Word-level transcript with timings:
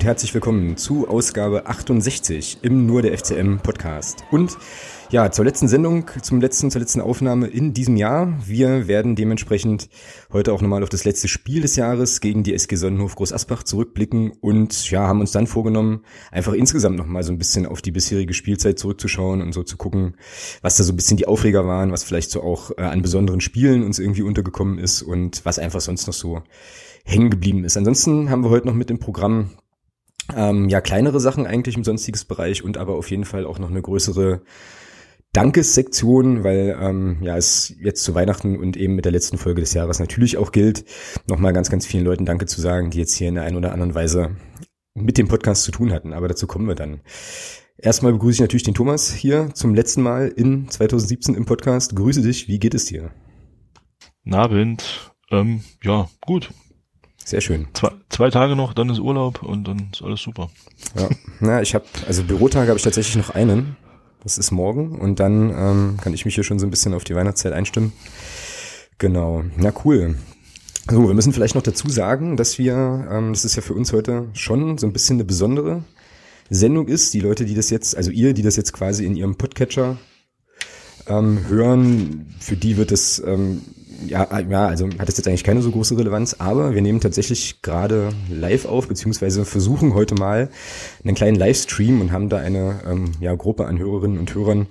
Und 0.00 0.06
herzlich 0.06 0.32
willkommen 0.32 0.78
zu 0.78 1.08
Ausgabe 1.08 1.66
68 1.66 2.60
im 2.62 2.86
Nur 2.86 3.02
der 3.02 3.18
FCM 3.18 3.58
Podcast. 3.58 4.24
Und 4.30 4.56
ja, 5.10 5.30
zur 5.30 5.44
letzten 5.44 5.68
Sendung, 5.68 6.10
zum 6.22 6.40
letzten, 6.40 6.70
zur 6.70 6.80
letzten 6.80 7.02
Aufnahme 7.02 7.48
in 7.48 7.74
diesem 7.74 7.96
Jahr. 7.96 8.32
Wir 8.46 8.88
werden 8.88 9.14
dementsprechend 9.14 9.90
heute 10.32 10.54
auch 10.54 10.62
nochmal 10.62 10.82
auf 10.82 10.88
das 10.88 11.04
letzte 11.04 11.28
Spiel 11.28 11.60
des 11.60 11.76
Jahres 11.76 12.22
gegen 12.22 12.42
die 12.44 12.54
SG 12.54 12.76
Sonnenhof 12.76 13.14
Groß 13.14 13.34
Asbach 13.34 13.62
zurückblicken 13.62 14.32
und 14.40 14.90
ja, 14.90 15.06
haben 15.06 15.20
uns 15.20 15.32
dann 15.32 15.46
vorgenommen, 15.46 16.00
einfach 16.32 16.54
insgesamt 16.54 16.96
nochmal 16.96 17.22
so 17.22 17.32
ein 17.32 17.38
bisschen 17.38 17.66
auf 17.66 17.82
die 17.82 17.92
bisherige 17.92 18.32
Spielzeit 18.32 18.78
zurückzuschauen 18.78 19.42
und 19.42 19.52
so 19.52 19.64
zu 19.64 19.76
gucken, 19.76 20.16
was 20.62 20.78
da 20.78 20.82
so 20.82 20.94
ein 20.94 20.96
bisschen 20.96 21.18
die 21.18 21.28
Aufreger 21.28 21.66
waren, 21.66 21.92
was 21.92 22.04
vielleicht 22.04 22.30
so 22.30 22.42
auch 22.42 22.70
äh, 22.78 22.84
an 22.84 23.02
besonderen 23.02 23.42
Spielen 23.42 23.82
uns 23.82 23.98
irgendwie 23.98 24.22
untergekommen 24.22 24.78
ist 24.78 25.02
und 25.02 25.44
was 25.44 25.58
einfach 25.58 25.82
sonst 25.82 26.06
noch 26.06 26.14
so 26.14 26.42
hängen 27.04 27.28
geblieben 27.28 27.64
ist. 27.64 27.76
Ansonsten 27.76 28.30
haben 28.30 28.42
wir 28.42 28.48
heute 28.48 28.66
noch 28.66 28.74
mit 28.74 28.88
dem 28.88 28.98
Programm 28.98 29.50
ähm, 30.36 30.68
ja 30.68 30.80
kleinere 30.80 31.20
Sachen 31.20 31.46
eigentlich 31.46 31.76
im 31.76 31.84
sonstiges 31.84 32.24
Bereich 32.24 32.64
und 32.64 32.76
aber 32.76 32.94
auf 32.94 33.10
jeden 33.10 33.24
Fall 33.24 33.46
auch 33.46 33.58
noch 33.58 33.70
eine 33.70 33.82
größere 33.82 34.42
Dankessektion, 35.32 36.42
weil 36.42 36.76
ähm, 36.80 37.18
ja 37.22 37.36
es 37.36 37.74
jetzt 37.80 38.02
zu 38.02 38.14
Weihnachten 38.14 38.58
und 38.58 38.76
eben 38.76 38.94
mit 38.94 39.04
der 39.04 39.12
letzten 39.12 39.38
Folge 39.38 39.60
des 39.60 39.74
Jahres 39.74 40.00
natürlich 40.00 40.36
auch 40.36 40.50
gilt, 40.50 40.84
nochmal 41.28 41.52
ganz, 41.52 41.70
ganz 41.70 41.86
vielen 41.86 42.04
Leuten 42.04 42.26
Danke 42.26 42.46
zu 42.46 42.60
sagen, 42.60 42.90
die 42.90 42.98
jetzt 42.98 43.14
hier 43.14 43.28
in 43.28 43.36
der 43.36 43.44
einen 43.44 43.56
oder 43.56 43.72
anderen 43.72 43.94
Weise 43.94 44.36
mit 44.94 45.18
dem 45.18 45.28
Podcast 45.28 45.62
zu 45.62 45.70
tun 45.70 45.92
hatten. 45.92 46.12
Aber 46.12 46.28
dazu 46.28 46.46
kommen 46.46 46.66
wir 46.66 46.74
dann. 46.74 47.00
Erstmal 47.78 48.12
begrüße 48.12 48.36
ich 48.36 48.40
natürlich 48.40 48.64
den 48.64 48.74
Thomas 48.74 49.12
hier 49.12 49.50
zum 49.54 49.74
letzten 49.74 50.02
Mal 50.02 50.28
in 50.28 50.68
2017 50.68 51.34
im 51.34 51.46
Podcast. 51.46 51.96
Grüße 51.96 52.22
dich, 52.22 52.48
wie 52.48 52.58
geht 52.58 52.74
es 52.74 52.86
dir? 52.86 53.10
Abend, 54.30 55.12
ähm, 55.30 55.62
ja, 55.82 56.08
gut. 56.26 56.50
Sehr 57.24 57.40
schön. 57.40 57.68
Zwei, 57.74 57.92
zwei 58.08 58.30
Tage 58.30 58.56
noch, 58.56 58.74
dann 58.74 58.90
ist 58.90 58.98
Urlaub 58.98 59.42
und 59.42 59.64
dann 59.68 59.90
ist 59.92 60.02
alles 60.02 60.20
super. 60.20 60.50
Ja, 60.96 61.08
na, 61.40 61.62
ich 61.62 61.74
habe, 61.74 61.84
also 62.06 62.24
Bürotage 62.24 62.68
habe 62.68 62.78
ich 62.78 62.84
tatsächlich 62.84 63.16
noch 63.16 63.30
einen. 63.30 63.76
Das 64.22 64.36
ist 64.36 64.50
morgen 64.50 64.98
und 64.98 65.18
dann 65.18 65.50
ähm, 65.50 65.96
kann 66.00 66.12
ich 66.12 66.24
mich 66.24 66.34
hier 66.34 66.44
schon 66.44 66.58
so 66.58 66.66
ein 66.66 66.70
bisschen 66.70 66.92
auf 66.92 67.04
die 67.04 67.14
Weihnachtszeit 67.14 67.52
einstimmen. 67.52 67.92
Genau, 68.98 69.44
na 69.56 69.72
cool. 69.84 70.16
So, 70.90 71.06
wir 71.06 71.14
müssen 71.14 71.32
vielleicht 71.32 71.54
noch 71.54 71.62
dazu 71.62 71.88
sagen, 71.88 72.36
dass 72.36 72.58
wir, 72.58 73.08
ähm, 73.10 73.32
das 73.32 73.44
ist 73.44 73.56
ja 73.56 73.62
für 73.62 73.74
uns 73.74 73.92
heute 73.92 74.28
schon 74.34 74.76
so 74.76 74.86
ein 74.86 74.92
bisschen 74.92 75.16
eine 75.16 75.24
besondere 75.24 75.84
Sendung 76.50 76.88
ist. 76.88 77.14
Die 77.14 77.20
Leute, 77.20 77.44
die 77.44 77.54
das 77.54 77.70
jetzt, 77.70 77.96
also 77.96 78.10
ihr, 78.10 78.34
die 78.34 78.42
das 78.42 78.56
jetzt 78.56 78.72
quasi 78.72 79.06
in 79.06 79.16
ihrem 79.16 79.36
Podcatcher 79.36 79.96
ähm, 81.06 81.46
hören, 81.48 82.34
für 82.40 82.56
die 82.56 82.76
wird 82.76 82.92
es 82.92 83.22
ähm, 83.24 83.62
ja, 84.06 84.40
ja, 84.40 84.66
also 84.66 84.88
hat 84.98 85.08
es 85.08 85.16
jetzt 85.16 85.28
eigentlich 85.28 85.44
keine 85.44 85.62
so 85.62 85.70
große 85.70 85.96
Relevanz, 85.96 86.36
aber 86.38 86.74
wir 86.74 86.82
nehmen 86.82 87.00
tatsächlich 87.00 87.62
gerade 87.62 88.10
live 88.28 88.66
auf, 88.66 88.88
beziehungsweise 88.88 89.44
versuchen 89.44 89.94
heute 89.94 90.14
mal 90.14 90.50
einen 91.04 91.14
kleinen 91.14 91.36
Livestream 91.36 92.00
und 92.00 92.12
haben 92.12 92.28
da 92.28 92.38
eine 92.38 92.80
ähm, 92.86 93.12
ja, 93.20 93.34
Gruppe 93.34 93.66
an 93.66 93.78
Hörerinnen 93.78 94.18
und 94.18 94.34
Hörern 94.34 94.66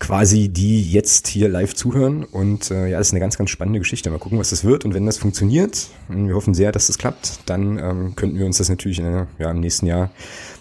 quasi, 0.00 0.48
die 0.48 0.82
jetzt 0.90 1.28
hier 1.28 1.48
live 1.48 1.74
zuhören. 1.74 2.24
Und 2.24 2.70
äh, 2.70 2.88
ja, 2.88 2.98
das 2.98 3.08
ist 3.08 3.12
eine 3.12 3.20
ganz, 3.20 3.38
ganz 3.38 3.50
spannende 3.50 3.78
Geschichte. 3.78 4.10
Mal 4.10 4.18
gucken, 4.18 4.38
was 4.38 4.50
das 4.50 4.64
wird. 4.64 4.84
Und 4.84 4.94
wenn 4.94 5.06
das 5.06 5.18
funktioniert, 5.18 5.88
und 6.08 6.26
wir 6.26 6.34
hoffen 6.34 6.54
sehr, 6.54 6.72
dass 6.72 6.88
das 6.88 6.98
klappt, 6.98 7.40
dann 7.46 7.78
ähm, 7.78 8.16
könnten 8.16 8.38
wir 8.38 8.46
uns 8.46 8.58
das 8.58 8.68
natürlich 8.68 8.98
in, 8.98 9.04
äh, 9.04 9.26
ja, 9.38 9.50
im 9.50 9.60
nächsten 9.60 9.86
Jahr 9.86 10.10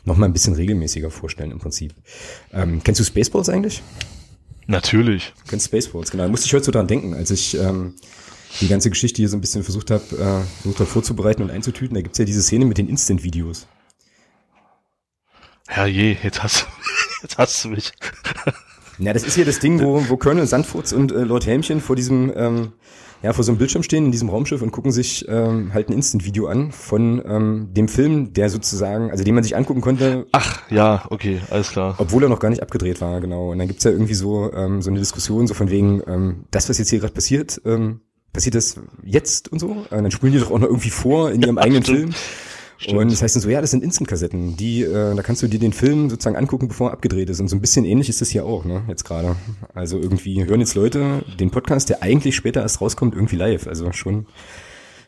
noch 0.03 0.18
mal 0.18 0.25
ein 0.25 0.34
bisschen 0.34 0.53
regelmäßiger 0.53 1.09
vorstellen 1.09 1.51
im 1.51 1.59
Prinzip. 1.59 1.94
Ähm, 2.53 2.81
kennst 2.84 3.00
du 3.00 3.06
Spaceballs 3.06 3.50
eigentlich? 3.50 3.81
Natürlich. 4.69 5.34
Du 5.35 5.50
kennst 5.50 5.66
Spaceballs, 5.66 6.12
genau. 6.12 6.24
Da 6.24 6.30
musste 6.30 6.46
ich 6.46 6.53
heute 6.53 6.66
so 6.66 6.72
dran 6.72 6.85
denken, 6.85 7.16
als 7.16 7.31
ich 7.31 7.57
ähm, 7.57 7.96
die 8.62 8.68
ganze 8.68 8.91
Geschichte 8.91 9.18
hier 9.18 9.28
so 9.28 9.35
ein 9.35 9.41
bisschen 9.41 9.63
versucht 9.63 9.90
habe, 9.90 10.03
äh, 10.12 10.62
versucht 10.62 10.80
hab 10.80 10.88
vorzubereiten 10.88 11.41
und 11.41 11.50
einzutüten. 11.50 11.96
Da 11.96 12.02
gibt's 12.02 12.19
ja 12.19 12.25
diese 12.25 12.44
Szene 12.44 12.66
mit 12.66 12.78
den 12.78 12.88
Instant-Videos. 12.88 13.66
Herrje, 15.68 16.18
jetzt 16.22 16.44
hast, 16.44 16.68
jetzt 17.24 17.40
hast 17.40 17.66
du 17.66 17.69
mich. 17.69 17.91
Ja, 19.00 19.12
das 19.12 19.24
ist 19.24 19.34
hier 19.34 19.46
das 19.46 19.57
Ding, 19.57 19.81
wo, 19.81 20.07
wo 20.07 20.18
Colonel 20.18 20.46
Sandfurz 20.46 20.91
und 20.91 21.12
äh, 21.12 21.24
Lord 21.24 21.47
Helmchen 21.47 21.81
vor 21.81 21.96
diesem, 21.96 22.31
ähm, 22.36 22.74
ja, 23.22 23.34
vor 23.34 23.44
so 23.44 23.52
einem 23.52 23.57
Bildschirm 23.57 23.84
stehen 23.84 24.06
in 24.06 24.12
diesem 24.12 24.30
Raumschiff 24.30 24.62
und 24.62 24.72
gucken 24.72 24.91
sich 24.91 25.25
ähm, 25.28 25.74
halt 25.74 25.90
ein 25.90 25.94
Instant-Video 25.94 26.47
an 26.47 26.72
von 26.72 27.22
ähm, 27.25 27.69
dem 27.72 27.88
Film, 27.88 28.34
der 28.34 28.50
sozusagen, 28.50 29.12
also 29.12 29.24
den 29.24 29.35
man 29.35 29.44
sich 29.44 29.56
angucken 29.57 29.81
konnte. 29.81 30.25
Ach, 30.31 30.62
ja, 30.69 31.06
okay, 31.09 31.41
alles 31.50 31.69
klar. 31.69 31.96
Obwohl 31.97 32.24
er 32.24 32.30
noch 32.30 32.40
gar 32.40 32.50
nicht 32.50 32.62
abgedreht 32.62 33.02
war, 33.02 33.19
genau. 33.19 33.52
Und 33.52 33.59
dann 33.59 33.68
gibt's 33.68 33.84
ja 33.84 33.91
irgendwie 33.91 34.13
so, 34.13 34.53
ähm, 34.53 34.81
so 34.81 34.90
eine 34.90 35.00
Diskussion, 35.00 35.47
so 35.47 35.53
von 35.53 35.69
wegen, 35.69 36.02
ähm, 36.07 36.46
das, 36.52 36.69
was 36.69 36.78
jetzt 36.78 36.90
hier 36.90 37.00
gerade 37.00 37.13
passiert, 37.13 37.62
ähm, 37.66 38.02
passiert 38.31 38.56
das 38.56 38.80
jetzt 39.03 39.51
und 39.51 39.59
so? 39.59 39.86
Und 39.90 39.91
dann 39.91 40.12
spulen 40.12 40.31
die 40.31 40.40
doch 40.40 40.51
auch 40.51 40.59
noch 40.59 40.68
irgendwie 40.68 40.91
vor 40.91 41.31
in 41.31 41.41
ihrem 41.41 41.57
ja, 41.57 41.63
eigenen 41.63 41.84
stimmt. 41.84 42.00
Film. 42.00 42.16
Stimmt. 42.79 42.97
Und 42.97 43.12
das 43.12 43.22
heißt 43.22 43.35
dann 43.35 43.44
so, 43.44 43.50
ja, 43.50 43.59
das 43.59 43.72
sind 43.72 43.84
Instant-Kassetten, 43.84 44.56
die, 44.56 44.84
äh, 44.84 45.13
da 45.13 45.22
kannst 45.22 45.44
du 45.44 45.47
dir 45.47 45.59
den 45.59 45.73
Film 45.73 46.09
sozusagen 46.09 46.38
angucken, 46.38 46.69
bevor 46.69 46.90
er 46.90 46.94
abgedreht 46.94 47.29
ist. 47.29 47.41
Und 47.41 47.50
so 47.50 47.56
ein 47.57 47.59
bisschen 47.62 47.84
ähnlich 47.84 48.07
ist 48.07 48.22
das 48.22 48.29
hier 48.29 48.45
auch, 48.45 48.63
ne, 48.63 48.84
jetzt 48.88 49.03
gerade. 49.03 49.35
Also 49.73 50.00
irgendwie 50.00 50.45
hören 50.45 50.62
jetzt 50.62 50.75
Leute 50.75 51.25
den 51.39 51.51
Podcast, 51.51 51.89
der 51.89 52.03
eigentlich 52.03 52.38
später 52.38 52.62
erst 52.62 52.79
rauskommt, 52.79 53.16
irgendwie 53.16 53.35
live. 53.35 53.68
Also 53.68 53.91
schon 53.91 54.28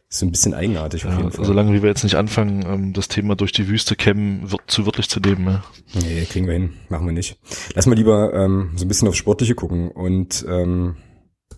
so 0.10 0.26
ein 0.26 0.32
bisschen 0.32 0.54
eigenartig 0.54 1.06
auf 1.06 1.16
jeden 1.16 1.32
Fall. 1.32 1.46
Solange 1.46 1.72
wie 1.72 1.82
wir 1.82 1.88
jetzt 1.88 2.04
nicht 2.04 2.16
anfangen, 2.16 2.66
ähm, 2.68 2.94
das 2.94 3.08
Thema 3.08 3.38
durch 3.38 3.54
die 3.54 3.70
Wüste 3.70 3.96
kämmen, 3.96 4.52
wird 4.52 4.64
zu 4.68 4.86
wörtlich 4.86 5.08
zu 5.08 5.22
nehmen. 5.22 5.46
Ne? 5.46 5.64
Nee, 5.94 6.26
kriegen 6.26 6.48
wir 6.48 6.54
hin. 6.54 6.74
Machen 6.90 7.06
wir 7.06 7.14
nicht. 7.14 7.38
Lass 7.74 7.86
mal 7.86 7.96
lieber 7.96 8.34
ähm, 8.34 8.72
so 8.76 8.84
ein 8.84 8.90
bisschen 8.90 9.08
aufs 9.08 9.18
Sportliche 9.18 9.56
gucken 9.56 9.90
und 9.92 10.46
ähm, 10.50 10.98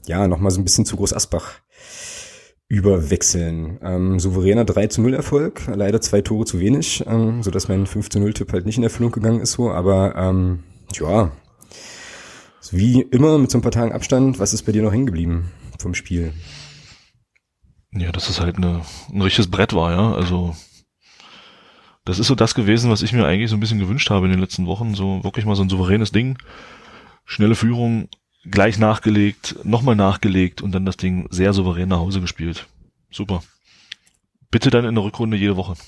ja, 0.06 0.28
nochmal 0.28 0.52
so 0.52 0.62
ein 0.62 0.63
bisschen 0.63 0.85
zu 0.85 0.96
Groß 0.96 1.13
Asbach 1.13 1.53
überwechseln. 2.68 3.79
Ähm, 3.81 4.19
souveräner 4.19 4.66
3 4.66 4.88
zu 4.88 5.01
0 5.01 5.13
Erfolg, 5.13 5.62
leider 5.68 6.01
zwei 6.01 6.22
Tore 6.22 6.46
zu 6.46 6.59
wenig, 6.59 7.03
ähm, 7.07 7.44
so 7.44 7.51
dass 7.51 7.68
mein 7.68 7.85
5 7.85 8.09
zu 8.09 8.19
0 8.19 8.34
Tipp 8.34 8.51
halt 8.51 8.66
nicht 8.66 8.78
in 8.78 8.84
Erfüllung 8.84 9.12
gegangen 9.12 9.41
ist 9.41 9.53
so, 9.53 9.72
aber 9.72 10.16
ähm, 10.16 10.63
ja, 10.94 11.31
wie 12.72 13.02
immer 13.02 13.38
mit 13.38 13.52
so 13.52 13.57
ein 13.59 13.62
paar 13.62 13.72
Tagen 13.72 13.91
Abstand, 13.91 14.40
was 14.40 14.53
ist 14.53 14.63
bei 14.63 14.72
dir 14.72 14.81
noch 14.81 14.91
hängen 14.91 15.06
geblieben 15.06 15.52
vom 15.78 15.94
Spiel? 15.94 16.34
Ja, 17.91 18.12
dass 18.12 18.29
es 18.29 18.41
halt 18.41 18.57
eine, 18.57 18.81
ein 19.12 19.22
richtiges 19.22 19.52
Brett 19.52 19.73
war, 19.73 19.91
ja, 19.91 20.13
also 20.13 20.56
das 22.06 22.19
ist 22.19 22.28
so 22.28 22.35
das 22.35 22.56
gewesen, 22.56 22.90
was 22.90 23.03
ich 23.03 23.13
mir 23.13 23.25
eigentlich 23.25 23.50
so 23.50 23.56
ein 23.56 23.59
bisschen 23.59 23.79
gewünscht 23.79 24.09
habe 24.09 24.25
in 24.25 24.31
den 24.31 24.41
letzten 24.41 24.66
Wochen, 24.66 24.96
so 24.96 25.23
wirklich 25.23 25.46
mal 25.46 25.56
so 25.56 25.62
ein 25.62 25.69
souveränes 25.69 26.12
Ding, 26.12 26.38
schnelle 27.25 27.56
Führung, 27.56 28.09
gleich 28.50 28.78
nachgelegt, 28.78 29.56
nochmal 29.64 29.96
nachgelegt 29.96 30.62
und 30.62 30.74
dann 30.74 30.86
das 30.86 30.98
Ding 30.98 31.28
sehr 31.30 31.54
souverän 31.54 31.90
nach 31.90 32.00
Hause 32.00 32.22
gespielt. 32.22 32.68
Super. 33.12 33.44
Bitte 34.52 34.70
dann 34.70 34.86
in 34.86 34.96
der 34.96 35.04
Rückrunde 35.04 35.38
jede 35.38 35.58
Woche. 35.58 35.76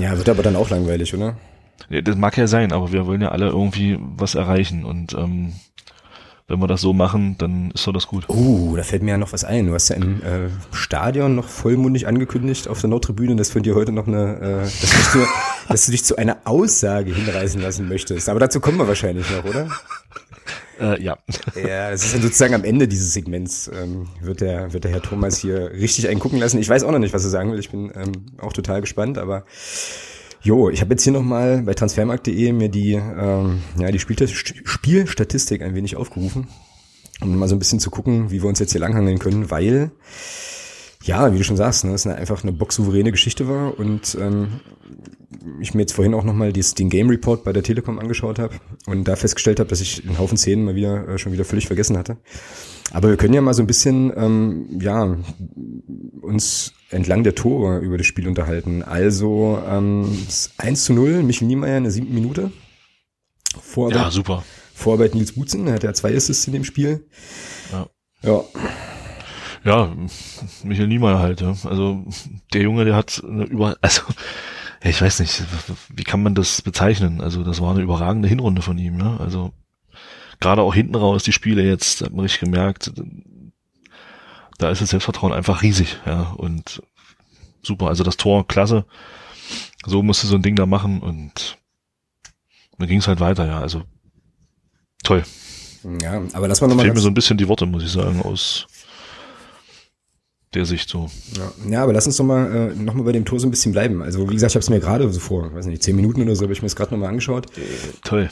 Ja, 0.00 0.16
wird 0.16 0.30
aber 0.30 0.42
dann 0.42 0.56
auch 0.56 0.70
langweilig, 0.70 1.12
oder? 1.14 1.36
Ja, 1.90 2.00
das 2.00 2.16
mag 2.16 2.38
ja 2.38 2.46
sein, 2.46 2.72
aber 2.72 2.90
wir 2.90 3.06
wollen 3.06 3.20
ja 3.20 3.28
alle 3.28 3.48
irgendwie 3.48 3.98
was 4.00 4.34
erreichen 4.34 4.84
und 4.86 5.12
ähm, 5.12 5.52
wenn 6.48 6.60
wir 6.60 6.66
das 6.66 6.80
so 6.80 6.94
machen, 6.94 7.36
dann 7.36 7.70
ist 7.72 7.86
doch 7.86 7.92
das 7.92 8.06
gut. 8.06 8.24
Oh, 8.28 8.74
da 8.74 8.82
fällt 8.82 9.02
mir 9.02 9.10
ja 9.10 9.18
noch 9.18 9.34
was 9.34 9.44
ein. 9.44 9.66
Du 9.66 9.74
hast 9.74 9.90
ja 9.90 9.96
im 9.96 10.22
äh, 10.22 10.48
Stadion 10.72 11.34
noch 11.34 11.46
vollmundig 11.46 12.06
angekündigt 12.06 12.68
auf 12.68 12.80
der 12.80 12.88
Nordtribüne, 12.88 13.36
dass 13.36 13.50
von 13.50 13.62
dir 13.62 13.74
heute 13.74 13.92
noch 13.92 14.06
eine, 14.06 14.40
äh, 14.40 14.60
dass, 14.62 15.12
du, 15.12 15.18
dass 15.68 15.84
du 15.84 15.92
dich 15.92 16.04
zu 16.06 16.16
einer 16.16 16.38
Aussage 16.44 17.14
hinreißen 17.14 17.60
lassen 17.60 17.86
möchtest. 17.86 18.30
Aber 18.30 18.40
dazu 18.40 18.60
kommen 18.60 18.78
wir 18.78 18.88
wahrscheinlich 18.88 19.26
noch, 19.30 19.44
oder? 19.44 19.68
Äh, 20.80 21.02
ja. 21.02 21.18
Ja, 21.56 21.90
das 21.90 22.04
ist 22.04 22.14
dann 22.14 22.22
sozusagen 22.22 22.54
am 22.54 22.64
Ende 22.64 22.88
dieses 22.88 23.12
Segments, 23.12 23.70
ähm, 23.74 24.08
wird, 24.20 24.40
der, 24.40 24.72
wird 24.72 24.84
der 24.84 24.90
Herr 24.90 25.02
Thomas 25.02 25.38
hier 25.38 25.72
richtig 25.72 26.08
einen 26.08 26.20
gucken 26.20 26.38
lassen. 26.38 26.58
Ich 26.58 26.68
weiß 26.68 26.84
auch 26.84 26.92
noch 26.92 26.98
nicht, 26.98 27.14
was 27.14 27.24
er 27.24 27.30
sagen 27.30 27.52
will. 27.52 27.58
Ich 27.58 27.70
bin 27.70 27.90
ähm, 27.94 28.12
auch 28.38 28.52
total 28.52 28.80
gespannt, 28.80 29.18
aber 29.18 29.44
jo, 30.42 30.70
ich 30.70 30.80
habe 30.80 30.92
jetzt 30.92 31.02
hier 31.02 31.12
nochmal 31.12 31.62
bei 31.62 31.74
transfermarkt.de 31.74 32.52
mir 32.52 32.68
die, 32.68 32.92
ähm, 32.92 33.62
ja, 33.78 33.90
die 33.90 33.98
Spielstatistik 33.98 35.62
ein 35.62 35.74
wenig 35.74 35.96
aufgerufen, 35.96 36.48
um 37.20 37.36
mal 37.36 37.48
so 37.48 37.56
ein 37.56 37.58
bisschen 37.58 37.80
zu 37.80 37.90
gucken, 37.90 38.30
wie 38.30 38.42
wir 38.42 38.48
uns 38.48 38.58
jetzt 38.60 38.72
hier 38.72 38.80
langhangeln 38.80 39.18
können, 39.18 39.50
weil 39.50 39.90
ja, 41.04 41.32
wie 41.32 41.38
du 41.38 41.44
schon 41.44 41.56
sagst, 41.56 41.84
ne, 41.84 41.92
es 41.92 42.06
eine, 42.06 42.16
einfach 42.16 42.42
eine 42.42 42.52
boxsouveräne 42.52 43.12
Geschichte 43.12 43.48
war 43.48 43.78
und 43.78 44.16
ähm, 44.20 44.60
ich 45.60 45.74
mir 45.74 45.82
jetzt 45.82 45.92
vorhin 45.92 46.14
auch 46.14 46.24
nochmal 46.24 46.52
den 46.52 46.90
Game 46.90 47.08
Report 47.08 47.44
bei 47.44 47.52
der 47.52 47.62
Telekom 47.62 47.98
angeschaut 47.98 48.38
habe 48.38 48.56
und 48.86 49.06
da 49.06 49.16
festgestellt 49.16 49.60
habe, 49.60 49.68
dass 49.68 49.80
ich 49.80 50.06
einen 50.06 50.18
Haufen 50.18 50.36
Szenen 50.36 50.64
mal 50.64 50.74
wieder 50.74 51.08
äh, 51.08 51.18
schon 51.18 51.32
wieder 51.32 51.44
völlig 51.44 51.66
vergessen 51.66 51.96
hatte. 51.96 52.18
Aber 52.92 53.08
wir 53.10 53.16
können 53.16 53.34
ja 53.34 53.40
mal 53.40 53.54
so 53.54 53.62
ein 53.62 53.66
bisschen 53.66 54.12
ähm, 54.16 54.80
ja 54.80 55.16
uns 56.20 56.72
entlang 56.90 57.22
der 57.22 57.34
Tore 57.34 57.78
über 57.78 57.98
das 57.98 58.06
Spiel 58.06 58.26
unterhalten. 58.26 58.82
Also 58.82 59.62
ähm, 59.66 60.26
1 60.56 60.84
zu 60.84 60.92
0, 60.92 61.22
Michel 61.22 61.46
Niemeyer 61.46 61.78
in 61.78 61.84
der 61.84 61.92
siebten 61.92 62.14
Minute. 62.14 62.50
Vorarbeit, 63.60 64.02
ja, 64.02 64.10
super. 64.10 64.44
Vorarbeit 64.74 65.14
Nils 65.14 65.32
Butzen, 65.32 65.66
er 65.66 65.74
hat 65.74 65.82
ja 65.82 65.92
zwei 65.92 66.14
Assists 66.14 66.46
in 66.46 66.52
dem 66.52 66.64
Spiel. 66.64 67.06
Ja. 67.72 67.88
Ja. 68.22 68.44
Ja, 69.68 69.94
Michael 70.64 70.88
Niemeyer 70.88 71.18
halt, 71.18 71.42
ja. 71.42 71.54
Also 71.64 72.02
der 72.54 72.62
Junge, 72.62 72.86
der 72.86 72.96
hat 72.96 73.22
eine 73.22 73.44
über, 73.44 73.76
also 73.82 74.00
ich 74.82 75.02
weiß 75.02 75.20
nicht, 75.20 75.44
wie 75.94 76.04
kann 76.04 76.22
man 76.22 76.34
das 76.34 76.62
bezeichnen? 76.62 77.20
Also 77.20 77.44
das 77.44 77.60
war 77.60 77.72
eine 77.72 77.82
überragende 77.82 78.28
Hinrunde 78.28 78.62
von 78.62 78.78
ihm, 78.78 78.98
ja. 78.98 79.18
Also 79.18 79.52
gerade 80.40 80.62
auch 80.62 80.72
hinten 80.72 80.94
raus 80.94 81.22
die 81.22 81.34
Spiele 81.34 81.62
jetzt, 81.62 82.00
hat 82.00 82.12
man 82.12 82.20
richtig 82.20 82.40
gemerkt, 82.40 82.92
da 84.56 84.70
ist 84.70 84.80
das 84.80 84.88
Selbstvertrauen 84.88 85.34
einfach 85.34 85.60
riesig, 85.60 85.98
ja. 86.06 86.22
Und 86.38 86.82
super, 87.60 87.88
also 87.88 88.04
das 88.04 88.16
Tor, 88.16 88.48
klasse. 88.48 88.86
so 89.84 90.02
musste 90.02 90.26
so 90.26 90.36
ein 90.36 90.42
Ding 90.42 90.56
da 90.56 90.64
machen 90.64 91.00
und 91.00 91.58
dann 92.78 92.88
ging 92.88 93.00
es 93.00 93.08
halt 93.08 93.20
weiter, 93.20 93.46
ja. 93.46 93.60
Also 93.60 93.82
toll. 95.02 95.24
Ja, 96.00 96.22
aber 96.32 96.48
lass 96.48 96.62
mal 96.62 96.68
nochmal. 96.68 96.86
Fehlen 96.86 96.96
mir 96.96 97.02
so 97.02 97.08
ein 97.08 97.14
bisschen 97.14 97.36
die 97.36 97.48
Worte, 97.48 97.66
muss 97.66 97.84
ich 97.84 97.92
sagen, 97.92 98.22
aus 98.22 98.66
der 100.54 100.64
Sicht 100.64 100.88
so. 100.88 101.10
Ja, 101.36 101.70
ja 101.70 101.82
aber 101.82 101.92
lass 101.92 102.06
uns 102.06 102.16
doch 102.16 102.24
mal, 102.24 102.72
äh, 102.72 102.74
noch 102.74 102.94
mal 102.94 103.02
bei 103.02 103.12
dem 103.12 103.24
Tor 103.24 103.38
so 103.38 103.46
ein 103.46 103.50
bisschen 103.50 103.72
bleiben. 103.72 104.02
Also 104.02 104.28
wie 104.28 104.34
gesagt, 104.34 104.52
ich 104.52 104.56
habe 104.56 104.62
es 104.62 104.70
mir 104.70 104.80
gerade 104.80 105.10
so 105.10 105.20
vor, 105.20 105.54
weiß 105.54 105.66
nicht, 105.66 105.82
zehn 105.82 105.94
Minuten 105.94 106.22
oder 106.22 106.34
so, 106.36 106.42
habe 106.42 106.52
ich 106.52 106.62
mir 106.62 106.66
das 106.66 106.76
gerade 106.76 106.92
nochmal 106.92 107.10
angeschaut. 107.10 107.46
Toll, 108.02 108.30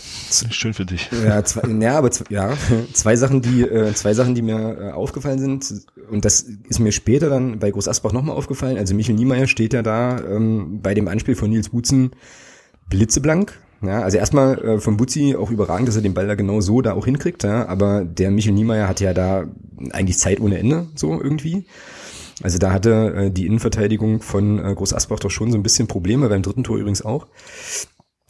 schön 0.50 0.72
für 0.72 0.86
dich. 0.86 1.10
Ja, 1.24 1.44
zwei, 1.44 1.68
ja 1.68 1.98
aber 1.98 2.10
ja, 2.30 2.54
zwei 2.92 3.16
Sachen, 3.16 3.42
die 3.42 3.62
äh, 3.62 3.92
zwei 3.94 4.14
Sachen, 4.14 4.34
die 4.34 4.42
mir 4.42 4.78
äh, 4.80 4.90
aufgefallen 4.92 5.38
sind 5.38 5.86
und 6.10 6.24
das 6.24 6.40
ist 6.40 6.78
mir 6.78 6.92
später 6.92 7.28
dann 7.28 7.58
bei 7.58 7.70
Groß 7.70 7.88
Asbach 7.88 8.12
nochmal 8.12 8.36
aufgefallen. 8.36 8.78
Also 8.78 8.94
Michel 8.94 9.14
Niemeyer 9.14 9.46
steht 9.46 9.74
ja 9.74 9.82
da 9.82 10.19
ähm, 10.19 10.80
bei 10.82 10.94
dem 10.94 11.08
Anspiel 11.08 11.34
von 11.34 11.50
Nils 11.50 11.69
Butzen 11.69 12.12
blitzeblank. 12.88 13.58
Ja, 13.82 14.02
also 14.02 14.16
erstmal 14.16 14.58
äh, 14.58 14.80
von 14.80 14.96
Butzi 14.96 15.36
auch 15.36 15.50
überragend, 15.50 15.86
dass 15.86 15.96
er 15.96 16.02
den 16.02 16.14
Ball 16.14 16.26
da 16.26 16.34
genau 16.34 16.62
so 16.62 16.80
da 16.80 16.94
auch 16.94 17.04
hinkriegt, 17.04 17.44
ja, 17.44 17.69
aber 17.69 18.04
der 18.04 18.30
Michel 18.30 18.54
Niemeyer 18.54 18.88
hat 18.88 19.00
ja 19.00 19.12
da 19.12 19.44
eigentlich 19.90 20.16
Zeit 20.16 20.40
ohne 20.40 20.58
Ende, 20.58 20.86
so 20.94 21.20
irgendwie. 21.20 21.66
Also 22.42 22.58
da 22.58 22.72
hatte 22.72 23.14
äh, 23.14 23.30
die 23.30 23.46
Innenverteidigung 23.46 24.20
von 24.20 24.58
äh, 24.58 24.74
Groß 24.74 24.92
Asbach 24.92 25.20
doch 25.20 25.30
schon 25.30 25.50
so 25.50 25.58
ein 25.58 25.62
bisschen 25.62 25.88
Probleme, 25.88 26.28
beim 26.28 26.42
dritten 26.42 26.64
Tor 26.64 26.76
übrigens 26.76 27.02
auch. 27.02 27.26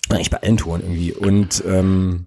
Eigentlich 0.09 0.31
bei 0.31 0.43
allen 0.43 0.57
Toren 0.57 0.83
irgendwie. 0.83 1.13
Und 1.13 1.65
ähm, 1.67 2.27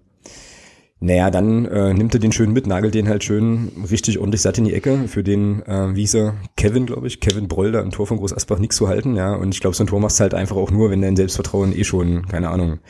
naja, 1.00 1.30
dann 1.30 1.64
äh, 1.64 1.94
nimmt 1.94 2.12
er 2.12 2.20
den 2.20 2.30
schön 2.30 2.52
mit, 2.52 2.66
nagelt 2.66 2.94
den 2.94 3.08
halt 3.08 3.24
schön 3.24 3.72
richtig 3.90 4.18
ordentlich 4.18 4.42
satt 4.42 4.58
in 4.58 4.64
die 4.64 4.74
Ecke. 4.74 5.08
Für 5.08 5.22
den, 5.22 5.62
äh, 5.66 5.94
wie 5.94 6.06
er, 6.14 6.34
Kevin, 6.56 6.84
glaube 6.84 7.06
ich, 7.06 7.20
Kevin 7.20 7.48
Broll, 7.48 7.72
da 7.72 7.80
im 7.80 7.90
Tor 7.90 8.06
von 8.06 8.18
Groß 8.18 8.34
Asbach 8.34 8.58
nichts 8.58 8.76
zu 8.76 8.86
halten, 8.86 9.16
ja. 9.16 9.34
Und 9.34 9.54
ich 9.54 9.60
glaube, 9.60 9.74
so 9.74 9.82
ein 9.82 9.86
Tor 9.86 9.98
machst 10.00 10.20
du 10.20 10.22
halt 10.22 10.34
einfach 10.34 10.56
auch 10.56 10.70
nur, 10.70 10.90
wenn 10.90 11.00
dein 11.00 11.16
Selbstvertrauen 11.16 11.74
eh 11.74 11.84
schon, 11.84 12.26
keine 12.28 12.50
Ahnung, 12.50 12.80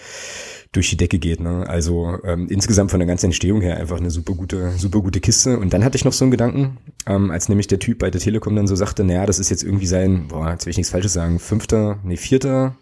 durch 0.72 0.90
die 0.90 0.96
Decke 0.96 1.18
geht. 1.18 1.40
Ne? 1.40 1.64
Also 1.68 2.18
ähm, 2.24 2.48
insgesamt 2.48 2.90
von 2.90 3.00
der 3.00 3.06
ganzen 3.06 3.26
Entstehung 3.26 3.60
her 3.60 3.76
einfach 3.76 3.98
eine 3.98 4.10
super 4.10 4.34
gute, 4.34 4.72
super 4.72 5.00
gute 5.00 5.20
Kiste. 5.20 5.58
Und 5.58 5.72
dann 5.72 5.84
hatte 5.84 5.96
ich 5.96 6.04
noch 6.04 6.12
so 6.12 6.24
einen 6.24 6.30
Gedanken, 6.30 6.78
ähm, 7.06 7.30
als 7.30 7.48
nämlich 7.48 7.66
der 7.66 7.80
Typ 7.80 7.98
bei 7.98 8.10
der 8.10 8.20
Telekom 8.20 8.54
dann 8.54 8.68
so 8.68 8.76
sagte, 8.76 9.02
naja, 9.04 9.26
das 9.26 9.38
ist 9.38 9.50
jetzt 9.50 9.64
irgendwie 9.64 9.86
sein, 9.86 10.28
boah, 10.28 10.50
jetzt 10.50 10.66
will 10.66 10.70
ich 10.70 10.76
nichts 10.76 10.90
Falsches 10.90 11.12
sagen, 11.12 11.38
fünfter, 11.38 11.98
nee, 12.04 12.16
vierter, 12.16 12.76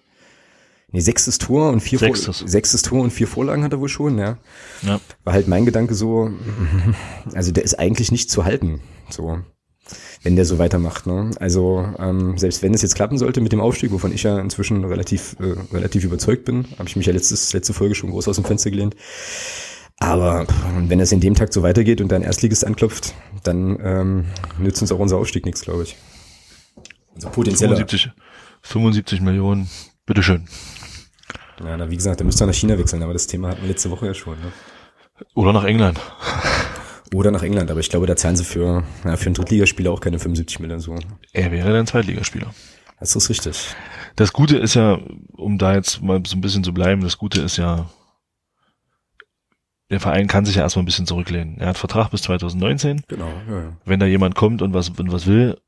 nee, 0.92 1.00
sechstes 1.00 1.38
Tor 1.38 1.70
und 1.70 1.80
vier 1.80 1.98
Sechstes. 1.98 2.38
Vor 2.38 2.48
sechstes 2.48 2.82
Tor 2.82 3.02
und 3.02 3.12
vier 3.12 3.26
Vorlagen 3.26 3.64
hat 3.64 3.72
er 3.72 3.80
wohl 3.80 3.88
schon, 3.88 4.18
ja. 4.18 4.38
Ja. 4.82 5.00
War 5.24 5.32
halt 5.32 5.48
mein 5.48 5.64
Gedanke 5.64 5.94
so, 5.94 6.30
also 7.34 7.52
der 7.52 7.64
ist 7.64 7.78
eigentlich 7.78 8.12
nicht 8.12 8.30
zu 8.30 8.44
halten. 8.44 8.80
So 9.10 9.38
wenn 10.22 10.36
der 10.36 10.44
so 10.44 10.58
weitermacht. 10.58 11.06
Ne? 11.06 11.30
Also 11.40 11.86
ähm, 11.98 12.36
selbst 12.38 12.62
wenn 12.62 12.74
es 12.74 12.82
jetzt 12.82 12.94
klappen 12.94 13.18
sollte 13.18 13.40
mit 13.40 13.52
dem 13.52 13.60
Aufstieg, 13.60 13.92
wovon 13.92 14.12
ich 14.12 14.22
ja 14.22 14.38
inzwischen 14.38 14.84
relativ 14.84 15.36
äh, 15.40 15.54
relativ 15.74 16.04
überzeugt 16.04 16.44
bin, 16.44 16.66
habe 16.78 16.88
ich 16.88 16.96
mich 16.96 17.06
ja 17.06 17.12
letztes, 17.12 17.52
letzte 17.52 17.72
Folge 17.72 17.94
schon 17.94 18.10
groß 18.10 18.28
aus 18.28 18.36
dem 18.36 18.44
Fenster 18.44 18.70
gelehnt. 18.70 18.96
Aber 20.00 20.46
wenn 20.86 21.00
es 21.00 21.10
in 21.10 21.20
dem 21.20 21.34
Takt 21.34 21.52
so 21.52 21.62
weitergeht 21.62 22.00
und 22.00 22.12
dann 22.12 22.22
Erstligist 22.22 22.64
anklopft, 22.64 23.14
dann 23.42 23.78
ähm, 23.82 24.24
nützt 24.58 24.80
uns 24.80 24.92
auch 24.92 24.98
unser 25.00 25.16
Aufstieg 25.16 25.44
nichts, 25.44 25.62
glaube 25.62 25.82
ich. 25.82 25.96
Also 27.16 27.30
potenzieller. 27.30 27.76
75, 27.76 28.12
75 28.62 29.20
Millionen, 29.20 29.68
bitteschön. 30.06 30.46
Ja, 31.64 31.76
na, 31.76 31.90
wie 31.90 31.96
gesagt, 31.96 32.20
da 32.20 32.24
müsste 32.24 32.46
nach 32.46 32.54
China 32.54 32.78
wechseln, 32.78 33.02
aber 33.02 33.12
das 33.12 33.26
Thema 33.26 33.48
hatten 33.48 33.62
wir 33.62 33.68
letzte 33.68 33.90
Woche 33.90 34.06
ja 34.06 34.14
schon. 34.14 34.38
Ne? 34.40 34.52
Oder 35.34 35.52
nach 35.52 35.64
England. 35.64 36.00
Oder 37.14 37.30
nach 37.30 37.42
England, 37.42 37.70
aber 37.70 37.80
ich 37.80 37.88
glaube, 37.88 38.06
da 38.06 38.16
zahlen 38.16 38.36
sie 38.36 38.44
für, 38.44 38.84
ja, 39.04 39.16
für 39.16 39.26
einen 39.26 39.34
Drittligaspieler 39.34 39.90
auch 39.90 40.00
keine 40.00 40.18
75 40.18 40.60
Millionen 40.60 40.80
so. 40.80 40.94
Er 41.32 41.50
wäre 41.50 41.72
dann 41.72 41.86
Zweitligaspieler. 41.86 42.52
Das 43.00 43.16
ist 43.16 43.30
richtig. 43.30 43.74
Das 44.16 44.32
Gute 44.32 44.58
ist 44.58 44.74
ja, 44.74 44.98
um 45.36 45.56
da 45.56 45.74
jetzt 45.74 46.02
mal 46.02 46.20
so 46.26 46.36
ein 46.36 46.40
bisschen 46.40 46.64
zu 46.64 46.74
bleiben, 46.74 47.02
das 47.02 47.16
Gute 47.16 47.40
ist 47.40 47.56
ja, 47.56 47.88
der 49.90 50.00
Verein 50.00 50.26
kann 50.26 50.44
sich 50.44 50.56
ja 50.56 50.62
erstmal 50.62 50.82
ein 50.82 50.86
bisschen 50.86 51.06
zurücklehnen. 51.06 51.58
Er 51.58 51.68
hat 51.68 51.78
Vertrag 51.78 52.10
bis 52.10 52.22
2019. 52.22 53.04
Genau, 53.08 53.32
ja, 53.48 53.60
ja. 53.62 53.76
Wenn 53.84 54.00
da 54.00 54.06
jemand 54.06 54.34
kommt 54.34 54.60
und 54.60 54.74
was, 54.74 54.90
und 54.90 55.10
was 55.10 55.26
will, 55.26 55.58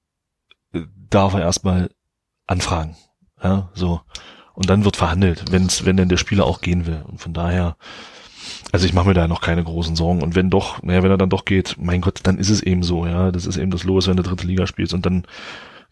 darf 1.08 1.34
er 1.34 1.40
erstmal 1.40 1.90
anfragen. 2.46 2.96
Ja, 3.42 3.70
so. 3.74 4.00
Und 4.60 4.68
dann 4.68 4.84
wird 4.84 4.98
verhandelt, 4.98 5.44
wenn's, 5.50 5.86
wenn 5.86 5.96
denn 5.96 6.10
der 6.10 6.18
Spieler 6.18 6.44
auch 6.44 6.60
gehen 6.60 6.84
will. 6.84 7.02
Und 7.08 7.18
von 7.18 7.32
daher, 7.32 7.78
also 8.72 8.84
ich 8.84 8.92
mache 8.92 9.08
mir 9.08 9.14
da 9.14 9.26
noch 9.26 9.40
keine 9.40 9.64
großen 9.64 9.96
Sorgen. 9.96 10.22
Und 10.22 10.34
wenn 10.34 10.50
doch, 10.50 10.82
naja, 10.82 11.02
wenn 11.02 11.10
er 11.10 11.16
dann 11.16 11.30
doch 11.30 11.46
geht, 11.46 11.76
mein 11.80 12.02
Gott, 12.02 12.20
dann 12.24 12.36
ist 12.36 12.50
es 12.50 12.62
eben 12.62 12.82
so, 12.82 13.06
ja. 13.06 13.30
Das 13.32 13.46
ist 13.46 13.56
eben 13.56 13.70
das 13.70 13.84
Los, 13.84 14.06
wenn 14.06 14.18
du 14.18 14.22
dritte 14.22 14.46
Liga 14.46 14.66
spielst 14.66 14.92
und 14.92 15.06
dann 15.06 15.24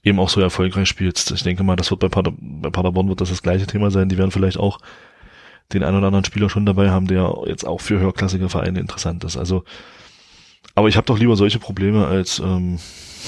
eben 0.02 0.20
auch 0.20 0.28
so 0.28 0.42
erfolgreich 0.42 0.86
spielst. 0.86 1.30
Ich 1.30 1.42
denke 1.44 1.62
mal, 1.62 1.76
das 1.76 1.90
wird 1.90 2.00
bei, 2.00 2.10
Pader, 2.10 2.34
bei 2.38 2.68
Paderborn 2.68 3.08
wird 3.08 3.22
das 3.22 3.30
das 3.30 3.42
gleiche 3.42 3.66
Thema 3.66 3.90
sein. 3.90 4.10
Die 4.10 4.18
werden 4.18 4.32
vielleicht 4.32 4.58
auch 4.58 4.80
den 5.72 5.82
einen 5.82 5.96
oder 5.96 6.08
anderen 6.08 6.26
Spieler 6.26 6.50
schon 6.50 6.66
dabei 6.66 6.90
haben, 6.90 7.06
der 7.06 7.44
jetzt 7.46 7.66
auch 7.66 7.80
für 7.80 7.98
höherklassige 7.98 8.50
Vereine 8.50 8.80
interessant 8.80 9.24
ist. 9.24 9.38
Also, 9.38 9.64
aber 10.74 10.88
ich 10.88 10.98
habe 10.98 11.06
doch 11.06 11.18
lieber 11.18 11.36
solche 11.36 11.58
Probleme, 11.58 12.06
als 12.06 12.38
ähm, 12.38 12.78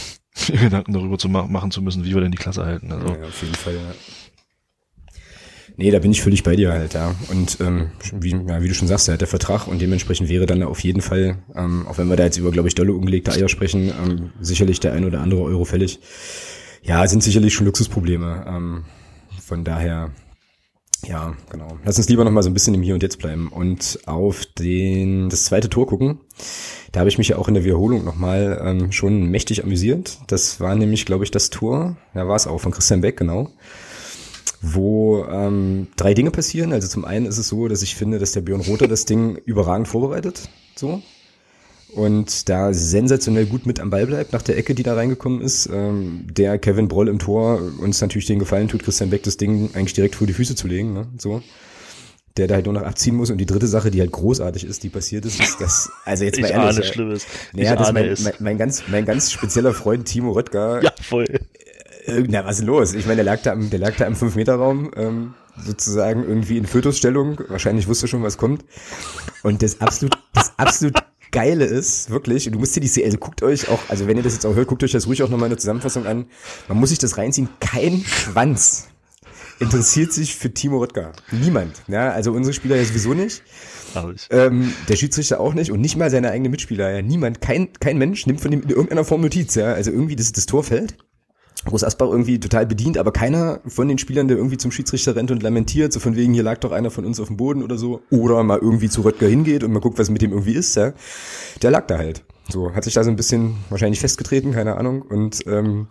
Gedanken 0.49 0.93
darüber 0.93 1.17
zu 1.17 1.31
ma 1.31 1.47
machen 1.47 1.71
zu 1.71 1.81
müssen, 1.81 2.05
wie 2.05 2.13
wir 2.13 2.21
denn 2.21 2.31
die 2.31 2.37
Klasse 2.37 2.67
halten. 2.67 2.93
Also, 2.93 3.07
ja, 3.09 3.27
auf 3.27 3.41
jeden 3.41 3.55
Fall, 3.55 3.77
ja. 3.77 3.95
Nee, 5.81 5.91
da 5.91 5.99
bin 5.99 6.11
ich 6.11 6.21
völlig 6.21 6.43
bei 6.43 6.57
dir 6.57 6.73
halt, 6.73 6.93
ja. 6.93 7.15
Und 7.31 7.57
ähm, 7.61 7.91
wie, 8.13 8.33
ja, 8.33 8.63
wie 8.63 8.69
du 8.69 8.75
schon 8.75 8.87
sagst, 8.87 9.09
er 9.09 9.15
hat 9.15 9.23
der 9.23 9.29
Vertrag 9.29 9.67
und 9.67 9.81
dementsprechend 9.81 10.29
wäre 10.29 10.45
dann 10.45 10.63
auf 10.63 10.81
jeden 10.81 11.01
Fall, 11.01 11.39
ähm, 11.57 11.87
auch 11.89 11.97
wenn 11.97 12.09
wir 12.09 12.17
da 12.17 12.25
jetzt 12.25 12.37
über, 12.37 12.51
glaube 12.51 12.69
ich, 12.69 12.75
dolle 12.75 12.93
ungelegte 12.93 13.33
Eier 13.33 13.49
sprechen, 13.49 13.91
ähm, 14.05 14.31
sicherlich 14.43 14.81
der 14.81 14.93
ein 14.93 15.07
oder 15.07 15.23
andere 15.23 15.41
Euro 15.41 15.65
fällig. 15.65 15.99
Ja, 16.83 17.07
sind 17.07 17.23
sicherlich 17.23 17.55
schon 17.55 17.65
Luxusprobleme. 17.65 18.45
Ähm, 18.47 18.85
von 19.43 19.65
daher, 19.65 20.11
ja, 21.09 21.35
genau. 21.49 21.79
Lass 21.83 21.97
uns 21.97 22.11
lieber 22.11 22.25
nochmal 22.25 22.43
so 22.43 22.51
ein 22.51 22.55
bisschen 22.55 22.75
im 22.75 22.83
Hier 22.83 22.93
und 22.93 23.03
Jetzt 23.03 23.19
bleiben 23.19 23.49
und 23.49 24.01
auf 24.05 24.45
den 24.45 25.31
das 25.31 25.45
zweite 25.45 25.71
Tor 25.71 25.87
gucken. 25.87 26.21
Da 26.93 27.01
habe 27.01 27.09
ich 27.09 27.17
mich 27.17 27.29
ja 27.29 27.39
auch 27.39 27.49
in 27.49 27.55
der 27.55 27.65
Wiederholung 27.65 28.05
nochmal 28.05 28.61
ähm, 28.63 28.93
schon 28.93 29.31
mächtig 29.31 29.65
amüsiert. 29.65 30.19
Das 30.27 30.61
war 30.61 30.75
nämlich, 30.75 31.07
glaube 31.07 31.25
ich, 31.25 31.31
das 31.31 31.49
Tor, 31.49 31.97
ja 32.15 32.29
war 32.29 32.37
es 32.37 32.47
auch, 32.47 32.61
von 32.61 32.71
Christian 32.71 33.01
Beck, 33.01 33.17
genau 33.17 33.49
wo 34.61 35.25
ähm, 35.25 35.89
drei 35.97 36.15
Dinge 36.15 36.31
passieren. 36.31 36.73
Also 36.73 36.89
zum 36.89 37.05
einen 37.05 37.27
ist 37.27 37.39
es 37.39 37.49
so, 37.49 37.69
dass 37.69 37.83
ich 37.83 37.95
finde, 37.95 38.19
dass 38.19 38.33
der 38.33 38.43
Björn 38.43 38.61
Rother 38.61 38.89
das 38.89 39.05
Ding 39.05 39.37
überragend 39.45 39.89
vorbereitet. 39.89 40.49
So. 40.77 41.03
Und 41.95 42.49
da 42.49 42.73
sensationell 42.73 43.47
gut 43.47 43.67
mit 43.67 43.81
am 43.81 43.91
Ball 43.91 44.07
bleibt 44.07 44.33
nach 44.33 44.43
der 44.43 44.57
Ecke, 44.57 44.75
die 44.75 44.83
da 44.83 44.95
reingekommen 44.95 45.41
ist. 45.41 45.69
Ähm, 45.73 46.27
der 46.31 46.59
Kevin 46.59 46.89
Broll 46.89 47.09
im 47.09 47.19
Tor 47.19 47.61
uns 47.81 48.01
natürlich 48.01 48.27
den 48.27 48.39
Gefallen 48.39 48.69
tut, 48.69 48.85
Christian 48.85 49.11
Beck 49.11 49.25
das 49.25 49.39
Ding 49.39 49.71
eigentlich 49.75 49.95
direkt 49.95 50.15
vor 50.15 50.27
die 50.27 50.33
Füße 50.33 50.55
zu 50.55 50.69
legen. 50.69 50.93
Ne? 50.93 51.09
So 51.19 51.43
der 52.37 52.47
da 52.47 52.55
halt 52.55 52.67
nur 52.67 52.75
noch 52.75 52.83
abziehen 52.83 53.17
muss. 53.17 53.31
Und 53.31 53.39
die 53.39 53.47
dritte 53.47 53.67
Sache, 53.67 53.91
die 53.91 54.01
halt 54.01 54.13
großartig 54.13 54.65
ist, 54.65 54.83
die 54.83 54.89
passiert 54.89 55.27
ist, 55.27 55.41
ist 55.41 55.61
das, 55.61 55.91
also 56.05 56.25
jetzt 56.25 56.41
mal 56.41 56.47
ich 56.47 56.53
ehrlich. 56.53 56.77
Ahne 56.77 56.85
Schlimmes. 56.85 57.27
Naja, 57.53 57.73
ich 57.73 57.79
das 57.79 57.89
ist 57.89 57.97
ahne 57.97 58.07
mein, 58.07 58.23
mein, 58.23 58.35
mein, 58.39 58.59
ganz, 58.59 58.83
mein 58.89 59.05
ganz 59.05 59.33
spezieller 59.33 59.75
Freund 59.75 60.07
Timo 60.07 60.33
Röttger. 60.33 60.83
Ja, 60.83 60.93
voll. 61.03 61.27
Na, 62.07 62.45
was 62.45 62.61
ist 62.61 62.67
los? 62.67 62.95
Ich 62.95 63.07
meine, 63.07 63.17
der 63.17 63.25
lag 63.25 63.43
da 63.43 63.53
im, 63.53 63.71
der 63.71 63.79
lag 63.79 63.97
da 63.97 64.07
im 64.07 64.15
5-Meter-Raum, 64.15 64.91
ähm, 64.97 65.35
sozusagen 65.65 66.25
irgendwie 66.25 66.57
in 66.57 66.67
Fötusstellung. 66.67 67.39
Wahrscheinlich 67.49 67.89
wusste 67.89 68.09
schon, 68.09 68.23
was 68.23 68.39
kommt. 68.39 68.65
Und 69.43 69.63
das 69.63 69.81
absolut, 69.81 70.19
das 70.33 70.53
absolut 70.57 70.95
Geile 71.33 71.65
ist, 71.65 72.11
wirklich, 72.11 72.47
und 72.47 72.55
du 72.55 72.59
musst 72.59 72.75
dir 72.75 72.81
die 72.81 73.05
also 73.05 73.17
guckt 73.17 73.43
euch 73.43 73.69
auch, 73.69 73.79
also 73.89 74.09
wenn 74.09 74.17
ihr 74.17 74.23
das 74.23 74.33
jetzt 74.33 74.45
auch 74.47 74.55
hört, 74.55 74.67
guckt 74.67 74.83
euch 74.83 74.91
das 74.91 75.07
ruhig 75.07 75.23
auch 75.23 75.29
nochmal 75.29 75.47
in 75.47 75.51
der 75.51 75.59
Zusammenfassung 75.59 76.07
an. 76.07 76.27
Man 76.69 76.79
muss 76.79 76.89
sich 76.89 76.99
das 76.99 77.19
reinziehen. 77.19 77.49
Kein 77.61 78.03
Schwanz 78.05 78.89
interessiert 79.61 80.13
sich 80.13 80.35
für 80.35 80.53
Timo 80.53 80.79
Röttger. 80.79 81.13
Niemand. 81.31 81.83
Ja, 81.87 82.11
also 82.11 82.33
unsere 82.33 82.53
Spieler 82.53 82.77
ja 82.77 82.85
sowieso 82.85 83.15
nicht. 83.15 83.43
Ähm, 84.31 84.73
der 84.89 84.97
Schiedsrichter 84.97 85.39
auch 85.39 85.55
nicht 85.55 85.71
und 85.71 85.81
nicht 85.81 85.97
mal 85.97 86.11
seine 86.11 86.31
eigenen 86.31 86.51
Mitspieler. 86.51 86.91
Ja, 86.91 87.03
niemand, 87.03 87.41
kein, 87.41 87.73
kein 87.75 87.99
Mensch 87.99 88.27
nimmt 88.27 88.41
von 88.41 88.51
dem 88.51 88.63
in 88.63 88.71
irgendeiner 88.71 89.05
Form 89.05 89.21
Notiz. 89.21 89.55
Ja, 89.55 89.73
also 89.73 89.91
irgendwie 89.91 90.17
das, 90.17 90.33
das 90.33 90.47
Tor 90.47 90.65
fällt. 90.65 90.97
Groß 91.65 91.85
Asbach 91.85 92.09
irgendwie 92.09 92.41
total 92.41 92.67
bedient, 92.67 92.97
aber 92.97 93.13
keiner 93.13 93.61
von 93.67 93.87
den 93.87 93.99
Spielern, 93.99 94.29
der 94.29 94.39
irgendwie 94.39 94.57
zum 94.57 94.73
Schiedsrichter 94.73 95.15
rennt 95.15 95.31
und 95.31 95.43
lamentiert, 95.43 95.93
so 95.93 96.01
von 96.01 96.17
wegen, 96.17 96.33
hier 96.33 96.43
lag 96.43 96.59
doch 96.59 96.73
einer 96.73 96.91
von 96.91 97.05
uns 97.05 97.21
auf 97.21 97.27
dem 97.27 97.37
Boden 97.37 97.63
oder 97.63 97.77
so, 97.77 98.01
oder 98.11 98.43
mal 98.43 98.59
irgendwie 98.59 98.89
zu 98.89 99.03
Röttger 99.03 99.29
hingeht 99.29 99.63
und 99.63 99.73
mal 99.73 99.81
guckt, 99.81 99.99
was 99.99 100.09
mit 100.09 100.23
dem 100.23 100.33
irgendwie 100.33 100.55
ist, 100.55 100.75
ja, 100.77 100.95
der 101.61 101.71
lag 101.71 101.87
da 101.87 101.99
halt. 101.99 102.25
So, 102.49 102.73
hat 102.75 102.85
sich 102.85 102.95
da 102.95 103.05
so 103.05 103.11
ein 103.11 103.17
bisschen 103.17 103.57
wahrscheinlich 103.69 104.01
festgetreten, 104.01 104.53
keine 104.53 104.77
Ahnung, 104.77 105.03
und 105.03 105.47
ähm, 105.47 105.87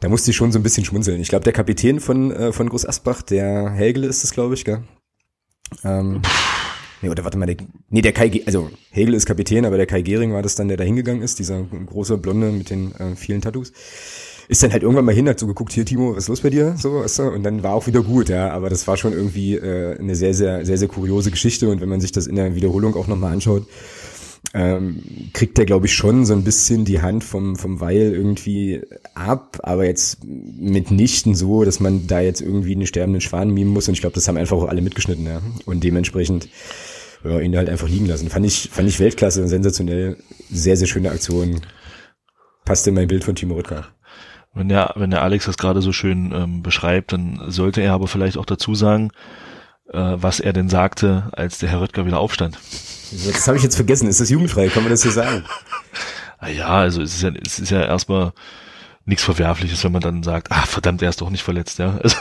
da 0.00 0.08
musste 0.08 0.30
ich 0.30 0.36
schon 0.36 0.50
so 0.52 0.58
ein 0.58 0.62
bisschen 0.62 0.84
schmunzeln. 0.84 1.20
Ich 1.20 1.28
glaube, 1.28 1.44
der 1.44 1.52
Kapitän 1.52 2.00
von, 2.00 2.32
äh, 2.32 2.52
von 2.52 2.68
Groß 2.68 2.86
Asbach, 2.86 3.22
der 3.22 3.70
Hägele 3.70 4.08
ist 4.08 4.24
das, 4.24 4.32
glaube 4.32 4.54
ich, 4.54 4.64
gell? 4.64 4.82
Ähm, 5.84 6.20
nee, 7.00 7.08
oder 7.08 7.24
warte 7.24 7.38
mal, 7.38 7.46
der, 7.46 7.56
nee, 7.88 8.02
der 8.02 8.12
Kai, 8.12 8.42
also 8.46 8.70
Hegel 8.90 9.14
ist 9.14 9.26
Kapitän, 9.26 9.64
aber 9.64 9.76
der 9.76 9.86
Kai 9.86 10.02
Gehring 10.02 10.32
war 10.32 10.42
das 10.42 10.56
dann, 10.56 10.68
der 10.68 10.76
da 10.76 10.84
hingegangen 10.84 11.22
ist, 11.22 11.38
dieser 11.38 11.62
große 11.62 12.18
Blonde 12.18 12.50
mit 12.50 12.70
den 12.70 12.92
äh, 12.96 13.16
vielen 13.16 13.40
Tattoos. 13.40 13.72
Ist 14.48 14.62
dann 14.62 14.72
halt 14.72 14.82
irgendwann 14.82 15.04
mal 15.04 15.14
hin, 15.14 15.28
hat 15.28 15.40
so 15.40 15.46
geguckt, 15.46 15.72
hier 15.72 15.84
Timo, 15.84 16.14
was 16.14 16.24
ist 16.24 16.28
los 16.28 16.40
bei 16.40 16.50
dir? 16.50 16.76
So, 16.76 17.00
weißt 17.00 17.18
du? 17.18 17.22
Und 17.24 17.42
dann 17.42 17.62
war 17.62 17.74
auch 17.74 17.86
wieder 17.86 18.02
gut, 18.02 18.28
ja. 18.28 18.50
Aber 18.50 18.70
das 18.70 18.86
war 18.86 18.96
schon 18.96 19.12
irgendwie 19.12 19.56
äh, 19.56 19.98
eine 19.98 20.14
sehr, 20.14 20.34
sehr, 20.34 20.64
sehr, 20.64 20.78
sehr 20.78 20.88
kuriose 20.88 21.30
Geschichte. 21.30 21.68
Und 21.68 21.80
wenn 21.80 21.88
man 21.88 22.00
sich 22.00 22.12
das 22.12 22.26
in 22.26 22.36
der 22.36 22.54
Wiederholung 22.54 22.94
auch 22.94 23.08
nochmal 23.08 23.32
anschaut, 23.32 23.66
ähm, 24.54 25.02
kriegt 25.32 25.58
er, 25.58 25.66
glaube 25.66 25.86
ich, 25.86 25.94
schon 25.94 26.24
so 26.24 26.32
ein 26.32 26.44
bisschen 26.44 26.84
die 26.84 27.02
Hand 27.02 27.24
vom, 27.24 27.56
vom 27.56 27.80
Weil 27.80 28.12
irgendwie 28.12 28.82
ab, 29.14 29.58
aber 29.62 29.84
jetzt 29.84 30.24
mitnichten 30.24 31.34
so, 31.34 31.64
dass 31.64 31.80
man 31.80 32.06
da 32.06 32.20
jetzt 32.20 32.40
irgendwie 32.40 32.74
einen 32.74 32.86
sterbenden 32.86 33.20
Schwan 33.20 33.50
mimen 33.50 33.72
muss. 33.72 33.88
Und 33.88 33.94
ich 33.94 34.00
glaube, 34.00 34.14
das 34.14 34.28
haben 34.28 34.36
einfach 34.36 34.56
auch 34.56 34.68
alle 34.68 34.82
mitgeschnitten, 34.82 35.26
ja. 35.26 35.42
Und 35.64 35.82
dementsprechend 35.82 36.48
ja, 37.24 37.40
ihn 37.40 37.56
halt 37.56 37.68
einfach 37.68 37.88
liegen 37.88 38.06
lassen. 38.06 38.30
Fand 38.30 38.46
ich, 38.46 38.70
fand 38.72 38.88
ich 38.88 39.00
Weltklasse 39.00 39.42
und 39.42 39.48
sensationell. 39.48 40.16
Sehr, 40.50 40.76
sehr 40.76 40.86
schöne 40.86 41.10
Aktion. 41.10 41.60
Passt 42.64 42.86
in 42.86 42.94
mein 42.94 43.08
Bild 43.08 43.24
von 43.24 43.34
Timo 43.34 43.54
Rüttger. 43.54 43.88
Wenn 44.56 44.70
der, 44.70 44.94
wenn 44.96 45.10
der 45.10 45.22
Alex 45.22 45.44
das 45.44 45.58
gerade 45.58 45.82
so 45.82 45.92
schön 45.92 46.32
ähm, 46.32 46.62
beschreibt, 46.62 47.12
dann 47.12 47.42
sollte 47.48 47.82
er 47.82 47.92
aber 47.92 48.08
vielleicht 48.08 48.38
auch 48.38 48.46
dazu 48.46 48.74
sagen, 48.74 49.10
äh, 49.92 49.98
was 50.16 50.40
er 50.40 50.54
denn 50.54 50.70
sagte, 50.70 51.28
als 51.32 51.58
der 51.58 51.68
Herr 51.68 51.82
Rüttger 51.82 52.06
wieder 52.06 52.18
aufstand. 52.18 52.58
Das 53.26 53.46
habe 53.46 53.58
ich 53.58 53.62
jetzt 53.62 53.76
vergessen. 53.76 54.08
Ist 54.08 54.18
das 54.18 54.30
jugendfrei? 54.30 54.68
Kann 54.68 54.82
man 54.82 54.90
das 54.90 55.02
so 55.02 55.10
sagen? 55.10 55.44
Ah 56.38 56.48
ja, 56.48 56.68
also 56.68 57.02
es 57.02 57.16
ist 57.16 57.22
ja, 57.22 57.30
es 57.44 57.58
ist 57.58 57.70
ja 57.70 57.82
erstmal 57.82 58.32
nichts 59.04 59.24
Verwerfliches, 59.24 59.84
wenn 59.84 59.92
man 59.92 60.00
dann 60.00 60.22
sagt, 60.22 60.50
ah 60.50 60.66
verdammt, 60.66 61.02
er 61.02 61.10
ist 61.10 61.20
doch 61.20 61.30
nicht 61.30 61.42
verletzt, 61.42 61.78
ja. 61.78 61.98
Also. 62.02 62.16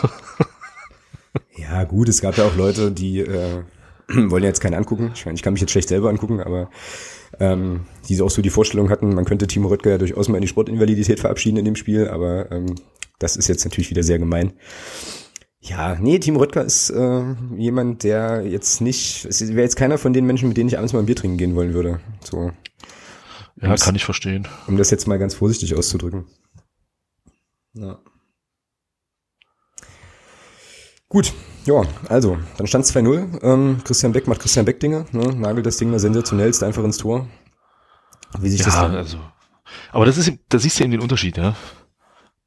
Ja, 1.58 1.84
gut, 1.86 2.10
es 2.10 2.22
gab 2.22 2.38
ja 2.38 2.46
auch 2.46 2.56
Leute, 2.56 2.92
die 2.92 3.20
äh, 3.20 3.64
wollen 4.08 4.44
ja 4.44 4.50
jetzt 4.50 4.62
keinen 4.62 4.74
angucken. 4.74 5.12
Ich 5.16 5.26
meine, 5.26 5.36
ich 5.36 5.42
kann 5.42 5.54
mich 5.54 5.62
jetzt 5.62 5.72
schlecht 5.72 5.90
selber 5.90 6.10
angucken, 6.10 6.42
aber 6.42 6.70
ähm, 7.40 7.86
die 8.08 8.22
auch 8.22 8.30
so 8.30 8.42
die 8.42 8.50
Vorstellung 8.50 8.90
hatten, 8.90 9.14
man 9.14 9.26
könnte 9.26 9.48
Timo 9.48 9.68
Röttger 9.68 9.92
ja 9.92 9.98
durchaus 9.98 10.30
mal 10.30 10.38
in 10.38 10.42
die 10.42 10.48
Sportinvalidität 10.48 11.20
verabschieden 11.20 11.58
in 11.58 11.66
dem 11.66 11.76
Spiel, 11.76 12.08
aber 12.08 12.52
ähm, 12.52 12.76
das 13.20 13.36
ist 13.36 13.48
jetzt 13.48 13.66
natürlich 13.66 13.90
wieder 13.90 14.04
sehr 14.04 14.20
gemein. 14.20 14.54
Ja, 15.62 15.98
nee, 16.00 16.20
Timo 16.20 16.40
Röttger 16.40 16.64
ist 16.64 16.92
äh, 16.92 17.24
jemand, 17.58 18.04
der 18.04 18.46
jetzt 18.46 18.82
nicht, 18.82 19.26
es 19.26 19.42
wäre 19.48 19.62
jetzt 19.62 19.76
keiner 19.76 19.98
von 19.98 20.14
den 20.14 20.26
Menschen, 20.26 20.48
mit 20.48 20.58
denen 20.58 20.70
ich 20.70 20.78
abends 20.78 20.94
mal 20.94 21.00
ein 21.00 21.08
Bier 21.08 21.16
trinken 21.16 21.38
gehen 21.38 21.56
wollen 21.56 21.74
würde. 21.74 22.00
So. 22.24 22.52
Ja, 23.62 23.70
um's, 23.70 23.82
kann 23.82 23.96
ich 23.96 24.06
verstehen. 24.06 24.48
Um 24.68 24.78
das 24.78 24.92
jetzt 24.92 25.08
mal 25.08 25.18
ganz 25.18 25.34
vorsichtig 25.34 25.76
auszudrücken. 25.76 26.26
Ja. 27.74 28.00
Gut, 31.16 31.32
ja, 31.64 31.82
also, 32.10 32.38
dann 32.58 32.68
stand 32.68 32.84
2-0. 32.84 33.42
Ähm, 33.42 33.80
Christian 33.86 34.12
Beck 34.12 34.28
macht 34.28 34.42
Christian 34.42 34.66
Beck 34.66 34.82
Dinge, 34.82 35.06
ne? 35.14 35.34
nagelt 35.34 35.66
das 35.66 35.78
Ding 35.78 35.90
da 35.94 35.98
sensationellst 35.98 36.62
einfach 36.62 36.84
ins 36.84 36.98
Tor. 36.98 37.26
Wie 38.38 38.50
sich 38.50 38.60
ja, 38.60 38.66
das 38.66 38.76
dann 38.76 38.96
also. 38.96 39.20
Aber 39.94 40.06
das 40.06 40.18
ist, 40.18 40.34
da 40.50 40.60
siehst 40.60 40.78
du 40.78 40.84
eben 40.84 40.92
den 40.92 41.00
Unterschied, 41.00 41.38
ja. 41.38 41.56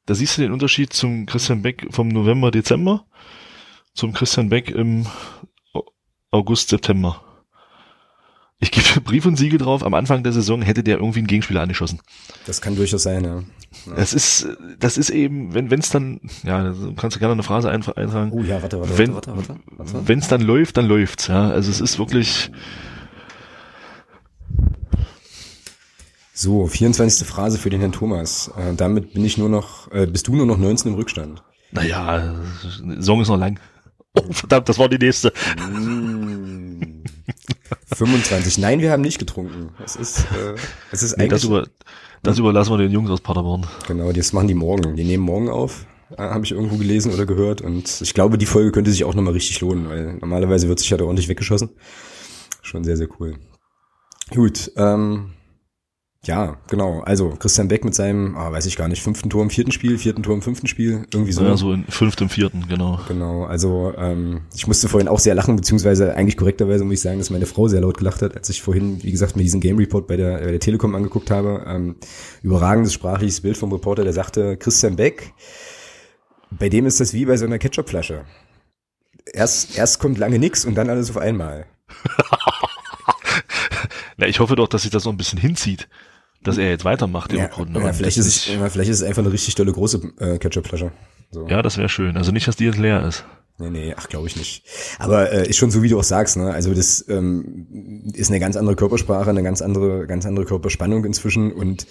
Da 0.05 0.13
siehst 0.13 0.37
du 0.37 0.43
den 0.43 0.51
Unterschied 0.51 0.93
zum 0.93 1.25
Christian 1.25 1.63
Beck 1.63 1.87
vom 1.89 2.09
November, 2.09 2.51
Dezember 2.51 3.07
zum 3.95 4.13
Christian 4.13 4.49
Beck 4.49 4.69
im 4.69 5.07
August, 6.29 6.69
September. 6.69 7.23
Ich 8.61 8.71
gebe 8.71 8.99
Brief 9.01 9.25
und 9.25 9.37
Siegel 9.37 9.57
drauf, 9.57 9.85
am 9.85 9.93
Anfang 9.93 10.21
der 10.23 10.33
Saison 10.33 10.61
hätte 10.61 10.83
der 10.83 10.97
irgendwie 10.97 11.19
einen 11.19 11.27
Gegenspieler 11.27 11.61
angeschossen. 11.61 12.01
Das 12.45 12.59
kann 12.59 12.75
durchaus 12.75 13.03
sein, 13.03 13.23
ja. 13.23 13.39
ja. 13.39 13.95
Das 13.95 14.13
ist, 14.13 14.47
das 14.79 14.97
ist 14.97 15.09
eben, 15.09 15.53
wenn 15.53 15.71
es 15.79 15.89
dann, 15.89 16.19
ja, 16.43 16.73
kannst 16.97 17.15
du 17.15 17.19
gerne 17.19 17.33
eine 17.33 17.43
Phrase 17.43 17.69
eintragen. 17.69 18.31
Oh 18.33 18.41
ja, 18.43 18.61
warte, 18.61 18.81
warte, 18.81 18.97
wenn, 18.97 19.13
warte, 19.13 19.35
warte, 19.35 19.55
warte. 19.77 20.07
Wenn 20.07 20.19
es 20.19 20.27
dann 20.27 20.41
läuft, 20.41 20.75
dann 20.75 20.87
läuft's, 20.87 21.27
ja. 21.27 21.49
Also 21.49 21.71
es 21.71 21.79
ist 21.79 21.99
wirklich. 21.99 22.51
So, 26.33 26.67
24. 26.67 27.27
Phrase 27.27 27.57
für 27.57 27.69
den 27.69 27.79
Herrn 27.79 27.91
Thomas. 27.91 28.51
Äh, 28.57 28.73
damit 28.75 29.13
bin 29.13 29.23
ich 29.23 29.37
nur 29.37 29.49
noch, 29.49 29.91
äh, 29.91 30.05
bist 30.05 30.27
du 30.27 30.35
nur 30.35 30.45
noch 30.45 30.57
19 30.57 30.91
im 30.91 30.97
Rückstand. 30.97 31.43
Naja, 31.71 32.35
Song 32.99 33.21
ist 33.21 33.27
noch 33.27 33.37
lang. 33.37 33.59
Oh, 34.15 34.31
verdammt, 34.31 34.67
das 34.67 34.79
war 34.79 34.89
die 34.89 34.97
nächste. 34.97 35.31
25. 37.93 38.57
Mm. 38.57 38.61
Nein, 38.61 38.79
wir 38.79 38.91
haben 38.91 39.01
nicht 39.01 39.19
getrunken. 39.19 39.69
Es 39.83 39.95
ist, 39.95 40.19
äh, 40.19 40.55
es 40.91 41.03
ist 41.03 41.17
nee, 41.17 41.23
eigentlich. 41.23 41.41
Das, 41.41 41.43
über, 41.43 41.67
das 42.23 42.37
überlassen 42.37 42.71
wir 42.71 42.77
den 42.77 42.91
Jungs 42.91 43.09
aus 43.09 43.21
Paderborn. 43.21 43.65
Genau, 43.87 44.11
das 44.11 44.33
machen 44.33 44.47
die 44.47 44.53
morgen. 44.53 44.95
Die 44.95 45.03
nehmen 45.03 45.23
morgen 45.23 45.49
auf, 45.49 45.85
äh, 46.11 46.21
habe 46.21 46.45
ich 46.45 46.51
irgendwo 46.51 46.77
gelesen 46.77 47.13
oder 47.13 47.25
gehört. 47.25 47.61
Und 47.61 48.01
ich 48.01 48.13
glaube, 48.13 48.37
die 48.37 48.45
Folge 48.45 48.71
könnte 48.71 48.91
sich 48.91 49.03
auch 49.03 49.13
nochmal 49.13 49.33
richtig 49.33 49.59
lohnen, 49.61 49.89
weil 49.89 50.13
normalerweise 50.15 50.67
wird 50.67 50.79
sich 50.79 50.89
ja 50.89 50.97
da 50.97 51.05
ordentlich 51.05 51.27
weggeschossen. 51.27 51.69
Schon 52.61 52.83
sehr, 52.83 52.97
sehr 52.97 53.07
cool. 53.19 53.35
Gut, 54.31 54.71
ähm, 54.75 55.31
ja, 56.25 56.57
genau. 56.67 56.99
Also 56.99 57.29
Christian 57.39 57.69
Beck 57.69 57.85
mit 57.85 57.95
seinem, 57.95 58.35
ah, 58.35 58.51
weiß 58.51 58.65
ich 58.65 58.75
gar 58.75 58.89
nicht, 58.89 59.01
fünften 59.01 59.29
Tor 59.29 59.41
im 59.41 59.49
vierten 59.49 59.71
Spiel, 59.71 59.97
vierten 59.97 60.21
Tor 60.21 60.33
im 60.33 60.41
fünften 60.41 60.67
Spiel, 60.67 61.05
irgendwie 61.13 61.31
so. 61.31 61.43
Ja, 61.45 61.55
so 61.55 61.71
in 61.71 61.85
fünften, 61.85 62.27
vierten, 62.27 62.65
genau. 62.67 62.99
Genau. 63.07 63.45
Also 63.45 63.93
ähm, 63.97 64.41
ich 64.53 64.67
musste 64.67 64.89
vorhin 64.89 65.07
auch 65.07 65.19
sehr 65.19 65.33
lachen, 65.33 65.55
beziehungsweise 65.55 66.15
eigentlich 66.15 66.35
korrekterweise 66.35 66.83
muss 66.83 66.95
ich 66.95 67.01
sagen, 67.01 67.19
dass 67.19 67.29
meine 67.29 67.45
Frau 67.45 67.69
sehr 67.69 67.79
laut 67.79 67.97
gelacht 67.97 68.21
hat, 68.21 68.35
als 68.35 68.49
ich 68.49 68.61
vorhin, 68.61 69.01
wie 69.01 69.11
gesagt, 69.11 69.37
mir 69.37 69.43
diesen 69.43 69.61
Game 69.61 69.77
Report 69.77 70.07
bei 70.07 70.17
der, 70.17 70.39
bei 70.39 70.51
der 70.51 70.59
Telekom 70.59 70.93
angeguckt 70.93 71.31
habe. 71.31 71.63
Ähm, 71.65 71.95
überragendes 72.43 72.91
sprachliches 72.93 73.39
Bild 73.39 73.55
vom 73.55 73.71
Reporter, 73.71 74.03
der 74.03 74.13
sagte, 74.13 74.57
Christian 74.57 74.97
Beck, 74.97 75.33
bei 76.51 76.67
dem 76.67 76.85
ist 76.85 76.99
das 76.99 77.13
wie 77.13 77.25
bei 77.25 77.37
so 77.37 77.45
einer 77.45 77.59
Ketchupflasche. 77.59 78.25
Erst, 79.31 79.77
erst 79.77 79.99
kommt 79.99 80.17
lange 80.17 80.37
nix 80.37 80.65
und 80.65 80.75
dann 80.75 80.89
alles 80.89 81.09
auf 81.09 81.17
einmal. 81.17 81.65
Na, 84.19 84.27
ich 84.27 84.39
hoffe 84.39 84.55
doch, 84.55 84.67
dass 84.67 84.83
sich 84.83 84.91
das 84.91 85.05
noch 85.05 85.13
ein 85.13 85.17
bisschen 85.17 85.39
hinzieht 85.39 85.87
dass 86.43 86.57
er 86.57 86.69
jetzt 86.69 86.85
weitermacht 86.85 87.33
ja, 87.33 87.45
im 87.45 87.51
Grunde. 87.51 87.79
Ja, 87.79 87.93
vielleicht, 87.93 88.17
ist 88.17 88.25
es, 88.25 88.43
vielleicht 88.43 88.89
ist 88.89 89.01
es 89.01 89.03
einfach 89.03 89.21
eine 89.21 89.31
richtig 89.31 89.55
tolle 89.55 89.71
große 89.71 90.13
äh, 90.19 90.37
Ketchup-Flasche. 90.37 90.91
So. 91.31 91.47
Ja, 91.47 91.61
das 91.61 91.77
wäre 91.77 91.89
schön. 91.89 92.17
Also 92.17 92.31
nicht, 92.31 92.47
dass 92.47 92.55
die 92.55 92.65
jetzt 92.65 92.77
leer 92.77 93.05
ist. 93.05 93.25
Nee, 93.61 93.69
nee, 93.69 93.93
ach, 93.95 94.07
glaube 94.07 94.25
ich 94.27 94.37
nicht. 94.37 94.63
Aber 94.99 95.33
äh, 95.33 95.49
ist 95.49 95.57
schon 95.57 95.69
so, 95.69 95.83
wie 95.83 95.89
du 95.89 95.99
auch 95.99 96.03
sagst, 96.03 96.37
ne? 96.37 96.53
Also 96.53 96.73
das 96.73 97.03
ähm, 97.09 98.07
ist 98.13 98.29
eine 98.29 98.39
ganz 98.39 98.55
andere 98.55 98.77
Körpersprache, 98.77 99.29
eine 99.29 99.43
ganz 99.43 99.61
andere, 99.61 100.07
ganz 100.07 100.25
andere 100.25 100.45
Körperspannung 100.45 101.03
inzwischen. 101.03 101.51
Und 101.51 101.85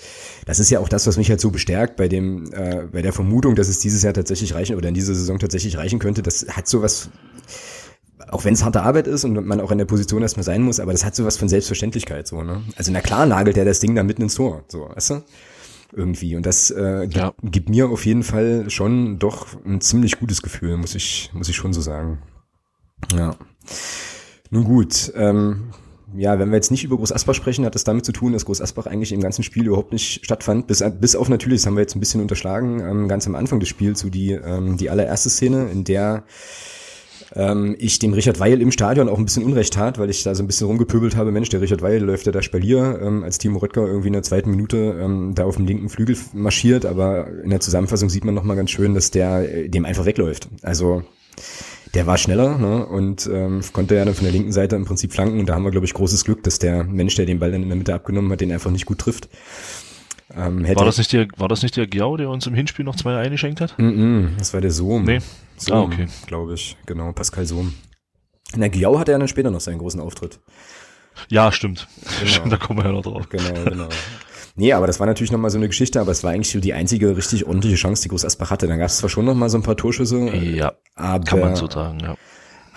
das 0.46 0.60
ist 0.60 0.70
ja 0.70 0.78
auch 0.78 0.88
das, 0.88 1.06
was 1.06 1.18
mich 1.18 1.28
halt 1.28 1.42
so 1.42 1.50
bestärkt 1.50 1.96
bei 1.96 2.08
dem, 2.08 2.50
äh, 2.54 2.86
bei 2.90 3.02
der 3.02 3.12
Vermutung, 3.12 3.54
dass 3.54 3.68
es 3.68 3.80
dieses 3.80 4.02
Jahr 4.02 4.14
tatsächlich 4.14 4.54
reichen 4.54 4.76
oder 4.76 4.88
in 4.88 4.94
dieser 4.94 5.14
Saison 5.14 5.38
tatsächlich 5.38 5.76
reichen 5.76 5.98
könnte. 5.98 6.22
Das 6.22 6.46
hat 6.48 6.66
so 6.66 6.80
was 6.80 7.10
auch 8.30 8.44
wenn 8.44 8.54
es 8.54 8.64
harte 8.64 8.82
Arbeit 8.82 9.06
ist 9.06 9.24
und 9.24 9.46
man 9.46 9.60
auch 9.60 9.70
in 9.70 9.78
der 9.78 9.84
Position 9.84 10.22
erstmal 10.22 10.44
sein 10.44 10.62
muss, 10.62 10.80
aber 10.80 10.92
das 10.92 11.04
hat 11.04 11.14
sowas 11.14 11.36
von 11.36 11.48
Selbstverständlichkeit 11.48 12.26
so, 12.26 12.42
ne? 12.42 12.62
Also 12.76 12.92
na 12.92 13.00
klar 13.00 13.26
nagelt 13.26 13.56
er 13.56 13.64
das 13.64 13.80
Ding 13.80 13.94
da 13.94 14.02
mitten 14.02 14.22
ins 14.22 14.34
Tor, 14.34 14.64
so, 14.68 14.88
weißt 14.94 15.10
du? 15.10 15.22
Irgendwie. 15.92 16.36
Und 16.36 16.44
das 16.44 16.70
äh, 16.70 17.02
gibt, 17.02 17.16
ja. 17.16 17.32
gibt 17.42 17.68
mir 17.70 17.88
auf 17.88 18.04
jeden 18.04 18.22
Fall 18.22 18.68
schon 18.68 19.18
doch 19.18 19.46
ein 19.64 19.80
ziemlich 19.80 20.18
gutes 20.18 20.42
Gefühl, 20.42 20.76
muss 20.76 20.94
ich, 20.94 21.30
muss 21.32 21.48
ich 21.48 21.56
schon 21.56 21.72
so 21.72 21.80
sagen. 21.80 22.18
Ja. 23.14 23.36
Nun 24.50 24.64
gut, 24.64 25.12
ähm, 25.14 25.70
ja, 26.16 26.38
wenn 26.38 26.48
wir 26.50 26.56
jetzt 26.56 26.70
nicht 26.70 26.84
über 26.84 26.96
Groß 26.96 27.12
Asbach 27.12 27.34
sprechen, 27.34 27.64
hat 27.64 27.74
das 27.74 27.84
damit 27.84 28.04
zu 28.04 28.12
tun, 28.12 28.32
dass 28.32 28.46
Groß 28.46 28.60
Asbach 28.60 28.86
eigentlich 28.86 29.12
im 29.12 29.20
ganzen 29.20 29.42
Spiel 29.42 29.66
überhaupt 29.66 29.92
nicht 29.92 30.24
stattfand. 30.24 30.66
Bis, 30.66 30.82
bis 31.00 31.16
auf 31.16 31.28
natürlich, 31.28 31.60
das 31.60 31.66
haben 31.66 31.76
wir 31.76 31.82
jetzt 31.82 31.96
ein 31.96 32.00
bisschen 32.00 32.20
unterschlagen, 32.20 32.80
ähm, 32.80 33.08
ganz 33.08 33.26
am 33.26 33.34
Anfang 33.34 33.60
des 33.60 33.68
Spiels, 33.68 34.00
so 34.00 34.08
die, 34.08 34.32
ähm, 34.32 34.76
die 34.76 34.90
allererste 34.90 35.28
Szene, 35.28 35.68
in 35.70 35.84
der 35.84 36.24
ähm, 37.38 37.76
ich 37.78 37.98
dem 38.00 38.12
Richard 38.12 38.40
Weil 38.40 38.60
im 38.60 38.72
Stadion 38.72 39.08
auch 39.08 39.16
ein 39.16 39.24
bisschen 39.24 39.44
Unrecht 39.44 39.72
tat, 39.72 39.98
weil 39.98 40.10
ich 40.10 40.24
da 40.24 40.34
so 40.34 40.42
ein 40.42 40.48
bisschen 40.48 40.66
rumgepöbelt 40.66 41.16
habe, 41.16 41.30
Mensch, 41.30 41.48
der 41.48 41.60
Richard 41.60 41.80
Weil 41.80 42.02
läuft 42.02 42.26
ja 42.26 42.32
da 42.32 42.42
Spalier, 42.42 43.00
ähm, 43.00 43.22
als 43.22 43.38
Timo 43.38 43.60
Röttger 43.60 43.86
irgendwie 43.86 44.08
in 44.08 44.12
der 44.12 44.24
zweiten 44.24 44.50
Minute 44.50 44.98
ähm, 45.00 45.34
da 45.34 45.44
auf 45.44 45.56
dem 45.56 45.66
linken 45.66 45.88
Flügel 45.88 46.16
marschiert, 46.32 46.84
aber 46.84 47.28
in 47.42 47.50
der 47.50 47.60
Zusammenfassung 47.60 48.10
sieht 48.10 48.24
man 48.24 48.34
nochmal 48.34 48.56
ganz 48.56 48.70
schön, 48.70 48.94
dass 48.94 49.12
der 49.12 49.54
äh, 49.54 49.68
dem 49.68 49.84
einfach 49.84 50.04
wegläuft. 50.04 50.48
Also 50.62 51.04
der 51.94 52.06
war 52.06 52.18
schneller 52.18 52.58
ne, 52.58 52.84
und 52.84 53.28
ähm, 53.32 53.62
konnte 53.72 53.94
ja 53.94 54.04
dann 54.04 54.14
von 54.14 54.24
der 54.24 54.32
linken 54.32 54.52
Seite 54.52 54.76
im 54.76 54.84
Prinzip 54.84 55.12
flanken 55.12 55.40
und 55.40 55.48
da 55.48 55.54
haben 55.54 55.64
wir, 55.64 55.70
glaube 55.70 55.86
ich, 55.86 55.94
großes 55.94 56.24
Glück, 56.24 56.42
dass 56.42 56.58
der 56.58 56.84
Mensch, 56.84 57.14
der 57.14 57.24
den 57.24 57.38
Ball 57.38 57.52
dann 57.52 57.62
in 57.62 57.68
der 57.68 57.78
Mitte 57.78 57.94
abgenommen 57.94 58.30
hat, 58.32 58.40
den 58.40 58.52
einfach 58.52 58.70
nicht 58.70 58.86
gut 58.86 58.98
trifft. 58.98 59.28
Ähm, 60.34 60.66
war, 60.76 60.84
das 60.84 60.98
nicht 60.98 61.12
der, 61.12 61.26
war 61.36 61.48
das 61.48 61.62
nicht 61.62 61.76
der 61.76 61.86
Giau, 61.86 62.16
der 62.16 62.28
uns 62.28 62.46
im 62.46 62.54
Hinspiel 62.54 62.84
noch 62.84 62.96
zwei 62.96 63.16
eingeschenkt 63.16 63.60
hat? 63.60 63.78
Mm 63.78 63.82
-mm, 63.82 64.28
das 64.38 64.52
war 64.52 64.60
der 64.60 64.70
Sohm. 64.70 65.04
Nee. 65.04 65.20
Sohm, 65.56 65.76
ah, 65.76 65.82
okay. 65.82 66.06
Glaube 66.26 66.54
ich, 66.54 66.76
genau, 66.86 67.12
Pascal 67.12 67.46
Sohm. 67.46 67.74
Na, 68.56 68.68
Giau 68.68 68.98
hatte 68.98 69.12
ja 69.12 69.18
dann 69.18 69.28
später 69.28 69.50
noch 69.50 69.60
seinen 69.60 69.78
großen 69.78 70.00
Auftritt. 70.00 70.40
Ja, 71.28 71.50
stimmt. 71.50 71.88
Genau. 72.18 72.30
stimmt 72.30 72.52
da 72.52 72.56
kommen 72.56 72.80
wir 72.80 72.86
ja 72.86 72.92
noch 72.92 73.02
drauf. 73.02 73.28
Genau, 73.28 73.64
genau. 73.64 73.88
Nee, 74.56 74.72
aber 74.72 74.88
das 74.88 74.98
war 74.98 75.06
natürlich 75.06 75.30
nochmal 75.30 75.50
so 75.50 75.58
eine 75.58 75.68
Geschichte, 75.68 76.00
aber 76.00 76.10
es 76.10 76.24
war 76.24 76.32
eigentlich 76.32 76.50
so 76.50 76.58
die 76.58 76.72
einzige 76.74 77.16
richtig 77.16 77.46
ordentliche 77.46 77.76
Chance, 77.76 78.02
die 78.02 78.08
Groß 78.08 78.24
Asbach 78.24 78.50
hatte. 78.50 78.66
Dann 78.66 78.78
gab 78.78 78.88
es 78.88 78.98
zwar 78.98 79.08
schon 79.08 79.24
nochmal 79.24 79.48
so 79.50 79.56
ein 79.56 79.62
paar 79.62 79.76
Torschüsse. 79.76 80.18
Ja, 80.34 80.72
aber, 80.96 81.24
kann 81.24 81.40
man 81.40 81.54
so 81.54 81.70
sagen, 81.70 82.00
ja. 82.00 82.16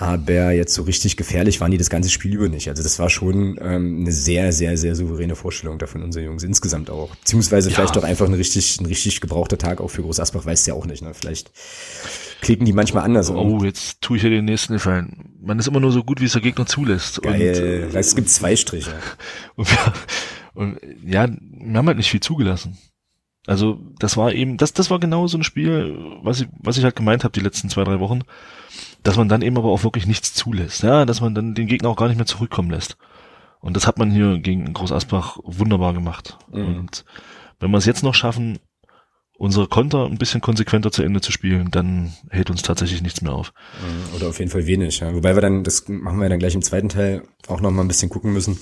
Aber 0.02 0.52
jetzt 0.52 0.74
so 0.74 0.82
richtig 0.82 1.16
gefährlich 1.16 1.62
waren 1.62 1.70
die 1.70 1.78
das 1.78 1.92
ganze 1.92 2.10
Spiel 2.10 2.34
über 2.34 2.50
nicht. 2.50 2.68
Also 2.68 2.82
das 2.82 2.98
war 2.98 3.12
schon 3.12 3.60
ähm, 3.62 4.00
eine 4.00 4.12
sehr, 4.12 4.52
sehr, 4.52 4.76
sehr 4.76 4.96
souveräne 4.96 5.36
Vorstellung 5.36 5.78
davon 5.78 6.02
unserer 6.02 6.24
Jungs 6.24 6.42
insgesamt 6.42 6.90
auch. 6.90 7.16
Beziehungsweise 7.18 7.70
ja. 7.70 7.76
vielleicht 7.76 7.96
doch 7.96 8.04
einfach 8.04 8.26
ein 8.26 8.34
richtig, 8.34 8.80
ein 8.80 8.88
richtig 8.88 9.22
gebrauchter 9.22 9.60
Tag 9.60 9.80
auch 9.80 9.90
für 9.90 10.02
Groß 10.02 10.20
Asbach, 10.20 10.44
weiß 10.44 10.66
ja 10.66 10.74
auch 10.74 10.88
nicht. 10.88 11.04
Ne? 11.04 11.14
Vielleicht 11.14 11.52
klicken 12.42 12.66
die 12.66 12.74
manchmal 12.74 13.04
anders. 13.04 13.30
Oh, 13.30 13.64
jetzt 13.64 14.02
tue 14.02 14.18
ich 14.18 14.24
ja 14.24 14.30
den 14.30 14.46
nächsten 14.46 14.74
Gefallen. 14.74 15.36
Man 15.40 15.60
ist 15.60 15.68
immer 15.68 15.80
nur 15.80 15.92
so 15.92 16.04
gut, 16.04 16.20
wie 16.20 16.26
es 16.26 16.34
der 16.34 16.42
Gegner 16.42 16.66
zulässt. 16.66 17.22
Geil. 17.22 17.86
Und, 17.86 17.96
es 17.96 18.16
gibt 18.16 18.30
zwei 18.30 18.56
Striche. 18.56 18.96
Und, 19.56 19.70
wir, 19.70 19.94
und 20.54 20.80
ja, 21.06 21.28
wir 21.30 21.78
haben 21.78 21.88
halt 21.88 21.98
nicht 21.98 22.10
viel 22.10 22.22
zugelassen. 22.22 22.76
Also 23.46 23.80
das 24.00 24.18
war 24.18 24.34
eben, 24.34 24.58
das, 24.58 24.74
das 24.74 24.90
war 24.90 25.00
genau 25.00 25.28
so 25.28 25.38
ein 25.38 25.44
Spiel, 25.44 25.96
was 26.24 26.42
ich, 26.42 26.48
was 26.58 26.78
ich 26.78 26.84
halt 26.84 26.96
gemeint 26.96 27.24
habe 27.24 27.32
die 27.34 27.40
letzten 27.40 27.70
zwei, 27.70 27.84
drei 27.84 28.00
Wochen 28.00 28.22
dass 29.04 29.18
man 29.18 29.30
dann 29.30 29.42
eben 29.42 29.58
aber 29.58 29.70
auch 29.70 29.84
wirklich 29.84 30.06
nichts 30.06 30.34
zulässt, 30.34 30.84
ja, 30.84 31.06
dass 31.06 31.22
man 31.22 31.36
dann 31.36 31.56
den 31.56 31.68
Gegner 31.68 31.90
auch 31.90 31.96
gar 31.96 32.08
nicht 32.08 32.18
mehr 32.18 32.26
zurückkommen 32.26 32.70
lässt. 32.70 32.98
Und 33.60 33.76
das 33.76 33.88
hat 33.88 34.00
man 34.00 34.12
hier 34.12 34.40
gegen 34.40 34.74
Groß 34.74 34.92
Asbach 34.92 35.38
wunderbar 35.44 35.94
gemacht. 35.94 36.38
Mhm. 36.52 36.66
Und 36.66 37.06
wenn 37.60 37.72
wir 37.72 37.78
es 37.78 37.86
jetzt 37.86 38.04
noch 38.04 38.16
schaffen, 38.16 38.60
unsere 39.38 39.68
Konter 39.68 40.06
ein 40.06 40.18
bisschen 40.18 40.42
konsequenter 40.42 40.92
zu 40.92 41.04
Ende 41.04 41.22
zu 41.22 41.32
spielen, 41.32 41.72
dann 41.72 42.14
hält 42.30 42.50
uns 42.52 42.62
tatsächlich 42.62 43.02
nichts 43.02 43.22
mehr 43.22 43.34
auf. 43.34 43.54
Mhm. 43.82 44.16
Oder 44.16 44.30
auf 44.30 44.40
jeden 44.40 44.52
Fall 44.52 44.68
wenig. 44.68 45.00
Ja. 45.00 45.14
Wobei 45.14 45.36
wir 45.36 45.42
dann, 45.42 45.64
das 45.64 45.88
machen 45.88 46.20
wir 46.20 46.30
dann 46.30 46.40
gleich 46.40 46.56
im 46.56 46.62
zweiten 46.62 46.90
Teil, 46.90 47.24
auch 47.48 47.62
noch 47.62 47.72
mal 47.72 47.84
ein 47.84 47.88
bisschen 47.88 48.10
gucken 48.10 48.34
müssen, 48.34 48.60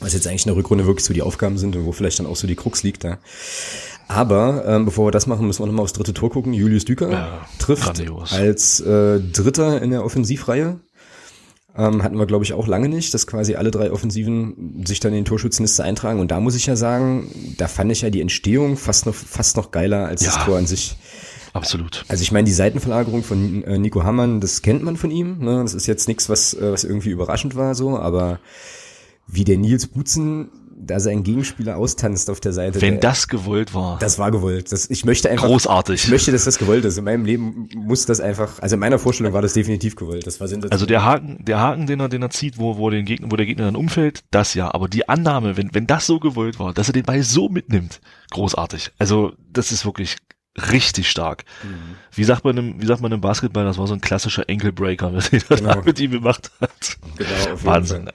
was 0.00 0.12
jetzt 0.14 0.26
eigentlich 0.26 0.44
in 0.44 0.50
der 0.50 0.56
Rückrunde 0.56 0.86
wirklich 0.86 1.04
so 1.04 1.14
die 1.14 1.22
Aufgaben 1.22 1.56
sind 1.56 1.76
und 1.76 1.86
wo 1.86 1.92
vielleicht 1.92 2.18
dann 2.18 2.26
auch 2.26 2.36
so 2.36 2.46
die 2.46 2.56
Krux 2.56 2.82
liegt 2.82 3.04
da. 3.04 3.18
Aber 4.08 4.64
ähm, 4.66 4.84
bevor 4.84 5.06
wir 5.06 5.10
das 5.10 5.26
machen, 5.26 5.46
müssen 5.46 5.62
wir 5.62 5.66
noch 5.66 5.74
mal 5.74 5.82
aufs 5.82 5.92
dritte 5.92 6.12
Tor 6.14 6.30
gucken. 6.30 6.52
Julius 6.52 6.84
Düker 6.84 7.10
ja, 7.10 7.46
trifft 7.58 7.84
grandios. 7.84 8.32
als 8.32 8.80
äh, 8.80 9.20
Dritter 9.20 9.80
in 9.80 9.90
der 9.90 10.04
Offensivreihe. 10.04 10.80
Ähm, 11.74 12.02
hatten 12.02 12.18
wir, 12.18 12.26
glaube 12.26 12.44
ich, 12.44 12.52
auch 12.52 12.66
lange 12.66 12.90
nicht, 12.90 13.14
dass 13.14 13.26
quasi 13.26 13.54
alle 13.54 13.70
drei 13.70 13.90
Offensiven 13.90 14.84
sich 14.84 15.00
dann 15.00 15.12
in 15.12 15.24
die 15.24 15.28
Torschützenliste 15.28 15.82
eintragen. 15.82 16.20
Und 16.20 16.30
da 16.30 16.38
muss 16.38 16.54
ich 16.54 16.66
ja 16.66 16.76
sagen, 16.76 17.54
da 17.56 17.66
fand 17.66 17.90
ich 17.90 18.02
ja 18.02 18.10
die 18.10 18.20
Entstehung 18.20 18.76
fast 18.76 19.06
noch, 19.06 19.14
fast 19.14 19.56
noch 19.56 19.70
geiler 19.70 20.06
als 20.06 20.22
ja, 20.22 20.32
das 20.32 20.44
Tor 20.44 20.58
an 20.58 20.66
sich. 20.66 20.96
Absolut. 21.54 22.04
Also 22.08 22.22
ich 22.22 22.32
meine, 22.32 22.44
die 22.44 22.52
Seitenverlagerung 22.52 23.22
von 23.22 23.64
äh, 23.64 23.78
Nico 23.78 24.04
Hammann, 24.04 24.40
das 24.40 24.60
kennt 24.60 24.82
man 24.82 24.96
von 24.96 25.10
ihm. 25.10 25.38
Ne? 25.38 25.62
Das 25.62 25.72
ist 25.72 25.86
jetzt 25.86 26.08
nichts, 26.08 26.28
was, 26.28 26.52
äh, 26.54 26.72
was 26.72 26.84
irgendwie 26.84 27.10
überraschend 27.10 27.56
war, 27.56 27.74
so, 27.74 27.98
aber 27.98 28.38
wie 29.26 29.44
der 29.44 29.56
Nils 29.56 29.86
Butzen 29.86 30.50
da 30.86 31.00
sein 31.00 31.22
Gegenspieler 31.22 31.76
austanzt 31.76 32.28
auf 32.30 32.40
der 32.40 32.52
Seite. 32.52 32.80
Wenn 32.80 32.94
der, 32.94 33.00
das 33.00 33.28
gewollt 33.28 33.74
war. 33.74 33.98
Das 33.98 34.18
war 34.18 34.30
gewollt. 34.30 34.72
Das, 34.72 34.90
ich 34.90 35.04
möchte 35.04 35.30
einfach. 35.30 35.46
Großartig. 35.46 36.04
Ich 36.04 36.10
möchte, 36.10 36.32
dass 36.32 36.44
das 36.44 36.58
gewollt 36.58 36.84
ist. 36.84 36.98
In 36.98 37.04
meinem 37.04 37.24
Leben 37.24 37.68
muss 37.74 38.06
das 38.06 38.20
einfach, 38.20 38.60
also 38.60 38.74
in 38.74 38.80
meiner 38.80 38.98
Vorstellung 38.98 39.32
war 39.32 39.42
das 39.42 39.52
definitiv 39.52 39.96
gewollt. 39.96 40.26
Das 40.26 40.40
war 40.40 40.48
Also 40.70 40.86
der 40.86 41.04
Haken, 41.04 41.44
der 41.44 41.60
Haken, 41.60 41.86
den 41.86 42.00
er, 42.00 42.08
den 42.08 42.22
er 42.22 42.30
zieht, 42.30 42.58
wo, 42.58 42.76
wo 42.76 42.90
den 42.90 43.04
Gegner, 43.04 43.30
wo 43.30 43.36
der 43.36 43.46
Gegner 43.46 43.64
dann 43.66 43.76
umfällt, 43.76 44.24
das 44.30 44.54
ja. 44.54 44.72
Aber 44.72 44.88
die 44.88 45.08
Annahme, 45.08 45.56
wenn, 45.56 45.74
wenn 45.74 45.86
das 45.86 46.06
so 46.06 46.18
gewollt 46.18 46.58
war, 46.58 46.72
dass 46.74 46.88
er 46.88 46.92
den 46.92 47.04
Ball 47.04 47.22
so 47.22 47.48
mitnimmt, 47.48 48.00
großartig. 48.30 48.90
Also, 48.98 49.32
das 49.52 49.72
ist 49.72 49.84
wirklich 49.84 50.16
richtig 50.56 51.08
stark. 51.08 51.44
Mhm. 51.62 51.96
Wie 52.12 52.24
sagt 52.24 52.44
man 52.44 52.56
im, 52.58 52.82
wie 52.82 52.86
sagt 52.86 53.00
man 53.00 53.10
im 53.10 53.22
Basketball, 53.22 53.64
das 53.64 53.78
war 53.78 53.86
so 53.86 53.94
ein 53.94 54.02
klassischer 54.02 54.48
Enkelbreaker, 54.48 55.14
was 55.14 55.32
er 55.32 55.40
genau. 55.40 55.82
mit 55.82 55.98
ihm 55.98 56.10
gemacht 56.10 56.50
hat. 56.60 56.98
Genau, 57.16 57.64
Wahnsinn. 57.64 58.10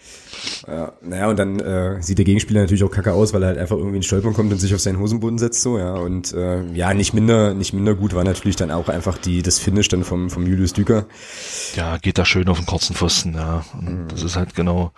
Ja, 0.67 0.93
naja, 1.01 1.29
und 1.29 1.39
dann 1.39 1.59
äh, 1.59 2.01
sieht 2.01 2.19
der 2.19 2.25
Gegenspieler 2.25 2.61
natürlich 2.61 2.83
auch 2.83 2.91
kacke 2.91 3.11
aus, 3.11 3.33
weil 3.33 3.41
er 3.41 3.49
halt 3.49 3.57
einfach 3.57 3.75
irgendwie 3.75 3.97
in 3.97 4.03
Stolpern 4.03 4.33
kommt 4.33 4.51
und 4.51 4.59
sich 4.59 4.73
auf 4.75 4.81
seinen 4.81 4.99
Hosenboden 4.99 5.39
setzt, 5.39 5.61
so, 5.61 5.79
ja. 5.79 5.95
Und 5.95 6.31
äh, 6.33 6.63
ja, 6.73 6.93
nicht 6.93 7.13
minder, 7.13 7.55
nicht 7.55 7.73
minder 7.73 7.95
gut 7.95 8.13
war 8.13 8.23
natürlich 8.23 8.55
dann 8.55 8.69
auch 8.69 8.87
einfach 8.87 9.17
die, 9.17 9.41
das 9.41 9.57
Finish 9.57 9.87
dann 9.87 10.03
vom, 10.03 10.29
vom 10.29 10.45
Julius 10.45 10.73
Düker. 10.73 11.07
Ja, 11.75 11.97
geht 11.97 12.19
da 12.19 12.25
schön 12.25 12.47
auf 12.49 12.57
den 12.57 12.67
kurzen 12.67 12.95
Pfosten, 12.95 13.33
ja. 13.33 13.65
Mhm. 13.79 14.07
Das 14.09 14.21
ist 14.21 14.35
halt 14.35 14.53
genau. 14.53 14.91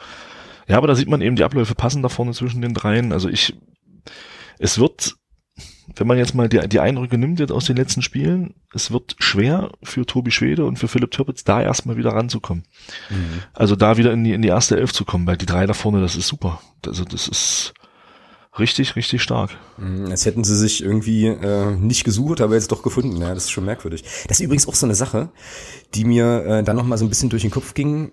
Ja, 0.68 0.78
aber 0.78 0.88
da 0.88 0.96
sieht 0.96 1.10
man 1.10 1.22
eben, 1.22 1.38
die 1.38 1.44
Abläufe 1.44 1.74
passen 1.74 2.04
da 2.04 2.10
vorne 2.10 2.34
zwischen 2.34 2.62
den 2.62 2.74
dreien. 2.74 3.14
Also 3.14 3.30
ich, 3.30 3.58
es 4.60 4.78
wird 4.78 5.16
wenn 5.96 6.08
man 6.08 6.18
jetzt 6.18 6.36
mal 6.36 6.50
die, 6.50 6.60
die 6.68 6.80
Eindrücke 6.80 7.18
nimmt 7.18 7.40
jetzt 7.40 7.52
aus 7.52 7.66
den 7.66 7.78
letzten 7.78 8.02
Spielen, 8.02 8.54
es 8.74 8.92
wird 8.92 9.16
schwer 9.20 9.72
für 9.84 10.06
Tobi 10.06 10.32
Schwede 10.32 10.66
und 10.66 10.78
für 10.78 10.88
Philipp 10.88 11.12
Türpitz 11.12 11.44
da 11.44 11.62
erstmal 11.62 11.98
wieder 11.98 12.12
ranzukommen. 12.12 12.64
Mhm. 13.10 13.44
Also 13.54 13.76
da 13.76 13.98
wieder 13.98 14.14
in 14.14 14.24
die, 14.24 14.34
in 14.34 14.42
die 14.42 14.48
erste 14.48 14.78
Elf 14.78 14.94
zu 14.94 15.06
kommen, 15.06 15.28
weil 15.28 15.38
die 15.38 15.46
drei 15.46 15.66
da 15.66 15.74
vorne, 15.74 16.02
das 16.02 16.16
ist 16.16 16.28
super. 16.28 16.62
Also 16.86 17.04
das 17.06 17.28
ist 17.28 17.74
richtig, 18.58 18.96
richtig 18.96 19.22
stark. 19.22 19.52
Mhm, 19.78 20.08
als 20.08 20.26
hätten 20.26 20.44
sie 20.44 20.56
sich 20.56 20.84
irgendwie 20.84 21.28
äh, 21.28 21.72
nicht 21.72 22.04
gesucht, 22.04 22.42
aber 22.42 22.56
jetzt 22.56 22.72
doch 22.72 22.84
gefunden. 22.84 23.18
Ja, 23.18 23.34
das 23.34 23.46
ist 23.46 23.52
schon 23.52 23.66
merkwürdig. 23.66 24.04
Das 24.28 24.40
ist 24.40 24.44
übrigens 24.44 24.68
auch 24.68 24.76
so 24.76 24.86
eine 24.86 24.96
Sache, 24.96 25.30
die 25.96 26.06
mir 26.06 26.46
äh, 26.46 26.64
dann 26.64 26.76
noch 26.76 26.86
mal 26.86 26.98
so 26.98 27.06
ein 27.06 27.10
bisschen 27.10 27.30
durch 27.30 27.44
den 27.44 27.52
Kopf 27.52 27.74
ging. 27.74 28.12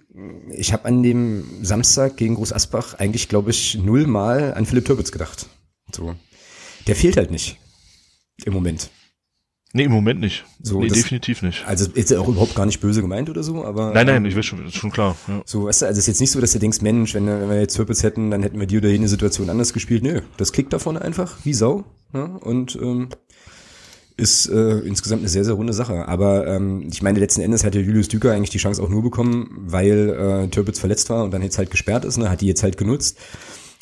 Ich 0.50 0.72
habe 0.72 0.84
an 0.86 1.02
dem 1.02 1.44
Samstag 1.62 2.16
gegen 2.16 2.36
Groß 2.36 2.52
Asbach 2.52 2.94
eigentlich, 2.94 3.28
glaube 3.28 3.50
ich, 3.50 3.76
nullmal 3.76 4.54
an 4.54 4.66
Philipp 4.66 4.86
Türpitz 4.86 5.12
gedacht. 5.12 5.46
So. 5.94 6.14
Der 6.86 6.96
fehlt 6.96 7.16
halt 7.16 7.30
nicht. 7.30 7.58
Im 8.44 8.52
Moment. 8.52 8.90
Nee, 9.72 9.84
im 9.84 9.92
Moment 9.92 10.20
nicht. 10.20 10.44
So, 10.62 10.80
nee, 10.80 10.88
das, 10.88 10.98
definitiv 10.98 11.42
nicht. 11.42 11.66
Also 11.66 11.90
ist 11.92 12.10
er 12.10 12.20
auch 12.20 12.28
überhaupt 12.28 12.54
gar 12.54 12.64
nicht 12.64 12.80
böse 12.80 13.02
gemeint 13.02 13.28
oder 13.28 13.42
so, 13.42 13.64
aber. 13.64 13.92
Nein, 13.92 14.06
nein, 14.06 14.24
ich 14.24 14.36
weiß 14.36 14.46
schon, 14.46 14.64
ist 14.64 14.76
schon 14.76 14.90
klar. 14.90 15.16
Ja. 15.28 15.42
So, 15.44 15.64
weißt 15.66 15.82
du, 15.82 15.86
also 15.86 15.98
es 15.98 16.04
ist 16.04 16.06
jetzt 16.06 16.20
nicht 16.20 16.30
so, 16.30 16.40
dass 16.40 16.52
du 16.52 16.58
denkst, 16.58 16.80
Mensch, 16.80 17.14
wenn, 17.14 17.26
wenn 17.26 17.50
wir 17.50 17.60
jetzt 17.60 17.76
Purpose 17.76 18.02
hätten, 18.02 18.30
dann 18.30 18.42
hätten 18.42 18.58
wir 18.58 18.66
die 18.66 18.78
oder 18.78 18.88
jene 18.88 19.08
Situation 19.08 19.50
anders 19.50 19.72
gespielt. 19.72 20.02
Nö, 20.02 20.22
das 20.38 20.52
klickt 20.52 20.72
davon 20.72 20.96
einfach, 20.96 21.36
wie 21.44 21.52
Sau. 21.52 21.84
Ja, 22.14 22.28
ne? 22.28 22.38
und 22.38 22.76
ähm, 22.80 23.08
ist 24.16 24.48
äh, 24.48 24.78
insgesamt 24.78 25.20
eine 25.20 25.28
sehr, 25.28 25.44
sehr 25.44 25.54
runde 25.54 25.74
Sache. 25.74 26.08
Aber 26.08 26.46
ähm, 26.46 26.88
ich 26.90 27.02
meine, 27.02 27.18
letzten 27.18 27.42
Endes 27.42 27.64
hat 27.64 27.74
ja 27.74 27.82
Julius 27.82 28.08
Düker 28.08 28.32
eigentlich 28.32 28.50
die 28.50 28.58
Chance 28.58 28.82
auch 28.82 28.88
nur 28.88 29.02
bekommen, 29.02 29.50
weil 29.66 30.08
äh, 30.08 30.48
Türpitz 30.48 30.78
verletzt 30.78 31.10
war 31.10 31.22
und 31.22 31.32
dann 31.32 31.42
jetzt 31.42 31.58
halt 31.58 31.70
gesperrt 31.70 32.04
ist, 32.04 32.16
ne, 32.16 32.30
hat 32.30 32.40
die 32.40 32.46
jetzt 32.46 32.62
halt 32.62 32.78
genutzt. 32.78 33.18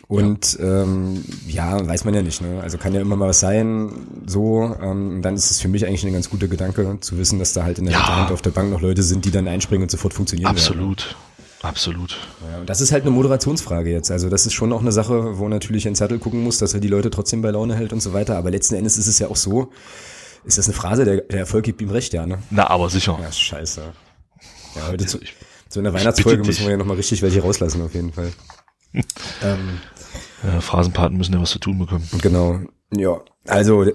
Und 0.06 0.58
ja. 0.58 0.82
Ähm, 0.82 1.24
ja, 1.46 1.86
weiß 1.86 2.04
man 2.04 2.14
ja 2.14 2.22
nicht. 2.22 2.40
Ne? 2.40 2.60
Also 2.62 2.78
kann 2.78 2.94
ja 2.94 3.00
immer 3.00 3.16
mal 3.16 3.28
was 3.28 3.40
sein. 3.40 3.90
So, 4.26 4.76
ähm, 4.80 5.22
dann 5.22 5.34
ist 5.34 5.50
es 5.50 5.60
für 5.60 5.68
mich 5.68 5.86
eigentlich 5.86 6.04
ein 6.04 6.12
ganz 6.12 6.30
guter 6.30 6.48
Gedanke, 6.48 6.98
zu 7.00 7.18
wissen, 7.18 7.38
dass 7.38 7.52
da 7.52 7.64
halt 7.64 7.78
in 7.78 7.86
der 7.86 7.94
ja. 7.94 8.16
Hand 8.16 8.30
auf 8.30 8.42
der 8.42 8.50
Bank 8.50 8.70
noch 8.70 8.80
Leute 8.80 9.02
sind, 9.02 9.24
die 9.24 9.30
dann 9.30 9.48
einspringen 9.48 9.84
und 9.84 9.90
sofort 9.90 10.14
funktionieren. 10.14 10.50
Absolut. 10.50 11.06
Werden. 11.06 11.34
Absolut. 11.64 12.18
Ja, 12.50 12.60
und 12.60 12.68
das 12.68 12.82
ist 12.82 12.92
halt 12.92 13.04
eine 13.04 13.10
Moderationsfrage 13.10 13.90
jetzt. 13.90 14.10
Also 14.10 14.28
das 14.28 14.44
ist 14.44 14.52
schon 14.52 14.70
auch 14.74 14.82
eine 14.82 14.92
Sache, 14.92 15.38
wo 15.38 15.48
natürlich 15.48 15.88
ein 15.88 15.94
Zettel 15.94 16.18
gucken 16.18 16.42
muss, 16.42 16.58
dass 16.58 16.74
er 16.74 16.80
die 16.80 16.88
Leute 16.88 17.08
trotzdem 17.08 17.40
bei 17.40 17.50
Laune 17.50 17.74
hält 17.74 17.94
und 17.94 18.00
so 18.00 18.12
weiter. 18.12 18.36
Aber 18.36 18.50
letzten 18.50 18.74
Endes 18.74 18.98
ist 18.98 19.06
es 19.06 19.18
ja 19.18 19.28
auch 19.28 19.36
so, 19.36 19.72
ist 20.44 20.58
das 20.58 20.66
eine 20.66 20.74
Phrase, 20.74 21.06
der, 21.06 21.22
der 21.22 21.40
Erfolg 21.40 21.64
gibt 21.64 21.80
ihm 21.80 21.88
recht, 21.88 22.12
ja, 22.12 22.26
ne? 22.26 22.38
Na, 22.50 22.68
aber 22.68 22.90
sicher. 22.90 23.18
Ja, 23.20 23.32
scheiße. 23.32 23.80
Ja, 24.76 24.88
heute 24.88 25.06
zu, 25.06 25.18
zu 25.70 25.80
einer 25.80 25.94
Weihnachtsfolge 25.94 26.44
müssen 26.44 26.64
wir 26.64 26.72
ja 26.72 26.76
nochmal 26.76 26.96
richtig 26.96 27.22
welche 27.22 27.40
rauslassen, 27.40 27.80
auf 27.80 27.94
jeden 27.94 28.12
Fall. 28.12 28.30
ähm, 29.42 29.80
ja, 30.42 30.60
Phrasenpaten 30.60 31.16
müssen 31.16 31.34
ja 31.34 31.40
was 31.40 31.50
zu 31.50 31.58
tun 31.58 31.78
bekommen. 31.78 32.08
Genau. 32.22 32.60
Ja, 32.96 33.20
also 33.46 33.86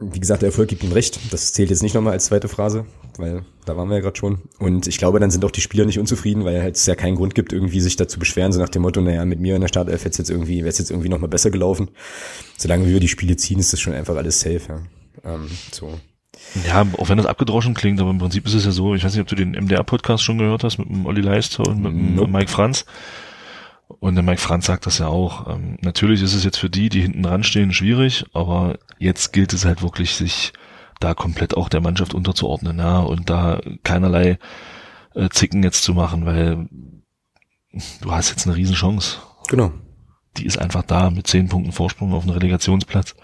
wie 0.00 0.20
gesagt, 0.20 0.42
der 0.42 0.48
Erfolg 0.48 0.68
gibt 0.68 0.82
ihm 0.82 0.92
recht. 0.92 1.18
Das 1.32 1.52
zählt 1.52 1.70
jetzt 1.70 1.82
nicht 1.82 1.94
nochmal 1.94 2.12
als 2.12 2.26
zweite 2.26 2.48
Phrase, 2.48 2.84
weil 3.16 3.44
da 3.64 3.76
waren 3.76 3.88
wir 3.88 3.96
ja 3.96 4.00
gerade 4.02 4.18
schon. 4.18 4.42
Und 4.58 4.86
ich 4.86 4.98
glaube, 4.98 5.20
dann 5.20 5.30
sind 5.30 5.44
auch 5.44 5.50
die 5.50 5.60
Spieler 5.60 5.86
nicht 5.86 5.98
unzufrieden, 5.98 6.44
weil 6.44 6.60
halt 6.60 6.76
es 6.76 6.84
ja 6.86 6.94
keinen 6.94 7.16
Grund 7.16 7.34
gibt, 7.34 7.52
irgendwie 7.52 7.80
sich 7.80 7.96
dazu 7.96 8.18
beschweren, 8.18 8.52
so 8.52 8.60
nach 8.60 8.68
dem 8.68 8.82
Motto, 8.82 9.00
naja, 9.00 9.24
mit 9.24 9.40
mir 9.40 9.54
in 9.54 9.60
der 9.60 9.68
Startelf 9.68 10.04
hätte 10.04 10.18
jetzt 10.18 10.30
irgendwie, 10.30 10.58
wäre 10.58 10.68
es 10.68 10.78
jetzt 10.78 10.90
irgendwie 10.90 11.08
nochmal 11.08 11.30
besser 11.30 11.50
gelaufen. 11.50 11.88
Solange 12.56 12.86
wir 12.86 13.00
die 13.00 13.08
Spiele 13.08 13.36
ziehen, 13.36 13.60
ist 13.60 13.72
das 13.72 13.80
schon 13.80 13.94
einfach 13.94 14.16
alles 14.16 14.40
safe. 14.40 14.60
Ja. 14.68 15.34
Ähm, 15.34 15.48
so. 15.72 15.98
Ja, 16.66 16.86
auch 16.98 17.08
wenn 17.08 17.18
das 17.18 17.26
abgedroschen 17.26 17.74
klingt, 17.74 18.00
aber 18.00 18.10
im 18.10 18.18
Prinzip 18.18 18.46
ist 18.46 18.54
es 18.54 18.64
ja 18.64 18.70
so, 18.70 18.94
ich 18.94 19.04
weiß 19.04 19.12
nicht, 19.12 19.22
ob 19.22 19.28
du 19.28 19.36
den 19.36 19.52
MDR-Podcast 19.52 20.22
schon 20.22 20.38
gehört 20.38 20.64
hast 20.64 20.78
mit 20.78 20.88
dem 20.88 21.06
Olli 21.06 21.20
Leister 21.20 21.66
und 21.66 21.82
mit 21.82 21.92
dem 21.92 22.14
nope. 22.14 22.30
Mike 22.30 22.50
Franz. 22.50 22.84
Und 23.88 24.14
der 24.14 24.22
Mike 24.22 24.40
Franz 24.40 24.66
sagt 24.66 24.86
das 24.86 24.98
ja 24.98 25.08
auch. 25.08 25.48
Ähm, 25.48 25.78
natürlich 25.80 26.22
ist 26.22 26.34
es 26.34 26.44
jetzt 26.44 26.58
für 26.58 26.70
die, 26.70 26.88
die 26.88 27.00
hinten 27.00 27.22
dran 27.22 27.42
stehen, 27.42 27.72
schwierig, 27.72 28.26
aber 28.34 28.78
jetzt 28.98 29.32
gilt 29.32 29.52
es 29.52 29.64
halt 29.64 29.82
wirklich, 29.82 30.14
sich 30.14 30.52
da 31.00 31.14
komplett 31.14 31.56
auch 31.56 31.68
der 31.68 31.80
Mannschaft 31.80 32.12
unterzuordnen, 32.12 32.78
ja, 32.78 32.98
und 32.98 33.30
da 33.30 33.60
keinerlei 33.84 34.38
äh, 35.14 35.28
Zicken 35.30 35.62
jetzt 35.62 35.84
zu 35.84 35.94
machen, 35.94 36.26
weil 36.26 36.68
du 38.00 38.12
hast 38.12 38.30
jetzt 38.30 38.46
eine 38.46 38.56
Riesenchance. 38.56 39.18
Genau. 39.48 39.72
Die 40.36 40.44
ist 40.44 40.58
einfach 40.58 40.82
da 40.82 41.10
mit 41.10 41.26
zehn 41.26 41.48
Punkten 41.48 41.72
Vorsprung 41.72 42.12
auf 42.12 42.22
einen 42.22 42.32
Relegationsplatz. 42.32 43.16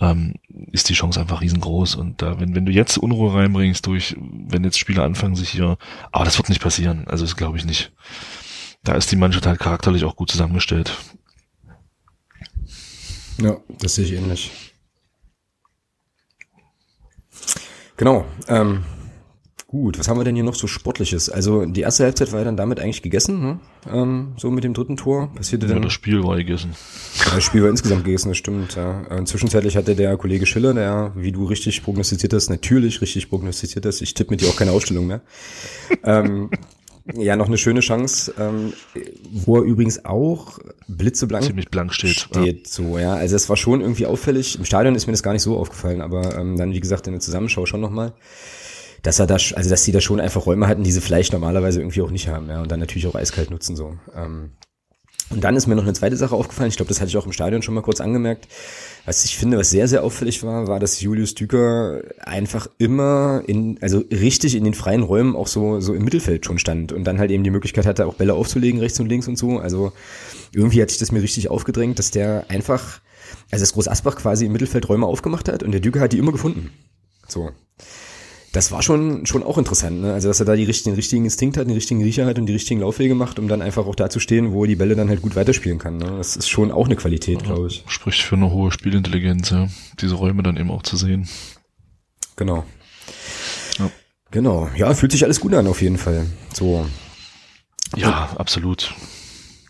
Ähm, 0.00 0.34
ist 0.72 0.88
die 0.88 0.94
Chance 0.94 1.20
einfach 1.20 1.42
riesengroß. 1.42 1.94
Und 1.94 2.22
da, 2.22 2.40
wenn, 2.40 2.54
wenn 2.54 2.66
du 2.66 2.72
jetzt 2.72 2.98
Unruhe 2.98 3.34
reinbringst 3.34 3.86
durch, 3.86 4.16
wenn 4.18 4.64
jetzt 4.64 4.78
Spieler 4.78 5.04
anfangen, 5.04 5.36
sich 5.36 5.50
hier, 5.50 5.76
aber 6.10 6.24
das 6.24 6.38
wird 6.38 6.48
nicht 6.48 6.62
passieren. 6.62 7.06
Also 7.06 7.24
das 7.24 7.36
glaube 7.36 7.58
ich 7.58 7.64
nicht 7.64 7.92
da 8.84 8.94
ist 8.94 9.10
die 9.12 9.16
Mannschaft 9.16 9.46
halt 9.46 9.60
charakterlich 9.60 10.04
auch 10.04 10.16
gut 10.16 10.30
zusammengestellt. 10.30 10.96
Ja, 13.40 13.56
das 13.80 13.94
sehe 13.94 14.04
ich 14.04 14.12
ähnlich. 14.12 14.50
Genau. 17.96 18.24
Ähm, 18.48 18.84
gut, 19.66 19.98
was 19.98 20.08
haben 20.08 20.18
wir 20.18 20.24
denn 20.24 20.34
hier 20.34 20.44
noch 20.44 20.54
so 20.54 20.66
Sportliches? 20.66 21.30
Also 21.30 21.64
die 21.64 21.82
erste 21.82 22.04
Halbzeit 22.04 22.32
war 22.32 22.40
ja 22.40 22.44
dann 22.44 22.56
damit 22.56 22.80
eigentlich 22.80 23.02
gegessen, 23.02 23.40
ne? 23.40 23.60
ähm, 23.90 24.32
so 24.36 24.50
mit 24.50 24.64
dem 24.64 24.74
dritten 24.74 24.96
Tor. 24.96 25.32
Passierte 25.34 25.66
ja, 25.66 25.74
dann. 25.74 25.82
Das 25.82 25.92
Spiel 25.92 26.22
war 26.24 26.36
gegessen. 26.36 26.74
das 27.34 27.44
Spiel 27.44 27.62
war 27.62 27.70
insgesamt 27.70 28.04
gegessen, 28.04 28.28
das 28.28 28.38
stimmt. 28.38 28.74
Ja. 28.74 29.06
Und 29.16 29.28
zwischenzeitlich 29.28 29.76
hatte 29.76 29.94
der 29.94 30.16
Kollege 30.16 30.46
Schiller, 30.46 30.74
der, 30.74 31.12
wie 31.14 31.32
du 31.32 31.44
richtig 31.44 31.82
prognostiziert 31.82 32.32
hast, 32.32 32.50
natürlich 32.50 33.00
richtig 33.00 33.30
prognostiziert 33.30 33.86
hast, 33.86 34.02
ich 34.02 34.14
tippe 34.14 34.32
mit 34.32 34.40
dir 34.40 34.48
auch 34.48 34.56
keine 34.56 34.72
Ausstellung 34.72 35.06
mehr, 35.06 35.20
ähm, 36.04 36.50
ja, 37.14 37.36
noch 37.36 37.48
eine 37.48 37.58
schöne 37.58 37.80
Chance, 37.80 38.32
ähm, 38.38 38.72
wo 39.30 39.56
er 39.56 39.62
übrigens 39.62 40.04
auch 40.04 40.58
blitzeblank 40.88 41.44
ziemlich 41.44 41.68
blank 41.68 41.92
steht. 41.92 42.16
Steht 42.16 42.66
ja. 42.66 42.72
so, 42.72 42.98
ja. 42.98 43.14
Also 43.14 43.36
es 43.36 43.48
war 43.48 43.56
schon 43.56 43.80
irgendwie 43.80 44.06
auffällig. 44.06 44.56
Im 44.58 44.64
Stadion 44.64 44.94
ist 44.94 45.06
mir 45.06 45.12
das 45.12 45.22
gar 45.22 45.32
nicht 45.32 45.42
so 45.42 45.56
aufgefallen, 45.58 46.00
aber 46.00 46.36
ähm, 46.38 46.56
dann 46.56 46.72
wie 46.72 46.80
gesagt 46.80 47.06
in 47.06 47.12
der 47.12 47.20
Zusammenschau 47.20 47.66
schon 47.66 47.80
nochmal, 47.80 48.12
dass 49.02 49.18
er 49.18 49.26
da, 49.26 49.34
also 49.34 49.68
dass 49.68 49.82
die 49.82 49.92
da 49.92 50.00
schon 50.00 50.20
einfach 50.20 50.46
Räume 50.46 50.68
hatten, 50.68 50.84
die 50.84 50.92
sie 50.92 51.00
vielleicht 51.00 51.32
normalerweise 51.32 51.80
irgendwie 51.80 52.02
auch 52.02 52.10
nicht 52.10 52.28
haben, 52.28 52.48
ja. 52.48 52.62
Und 52.62 52.70
dann 52.70 52.80
natürlich 52.80 53.06
auch 53.08 53.16
eiskalt 53.16 53.50
nutzen 53.50 53.74
so. 53.74 53.96
Ähm, 54.14 54.52
Und 55.30 55.42
dann 55.42 55.56
ist 55.56 55.66
mir 55.66 55.74
noch 55.74 55.84
eine 55.84 55.94
zweite 55.94 56.16
Sache 56.16 56.36
aufgefallen, 56.36 56.68
ich 56.68 56.76
glaube, 56.76 56.90
das 56.90 57.00
hatte 57.00 57.08
ich 57.08 57.16
auch 57.16 57.26
im 57.26 57.32
Stadion 57.32 57.62
schon 57.62 57.74
mal 57.74 57.80
kurz 57.80 58.00
angemerkt. 58.00 58.46
Was 59.04 59.24
ich 59.24 59.36
finde, 59.36 59.58
was 59.58 59.70
sehr, 59.70 59.88
sehr 59.88 60.04
auffällig 60.04 60.44
war, 60.44 60.68
war, 60.68 60.78
dass 60.78 61.00
Julius 61.00 61.34
Düker 61.34 62.02
einfach 62.20 62.68
immer 62.78 63.42
in, 63.46 63.78
also 63.80 63.98
richtig 63.98 64.54
in 64.54 64.62
den 64.62 64.74
freien 64.74 65.02
Räumen 65.02 65.34
auch 65.34 65.48
so, 65.48 65.80
so 65.80 65.92
im 65.92 66.04
Mittelfeld 66.04 66.46
schon 66.46 66.58
stand 66.58 66.92
und 66.92 67.04
dann 67.04 67.18
halt 67.18 67.32
eben 67.32 67.42
die 67.42 67.50
Möglichkeit 67.50 67.84
hatte, 67.84 68.06
auch 68.06 68.14
Bälle 68.14 68.34
aufzulegen, 68.34 68.78
rechts 68.78 69.00
und 69.00 69.08
links 69.08 69.26
und 69.26 69.36
so. 69.36 69.58
Also 69.58 69.92
irgendwie 70.54 70.80
hat 70.80 70.90
sich 70.90 70.98
das 70.98 71.10
mir 71.10 71.22
richtig 71.22 71.50
aufgedrängt, 71.50 71.98
dass 71.98 72.12
der 72.12 72.46
einfach, 72.48 73.00
also 73.50 73.62
das 73.62 73.72
Groß 73.72 73.88
Asbach 73.88 74.16
quasi 74.16 74.46
im 74.46 74.52
Mittelfeld 74.52 74.88
Räume 74.88 75.06
aufgemacht 75.06 75.48
hat 75.48 75.64
und 75.64 75.72
der 75.72 75.80
Düker 75.80 76.00
hat 76.00 76.12
die 76.12 76.18
immer 76.18 76.32
gefunden. 76.32 76.70
So 77.26 77.50
das 78.52 78.70
war 78.70 78.82
schon, 78.82 79.24
schon 79.24 79.42
auch 79.42 79.56
interessant, 79.56 80.02
ne? 80.02 80.12
Also, 80.12 80.28
dass 80.28 80.38
er 80.38 80.46
da 80.46 80.54
die 80.54 80.64
richtigen, 80.64 80.90
den 80.90 80.96
richtigen 80.96 81.24
Instinkt 81.24 81.56
hat, 81.56 81.66
den 81.66 81.74
richtigen 81.74 82.02
Riecher 82.02 82.26
hat 82.26 82.38
und 82.38 82.44
die 82.46 82.52
richtigen 82.52 82.80
Laufwege 82.80 83.14
macht, 83.14 83.38
um 83.38 83.48
dann 83.48 83.62
einfach 83.62 83.86
auch 83.86 83.94
da 83.94 84.10
zu 84.10 84.20
stehen, 84.20 84.52
wo 84.52 84.64
er 84.64 84.68
die 84.68 84.76
Bälle 84.76 84.94
dann 84.94 85.08
halt 85.08 85.22
gut 85.22 85.34
weiterspielen 85.36 85.78
kann. 85.78 85.96
Ne? 85.96 86.12
Das 86.18 86.36
ist 86.36 86.48
schon 86.48 86.70
auch 86.70 86.84
eine 86.84 86.96
Qualität, 86.96 87.40
ja, 87.40 87.46
glaube 87.46 87.68
ich. 87.68 87.82
Spricht 87.86 88.20
für 88.20 88.36
eine 88.36 88.50
hohe 88.50 88.70
Spielintelligenz, 88.70 89.50
ja. 89.50 89.68
Diese 90.00 90.16
Räume 90.16 90.42
dann 90.42 90.58
eben 90.58 90.70
auch 90.70 90.82
zu 90.82 90.96
sehen. 90.96 91.28
Genau. 92.36 92.64
Ja. 93.78 93.90
Genau. 94.30 94.68
Ja, 94.76 94.92
fühlt 94.92 95.12
sich 95.12 95.24
alles 95.24 95.40
gut 95.40 95.54
an, 95.54 95.66
auf 95.66 95.80
jeden 95.80 95.98
Fall. 95.98 96.26
So. 96.52 96.86
Ja, 97.96 98.34
absolut. 98.36 98.94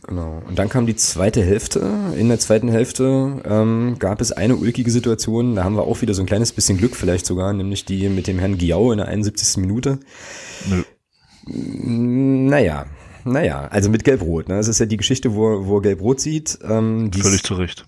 Genau. 0.05 0.43
Und 0.47 0.59
dann 0.59 0.69
kam 0.69 0.87
die 0.87 0.97
zweite 0.97 1.43
Hälfte. 1.43 1.81
In 2.17 2.29
der 2.29 2.39
zweiten 2.39 2.69
Hälfte 2.69 3.41
ähm, 3.45 3.97
gab 3.99 4.21
es 4.21 4.33
eine 4.33 4.57
ulkige 4.57 4.91
Situation. 4.91 5.55
Da 5.55 5.65
haben 5.65 5.77
wir 5.77 5.85
auch 5.85 6.03
wieder 6.03 6.15
so 6.15 6.23
ein 6.23 6.27
kleines 6.27 6.53
bisschen 6.53 6.77
Glück 6.79 6.97
vielleicht 6.97 7.25
sogar, 7.25 7.53
nämlich 7.53 7.85
die 7.85 8.09
mit 8.09 8.27
dem 8.27 8.39
Herrn 8.39 8.59
Giau 8.59 8.91
in 8.91 8.99
der 8.99 9.09
71. 9.09 9.59
Minute. 9.59 10.01
Nö. 10.69 10.83
Naja, 11.45 12.87
naja, 13.25 13.69
also 13.69 13.91
mit 13.91 14.05
Gelb-Rot. 14.05 14.49
Ne? 14.49 14.57
Das 14.57 14.69
ist 14.69 14.81
ja 14.81 14.87
die 14.87 14.97
Geschichte, 14.97 15.35
wo, 15.35 15.67
wo 15.67 15.81
Gelb-Rot 15.81 16.21
sieht. 16.21 16.59
Ähm, 16.63 17.11
Völlig 17.13 17.43
zu 17.43 17.55
Recht 17.55 17.87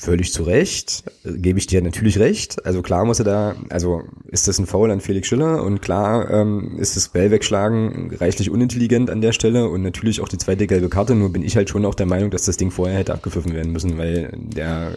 völlig 0.00 0.32
zu 0.32 0.44
Recht, 0.44 1.04
gebe 1.24 1.58
ich 1.58 1.66
dir 1.66 1.82
natürlich 1.82 2.18
recht. 2.18 2.64
Also 2.64 2.80
klar 2.80 3.04
muss 3.04 3.18
er 3.18 3.26
da, 3.26 3.54
also 3.68 4.02
ist 4.28 4.48
das 4.48 4.58
ein 4.58 4.66
Foul 4.66 4.90
an 4.90 5.00
Felix 5.00 5.28
Schiller 5.28 5.62
und 5.62 5.82
klar 5.82 6.30
ähm, 6.30 6.78
ist 6.78 6.96
das 6.96 7.10
Bell 7.10 7.30
wegschlagen 7.30 8.14
reichlich 8.18 8.48
unintelligent 8.48 9.10
an 9.10 9.20
der 9.20 9.32
Stelle 9.32 9.68
und 9.68 9.82
natürlich 9.82 10.22
auch 10.22 10.28
die 10.28 10.38
zweite 10.38 10.66
gelbe 10.66 10.88
Karte. 10.88 11.14
Nur 11.14 11.30
bin 11.30 11.42
ich 11.42 11.54
halt 11.54 11.68
schon 11.68 11.84
auch 11.84 11.94
der 11.94 12.06
Meinung, 12.06 12.30
dass 12.30 12.44
das 12.44 12.56
Ding 12.56 12.70
vorher 12.70 12.98
hätte 12.98 13.12
abgepfiffen 13.12 13.52
werden 13.52 13.72
müssen, 13.72 13.98
weil 13.98 14.32
der 14.34 14.96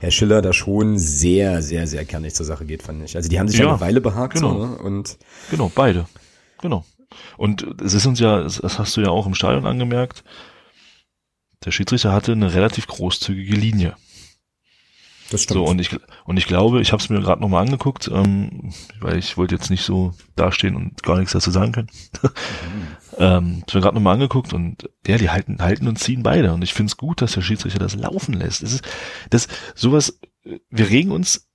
Herr 0.00 0.10
Schiller 0.10 0.42
da 0.42 0.52
schon 0.52 0.98
sehr, 0.98 1.62
sehr, 1.62 1.86
sehr 1.86 2.04
kernig 2.04 2.34
zur 2.34 2.46
Sache 2.46 2.64
geht, 2.64 2.82
fand 2.82 3.04
ich. 3.04 3.16
Also 3.16 3.28
die 3.28 3.38
haben 3.38 3.46
sich 3.46 3.60
ja, 3.60 3.68
eine 3.68 3.80
Weile 3.80 4.00
behagt 4.00 4.34
genau. 4.34 4.58
so, 4.58 4.66
ne? 4.66 4.78
und 4.78 5.18
genau 5.52 5.70
beide, 5.72 6.06
genau. 6.60 6.84
Und 7.36 7.80
es 7.80 7.94
ist 7.94 8.06
uns 8.06 8.18
ja, 8.18 8.42
das 8.42 8.60
hast 8.60 8.96
du 8.96 9.02
ja 9.02 9.08
auch 9.08 9.26
im 9.26 9.34
Stadion 9.34 9.66
angemerkt. 9.66 10.24
Der 11.64 11.70
Schiedsrichter 11.70 12.12
hatte 12.12 12.32
eine 12.32 12.54
relativ 12.54 12.88
großzügige 12.88 13.54
Linie. 13.54 13.94
Das 15.30 15.42
stimmt. 15.42 15.58
So, 15.58 15.64
und 15.64 15.80
ich, 15.80 15.90
und 16.24 16.36
ich 16.36 16.46
glaube, 16.46 16.80
ich 16.80 16.92
habe 16.92 17.02
es 17.02 17.08
mir 17.08 17.20
gerade 17.20 17.40
nochmal 17.40 17.64
angeguckt, 17.64 18.08
ähm, 18.12 18.72
weil 19.00 19.18
ich 19.18 19.36
wollte 19.36 19.54
jetzt 19.54 19.70
nicht 19.70 19.84
so 19.84 20.12
dastehen 20.36 20.76
und 20.76 21.02
gar 21.02 21.18
nichts 21.18 21.32
dazu 21.32 21.50
sagen 21.50 21.72
können. 21.72 21.90
mhm. 22.22 22.86
ähm, 23.18 23.62
ich 23.66 23.74
mir 23.74 23.80
gerade 23.80 23.94
nochmal 23.94 24.14
angeguckt 24.14 24.52
und 24.52 24.88
ja, 25.06 25.18
die 25.18 25.30
halten, 25.30 25.60
halten 25.60 25.88
und 25.88 25.98
ziehen 25.98 26.22
beide. 26.22 26.52
Und 26.52 26.62
ich 26.62 26.74
finde 26.74 26.90
es 26.90 26.96
gut, 26.96 27.22
dass 27.22 27.32
der 27.32 27.42
Schiedsrichter 27.42 27.78
das 27.78 27.96
laufen 27.96 28.34
lässt. 28.34 28.62
Das 28.62 28.72
ist, 28.72 28.88
das, 29.30 29.48
sowas, 29.74 30.20
wir 30.70 30.88
regen 30.88 31.10
uns, 31.10 31.48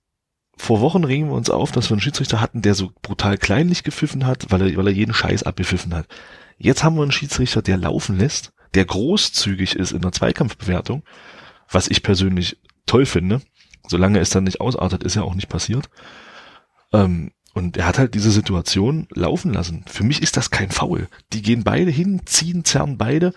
vor 0.57 0.81
Wochen 0.81 1.03
regen 1.03 1.29
wir 1.29 1.36
uns 1.36 1.49
auf, 1.49 1.71
dass 1.71 1.89
wir 1.89 1.93
einen 1.93 2.01
Schiedsrichter 2.01 2.41
hatten, 2.41 2.62
der 2.62 2.75
so 2.75 2.91
brutal 3.01 3.38
kleinlich 3.38 3.84
gepfiffen 3.84 4.25
hat, 4.25 4.51
weil 4.51 4.62
er, 4.62 4.77
weil 4.77 4.88
er 4.88 4.93
jeden 4.93 5.13
Scheiß 5.13 5.43
abgepfiffen 5.43 5.93
hat. 5.93 6.07
Jetzt 6.57 6.84
haben 6.84 6.95
wir 6.95 7.03
einen 7.03 7.12
Schiedsrichter, 7.12 7.62
der 7.62 7.77
laufen 7.77 8.17
lässt, 8.17 8.53
der 8.75 8.86
großzügig 8.86 9.75
ist 9.75 9.91
in 9.91 10.01
der 10.01 10.12
Zweikampfbewertung, 10.12 11.03
was 11.69 11.88
ich 11.88 12.03
persönlich 12.03 12.57
toll 12.86 13.05
finde 13.05 13.41
solange 13.88 14.20
es 14.20 14.30
dann 14.30 14.44
nicht 14.44 14.62
ausartet, 14.62 15.04
ist 15.04 15.15
ja 15.15 15.24
auch 15.24 15.36
nicht 15.36 15.50
passiert. 15.50 15.89
Ähm, 16.94 17.32
und 17.54 17.78
er 17.78 17.86
hat 17.86 18.00
halt 18.00 18.13
diese 18.13 18.32
Situation 18.32 19.08
laufen 19.13 19.54
lassen. 19.54 19.84
Für 19.88 20.04
mich 20.04 20.22
ist 20.22 20.38
das 20.38 20.52
kein 20.52 20.72
Foul. 20.72 21.08
Die 21.34 21.41
gehen 21.41 21.63
beide 21.63 21.91
hin, 21.91 22.22
ziehen, 22.26 22.63
zerren 22.63 22.98
beide. 22.98 23.34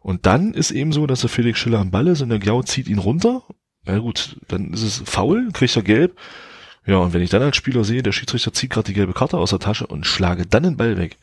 Und 0.00 0.26
dann 0.26 0.54
ist 0.54 0.70
eben 0.70 0.92
so, 0.92 1.06
dass 1.06 1.20
der 1.20 1.30
Felix 1.30 1.58
Schiller 1.58 1.78
am 1.78 1.90
Ball 1.90 2.08
ist 2.08 2.22
und 2.22 2.30
der 2.30 2.38
Glau 2.38 2.62
zieht 2.62 2.88
ihn 2.88 2.98
runter. 2.98 3.42
Na 3.84 3.98
gut, 3.98 4.40
dann 4.48 4.72
ist 4.72 4.82
es 4.82 5.02
faul, 5.04 5.50
kriegt 5.52 5.76
er 5.76 5.82
gelb. 5.82 6.18
Ja, 6.86 6.96
und 6.96 7.12
wenn 7.12 7.22
ich 7.22 7.30
dann 7.30 7.42
als 7.42 7.56
Spieler 7.56 7.84
sehe, 7.84 8.02
der 8.02 8.12
Schiedsrichter 8.12 8.52
zieht 8.52 8.70
gerade 8.70 8.86
die 8.86 8.94
gelbe 8.94 9.12
Karte 9.12 9.38
aus 9.38 9.50
der 9.50 9.60
Tasche 9.60 9.86
und 9.86 10.06
schlage 10.06 10.46
dann 10.46 10.64
den 10.64 10.76
Ball 10.76 10.96
weg. 10.96 11.18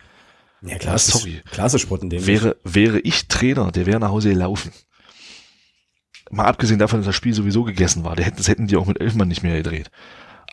Ja, 0.62 0.78
klar, 0.78 0.94
ja, 0.94 1.00
sorry. 1.00 1.42
Klasse 1.52 1.80
Sport 1.80 2.04
in 2.04 2.10
dem. 2.10 2.26
Wäre, 2.26 2.58
wäre 2.64 3.00
ich 3.00 3.28
Trainer, 3.28 3.72
der 3.72 3.86
wäre 3.86 4.00
nach 4.00 4.10
Hause 4.10 4.30
gelaufen. 4.30 4.72
Mal 6.30 6.46
abgesehen 6.46 6.80
davon, 6.80 7.00
dass 7.00 7.08
das 7.08 7.16
Spiel 7.16 7.34
sowieso 7.34 7.64
gegessen 7.64 8.04
war. 8.04 8.16
Das 8.16 8.48
hätten 8.48 8.68
die 8.68 8.78
auch 8.78 8.86
mit 8.86 9.02
Elfmann 9.02 9.28
nicht 9.28 9.44
mehr 9.44 9.58
gedreht. 9.58 9.90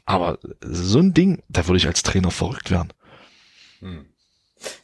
Aber 0.05 0.39
so 0.63 1.01
ein 1.01 1.13
Ding, 1.15 1.43
da 1.49 1.67
würde 1.67 1.79
ich 1.79 1.87
als 1.87 2.03
Trainer 2.03 2.31
verrückt 2.31 2.71
werden. 2.71 2.93
Hm. 3.81 4.07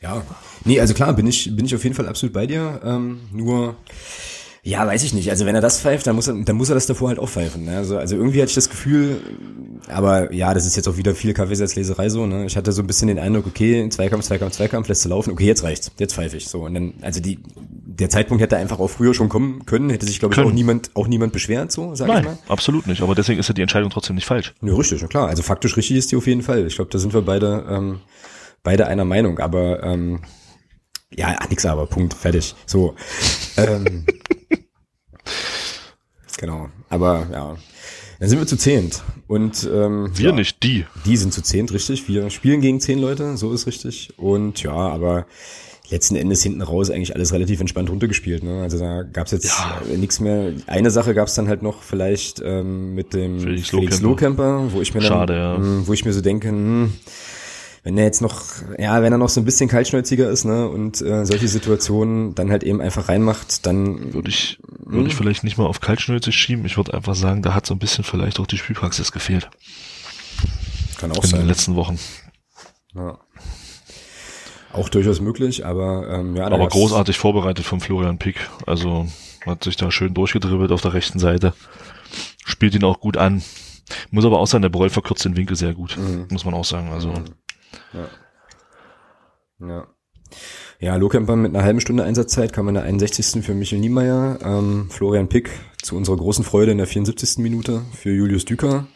Ja, 0.00 0.22
nee, 0.64 0.80
also 0.80 0.94
klar, 0.94 1.14
bin 1.14 1.26
ich, 1.26 1.56
bin 1.56 1.64
ich 1.64 1.74
auf 1.74 1.82
jeden 1.82 1.96
Fall 1.96 2.08
absolut 2.08 2.32
bei 2.32 2.46
dir. 2.46 2.80
Ähm, 2.84 3.20
nur, 3.32 3.76
ja, 4.64 4.86
weiß 4.86 5.02
ich 5.02 5.12
nicht. 5.12 5.28
Also 5.28 5.44
wenn 5.44 5.56
er 5.56 5.60
das 5.60 5.80
pfeift, 5.80 6.06
dann 6.06 6.14
muss 6.14 6.28
er, 6.28 6.34
dann 6.34 6.54
muss 6.54 6.68
er 6.68 6.76
das 6.76 6.86
davor 6.86 7.08
halt 7.08 7.18
auch 7.18 7.28
pfeifen. 7.28 7.64
Ne? 7.64 7.78
Also, 7.78 7.98
also 7.98 8.14
irgendwie 8.14 8.40
hatte 8.40 8.50
ich 8.50 8.54
das 8.54 8.70
Gefühl, 8.70 9.20
aber 9.88 10.32
ja, 10.32 10.54
das 10.54 10.66
ist 10.66 10.76
jetzt 10.76 10.86
auch 10.86 10.96
wieder 10.96 11.16
viel 11.16 11.34
Kaffeesatzleserei 11.34 12.08
so. 12.08 12.26
Ne? 12.26 12.46
Ich 12.46 12.56
hatte 12.56 12.70
so 12.70 12.80
ein 12.80 12.86
bisschen 12.86 13.08
den 13.08 13.18
Eindruck, 13.18 13.48
okay, 13.48 13.88
Zweikampf, 13.88 14.24
Zweikampf, 14.24 14.54
Zweikampf, 14.54 14.86
lässt 14.86 15.04
du 15.04 15.08
laufen. 15.08 15.32
Okay, 15.32 15.46
jetzt 15.46 15.64
reicht's, 15.64 15.90
jetzt 15.98 16.14
pfeife 16.14 16.36
ich. 16.36 16.46
So 16.46 16.64
und 16.64 16.74
dann, 16.74 16.94
also 17.00 17.20
die, 17.20 17.40
der 17.56 18.08
Zeitpunkt 18.08 18.40
hätte 18.40 18.56
einfach 18.56 18.78
auch 18.78 18.86
früher 18.86 19.14
schon 19.14 19.28
kommen 19.28 19.66
können. 19.66 19.90
Hätte 19.90 20.06
sich, 20.06 20.20
glaube 20.20 20.34
ich, 20.36 20.40
auch 20.40 20.52
niemand, 20.52 20.92
auch 20.94 21.08
niemand 21.08 21.32
beschwert. 21.32 21.72
So, 21.72 21.96
sag 21.96 22.06
Nein, 22.06 22.18
ich 22.20 22.24
mal. 22.26 22.38
absolut 22.46 22.86
nicht. 22.86 23.02
Aber 23.02 23.16
deswegen 23.16 23.40
ist 23.40 23.48
ja 23.48 23.54
die 23.54 23.62
Entscheidung 23.62 23.90
trotzdem 23.90 24.14
nicht 24.14 24.26
falsch. 24.26 24.54
Ja, 24.62 24.74
richtig, 24.74 25.04
klar. 25.08 25.26
Also 25.26 25.42
faktisch 25.42 25.76
richtig 25.76 25.96
ist 25.96 26.12
die 26.12 26.16
auf 26.16 26.28
jeden 26.28 26.42
Fall. 26.42 26.68
Ich 26.68 26.76
glaube, 26.76 26.90
da 26.92 27.00
sind 27.00 27.12
wir 27.14 27.22
beide, 27.22 27.66
ähm, 27.68 28.00
beide 28.62 28.86
einer 28.86 29.04
Meinung. 29.04 29.40
Aber 29.40 29.82
ähm, 29.82 30.20
ja, 31.14 31.36
nix 31.48 31.66
aber, 31.66 31.86
Punkt, 31.86 32.14
fertig. 32.14 32.54
So. 32.66 32.94
ähm, 33.56 34.06
Genau. 36.42 36.68
Aber 36.90 37.28
ja. 37.32 37.56
Dann 38.18 38.28
sind 38.28 38.38
wir 38.40 38.46
zu 38.48 38.56
zehnt. 38.56 39.02
Und 39.28 39.68
ähm, 39.72 40.10
wir 40.12 40.30
ja, 40.30 40.32
nicht, 40.32 40.62
die. 40.64 40.84
Die 41.06 41.16
sind 41.16 41.32
zu 41.32 41.40
zehnt, 41.40 41.72
richtig. 41.72 42.08
Wir 42.08 42.30
spielen 42.30 42.60
gegen 42.60 42.80
zehn 42.80 42.98
Leute, 42.98 43.36
so 43.36 43.52
ist 43.52 43.68
richtig. 43.68 44.12
Und 44.16 44.60
ja, 44.60 44.72
aber 44.72 45.26
letzten 45.88 46.16
Endes 46.16 46.42
hinten 46.42 46.60
raus 46.62 46.90
eigentlich 46.90 47.14
alles 47.14 47.32
relativ 47.32 47.60
entspannt 47.60 47.90
runtergespielt. 47.90 48.42
Ne? 48.42 48.60
Also 48.62 48.80
da 48.80 49.02
gab's 49.04 49.30
jetzt 49.30 49.44
ja. 49.44 49.82
nichts 49.96 50.18
mehr. 50.18 50.52
Eine 50.66 50.90
Sache 50.90 51.14
gab's 51.14 51.36
dann 51.36 51.46
halt 51.46 51.62
noch 51.62 51.82
vielleicht 51.82 52.42
ähm, 52.44 52.96
mit 52.96 53.14
dem 53.14 53.38
Felix, 53.38 53.70
Felix 53.70 54.00
Lohkemper, 54.00 54.72
wo 54.72 54.80
ich 54.80 54.94
mir 54.94 55.00
dann, 55.00 55.08
Schade, 55.08 55.34
ja. 55.34 55.58
mh, 55.58 55.64
hm, 55.64 55.86
wo 55.86 55.92
ich 55.92 56.04
mir 56.04 56.12
so 56.12 56.22
denke, 56.22 56.50
mh, 56.50 56.56
hm, 56.56 56.92
wenn 57.84 57.98
er 57.98 58.04
jetzt 58.04 58.22
noch, 58.22 58.42
ja, 58.78 59.02
wenn 59.02 59.12
er 59.12 59.18
noch 59.18 59.28
so 59.28 59.40
ein 59.40 59.44
bisschen 59.44 59.68
kaltschnäuziger 59.68 60.30
ist, 60.30 60.44
ne, 60.44 60.68
und 60.68 61.00
äh, 61.02 61.24
solche 61.24 61.48
Situationen 61.48 62.34
dann 62.34 62.50
halt 62.50 62.62
eben 62.62 62.80
einfach 62.80 63.08
reinmacht, 63.08 63.66
dann 63.66 64.14
würde 64.14 64.28
ich 64.28 64.58
würde 64.92 65.08
ich 65.08 65.14
hm? 65.14 65.18
vielleicht 65.18 65.44
nicht 65.44 65.58
mal 65.58 65.66
auf 65.66 65.80
kaltschnäuzig 65.80 66.34
schieben. 66.34 66.64
Ich 66.64 66.76
würde 66.76 66.94
einfach 66.94 67.14
sagen, 67.14 67.42
da 67.42 67.54
hat 67.54 67.66
so 67.66 67.74
ein 67.74 67.78
bisschen 67.78 68.04
vielleicht 68.04 68.38
auch 68.38 68.46
die 68.46 68.58
Spielpraxis 68.58 69.10
gefehlt. 69.10 69.48
Kann 70.98 71.12
auch 71.12 71.24
in 71.24 71.30
sein. 71.30 71.40
In 71.40 71.46
den 71.46 71.48
letzten 71.48 71.74
Wochen. 71.76 71.98
Ja. 72.94 73.18
Auch 74.72 74.88
durchaus 74.88 75.20
möglich, 75.20 75.66
aber 75.66 76.08
ähm, 76.08 76.36
ja. 76.36 76.46
Aber 76.46 76.68
großartig 76.68 77.18
vorbereitet 77.18 77.64
von 77.64 77.80
Florian 77.80 78.18
Pick. 78.18 78.48
Also 78.66 79.08
hat 79.44 79.64
sich 79.64 79.76
da 79.76 79.90
schön 79.90 80.14
durchgedribbelt 80.14 80.72
auf 80.72 80.82
der 80.82 80.94
rechten 80.94 81.18
Seite. 81.18 81.52
Spielt 82.44 82.74
ihn 82.74 82.84
auch 82.84 83.00
gut 83.00 83.16
an. 83.16 83.42
Muss 84.10 84.24
aber 84.24 84.38
auch 84.38 84.46
sein, 84.46 84.62
der 84.62 84.68
Broll 84.68 84.90
verkürzt 84.90 85.24
den 85.24 85.36
Winkel 85.36 85.56
sehr 85.56 85.74
gut. 85.74 85.96
Mhm. 85.96 86.28
Muss 86.30 86.44
man 86.44 86.54
auch 86.54 86.64
sagen. 86.64 86.90
Also 86.92 87.08
mhm. 87.08 87.24
Ja. 87.92 88.08
Ja. 89.66 89.86
Ja, 90.80 90.96
Lohkemper 90.96 91.36
mit 91.36 91.54
einer 91.54 91.64
halben 91.64 91.80
Stunde 91.80 92.02
Einsatzzeit 92.02 92.52
kam 92.52 92.68
in 92.68 92.74
der 92.74 92.82
61. 92.82 93.44
für 93.44 93.54
Michel 93.54 93.78
Niemeyer, 93.78 94.38
ähm, 94.42 94.88
Florian 94.90 95.28
Pick 95.28 95.50
zu 95.80 95.96
unserer 95.96 96.16
großen 96.16 96.44
Freude 96.44 96.72
in 96.72 96.78
der 96.78 96.86
74. 96.86 97.38
Minute 97.38 97.82
für 97.94 98.10
Julius 98.10 98.44
Düker. 98.44 98.86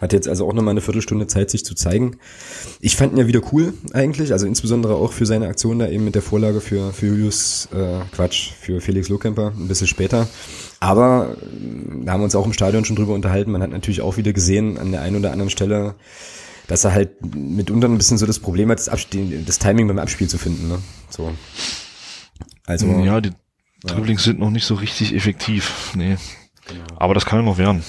Hat 0.00 0.12
jetzt 0.12 0.28
also 0.28 0.46
auch 0.46 0.52
nochmal 0.52 0.72
eine 0.72 0.80
Viertelstunde 0.80 1.26
Zeit, 1.26 1.50
sich 1.50 1.64
zu 1.64 1.74
zeigen. 1.74 2.16
Ich 2.80 2.96
fand 2.96 3.12
ihn 3.12 3.18
ja 3.18 3.26
wieder 3.26 3.42
cool 3.52 3.74
eigentlich, 3.92 4.32
also 4.32 4.46
insbesondere 4.46 4.94
auch 4.96 5.12
für 5.12 5.24
seine 5.24 5.46
Aktion 5.46 5.78
da 5.78 5.88
eben 5.88 6.04
mit 6.04 6.14
der 6.14 6.22
Vorlage 6.22 6.60
für, 6.60 6.92
für 6.92 7.06
Julius, 7.06 7.68
äh, 7.72 8.00
Quatsch, 8.12 8.52
für 8.52 8.80
Felix 8.80 9.08
Lohkemper 9.08 9.52
ein 9.56 9.68
bisschen 9.68 9.86
später. 9.86 10.26
Aber 10.80 11.36
da 12.02 12.12
haben 12.12 12.20
wir 12.20 12.24
uns 12.24 12.34
auch 12.34 12.46
im 12.46 12.52
Stadion 12.52 12.84
schon 12.84 12.96
drüber 12.96 13.14
unterhalten. 13.14 13.52
Man 13.52 13.62
hat 13.62 13.70
natürlich 13.70 14.00
auch 14.00 14.16
wieder 14.16 14.32
gesehen 14.32 14.78
an 14.78 14.90
der 14.92 15.02
einen 15.02 15.16
oder 15.16 15.30
anderen 15.30 15.50
Stelle, 15.50 15.94
dass 16.66 16.84
er 16.84 16.92
halt 16.92 17.24
mitunter 17.34 17.88
ein 17.88 17.96
bisschen 17.96 18.18
so 18.18 18.26
das 18.26 18.38
Problem 18.38 18.70
hat, 18.70 18.78
das, 18.78 18.88
Abspiel, 18.88 19.42
das 19.44 19.58
Timing 19.58 19.88
beim 19.88 19.98
Abspiel 19.98 20.28
zu 20.28 20.38
finden. 20.38 20.68
Ne? 20.68 20.78
So. 21.10 21.32
Also, 22.66 22.86
ja, 22.86 23.20
die 23.20 23.32
Dribblings 23.82 24.24
ja. 24.24 24.32
sind 24.32 24.40
noch 24.40 24.50
nicht 24.50 24.64
so 24.64 24.74
richtig 24.74 25.14
effektiv. 25.14 25.92
Nee. 25.94 26.16
Genau. 26.66 26.84
Aber 26.96 27.14
das 27.14 27.26
kann 27.26 27.40
ja 27.40 27.44
noch 27.44 27.58
werden. 27.58 27.82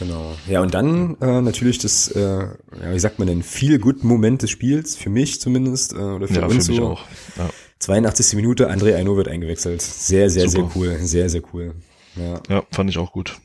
Genau. 0.00 0.34
Ja, 0.48 0.62
und 0.62 0.72
dann 0.72 1.18
äh, 1.20 1.42
natürlich 1.42 1.78
das, 1.78 2.08
äh, 2.08 2.20
ja, 2.20 2.92
wie 2.92 2.98
sagt 2.98 3.18
man 3.18 3.28
denn, 3.28 3.42
viel 3.42 3.78
gut 3.78 4.02
Moment 4.02 4.40
des 4.40 4.50
Spiels, 4.50 4.96
für 4.96 5.10
mich 5.10 5.42
zumindest, 5.42 5.92
äh, 5.92 5.96
oder 5.96 6.26
für 6.26 6.40
ja, 6.40 6.46
uns 6.46 6.66
für 6.66 6.72
mich 6.72 6.80
so. 6.80 6.86
auch. 6.88 7.04
Ja. 7.36 7.50
82. 7.80 8.34
Minute, 8.36 8.70
André 8.70 8.94
Aino 8.94 9.16
wird 9.16 9.28
eingewechselt. 9.28 9.82
Sehr, 9.82 10.30
sehr, 10.30 10.48
Super. 10.48 10.70
sehr 10.70 10.76
cool. 10.76 10.98
Sehr, 11.00 11.28
sehr 11.28 11.42
cool. 11.52 11.74
Ja. 12.16 12.40
ja, 12.48 12.62
fand 12.70 12.88
ich 12.88 12.96
auch 12.96 13.12
gut. 13.12 13.38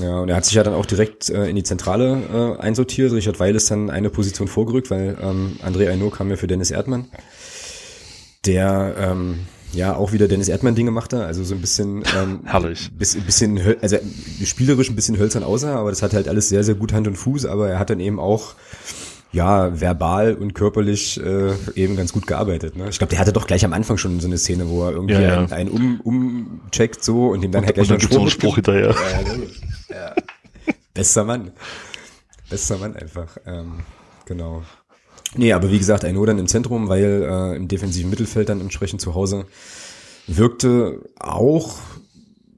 Ja, 0.00 0.20
und 0.20 0.28
er 0.28 0.36
hat 0.36 0.44
sich 0.44 0.54
ja 0.54 0.62
dann 0.62 0.74
auch 0.74 0.86
direkt 0.86 1.28
äh, 1.28 1.48
in 1.48 1.56
die 1.56 1.62
Zentrale 1.62 2.56
äh, 2.58 2.62
einsortiert. 2.62 3.12
Richard 3.12 3.38
Weil 3.40 3.54
ist 3.54 3.70
dann 3.70 3.90
eine 3.90 4.08
Position 4.10 4.48
vorgerückt, 4.48 4.90
weil 4.90 5.18
ähm, 5.20 5.56
André 5.62 5.90
Aino 5.90 6.08
kam 6.10 6.30
ja 6.30 6.36
für 6.36 6.46
Dennis 6.46 6.70
Erdmann. 6.70 7.08
Der 8.46 8.94
ähm, 8.98 9.40
ja 9.72 9.94
auch 9.94 10.12
wieder 10.12 10.28
Dennis 10.28 10.48
Erdmann 10.48 10.74
Dinge 10.74 10.90
machte, 10.90 11.24
also 11.24 11.44
so 11.44 11.54
ein 11.54 11.60
bisschen 11.60 12.02
ähm, 12.16 12.40
herrlich, 12.44 12.90
bisschen, 12.96 13.24
bisschen 13.24 13.60
also 13.80 13.98
spielerisch 14.44 14.90
ein 14.90 14.96
bisschen 14.96 15.18
hölzern 15.18 15.42
außer, 15.42 15.74
aber 15.74 15.90
das 15.90 16.02
hat 16.02 16.12
halt 16.12 16.28
alles 16.28 16.48
sehr 16.48 16.64
sehr 16.64 16.74
gut 16.74 16.92
Hand 16.92 17.06
und 17.06 17.16
Fuß, 17.16 17.46
aber 17.46 17.70
er 17.70 17.78
hat 17.78 17.90
dann 17.90 18.00
eben 18.00 18.18
auch 18.18 18.54
ja, 19.32 19.80
verbal 19.80 20.34
und 20.34 20.54
körperlich 20.54 21.18
äh, 21.18 21.52
eben 21.74 21.96
ganz 21.96 22.12
gut 22.12 22.26
gearbeitet. 22.26 22.76
Ne? 22.76 22.88
Ich 22.90 22.98
glaube, 22.98 23.12
der 23.12 23.18
hatte 23.18 23.32
doch 23.32 23.46
gleich 23.46 23.64
am 23.64 23.72
Anfang 23.72 23.96
schon 23.96 24.20
so 24.20 24.26
eine 24.26 24.36
Szene, 24.36 24.68
wo 24.68 24.84
er 24.84 24.92
irgendwie 24.92 25.14
ja, 25.14 25.20
ja. 25.22 25.38
einen, 25.38 25.52
einen 25.52 25.70
um, 25.70 26.00
umcheckt 26.02 27.02
so 27.02 27.28
und 27.28 27.42
ihm 27.42 27.50
dann 27.50 27.64
halt 27.64 27.76
gleich 27.76 27.90
und 27.90 28.02
dann 28.02 28.10
einen 28.10 28.28
Spruch, 28.28 28.30
Spruch 28.30 28.54
hinterher. 28.56 28.90
Ja, 28.90 29.34
Bester 30.94 31.24
Mann. 31.24 31.52
Bester 32.50 32.78
Mann 32.78 32.96
einfach. 32.96 33.36
Ähm, 33.46 33.80
genau. 34.26 34.62
Nee, 35.34 35.52
aber 35.52 35.70
wie 35.70 35.78
gesagt, 35.78 36.04
Aino 36.04 36.24
dann 36.26 36.38
im 36.38 36.46
Zentrum, 36.46 36.88
weil 36.88 37.26
äh, 37.28 37.56
im 37.56 37.68
defensiven 37.68 38.10
Mittelfeld 38.10 38.48
dann 38.48 38.60
entsprechend 38.60 39.00
zu 39.00 39.14
Hause 39.14 39.46
wirkte 40.26 41.00
auch 41.18 41.78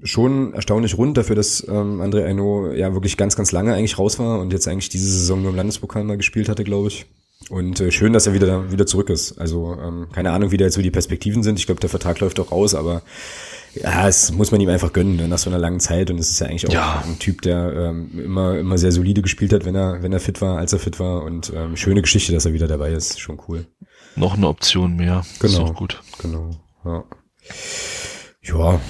schon 0.02 0.52
erstaunlich 0.52 0.98
rund 0.98 1.16
dafür, 1.16 1.36
dass 1.36 1.66
ähm, 1.66 2.00
André 2.00 2.24
Aino 2.26 2.72
ja 2.72 2.92
wirklich 2.92 3.16
ganz, 3.16 3.36
ganz 3.36 3.52
lange 3.52 3.74
eigentlich 3.74 3.98
raus 3.98 4.18
war 4.18 4.40
und 4.40 4.52
jetzt 4.52 4.68
eigentlich 4.68 4.90
diese 4.90 5.08
Saison 5.08 5.40
nur 5.40 5.50
im 5.50 5.56
Landespokal 5.56 6.04
mal 6.04 6.16
gespielt 6.16 6.48
hatte, 6.48 6.64
glaube 6.64 6.88
ich. 6.88 7.06
Und 7.50 7.80
äh, 7.80 7.90
schön, 7.90 8.12
dass 8.12 8.26
er 8.26 8.34
wieder 8.34 8.72
wieder 8.72 8.86
zurück 8.86 9.10
ist. 9.10 9.38
Also 9.38 9.76
ähm, 9.80 10.08
keine 10.12 10.32
Ahnung, 10.32 10.50
wie 10.50 10.56
da 10.56 10.64
jetzt 10.64 10.74
so 10.74 10.82
die 10.82 10.90
Perspektiven 10.90 11.42
sind. 11.42 11.58
Ich 11.58 11.66
glaube, 11.66 11.80
der 11.80 11.90
Vertrag 11.90 12.20
läuft 12.20 12.40
auch 12.40 12.52
raus, 12.52 12.74
aber 12.74 13.02
ja, 13.74 14.08
es 14.08 14.32
muss 14.32 14.50
man 14.50 14.60
ihm 14.60 14.68
einfach 14.68 14.92
gönnen 14.92 15.16
ne, 15.16 15.28
nach 15.28 15.38
so 15.38 15.50
einer 15.50 15.58
langen 15.58 15.80
Zeit. 15.80 16.10
Und 16.10 16.18
es 16.18 16.30
ist 16.30 16.40
ja 16.40 16.46
eigentlich 16.46 16.68
auch 16.68 16.72
ja. 16.72 17.04
ein 17.06 17.18
Typ, 17.18 17.42
der 17.42 17.72
ähm, 17.72 18.18
immer 18.18 18.58
immer 18.58 18.78
sehr 18.78 18.92
solide 18.92 19.22
gespielt 19.22 19.52
hat, 19.52 19.64
wenn 19.64 19.74
er 19.74 20.02
wenn 20.02 20.12
er 20.12 20.20
fit 20.20 20.40
war, 20.40 20.58
als 20.58 20.72
er 20.72 20.78
fit 20.78 21.00
war. 21.00 21.22
Und 21.22 21.52
ähm, 21.54 21.76
schöne 21.76 22.02
Geschichte, 22.02 22.32
dass 22.32 22.46
er 22.46 22.52
wieder 22.52 22.68
dabei 22.68 22.92
ist. 22.92 23.20
Schon 23.20 23.40
cool. 23.48 23.66
Noch 24.16 24.36
eine 24.36 24.48
Option 24.48 24.96
mehr. 24.96 25.24
Genau. 25.40 25.52
Ist 25.52 25.58
auch 25.58 25.74
gut. 25.74 26.00
Genau. 26.20 26.50
Ja. 26.84 27.04
Ja, 28.42 28.80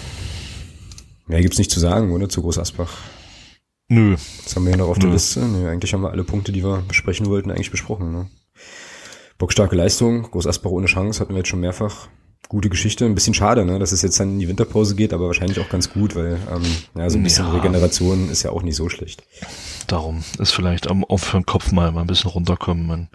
Mehr 1.26 1.40
gibt's 1.40 1.58
nicht 1.58 1.70
zu 1.70 1.80
sagen, 1.80 2.12
oder? 2.12 2.28
Zu 2.28 2.42
Groß 2.42 2.58
Asbach. 2.58 2.98
Nö. 3.88 4.16
Das 4.42 4.56
haben 4.56 4.64
wir 4.64 4.72
ja 4.72 4.76
noch 4.76 4.88
auf 4.88 4.98
Nö. 4.98 5.04
der 5.04 5.12
Liste. 5.12 5.40
Nö, 5.40 5.68
eigentlich 5.68 5.92
haben 5.94 6.02
wir 6.02 6.10
alle 6.10 6.24
Punkte, 6.24 6.52
die 6.52 6.62
wir 6.62 6.82
besprechen 6.86 7.26
wollten, 7.26 7.50
eigentlich 7.50 7.70
besprochen. 7.70 8.12
Ne? 8.12 8.30
Bockstarke 9.38 9.76
Leistung, 9.76 10.22
Groß 10.30 10.46
Asbach 10.46 10.70
ohne 10.70 10.86
Chance, 10.86 11.20
hatten 11.20 11.32
wir 11.32 11.38
jetzt 11.38 11.48
schon 11.48 11.60
mehrfach. 11.60 12.08
Gute 12.48 12.68
Geschichte, 12.68 13.06
ein 13.06 13.14
bisschen 13.14 13.34
schade, 13.34 13.64
ne, 13.64 13.78
dass 13.78 13.92
es 13.92 14.02
jetzt 14.02 14.20
dann 14.20 14.32
in 14.32 14.38
die 14.38 14.48
Winterpause 14.48 14.94
geht, 14.94 15.12
aber 15.12 15.26
wahrscheinlich 15.26 15.58
auch 15.60 15.68
ganz 15.68 15.90
gut, 15.90 16.14
weil 16.14 16.38
ähm, 16.54 16.62
ja, 16.94 17.08
so 17.08 17.16
ein 17.16 17.22
bisschen 17.22 17.46
ja. 17.46 17.52
Regeneration 17.52 18.28
ist 18.28 18.42
ja 18.42 18.50
auch 18.50 18.62
nicht 18.62 18.76
so 18.76 18.88
schlecht. 18.88 19.24
Darum 19.86 20.22
ist 20.38 20.52
vielleicht 20.52 20.88
am, 20.88 21.04
für 21.16 21.38
den 21.38 21.46
Kopf 21.46 21.72
mal, 21.72 21.90
mal 21.90 22.02
ein 22.02 22.06
bisschen 22.06 22.30
runterkommen. 22.30 22.86
Man, 22.86 23.08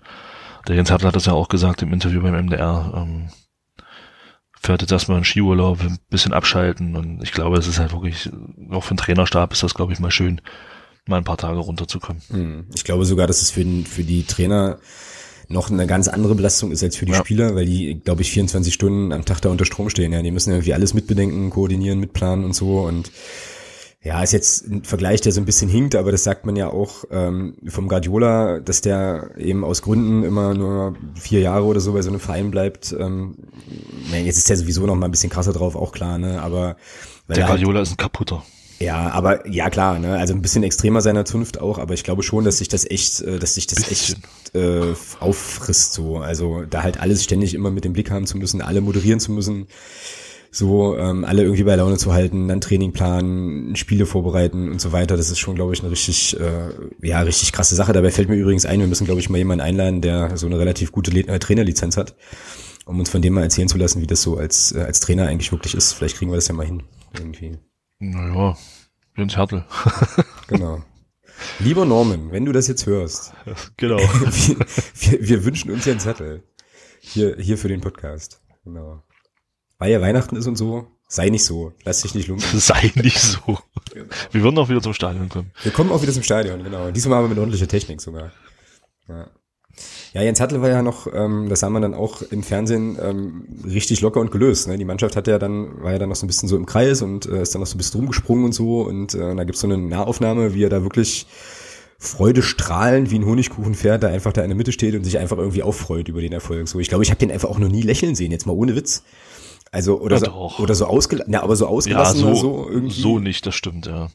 der 0.68 0.76
Jens 0.76 0.92
Hartl 0.92 1.06
hat 1.06 1.16
das 1.16 1.26
ja 1.26 1.34
auch 1.34 1.48
gesagt 1.48 1.84
im 1.84 1.94
Interview 1.94 2.22
beim 2.22 2.46
MDR. 2.46 2.92
Ähm, 2.96 3.30
fährt 4.62 4.82
jetzt 4.82 4.92
erstmal 4.92 5.18
einen 5.18 5.26
Skiurlaub, 5.26 5.80
ein 5.82 6.00
bisschen 6.10 6.34
abschalten 6.34 6.96
und 6.96 7.24
ich 7.24 7.32
glaube, 7.32 7.58
es 7.58 7.68
ist 7.68 7.80
halt 7.80 7.94
wirklich, 7.94 8.30
auch 8.72 8.84
für 8.84 8.94
den 8.94 8.98
Trainerstab 8.98 9.54
ist 9.54 9.64
das, 9.64 9.74
glaube 9.74 9.94
ich, 9.94 10.00
mal 10.00 10.12
schön, 10.12 10.42
mal 11.06 11.18
ein 11.18 11.24
paar 11.24 11.38
Tage 11.38 11.60
runterzukommen. 11.60 12.22
Hm. 12.30 12.66
Ich 12.76 12.84
glaube 12.84 13.06
sogar, 13.06 13.26
dass 13.26 13.42
es 13.42 13.52
für, 13.52 13.64
den, 13.64 13.86
für 13.86 14.04
die 14.04 14.24
Trainer 14.24 14.80
noch 15.50 15.70
eine 15.70 15.88
ganz 15.88 16.08
andere 16.08 16.36
Belastung 16.36 16.72
ist 16.72 16.84
als 16.84 16.96
für 16.96 17.06
die 17.06 17.12
ja. 17.12 17.18
Spieler, 17.18 17.56
weil 17.56 17.66
die, 17.66 18.00
glaube 18.00 18.22
ich, 18.22 18.32
24 18.32 18.74
Stunden 18.74 19.12
am 19.12 19.26
Tag 19.26 19.42
da 19.42 19.50
unter 19.50 19.66
Strom 19.66 19.90
stehen. 19.90 20.14
Ja, 20.14 20.22
die 20.22 20.32
müssen 20.32 20.52
irgendwie 20.52 20.74
alles 20.74 20.94
mitbedenken, 20.94 21.50
koordinieren, 21.50 22.00
mitplanen 22.00 22.46
und 22.46 22.54
so 22.54 22.82
und 22.82 23.12
ja, 24.02 24.24
ist 24.24 24.32
jetzt 24.32 24.66
ein 24.66 24.84
Vergleich, 24.86 25.20
der 25.20 25.34
so 25.34 25.42
ein 25.42 25.46
bisschen 25.46 25.70
hinkt, 25.70 25.94
aber 25.94 26.14
das 26.14 26.24
sagt 26.24 26.46
man 26.46 26.56
ja 26.56 26.70
auch 26.70 27.04
ähm, 27.12 27.58
vom 27.68 27.90
Guardiola, 27.90 28.60
dass 28.60 28.80
der 28.80 29.32
eben 29.38 29.66
aus 29.66 29.82
Gründen 29.82 30.24
immer 30.24 30.54
nur 30.54 30.96
vier 31.16 31.42
Jahre 31.42 31.66
oder 31.66 31.82
so 31.82 31.92
bei 31.92 32.02
so 32.02 32.10
einem 32.10 32.22
Verein 32.22 32.50
bleibt. 32.50 32.96
Ähm, 32.98 33.36
jetzt 34.14 34.38
ist 34.38 34.50
der 34.50 34.56
sowieso 34.56 34.86
noch 34.86 34.96
mal 34.96 35.08
ein 35.08 35.12
bisschen 35.12 35.30
krasser 35.30 35.52
drauf, 35.52 35.76
auch 35.76 35.92
klar, 35.92 36.18
ne? 36.18 36.42
Aber 36.42 36.78
der 37.28 37.44
halt 37.44 37.48
Guardiola 37.48 37.80
halt, 37.80 37.88
ist 37.88 37.94
ein 37.94 37.98
kaputter. 37.98 38.44
Ja, 38.80 39.12
aber 39.12 39.48
ja 39.48 39.70
klar, 39.70 40.00
ne? 40.00 40.18
Also 40.18 40.34
ein 40.34 40.42
bisschen 40.42 40.64
extremer 40.64 41.02
seiner 41.02 41.26
Zunft 41.26 41.60
auch, 41.60 41.80
aber 41.80 41.94
ich 41.94 42.04
glaube 42.04 42.24
schon, 42.24 42.46
dass 42.46 42.60
sich 42.60 42.70
das 42.70 42.90
echt, 42.90 43.22
äh, 43.22 43.38
dass 43.38 43.56
sich 43.56 43.68
das 43.68 43.80
bisschen. 43.80 44.24
echt 44.52 44.56
äh, 44.56 44.94
auffrisst 45.20 45.94
so. 45.94 46.18
Also 46.18 46.64
da 46.64 46.84
halt 46.84 47.00
alles 47.00 47.24
ständig 47.24 47.54
immer 47.54 47.72
mit 47.72 47.84
dem 47.84 47.94
Blick 47.94 48.10
haben 48.10 48.26
zu 48.26 48.38
müssen, 48.38 48.62
alle 48.62 48.82
moderieren 48.82 49.20
zu 49.20 49.32
müssen 49.32 49.68
so 50.52 50.98
ähm, 50.98 51.26
alle 51.26 51.44
irgendwie 51.44 51.64
bei 51.64 51.76
Laune 51.76 51.98
zu 51.98 52.14
halten, 52.14 52.48
dann 52.48 52.62
Training 52.62 52.92
planen, 52.92 53.76
Spiele 53.76 54.06
vorbereiten 54.06 54.72
und 54.72 54.82
so 54.82 54.92
weiter. 54.92 55.16
Das 55.16 55.30
ist 55.30 55.40
schon, 55.40 55.56
glaube 55.56 55.74
ich, 55.74 55.82
eine 55.82 55.92
richtig, 55.92 56.40
äh, 56.40 56.72
ja, 57.08 57.22
richtig 57.22 57.52
krasse 57.52 57.76
Sache. 57.76 57.94
Dabei 57.94 58.12
fällt 58.12 58.30
mir 58.30 58.36
übrigens 58.36 58.66
ein, 58.66 58.80
wir 58.80 58.88
müssen, 58.88 59.06
glaube 59.06 59.20
ich, 59.20 59.30
mal 59.30 59.38
jemanden 59.38 59.62
einladen, 59.62 60.02
der 60.02 60.38
so 60.38 60.48
eine 60.48 60.58
relativ 60.58 60.92
gute 60.92 61.12
Le 61.12 61.28
äh, 61.28 61.40
Trainerlizenz 61.40 61.98
hat, 61.98 62.16
um 62.86 63.00
uns 63.00 63.10
von 63.10 63.22
dem 63.22 63.34
mal 63.34 63.44
erzählen 63.44 63.68
zu 63.68 63.78
lassen, 63.78 64.02
wie 64.02 64.08
das 64.08 64.22
so 64.22 64.38
als, 64.38 64.72
äh, 64.72 64.80
als 64.80 65.00
Trainer 65.00 65.28
eigentlich 65.28 65.52
wirklich 65.52 65.76
ist. 65.76 65.94
Vielleicht 65.94 66.18
kriegen 66.18 66.32
wir 66.32 66.36
das 66.36 66.48
ja 66.48 66.56
mal 66.56 66.66
hin. 66.66 66.84
Irgendwie. 67.14 67.58
Naja, 68.00 68.58
Jens 69.16 69.36
Hertel. 69.36 69.66
genau. 70.48 70.84
Lieber 71.60 71.86
Norman, 71.86 72.32
wenn 72.32 72.46
du 72.46 72.52
das 72.52 72.68
jetzt 72.68 72.86
hörst. 72.86 73.34
Genau. 73.78 73.98
wir, 73.98 74.58
wir, 74.96 75.28
wir 75.28 75.46
wünschen 75.46 75.72
uns 75.72 75.86
Jens 75.86 76.06
Hertel. 76.06 76.44
Hier, 77.02 77.36
hier 77.38 77.58
für 77.58 77.68
den 77.68 77.82
Podcast. 77.82 78.42
Genau 78.64 79.04
weil 79.80 79.92
ja 79.92 80.02
Weihnachten 80.02 80.36
ist 80.36 80.46
und 80.46 80.58
so, 80.58 80.88
sei 81.08 81.30
nicht 81.30 81.46
so. 81.46 81.74
Lass 81.84 82.02
dich 82.02 82.14
nicht 82.14 82.28
lumpen. 82.28 82.46
sei 82.60 82.92
nicht 82.96 83.18
so. 83.18 83.58
Genau. 83.94 84.06
Wir 84.32 84.44
würden 84.44 84.58
auch 84.60 84.70
wieder 84.70 84.82
zum 84.82 84.94
Stadion 84.94 85.30
kommen. 85.30 85.52
Wir 85.64 85.72
kommen 85.72 85.92
auch 85.92 86.02
wieder 86.02 86.12
zum 86.12 86.24
Stadion, 86.24 86.64
genau. 86.64 86.92
Diesmal 86.92 87.20
aber 87.20 87.30
mit 87.30 87.38
ordentlicher 87.40 87.68
Technik 87.68 88.02
sogar. 88.02 88.32
Ja. 89.08 89.32
Ja, 90.14 90.22
Jens 90.22 90.40
Hattel 90.40 90.62
war 90.62 90.70
ja 90.70 90.82
noch, 90.82 91.08
ähm, 91.14 91.48
das 91.50 91.60
sah 91.60 91.70
man 91.70 91.82
dann 91.82 91.94
auch 91.94 92.22
im 92.24 92.42
Fernsehen, 92.42 92.98
ähm, 93.02 93.44
richtig 93.64 94.02
locker 94.02 94.20
und 94.20 94.32
gelöst. 94.32 94.68
Ne? 94.68 94.78
Die 94.78 94.86
Mannschaft 94.86 95.16
hatte 95.16 95.32
ja 95.32 95.40
dann, 95.40 95.84
war 95.84 95.92
ja 95.92 96.00
dann 96.00 96.10
noch 96.10 96.16
so 96.16 96.26
ein 96.26 96.28
bisschen 96.28 96.50
so 96.50 96.58
im 96.58 96.66
Kreis 96.66 97.02
und 97.02 97.28
äh, 97.28 97.44
ist 97.44 97.54
dann 97.54 97.62
noch 97.62 97.68
so 97.68 97.76
ein 97.76 97.78
bisschen 97.78 98.00
rumgesprungen 98.00 98.46
und 98.46 98.54
so. 98.54 98.82
Und 98.82 99.14
äh, 99.14 99.36
da 99.36 99.44
gibt's 99.44 99.62
so 99.62 99.68
eine 99.68 99.78
Nahaufnahme, 99.78 100.54
wie 100.54 100.64
er 100.64 100.70
da 100.70 100.84
wirklich 100.84 101.28
freudestrahlend 102.00 103.12
wie 103.12 103.20
ein 103.20 103.26
Honigkuchen 103.26 103.76
fährt, 103.76 104.04
da 104.04 104.08
einfach 104.08 104.32
da 104.32 104.42
in 104.42 104.50
der 104.50 104.56
Mitte 104.58 104.72
steht 104.72 104.96
und 104.96 105.04
sich 105.04 105.20
einfach 105.20 105.38
irgendwie 105.38 105.64
auffreut 105.64 106.08
über 106.08 106.22
den 106.22 106.32
Erfolg. 106.32 106.68
So, 106.68 106.80
ich 106.80 106.88
glaube, 106.88 107.04
ich 107.04 107.12
habe 107.12 107.20
den 107.20 107.30
einfach 107.30 107.50
auch 107.50 107.60
noch 107.60 107.68
nie 107.68 107.82
lächeln 107.82 108.16
sehen, 108.16 108.32
jetzt 108.32 108.48
mal 108.48 108.54
ohne 108.54 108.76
Witz. 108.76 109.04
Also 109.72 110.00
oder 110.00 110.18
ja, 110.18 110.26
so, 110.26 110.52
oder 110.58 110.74
so 110.74 110.86
ausgelassen, 110.86 111.32
ja, 111.32 111.44
aber 111.44 111.56
so 111.56 111.68
ausgelassen 111.68 112.22
ja, 112.22 112.36
so, 112.36 112.36
so 112.36 112.70
irgendwie. 112.70 113.02
So 113.02 113.20
nicht, 113.20 113.46
das 113.46 113.54
stimmt, 113.54 113.86
ja. 113.86 114.10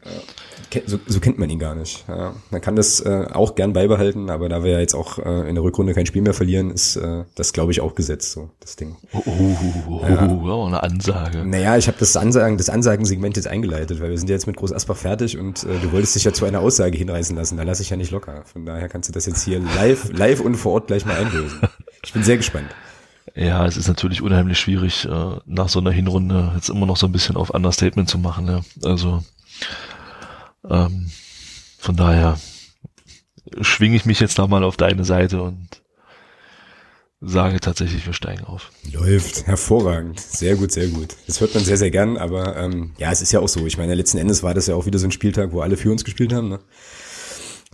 So, 0.86 0.98
so 1.06 1.20
kennt 1.20 1.38
man 1.38 1.48
ihn 1.48 1.60
gar 1.60 1.76
nicht. 1.76 2.04
Ja. 2.08 2.34
Man 2.50 2.60
kann 2.60 2.74
das 2.74 2.98
äh, 2.98 3.28
auch 3.32 3.54
gern 3.54 3.72
beibehalten, 3.72 4.28
aber 4.30 4.48
da 4.48 4.64
wir 4.64 4.72
ja 4.72 4.80
jetzt 4.80 4.94
auch 4.94 5.18
äh, 5.18 5.48
in 5.48 5.54
der 5.54 5.62
Rückrunde 5.62 5.94
kein 5.94 6.06
Spiel 6.06 6.22
mehr 6.22 6.34
verlieren, 6.34 6.72
ist 6.72 6.96
äh, 6.96 7.22
das, 7.36 7.52
glaube 7.52 7.70
ich, 7.70 7.80
auch 7.80 7.94
gesetzt, 7.94 8.32
so 8.32 8.50
das 8.58 8.74
Ding. 8.74 8.96
Oh, 9.12 9.22
oh, 9.24 9.56
oh, 9.88 10.00
ja. 10.02 10.28
oh 10.28 10.64
eine 10.64 10.82
Ansage. 10.82 11.44
Naja, 11.44 11.76
ich 11.76 11.86
habe 11.86 11.98
das 12.00 12.16
Ansagen, 12.16 12.58
das 12.58 12.70
Ansagensegment 12.70 13.36
jetzt 13.36 13.46
eingeleitet, 13.46 14.00
weil 14.00 14.10
wir 14.10 14.18
sind 14.18 14.28
ja 14.28 14.34
jetzt 14.34 14.48
mit 14.48 14.56
Groß 14.56 14.72
Asbach 14.72 14.96
fertig 14.96 15.38
und 15.38 15.62
äh, 15.62 15.78
du 15.80 15.92
wolltest 15.92 16.16
dich 16.16 16.24
ja 16.24 16.32
zu 16.32 16.44
einer 16.44 16.58
Aussage 16.58 16.98
hinreißen 16.98 17.36
lassen. 17.36 17.56
Da 17.56 17.62
lasse 17.62 17.82
ich 17.82 17.90
ja 17.90 17.96
nicht 17.96 18.10
locker. 18.10 18.42
Von 18.44 18.66
daher 18.66 18.88
kannst 18.88 19.08
du 19.08 19.12
das 19.12 19.26
jetzt 19.26 19.44
hier 19.44 19.60
live, 19.60 20.12
live 20.12 20.40
und 20.40 20.56
vor 20.56 20.72
Ort 20.72 20.88
gleich 20.88 21.06
mal 21.06 21.14
einlösen. 21.16 21.60
Ich 22.04 22.12
bin 22.12 22.24
sehr 22.24 22.36
gespannt. 22.36 22.68
Ja, 23.34 23.66
es 23.66 23.76
ist 23.76 23.88
natürlich 23.88 24.22
unheimlich 24.22 24.58
schwierig, 24.58 25.06
äh, 25.06 25.36
nach 25.46 25.68
so 25.68 25.78
einer 25.78 25.90
Hinrunde 25.90 26.52
jetzt 26.54 26.68
immer 26.68 26.86
noch 26.86 26.96
so 26.96 27.06
ein 27.06 27.12
bisschen 27.12 27.36
auf 27.36 27.50
Understatement 27.50 28.08
zu 28.08 28.18
machen. 28.18 28.46
Ja. 28.46 28.60
Also 28.82 29.24
ähm, 30.68 31.10
von 31.78 31.96
daher 31.96 32.38
schwinge 33.60 33.96
ich 33.96 34.04
mich 34.04 34.20
jetzt 34.20 34.38
da 34.38 34.46
mal 34.46 34.64
auf 34.64 34.76
deine 34.76 35.04
Seite 35.04 35.42
und 35.42 35.82
sage 37.20 37.60
tatsächlich, 37.60 38.04
wir 38.06 38.12
steigen 38.12 38.44
auf. 38.44 38.70
Läuft, 38.92 39.46
hervorragend. 39.46 40.20
Sehr 40.20 40.56
gut, 40.56 40.72
sehr 40.72 40.88
gut. 40.88 41.16
Das 41.26 41.40
hört 41.40 41.54
man 41.54 41.64
sehr, 41.64 41.78
sehr 41.78 41.90
gern, 41.90 42.18
aber 42.18 42.56
ähm, 42.56 42.92
ja, 42.98 43.10
es 43.10 43.22
ist 43.22 43.32
ja 43.32 43.40
auch 43.40 43.48
so. 43.48 43.66
Ich 43.66 43.78
meine, 43.78 43.94
letzten 43.94 44.18
Endes 44.18 44.42
war 44.42 44.54
das 44.54 44.66
ja 44.66 44.74
auch 44.74 44.86
wieder 44.86 44.98
so 44.98 45.06
ein 45.06 45.12
Spieltag, 45.12 45.52
wo 45.52 45.60
alle 45.60 45.76
für 45.76 45.90
uns 45.90 46.04
gespielt 46.04 46.32
haben. 46.32 46.50
Ne? 46.50 46.60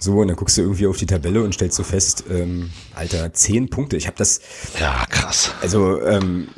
So, 0.02 0.18
und 0.18 0.28
dann 0.28 0.36
guckst 0.36 0.56
du 0.56 0.62
irgendwie 0.62 0.86
auf 0.86 0.96
die 0.96 1.04
Tabelle 1.04 1.42
und 1.44 1.52
stellst 1.52 1.76
so 1.76 1.82
fest, 1.82 2.24
ähm, 2.30 2.70
Alter, 2.94 3.34
zehn 3.34 3.68
Punkte. 3.68 3.98
Ich 3.98 4.06
habe 4.06 4.16
das. 4.16 4.40
Ja, 4.80 5.04
krass. 5.10 5.52
Also, 5.60 6.00
ähm, 6.00 6.48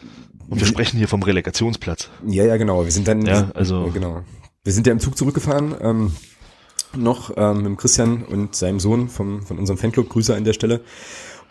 und 0.48 0.61
wir 0.61 0.66
sprechen 0.66 0.96
hier 0.96 1.09
vom 1.09 1.22
Relegationsplatz. 1.24 2.09
Ja, 2.24 2.44
ja, 2.44 2.57
genau. 2.57 2.85
Wir 2.85 2.92
sind 2.92 3.09
dann, 3.09 3.26
ja, 3.26 3.50
also 3.55 3.90
genau. 3.92 4.22
Wir 4.62 4.72
sind 4.72 4.87
ja 4.87 4.92
im 4.92 5.00
Zug 5.00 5.18
zurückgefahren, 5.18 5.74
ähm, 5.81 6.12
noch 6.96 7.33
ähm, 7.37 7.62
mit 7.62 7.78
Christian 7.78 8.22
und 8.22 8.55
seinem 8.55 8.78
Sohn 8.78 9.09
vom, 9.09 9.44
von 9.44 9.59
unserem 9.59 9.76
Fanclub. 9.76 10.09
Grüße 10.09 10.35
an 10.37 10.44
der 10.44 10.52
Stelle. 10.52 10.83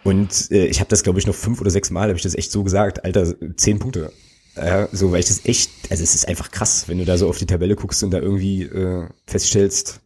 Und 0.06 0.50
äh, 0.50 0.68
ich 0.68 0.80
habe 0.80 0.90
das, 0.90 1.04
glaube 1.04 1.20
ich, 1.20 1.28
noch 1.28 1.36
fünf 1.36 1.60
oder 1.60 1.72
sechs 1.72 1.90
Mal, 1.90 2.08
habe 2.08 2.16
ich 2.16 2.24
das 2.24 2.36
echt 2.36 2.54
so 2.54 2.64
gesagt, 2.64 3.04
Alter, 3.04 3.36
zehn 3.58 3.80
Punkte. 3.80 4.14
Ja, 4.56 4.88
so, 4.94 5.12
weil 5.12 5.20
ich 5.20 5.28
das 5.28 5.46
echt, 5.46 5.72
also 5.90 6.04
es 6.04 6.16
ist 6.16 6.28
einfach 6.28 6.52
krass, 6.52 6.86
wenn 6.88 6.98
du 6.98 7.06
da 7.06 7.18
so 7.18 7.28
auf 7.28 7.38
die 7.38 7.46
Tabelle 7.46 7.76
guckst 7.76 8.02
und 8.04 8.12
da 8.12 8.20
irgendwie 8.20 8.64
äh, 8.64 9.08
feststellst, 9.26 10.02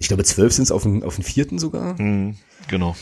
ich 0.00 0.08
glaube, 0.08 0.24
zwölf 0.24 0.52
sind 0.54 0.64
es 0.64 0.72
auf 0.72 0.82
den, 0.82 1.04
auf 1.04 1.16
den 1.16 1.24
vierten 1.24 1.58
sogar. 1.58 2.00
Mhm, 2.00 2.34
genau. 2.68 2.96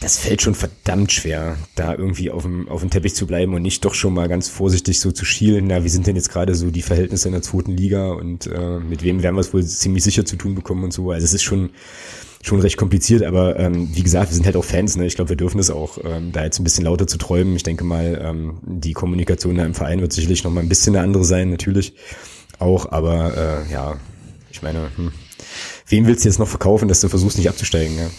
das 0.00 0.18
fällt 0.18 0.40
schon 0.40 0.54
verdammt 0.54 1.10
schwer, 1.10 1.56
da 1.74 1.94
irgendwie 1.94 2.30
auf 2.30 2.42
dem, 2.42 2.68
auf 2.68 2.80
dem 2.80 2.90
Teppich 2.90 3.16
zu 3.16 3.26
bleiben 3.26 3.54
und 3.54 3.62
nicht 3.62 3.84
doch 3.84 3.94
schon 3.94 4.14
mal 4.14 4.28
ganz 4.28 4.48
vorsichtig 4.48 5.00
so 5.00 5.10
zu 5.10 5.24
schielen. 5.24 5.66
Na, 5.66 5.82
wie 5.82 5.88
sind 5.88 6.06
denn 6.06 6.14
jetzt 6.14 6.30
gerade 6.30 6.54
so 6.54 6.70
die 6.70 6.82
Verhältnisse 6.82 7.26
in 7.28 7.32
der 7.32 7.42
zweiten 7.42 7.72
Liga 7.72 8.12
und 8.12 8.46
äh, 8.46 8.78
mit 8.78 9.02
wem 9.02 9.22
werden 9.24 9.34
wir 9.34 9.40
es 9.40 9.52
wohl 9.52 9.64
ziemlich 9.64 10.04
sicher 10.04 10.24
zu 10.24 10.36
tun 10.36 10.54
bekommen 10.54 10.84
und 10.84 10.92
so. 10.92 11.10
Also 11.10 11.24
es 11.24 11.34
ist 11.34 11.42
schon, 11.42 11.70
schon 12.40 12.60
recht 12.60 12.76
kompliziert, 12.76 13.24
aber 13.24 13.58
ähm, 13.58 13.88
wie 13.92 14.04
gesagt, 14.04 14.30
wir 14.30 14.34
sind 14.36 14.46
halt 14.46 14.56
auch 14.56 14.64
Fans. 14.64 14.96
Ne? 14.96 15.06
Ich 15.06 15.16
glaube, 15.16 15.30
wir 15.30 15.36
dürfen 15.36 15.58
es 15.58 15.70
auch, 15.70 15.98
ähm, 16.04 16.30
da 16.30 16.44
jetzt 16.44 16.60
ein 16.60 16.64
bisschen 16.64 16.84
lauter 16.84 17.08
zu 17.08 17.18
träumen. 17.18 17.56
Ich 17.56 17.64
denke 17.64 17.82
mal, 17.82 18.20
ähm, 18.22 18.58
die 18.62 18.92
Kommunikation 18.92 19.56
da 19.56 19.66
im 19.66 19.74
Verein 19.74 20.00
wird 20.00 20.12
sicherlich 20.12 20.44
noch 20.44 20.52
mal 20.52 20.60
ein 20.60 20.68
bisschen 20.68 20.94
eine 20.94 21.02
andere 21.02 21.24
sein, 21.24 21.50
natürlich 21.50 21.94
auch. 22.60 22.92
Aber 22.92 23.66
äh, 23.66 23.72
ja, 23.72 23.96
ich 24.52 24.62
meine, 24.62 24.90
hm, 24.96 25.10
wem 25.86 26.06
willst 26.06 26.24
du 26.24 26.28
jetzt 26.28 26.38
noch 26.38 26.48
verkaufen, 26.48 26.88
dass 26.88 27.00
du 27.00 27.08
versuchst, 27.08 27.38
nicht 27.38 27.48
abzusteigen? 27.48 27.96
Ja? 27.96 28.10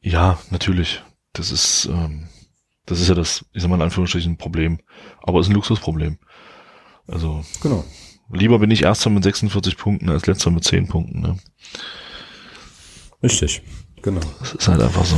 Ja, 0.00 0.38
natürlich. 0.50 1.02
Das 1.32 1.50
ist, 1.50 1.86
ähm, 1.90 2.28
das 2.86 3.00
ist 3.00 3.08
ja 3.08 3.14
das, 3.14 3.44
ich 3.52 3.62
sag 3.62 3.68
mal 3.68 3.76
in 3.76 3.82
Anführungsstrichen, 3.82 4.36
Problem. 4.36 4.78
Aber 5.22 5.40
es 5.40 5.46
ist 5.46 5.50
ein 5.50 5.56
Luxusproblem. 5.56 6.18
Also. 7.08 7.44
Genau. 7.62 7.84
Lieber 8.32 8.58
bin 8.58 8.70
ich 8.70 8.82
Erster 8.82 9.10
mit 9.10 9.22
46 9.22 9.76
Punkten 9.76 10.08
als 10.08 10.26
Letzter 10.26 10.50
mit 10.50 10.64
10 10.64 10.88
Punkten. 10.88 11.20
Ne? 11.20 11.38
Richtig, 13.22 13.62
genau. 14.02 14.20
Das 14.40 14.52
ist 14.52 14.68
halt 14.68 14.80
einfach 14.80 15.04
so. 15.04 15.16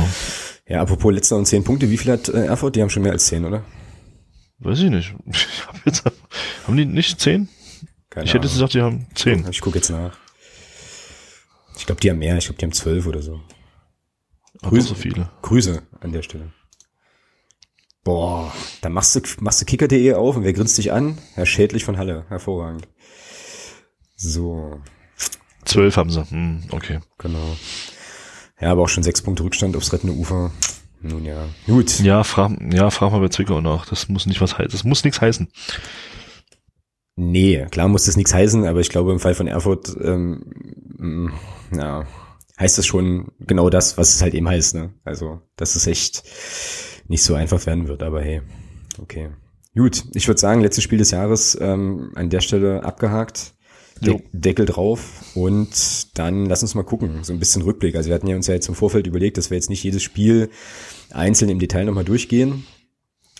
Ja, 0.67 0.81
apropos 0.81 1.13
Letzter 1.13 1.35
und 1.35 1.47
10 1.47 1.63
Punkte, 1.63 1.89
wie 1.89 1.97
viel 1.97 2.11
hat 2.11 2.29
äh, 2.29 2.45
Erfurt? 2.45 2.75
Die 2.75 2.81
haben 2.81 2.89
schon 2.89 3.03
mehr 3.03 3.11
als 3.11 3.25
10, 3.25 3.45
oder? 3.45 3.63
Weiß 4.59 4.79
ich 4.79 4.89
nicht. 4.89 5.15
Ich 5.27 5.67
hab 5.67 5.85
jetzt, 5.85 6.03
haben 6.67 6.77
die 6.77 6.85
nicht 6.85 7.19
10? 7.19 7.47
Keine 8.09 8.25
ich 8.25 8.33
hätte 8.33 8.47
gesagt, 8.47 8.73
die 8.73 8.81
haben 8.81 9.07
10. 9.15 9.47
Ich 9.49 9.61
gucke 9.61 9.77
jetzt 9.77 9.89
nach. 9.89 10.17
Ich 11.79 11.85
glaube, 11.85 12.01
die 12.01 12.09
haben 12.09 12.19
mehr. 12.19 12.37
Ich 12.37 12.45
glaube, 12.45 12.59
die 12.59 12.65
haben 12.65 12.73
12 12.73 13.07
oder 13.07 13.21
so. 13.21 13.39
Grüße, 14.61 14.89
so 14.89 14.95
viele. 14.95 15.29
Grüße 15.41 15.81
an 16.01 16.11
der 16.11 16.21
Stelle. 16.21 16.51
Boah, 18.03 18.53
da 18.81 18.89
machst 18.89 19.15
du, 19.15 19.21
machst 19.39 19.61
du 19.61 19.65
kicker.de 19.65 20.13
auf 20.13 20.35
und 20.35 20.43
wer 20.43 20.53
grinst 20.53 20.77
dich 20.77 20.91
an? 20.91 21.17
Herr 21.35 21.45
Schädlich 21.45 21.85
von 21.85 21.97
Halle. 21.97 22.25
Hervorragend. 22.27 22.87
So. 24.15 24.81
Zwölf 25.63 25.95
haben 25.95 26.09
sie. 26.09 26.29
Hm, 26.29 26.65
okay. 26.71 26.99
Genau. 27.17 27.55
Ja, 28.59 28.71
aber 28.71 28.83
auch 28.83 28.89
schon 28.89 29.03
sechs 29.03 29.21
Punkte 29.21 29.43
Rückstand 29.43 29.77
aufs 29.77 29.93
rettende 29.93 30.15
Ufer. 30.15 30.51
Nun 31.01 31.23
ja. 31.23 31.47
Gut. 31.65 31.99
Ja, 32.01 32.25
frag, 32.25 32.51
ja, 32.73 32.89
frag 32.89 33.11
mal 33.11 33.21
bei 33.21 33.29
Zwickau 33.29 33.61
nach. 33.61 33.85
Das 33.85 34.09
muss 34.09 34.25
nicht 34.25 34.41
was 34.41 34.57
heißen. 34.57 34.71
Das 34.71 34.83
muss 34.83 35.05
nichts 35.05 35.21
heißen. 35.21 35.47
Nee, 37.21 37.65
klar 37.69 37.89
muss 37.89 38.05
das 38.05 38.15
nichts 38.15 38.33
heißen, 38.33 38.65
aber 38.65 38.79
ich 38.79 38.87
glaube 38.87 39.11
im 39.11 39.19
Fall 39.19 39.35
von 39.35 39.47
Erfurt, 39.47 39.93
ähm, 40.01 40.41
mm, 40.97 41.27
ja, 41.75 42.07
heißt 42.57 42.77
das 42.77 42.85
schon 42.85 43.33
genau 43.41 43.69
das, 43.69 43.97
was 43.97 44.15
es 44.15 44.21
halt 44.21 44.33
eben 44.33 44.47
heißt, 44.47 44.75
ne? 44.75 44.93
Also, 45.03 45.41
dass 45.57 45.75
es 45.75 45.85
echt 45.85 46.23
nicht 47.09 47.21
so 47.21 47.35
einfach 47.35 47.65
werden 47.65 47.89
wird, 47.89 48.03
aber 48.03 48.21
hey, 48.21 48.41
okay. 49.01 49.31
Gut, 49.75 50.05
ich 50.13 50.29
würde 50.29 50.39
sagen, 50.39 50.61
letztes 50.61 50.85
Spiel 50.85 50.99
des 50.99 51.11
Jahres 51.11 51.57
ähm, 51.59 52.13
an 52.15 52.29
der 52.29 52.39
Stelle 52.39 52.85
abgehakt. 52.85 53.53
De 54.01 54.21
Deckel 54.31 54.65
drauf 54.65 55.25
und 55.35 56.17
dann 56.17 56.45
lass 56.45 56.61
uns 56.61 56.73
mal 56.73 56.83
gucken, 56.83 57.25
so 57.25 57.33
ein 57.33 57.39
bisschen 57.39 57.63
Rückblick. 57.63 57.97
Also 57.97 58.07
wir 58.07 58.15
hatten 58.15 58.27
ja 58.27 58.37
uns 58.37 58.47
ja 58.47 58.53
jetzt 58.53 58.69
im 58.69 58.75
Vorfeld 58.75 59.07
überlegt, 59.07 59.37
dass 59.37 59.49
wir 59.49 59.57
jetzt 59.57 59.69
nicht 59.69 59.83
jedes 59.83 60.03
Spiel 60.03 60.49
einzeln 61.11 61.49
im 61.49 61.59
Detail 61.59 61.83
nochmal 61.83 62.05
durchgehen 62.05 62.63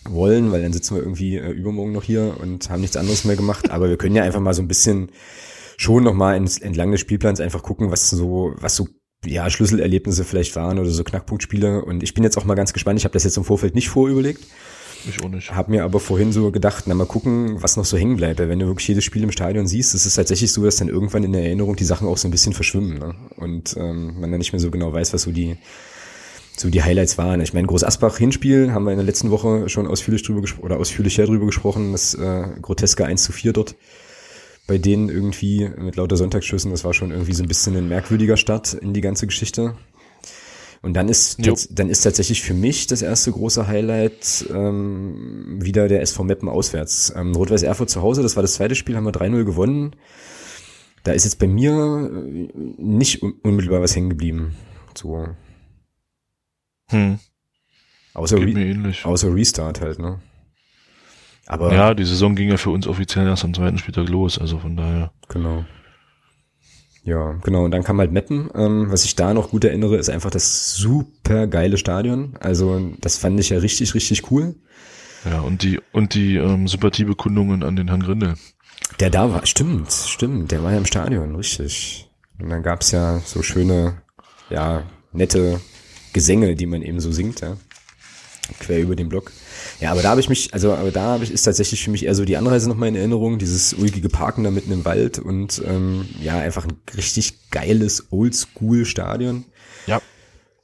wollen, 0.08 0.52
weil 0.52 0.62
dann 0.62 0.74
sitzen 0.74 0.96
wir 0.96 1.02
irgendwie 1.02 1.38
äh, 1.38 1.52
übermorgen 1.52 1.92
noch 1.92 2.04
hier 2.04 2.38
und 2.40 2.70
haben 2.70 2.82
nichts 2.82 2.98
anderes 2.98 3.26
mehr 3.26 3.36
gemacht. 3.36 3.72
Aber 3.72 3.90
wir 3.90 3.98
können 3.98 4.16
ja 4.16 4.24
einfach 4.24 4.40
mal 4.40 4.54
so 4.54 4.62
ein 4.62 4.68
bisschen 4.68 5.12
schon 5.78 6.04
nochmal 6.04 6.36
entlang 6.36 6.92
des 6.92 7.02
Spielplans 7.02 7.40
einfach 7.40 7.64
gucken, 7.64 7.92
was 7.92 8.10
so, 8.10 8.54
was 8.58 8.76
so 8.76 8.88
ja, 9.26 9.50
Schlüsselerlebnisse 9.50 10.24
vielleicht 10.24 10.56
waren 10.56 10.80
oder 10.80 10.90
so 10.90 11.04
Knackpunktspiele. 11.04 11.84
Und 11.84 12.04
ich 12.04 12.14
bin 12.14 12.24
jetzt 12.24 12.38
auch 12.38 12.46
mal 12.46 12.56
ganz 12.56 12.74
gespannt. 12.74 13.00
Ich 13.00 13.06
habe 13.06 13.14
das 13.14 13.24
jetzt 13.24 13.38
im 13.38 13.44
Vorfeld 13.44 13.76
nicht 13.76 13.90
vorüberlegt. 13.90 14.46
Ich 15.08 15.24
auch 15.24 15.30
nicht. 15.30 15.56
Hab 15.56 15.70
mir 15.70 15.84
aber 15.84 16.00
vorhin 16.00 16.32
so 16.32 16.52
gedacht, 16.52 16.86
na 16.88 16.94
mal 16.94 17.06
gucken, 17.06 17.62
was 17.62 17.78
noch 17.78 17.86
so 17.86 17.98
hängen 17.98 18.18
bleibt. 18.18 18.40
Weil 18.40 18.50
wenn 18.50 18.60
du 18.60 18.68
wirklich 18.68 18.88
jedes 18.88 19.04
Spiel 19.04 19.24
im 19.24 19.32
Stadion 19.32 19.68
siehst, 19.68 19.94
ist 19.96 20.06
es 20.06 20.16
tatsächlich 20.16 20.52
so, 20.52 20.64
dass 20.64 20.78
dann 20.78 20.90
irgendwann 20.90 21.24
in 21.24 21.32
der 21.32 21.44
Erinnerung 21.44 21.76
die 21.76 21.86
Sachen 21.86 22.08
auch 22.08 22.18
so 22.18 22.28
ein 22.28 22.32
bisschen 22.32 22.54
verschwimmen. 22.54 23.00
Ne? 23.00 23.16
Und 23.38 23.76
ähm, 23.78 24.20
man 24.20 24.32
dann 24.32 24.40
nicht 24.40 24.52
mehr 24.52 24.60
so 24.60 24.72
genau 24.72 24.92
weiß, 24.92 25.14
was 25.14 25.24
so 25.24 25.32
die 25.32 25.58
so 26.60 26.70
die 26.70 26.84
Highlights 26.84 27.18
waren. 27.18 27.42
Ich 27.42 27.54
meine, 27.54 27.68
Groß 27.68 27.84
Asbach 27.84 28.18
Hinspiel 28.18 28.74
haben 28.74 28.84
wir 28.84 28.92
in 28.92 28.98
der 28.98 29.06
letzten 29.06 29.32
Woche 29.32 29.70
schon 29.70 29.88
ausführlich 29.88 30.24
drüber 30.24 30.42
gesprochen 30.42 30.66
oder 30.66 30.78
ausführlicher 30.78 31.26
drüber 31.26 31.46
gesprochen, 31.46 31.94
das 31.94 32.14
äh, 32.16 32.48
groteske 32.62 33.06
1 33.06 33.24
zu 33.24 33.32
4 33.32 33.54
dort 33.54 33.76
bei 34.70 34.78
denen 34.78 35.10
irgendwie 35.10 35.68
mit 35.78 35.96
lauter 35.96 36.16
Sonntagsschüssen, 36.16 36.70
das 36.70 36.84
war 36.84 36.94
schon 36.94 37.10
irgendwie 37.10 37.34
so 37.34 37.44
ein 37.44 37.48
bisschen 37.48 37.76
ein 37.76 37.90
merkwürdiger 37.90 38.38
Start 38.38 38.76
in 38.76 38.94
die 38.94 39.02
ganze 39.02 39.26
Geschichte. 39.26 39.74
Und 40.84 40.94
dann 40.94 41.10
ist, 41.10 41.40
dann 41.72 41.90
ist 41.90 42.02
tatsächlich 42.02 42.44
für 42.44 42.54
mich 42.54 42.86
das 42.86 43.02
erste 43.02 43.32
große 43.32 43.68
Highlight 43.68 44.46
ähm, 44.54 45.58
wieder 45.60 45.88
der 45.88 46.02
SV 46.02 46.24
Meppen 46.24 46.48
auswärts. 46.48 47.12
Ähm, 47.16 47.36
Rot-Weiß 47.36 47.64
Erfurt 47.64 47.90
zu 47.90 48.02
Hause, 48.04 48.22
das 48.22 48.36
war 48.36 48.44
das 48.44 48.54
zweite 48.54 48.76
Spiel, 48.76 48.96
haben 48.96 49.06
wir 49.06 49.12
3-0 49.12 49.44
gewonnen. 49.44 49.96
Da 51.04 51.14
ist 51.14 51.24
jetzt 51.24 51.40
bei 51.40 51.48
mir 51.48 52.10
äh, 52.14 52.50
nicht 52.78 53.24
unmittelbar 53.24 53.82
was 53.82 53.96
hängen 53.96 54.10
geblieben. 54.10 54.56
So. 54.96 55.28
Hm. 56.90 57.20
Außer, 58.14 58.38
Re 58.38 58.94
außer 59.04 59.34
Restart 59.34 59.82
halt, 59.82 60.00
ne? 60.00 60.20
Aber 61.48 61.74
ja, 61.74 61.94
die 61.94 62.06
Saison 62.06 62.36
ging 62.36 62.50
ja 62.50 62.58
für 62.58 62.70
uns 62.70 62.86
offiziell 62.86 63.26
erst 63.26 63.44
am 63.44 63.54
zweiten 63.54 63.78
Spieltag 63.78 64.08
los, 64.10 64.38
also 64.38 64.60
von 64.60 64.78
daher. 64.78 65.12
Genau. 65.30 65.66
Ja, 67.04 67.40
genau. 67.44 67.64
Und 67.66 67.72
dann 67.72 67.84
kam 67.84 68.00
halt 68.00 68.12
Meppen. 68.12 68.52
Ähm, 68.54 68.92
was 68.92 69.04
ich 69.06 69.16
da 69.16 69.34
noch 69.34 69.50
gut 69.50 69.64
erinnere, 69.64 69.98
ist 69.98 70.10
einfach 70.10 70.30
das 70.30 70.76
super 70.76 71.48
geile 71.48 71.78
Stadion. 71.78 72.36
Also 72.40 72.92
das 73.00 73.18
fand 73.18 73.40
ich 73.40 73.50
ja 73.50 73.58
richtig, 73.58 73.96
richtig 73.96 74.30
cool. 74.32 74.56
Ja, 75.26 75.42
und 75.42 75.64
die 75.64 75.80
und 75.92 76.14
die 76.14 76.36
ähm, 76.36 76.68
Sympathiebekundungen 76.68 77.64
an 77.64 77.76
den 77.76 77.88
Herrn 77.88 78.04
Grindel. 78.04 78.36
Der 79.00 79.10
da 79.10 79.32
war, 79.32 79.46
stimmt, 79.46 79.92
stimmt, 79.92 80.52
der 80.52 80.64
war 80.64 80.72
ja 80.72 80.78
im 80.78 80.86
Stadion, 80.86 81.36
richtig. 81.36 82.10
Und 82.40 82.50
dann 82.50 82.64
gab's 82.64 82.92
ja 82.92 83.20
so 83.20 83.42
schöne, 83.42 84.02
ja, 84.50 84.84
nette 85.12 85.60
Gesänge, 86.14 86.56
die 86.56 86.66
man 86.66 86.82
eben 86.82 87.00
so 87.00 87.12
singt, 87.12 87.42
ja. 87.42 87.58
Quer 88.60 88.80
über 88.80 88.96
den 88.96 89.10
Block. 89.10 89.32
Ja, 89.80 89.92
aber 89.92 90.02
da 90.02 90.10
habe 90.10 90.20
ich 90.20 90.30
mich, 90.30 90.54
also 90.54 90.74
aber 90.74 90.92
da 90.92 91.02
habe 91.02 91.24
ich 91.24 91.32
ist 91.32 91.44
tatsächlich 91.44 91.84
für 91.84 91.92
mich 91.92 92.06
eher 92.06 92.16
so 92.16 92.26
die 92.26 92.36
Anreise 92.36 92.68
noch 92.68 92.76
mal 92.76 92.88
in 92.88 92.96
Erinnerung, 92.96 93.38
dieses 93.38 93.74
ulkige 93.74 94.10
Parken 94.10 94.44
da 94.44 94.50
mitten 94.50 94.72
im 94.72 94.86
Wald 94.86 95.20
und 95.20 95.62
ähm, 95.66 96.08
ja 96.20 96.38
einfach 96.40 96.66
ein 96.66 96.74
richtig 96.96 97.52
geiles 97.52 98.08
Oldschool-Stadion. 98.12 99.46
Ja. 99.86 100.02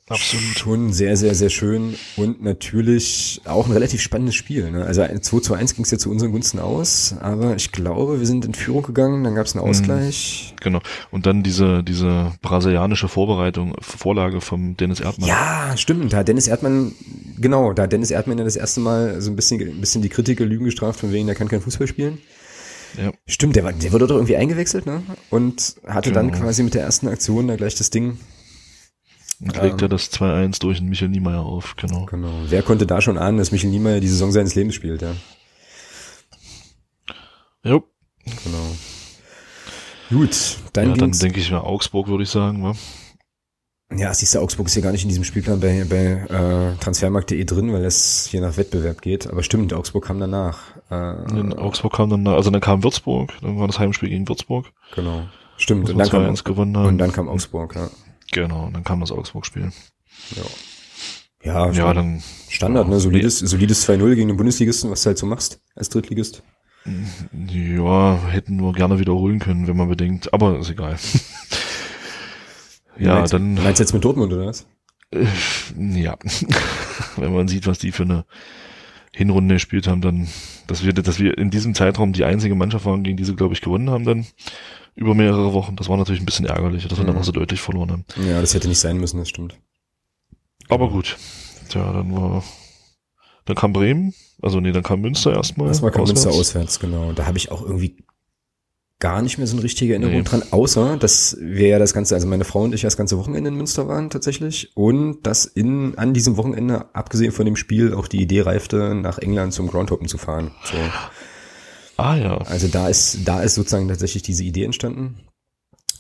Absolut. 0.08 0.60
Schon 0.60 0.94
sehr, 0.94 1.18
sehr, 1.18 1.34
sehr 1.34 1.50
schön 1.50 1.96
und 2.16 2.44
natürlich 2.44 3.42
auch 3.46 3.66
ein 3.66 3.72
relativ 3.72 4.02
spannendes 4.02 4.36
Spiel. 4.36 4.70
Ne? 4.70 4.86
Also 4.86 5.04
2 5.04 5.40
zu 5.40 5.56
1 5.56 5.74
ging 5.74 5.84
es 5.84 5.90
ja 5.90 5.98
zu 5.98 6.12
unseren 6.12 6.32
Gunsten 6.32 6.60
aus, 6.60 7.16
aber 7.22 7.56
ich 7.56 7.72
glaube, 7.72 8.20
wir 8.20 8.28
sind 8.28 8.46
in 8.46 8.54
Führung 8.54 8.84
gegangen, 8.84 9.24
dann 9.24 9.34
gab 9.34 9.48
es 9.48 9.56
einen 9.56 9.64
mhm. 9.64 9.72
Ausgleich. 9.72 10.54
Genau. 10.62 10.80
Und 11.10 11.26
dann 11.26 11.42
diese, 11.42 11.84
diese 11.84 12.34
brasilianische 12.44 13.08
Vorbereitung, 13.08 13.74
Vorlage 13.82 14.42
vom 14.42 14.78
Dennis 14.78 15.00
Erdmann. 15.00 15.28
Ja, 15.28 15.76
stimmt. 15.76 16.14
Da 16.14 16.24
Dennis 16.24 16.48
Erdmann, 16.48 16.92
genau, 17.40 17.74
da 17.74 17.88
Dennis 17.88 18.12
Erdmann 18.12 18.38
ja 18.38 18.44
das 18.44 18.58
erste 18.58 18.82
Mal 18.82 19.22
so 19.22 19.32
ein 19.32 19.36
bisschen, 19.36 19.60
ein 19.60 19.82
bisschen 19.82 20.04
die 20.04 20.10
Kritiker 20.10 20.46
Lügen 20.46 20.66
gestraft, 20.66 21.00
von 21.00 21.12
wegen, 21.14 21.26
der 21.26 21.36
kann 21.36 21.48
kein 21.48 21.62
Fußball 21.62 21.88
spielen. 21.88 22.20
Ja. 22.96 23.12
Stimmt, 23.26 23.56
der, 23.56 23.64
war, 23.64 23.74
der 23.74 23.92
wurde 23.92 24.06
doch 24.06 24.18
irgendwie 24.18 24.38
eingewechselt, 24.38 24.86
ne? 24.86 25.02
Und 25.32 25.78
hatte 25.88 26.12
genau. 26.12 26.22
dann 26.22 26.32
quasi 26.32 26.62
mit 26.62 26.76
der 26.76 26.84
ersten 26.84 27.08
Aktion 27.08 27.48
da 27.48 27.56
gleich 27.56 27.74
das 27.74 27.90
Ding 27.90 28.20
und 29.42 29.62
legt 29.62 29.82
er 29.82 29.90
das 29.90 30.12
2-1 30.12 30.60
durch 30.62 30.80
den 30.80 30.90
Michael 30.90 31.10
Niemeyer 31.10 31.42
auf, 31.42 31.76
genau. 31.76 32.06
Genau. 32.06 32.32
Wer 32.48 32.62
konnte 32.64 32.86
da 32.86 33.02
schon 33.02 33.18
ahnen, 33.18 33.38
dass 33.38 33.52
Michael 33.52 33.72
Niemeyer 33.72 34.00
die 34.00 34.08
Saison 34.08 34.32
seines 34.32 34.56
Lebens 34.56 34.76
spielt, 34.76 35.02
ja? 35.02 35.14
Jo. 37.64 37.84
Genau. 38.44 38.76
Gut, 40.10 40.58
dann, 40.74 40.90
ja, 40.90 40.96
dann 40.96 41.12
denke 41.12 41.40
ich 41.40 41.52
mal 41.52 41.60
Augsburg, 41.60 42.08
würde 42.08 42.24
ich 42.24 42.30
sagen, 42.30 42.64
wa? 42.64 42.74
Ja, 43.94 44.14
siehst 44.14 44.34
du, 44.34 44.40
Augsburg 44.40 44.68
ist 44.68 44.76
ja 44.76 44.82
gar 44.82 44.92
nicht 44.92 45.04
in 45.04 45.10
diesem 45.10 45.24
Spielplan 45.24 45.60
bei, 45.60 45.86
bei 45.88 46.26
äh, 46.28 46.76
transfermarkt.de 46.80 47.44
drin, 47.46 47.72
weil 47.72 47.86
es 47.86 48.28
hier 48.30 48.42
nach 48.42 48.58
Wettbewerb 48.58 49.02
geht. 49.02 49.28
Aber 49.28 49.44
stimmt, 49.44 49.74
Augsburg 49.74 50.06
kam 50.06 50.20
danach. 50.20 50.76
Äh, 50.90 51.40
in 51.40 51.54
Augsburg 51.54 51.94
kam 51.94 52.10
dann, 52.10 52.28
also 52.28 52.50
dann 52.50 52.62
kam 52.62 52.84
Würzburg, 52.84 53.32
dann 53.42 53.60
war 53.60 53.68
das 53.68 53.80
Heimspiel 53.80 54.10
gegen 54.10 54.28
Würzburg. 54.28 54.72
Genau. 54.96 55.26
Stimmt. 55.58 55.90
Und 55.90 55.98
dann, 55.98 56.10
kam, 56.10 56.36
gewonnen 56.36 56.76
haben. 56.76 56.88
und 56.88 56.98
dann 56.98 57.12
kam 57.12 57.30
Augsburg, 57.30 57.76
ja. 57.76 57.90
Genau, 58.36 58.70
dann 58.70 58.84
kam 58.84 59.00
das 59.00 59.14
Augsburg-Spiel. 59.14 59.72
Ja. 60.36 60.44
Ja, 61.42 61.72
ja 61.72 61.94
dann 61.94 62.22
Standard, 62.50 62.90
ne? 62.90 63.00
Solides, 63.00 63.40
solides 63.40 63.88
2-0 63.88 64.16
gegen 64.16 64.28
den 64.28 64.36
Bundesligisten, 64.36 64.92
was 64.92 65.04
du 65.04 65.08
halt 65.08 65.18
so 65.18 65.26
machst 65.26 65.62
als 65.74 65.88
Drittligist. 65.88 66.44
Ja, 67.32 68.20
hätten 68.28 68.62
wir 68.62 68.74
gerne 68.74 69.00
wiederholen 69.00 69.40
können, 69.40 69.68
wenn 69.68 69.78
man 69.78 69.88
bedenkt, 69.88 70.34
aber 70.34 70.60
ist 70.60 70.70
egal. 70.70 70.98
ja, 73.00 73.16
meinst, 73.16 73.32
dann. 73.32 73.54
Meinst 73.54 73.80
du 73.80 73.84
jetzt 73.84 73.94
mit 73.94 74.04
Dortmund 74.04 74.34
oder 74.34 74.48
was? 74.48 74.68
Äh, 75.12 75.28
ja. 75.78 76.18
wenn 77.16 77.34
man 77.34 77.48
sieht, 77.48 77.68
was 77.68 77.80
die 77.80 77.94
für 77.94 78.04
eine 78.04 78.26
Hinrunde 79.14 79.56
gespielt 79.56 79.88
haben, 79.88 80.02
dann, 80.02 80.28
dass 80.68 80.84
wir, 80.84 80.92
dass 80.92 81.20
wir 81.20 81.38
in 81.38 81.52
diesem 81.52 81.74
Zeitraum 81.74 82.12
die 82.12 82.26
einzige 82.26 82.56
Mannschaft 82.56 82.84
waren, 82.84 83.04
gegen 83.04 83.16
die 83.16 83.24
sie, 83.24 83.36
glaube 83.36 83.54
ich, 83.54 83.62
gewonnen 83.62 83.90
haben, 83.90 84.04
dann 84.04 84.26
über 84.96 85.14
mehrere 85.14 85.54
Wochen. 85.54 85.76
Das 85.76 85.90
war 85.90 85.98
natürlich 85.98 86.22
ein 86.22 86.26
bisschen 86.26 86.46
ärgerlich, 86.46 86.88
dass 86.88 86.98
wir 86.98 87.04
mhm. 87.04 87.08
dann 87.08 87.18
auch 87.18 87.24
so 87.24 87.32
deutlich 87.32 87.62
verloren 87.62 87.92
haben. 87.92 88.06
Ja, 88.28 88.42
das 88.42 88.54
hätte 88.54 88.68
nicht 88.68 88.80
sein 88.80 88.98
müssen, 88.98 89.18
das 89.20 89.30
stimmt. 89.30 89.60
Aber 90.70 90.90
gut. 90.90 91.18
Tja, 91.70 91.94
dann 91.94 92.16
war, 92.16 92.44
dann 93.46 93.56
kam 93.56 93.74
Bremen, 93.74 94.14
also 94.42 94.60
nee, 94.60 94.72
dann 94.72 94.84
kam 94.84 95.02
Münster 95.02 95.34
erstmal. 95.34 95.68
Erstmal 95.68 95.92
kam 95.92 96.06
Münster 96.06 96.32
auswärts, 96.32 96.80
genau. 96.80 97.12
Da 97.12 97.26
habe 97.26 97.38
ich 97.38 97.52
auch 97.52 97.62
irgendwie 97.62 98.04
gar 99.00 99.22
nicht 99.22 99.38
mehr 99.38 99.48
so 99.48 99.56
eine 99.56 99.64
richtige 99.64 99.94
Erinnerung 99.94 100.20
nee. 100.20 100.24
dran, 100.24 100.44
außer 100.52 100.98
dass 100.98 101.38
wir 101.40 101.68
ja 101.68 101.80
das 101.80 101.94
Ganze, 101.94 102.16
also 102.16 102.28
meine 102.28 102.46
Frau 102.46 102.62
und 102.62 102.74
ich 102.74 102.82
das 102.82 102.96
ganze 102.96 103.18
Wochenende 103.18 103.50
in 103.50 103.56
Münster 103.56 103.88
waren 103.88 104.10
tatsächlich 104.10 104.72
und 104.76 105.22
dass 105.24 105.46
in 105.46 105.98
an 105.98 106.14
diesem 106.14 106.38
Wochenende, 106.38 106.96
abgesehen 106.96 107.34
von 107.34 107.46
dem 107.46 107.58
Spiel, 107.58 107.94
auch 107.94 108.08
die 108.08 108.22
Idee 108.22 108.42
reifte, 108.42 108.96
nach 108.96 109.18
England 109.18 109.54
zum 109.54 109.68
Groundhoppen 109.68 110.08
zu 110.08 110.18
fahren. 110.18 110.52
So. 110.64 110.78
Ah 111.98 112.16
ja. 112.16 112.38
Also 112.40 112.68
da 112.68 112.90
ist, 112.90 113.20
da 113.26 113.42
ist 113.42 113.56
sozusagen 113.56 113.88
tatsächlich 113.88 114.24
diese 114.24 114.44
Idee 114.44 114.66
entstanden. 114.66 115.20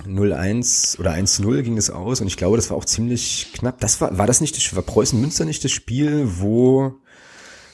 0-1 0.04 1.00
oder 1.00 1.14
1-0 1.14 1.62
ging 1.62 1.78
es 1.78 1.90
aus 1.90 2.22
und 2.22 2.28
ich 2.28 2.38
glaube, 2.38 2.58
das 2.58 2.70
war 2.70 2.78
auch 2.78 2.86
ziemlich 2.86 3.48
knapp. 3.54 3.80
Das 3.80 4.02
war, 4.02 4.18
war 4.18 4.28
das 4.28 4.42
nicht, 4.42 4.56
das, 4.58 4.76
war 4.76 4.84
Preußen-Münster 4.84 5.46
nicht 5.46 5.64
das 5.64 5.72
Spiel, 5.72 6.40
wo, 6.40 6.96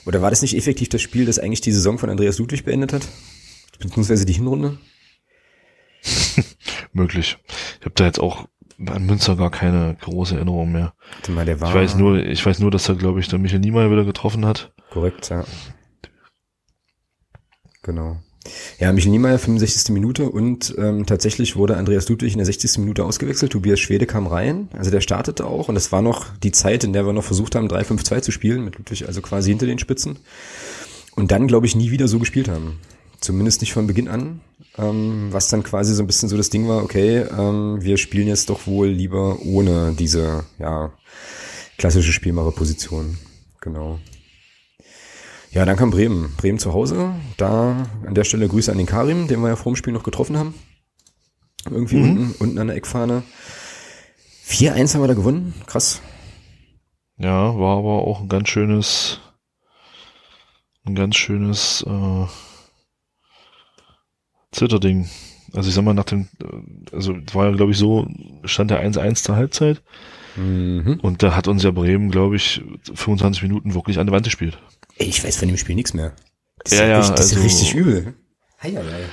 oder 0.06 0.22
war 0.22 0.30
das 0.30 0.42
nicht 0.42 0.56
effektiv 0.56 0.90
das 0.90 1.02
Spiel, 1.02 1.26
das 1.26 1.40
eigentlich 1.40 1.62
die 1.62 1.72
Saison 1.72 1.98
von 1.98 2.10
Andreas 2.10 2.38
Ludwig 2.38 2.64
beendet 2.64 2.94
hat? 2.94 3.08
Beziehungsweise 3.80 4.26
die 4.26 4.34
Hinrunde? 4.34 4.78
Möglich. 6.94 7.38
Ich 7.80 7.86
habe 7.86 7.96
da 7.96 8.06
jetzt 8.06 8.20
auch 8.20 8.48
an 8.88 9.06
Münster 9.06 9.36
gar 9.36 9.52
keine 9.52 9.96
große 10.02 10.36
Erinnerung 10.36 10.72
mehr. 10.72 10.94
Mal, 11.28 11.48
ich 11.70 11.76
weiß 11.76 11.96
nur, 11.96 12.18
ich 12.18 12.46
weiß 12.46 12.60
nur, 12.60 12.72
dass 12.72 12.88
er, 12.90 12.96
glaube 12.96 13.20
ich, 13.20 13.28
der 13.28 13.40
Michael 13.40 13.60
Niemeyer 13.60 13.92
wieder 13.92 14.06
getroffen 14.06 14.46
hat. 14.46 14.74
Korrekt, 14.90 15.30
ja. 15.30 15.46
Genau. 17.82 18.18
Ja, 18.80 18.92
Michael 18.92 19.12
Niemeyer, 19.12 19.38
65. 19.38 19.94
Minute 19.94 20.30
und 20.30 20.74
ähm, 20.78 21.06
tatsächlich 21.06 21.56
wurde 21.56 21.78
Andreas 21.78 22.10
Ludwig 22.10 22.32
in 22.32 22.40
der 22.40 22.46
60. 22.46 22.80
Minute 22.80 23.06
ausgewechselt. 23.06 23.52
Tobias 23.52 23.80
Schwede 23.80 24.08
kam 24.08 24.26
rein, 24.26 24.70
also 24.74 24.90
der 24.90 25.02
startete 25.02 25.46
auch 25.46 25.70
und 25.70 25.76
es 25.76 25.92
war 25.92 26.02
noch 26.02 26.26
die 26.38 26.52
Zeit, 26.52 26.84
in 26.84 26.94
der 26.94 27.06
wir 27.06 27.14
noch 27.14 27.24
versucht 27.24 27.54
haben, 27.56 27.68
3-5-2 27.68 28.22
zu 28.22 28.32
spielen, 28.32 28.66
mit 28.66 28.78
Ludwig 28.78 29.06
also 29.06 29.22
quasi 29.22 29.52
hinter 29.52 29.68
den 29.68 29.78
Spitzen. 29.78 30.18
Und 31.16 31.32
dann, 31.32 31.48
glaube 31.48 31.68
ich, 31.68 31.76
nie 31.76 31.92
wieder 31.92 32.08
so 32.08 32.18
gespielt 32.18 32.48
haben. 32.48 32.80
Zumindest 33.20 33.62
nicht 33.62 33.74
von 33.74 33.86
Beginn 33.86 34.08
an. 34.08 34.42
Ähm, 34.78 35.28
was 35.32 35.50
dann 35.50 35.64
quasi 35.64 35.94
so 35.94 36.02
ein 36.02 36.08
bisschen 36.08 36.30
so 36.30 36.38
das 36.38 36.50
Ding 36.50 36.68
war, 36.68 36.84
okay, 36.84 37.26
ähm, 37.38 37.78
wir 37.82 37.98
spielen 37.98 38.28
jetzt 38.28 38.50
doch 38.50 38.66
wohl 38.66 38.88
lieber 38.88 39.40
ohne 39.42 39.94
diese, 39.94 40.46
ja, 40.58 40.92
klassische 41.78 42.14
Spielmacherposition. 42.14 43.18
Genau. 43.60 44.00
Ja, 45.52 45.66
dann 45.66 45.76
kam 45.76 45.92
Bremen. 45.92 46.34
Bremen 46.38 46.60
zu 46.60 46.74
Hause. 46.74 47.14
Da 47.36 47.88
an 48.06 48.16
der 48.16 48.24
Stelle 48.24 48.48
Grüße 48.48 48.72
an 48.72 48.78
den 48.78 48.88
Karim, 48.88 49.28
den 49.28 49.42
wir 49.42 49.50
ja 49.50 49.56
vor 49.58 49.74
dem 49.74 49.76
Spiel 49.76 49.92
noch 49.92 50.04
getroffen 50.04 50.38
haben. 50.38 50.54
Irgendwie 51.70 51.98
mhm. 51.98 52.04
unten, 52.04 52.32
unten 52.40 52.58
an 52.58 52.68
der 52.68 52.78
Eckfahne. 52.78 53.24
4-1 54.48 54.94
haben 54.94 55.02
wir 55.02 55.08
da 55.08 55.14
gewonnen. 55.14 55.54
Krass. 55.68 56.02
Ja, 57.18 57.58
war 57.60 57.78
aber 57.78 58.08
auch 58.08 58.22
ein 58.22 58.30
ganz 58.30 58.50
schönes, 58.50 59.20
ein 60.86 60.96
ganz 60.96 61.18
schönes 61.18 61.86
äh, 61.86 62.26
Zitterding. 64.52 65.10
Also 65.54 65.70
ich 65.70 65.76
sag 65.76 65.84
mal, 65.84 65.94
nach 65.94 66.06
dem, 66.06 66.30
äh, 66.42 66.96
also 66.96 67.14
war 67.34 67.48
ja, 67.48 67.56
glaube 67.56 67.74
ich, 67.74 67.78
so, 67.78 68.08
stand 68.46 68.72
der 68.72 68.84
1-1 68.84 69.24
zur 69.24 69.36
Halbzeit. 69.36 69.84
Mhm. 70.36 71.00
Und 71.02 71.24
da 71.24 71.36
hat 71.36 71.48
uns 71.48 71.64
ja 71.64 71.72
Bremen, 71.72 72.10
glaube 72.10 72.38
ich, 72.38 72.64
25 72.94 73.44
Minuten 73.44 73.74
wirklich 73.74 74.00
an 74.00 74.08
der 74.08 74.16
Wand 74.16 74.26
gespielt. 74.26 74.58
Ey, 75.02 75.08
ich 75.08 75.24
weiß 75.24 75.38
von 75.38 75.48
dem 75.48 75.58
Spiel 75.58 75.76
nichts 75.76 75.96
mehr. 75.96 76.14
Das 76.64 76.78
ja, 76.78 76.86
ja, 76.86 76.98
richtig, 77.00 77.16
das 77.16 77.34
also, 77.34 77.40
ist 77.40 77.46
richtig 77.46 77.74
übel. 77.74 78.14
Hei, 78.62 78.74
hei. 78.74 79.06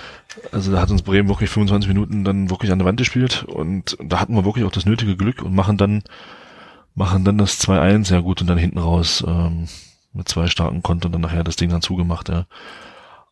Also 0.52 0.70
da 0.70 0.82
hat 0.82 0.90
uns 0.90 1.00
Bremen 1.00 1.30
wirklich 1.30 1.48
25 1.48 1.88
Minuten 1.88 2.24
dann 2.24 2.50
wirklich 2.50 2.70
an 2.70 2.78
der 2.78 2.84
Wand 2.84 2.98
gespielt 2.98 3.44
und 3.44 3.96
da 4.04 4.20
hatten 4.20 4.34
wir 4.34 4.44
wirklich 4.44 4.66
auch 4.66 4.70
das 4.70 4.84
nötige 4.84 5.16
Glück 5.16 5.40
und 5.40 5.54
machen 5.54 5.78
dann 5.78 6.02
machen 6.94 7.24
dann 7.24 7.38
das 7.38 7.58
2-1, 7.60 8.12
ja 8.12 8.20
gut, 8.20 8.42
und 8.42 8.48
dann 8.48 8.58
hinten 8.58 8.78
raus 8.78 9.24
ähm, 9.26 9.66
mit 10.12 10.28
zwei 10.28 10.48
starken 10.48 10.82
Konten 10.82 11.10
dann 11.10 11.22
nachher 11.22 11.44
das 11.44 11.56
Ding 11.56 11.70
dann 11.70 11.80
zugemacht, 11.80 12.28
ja. 12.28 12.46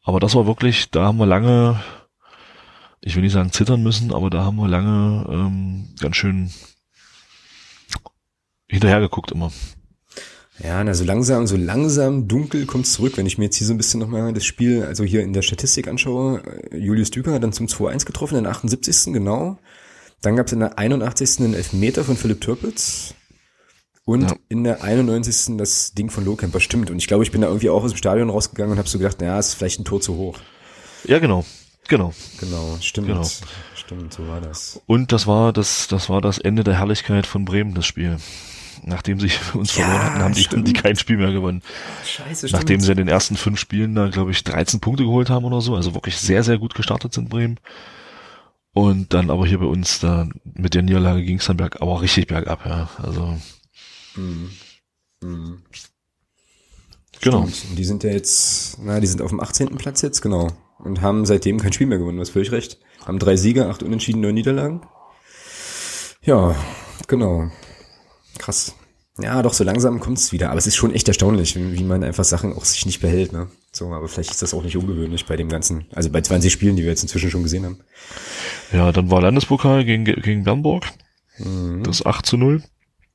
Aber 0.03 0.19
das 0.19 0.35
war 0.35 0.47
wirklich, 0.47 0.91
da 0.91 1.05
haben 1.05 1.19
wir 1.19 1.27
lange, 1.27 1.79
ich 3.03 3.17
will 3.17 3.23
nicht 3.23 3.33
sagen 3.33 3.53
zittern 3.53 3.83
müssen, 3.83 4.15
aber 4.15 4.31
da 4.31 4.45
haben 4.45 4.57
wir 4.57 4.69
lange 4.69 5.27
ähm, 5.29 5.95
ganz 6.01 6.17
schön 6.17 6.51
hinterher 8.67 9.01
geguckt 9.01 9.33
immer. 9.33 9.53
Ja, 10.63 10.83
na, 10.83 10.95
so 10.95 11.05
langsam, 11.05 11.47
so 11.47 11.57
langsam 11.57 12.29
dunkel 12.29 12.65
kommt 12.67 12.87
zurück. 12.87 13.17
Wenn 13.17 13.27
ich 13.27 13.37
mir 13.37 13.45
jetzt 13.45 13.57
hier 13.57 13.67
so 13.67 13.75
ein 13.75 13.77
bisschen 13.77 14.01
nochmal 14.01 14.33
das 14.33 14.45
Spiel, 14.45 14.85
also 14.85 15.05
hier 15.05 15.23
in 15.23 15.33
der 15.33 15.43
Statistik 15.43 15.87
anschaue, 15.87 16.43
äh, 16.71 16.79
Julius 16.79 17.11
Düker 17.11 17.33
hat 17.33 17.43
dann 17.43 17.53
zum 17.53 17.67
2-1 17.67 18.07
getroffen, 18.07 18.37
in 18.39 18.45
der 18.45 18.53
78. 18.53 19.13
genau. 19.13 19.59
Dann 20.23 20.37
gab 20.37 20.47
es 20.47 20.53
in 20.53 20.61
der 20.61 20.79
81. 20.79 21.41
einen 21.41 21.55
Elfmeter 21.55 22.05
von 22.05 22.17
Philipp 22.17 22.41
Türpitz. 22.41 23.15
Und 24.07 24.23
ja. 24.23 24.37
in 24.49 24.65
der 24.65 24.83
91. 24.83 25.57
das 25.59 25.93
Ding 25.93 26.11
von 26.11 26.25
Lohkemper 26.25 26.61
stimmt. 26.61 26.91
Und 26.91 26.99
ich 26.99 27.09
glaube, 27.09 27.25
ich 27.25 27.33
bin 27.33 27.41
da 27.43 27.49
irgendwie 27.49 27.71
auch 27.71 27.83
aus 27.83 27.91
dem 27.91 27.99
Stadion 27.99 28.31
rausgegangen 28.31 28.73
und 28.73 28.79
habe 28.79 28.89
so 28.89 28.99
gedacht, 28.99 29.21
naja, 29.21 29.39
ist 29.39 29.55
vielleicht 29.55 29.81
ein 29.81 29.85
Tor 29.85 30.01
zu 30.01 30.17
hoch. 30.17 30.39
Ja, 31.05 31.19
genau. 31.19 31.45
Genau. 31.89 32.15
Genau, 32.41 32.79
stimmt. 32.81 33.09
Genau. 33.09 33.29
Stimmt, 33.75 34.15
so 34.15 34.27
war 34.27 34.41
das. 34.41 34.81
Und 34.87 35.13
das 35.13 35.27
war 35.27 35.53
das, 35.53 35.87
das 35.89 36.09
war 36.09 36.21
das 36.21 36.39
Ende 36.39 36.65
der 36.65 36.79
Herrlichkeit 36.79 37.27
von 37.27 37.45
Bremen, 37.45 37.75
das 37.75 37.87
Spiel 37.87 38.19
nachdem 38.87 39.21
sie 39.21 39.31
uns 39.55 39.77
ja, 39.77 39.85
verloren 39.85 40.05
hatten, 40.05 40.23
haben 40.23 40.35
die, 40.35 40.45
haben 40.45 40.65
die 40.65 40.73
kein 40.73 40.97
Spiel 40.97 41.19
mehr 41.19 41.33
gewonnen. 41.33 41.63
Scheiße, 42.05 42.49
Nachdem 42.53 42.81
sie 42.81 42.93
in 42.93 42.99
den 42.99 43.09
ersten 43.09 43.37
fünf 43.37 43.59
Spielen 43.59 43.95
da, 43.95 44.09
glaube 44.09 44.31
ich, 44.31 44.43
13 44.45 44.81
Punkte 44.81 45.05
geholt 45.05 45.29
haben 45.29 45.45
oder 45.45 45.61
so, 45.61 45.75
also 45.75 45.95
wirklich 45.95 46.17
sehr, 46.17 46.43
sehr 46.43 46.59
gut 46.59 46.75
gestartet 46.75 47.13
sind 47.13 47.29
Bremen. 47.29 47.59
Und 48.73 49.15
dann 49.15 49.31
aber 49.31 49.47
hier 49.47 49.59
bei 49.59 49.67
uns, 49.67 50.01
da 50.01 50.29
mit 50.45 50.75
der 50.75 50.83
Niederlage 50.83 51.23
ging 51.25 51.39
es 51.39 51.47
dann 51.47 51.57
berg, 51.57 51.81
aber 51.81 52.01
richtig 52.03 52.27
bergab, 52.27 52.65
ja. 52.67 52.91
Also. 53.03 53.39
Mhm. 54.17 54.51
Mhm. 55.23 55.63
Genau. 57.23 57.41
Und 57.41 57.79
die 57.79 57.85
sind 57.85 58.05
ja 58.05 58.11
jetzt, 58.11 58.79
na, 58.83 59.01
die 59.01 59.07
sind 59.07 59.23
auf 59.23 59.31
dem 59.31 59.41
18. 59.41 59.77
Platz 59.77 60.03
jetzt, 60.03 60.21
genau. 60.21 60.53
Und 60.79 61.01
haben 61.01 61.25
seitdem 61.25 61.59
kein 61.59 61.73
Spiel 61.73 61.87
mehr 61.87 61.99
gewonnen, 61.99 62.19
du 62.19 62.21
hast 62.21 62.31
völlig 62.31 62.53
recht. 62.53 62.79
Haben 63.07 63.19
drei 63.19 63.37
Siege, 63.37 63.67
acht 63.67 63.83
Unentschieden, 63.83 64.21
neun 64.21 64.35
Niederlagen. 64.35 64.83
Ja, 66.23 66.55
genau. 67.09 67.51
Krass. 68.39 68.75
Ja, 69.19 69.43
doch, 69.43 69.55
so 69.55 69.65
langsam 69.65 69.99
kommt 69.99 70.19
es 70.19 70.33
wieder. 70.33 70.51
Aber 70.51 70.59
es 70.59 70.67
ist 70.67 70.77
schon 70.77 70.93
echt 70.93 71.09
erstaunlich, 71.09 71.57
wie, 71.57 71.73
wie, 71.79 71.85
man 71.85 72.05
einfach 72.05 72.25
Sachen 72.25 72.53
auch 72.53 72.65
sich 72.65 72.85
nicht 72.85 73.01
behält. 73.01 73.33
Ne? 73.33 73.49
So, 73.73 73.91
aber 73.93 74.09
vielleicht 74.09 74.31
ist 74.31 74.43
das 74.43 74.53
auch 74.53 74.63
nicht 74.63 74.77
ungewöhnlich 74.77 75.25
bei 75.25 75.37
dem 75.37 75.49
Ganzen. 75.49 75.87
Also 75.95 76.11
bei 76.11 76.21
20 76.21 76.53
Spielen, 76.53 76.77
die 76.77 76.83
wir 76.83 76.91
jetzt 76.91 77.03
inzwischen 77.03 77.31
schon 77.31 77.43
gesehen 77.43 77.65
haben. 77.65 77.81
Ja, 78.73 78.93
dann 78.93 79.11
war 79.11 79.23
Landespokal 79.23 79.85
gegen, 79.85 80.05
gegen 80.05 80.45
Bernburg. 80.45 80.85
Mhm. 81.39 81.83
Das 81.85 82.05
8 82.05 82.27
zu 82.27 82.37
0. 82.37 82.63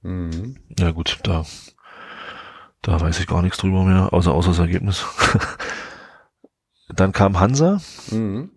Mhm. 0.01 0.57
Ja 0.79 0.89
gut, 0.91 1.19
da, 1.23 1.45
da 2.81 2.99
weiß 2.99 3.19
ich 3.19 3.27
gar 3.27 3.43
nichts 3.43 3.59
drüber 3.59 3.83
mehr, 3.83 4.11
außer, 4.11 4.33
außer 4.33 4.49
das 4.49 4.59
Ergebnis. 4.59 5.05
dann 6.95 7.11
kam 7.11 7.39
Hansa. 7.39 7.79
Mhm. 8.09 8.49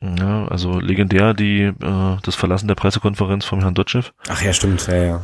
Ja, 0.00 0.46
also 0.48 0.78
legendär 0.80 1.34
die 1.34 1.62
äh, 1.62 2.16
das 2.22 2.34
Verlassen 2.34 2.68
der 2.68 2.74
Pressekonferenz 2.74 3.44
vom 3.44 3.60
Herrn 3.60 3.74
Dotschew. 3.74 4.02
Ach 4.28 4.42
ja, 4.42 4.52
stimmt, 4.52 4.86
ja, 4.86 4.96
ja. 4.96 5.22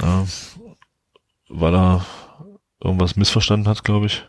Ja, 0.00 0.26
weil 1.48 1.74
er 1.74 2.06
irgendwas 2.82 3.16
missverstanden 3.16 3.68
hat, 3.68 3.84
glaube 3.84 4.06
ich. 4.06 4.26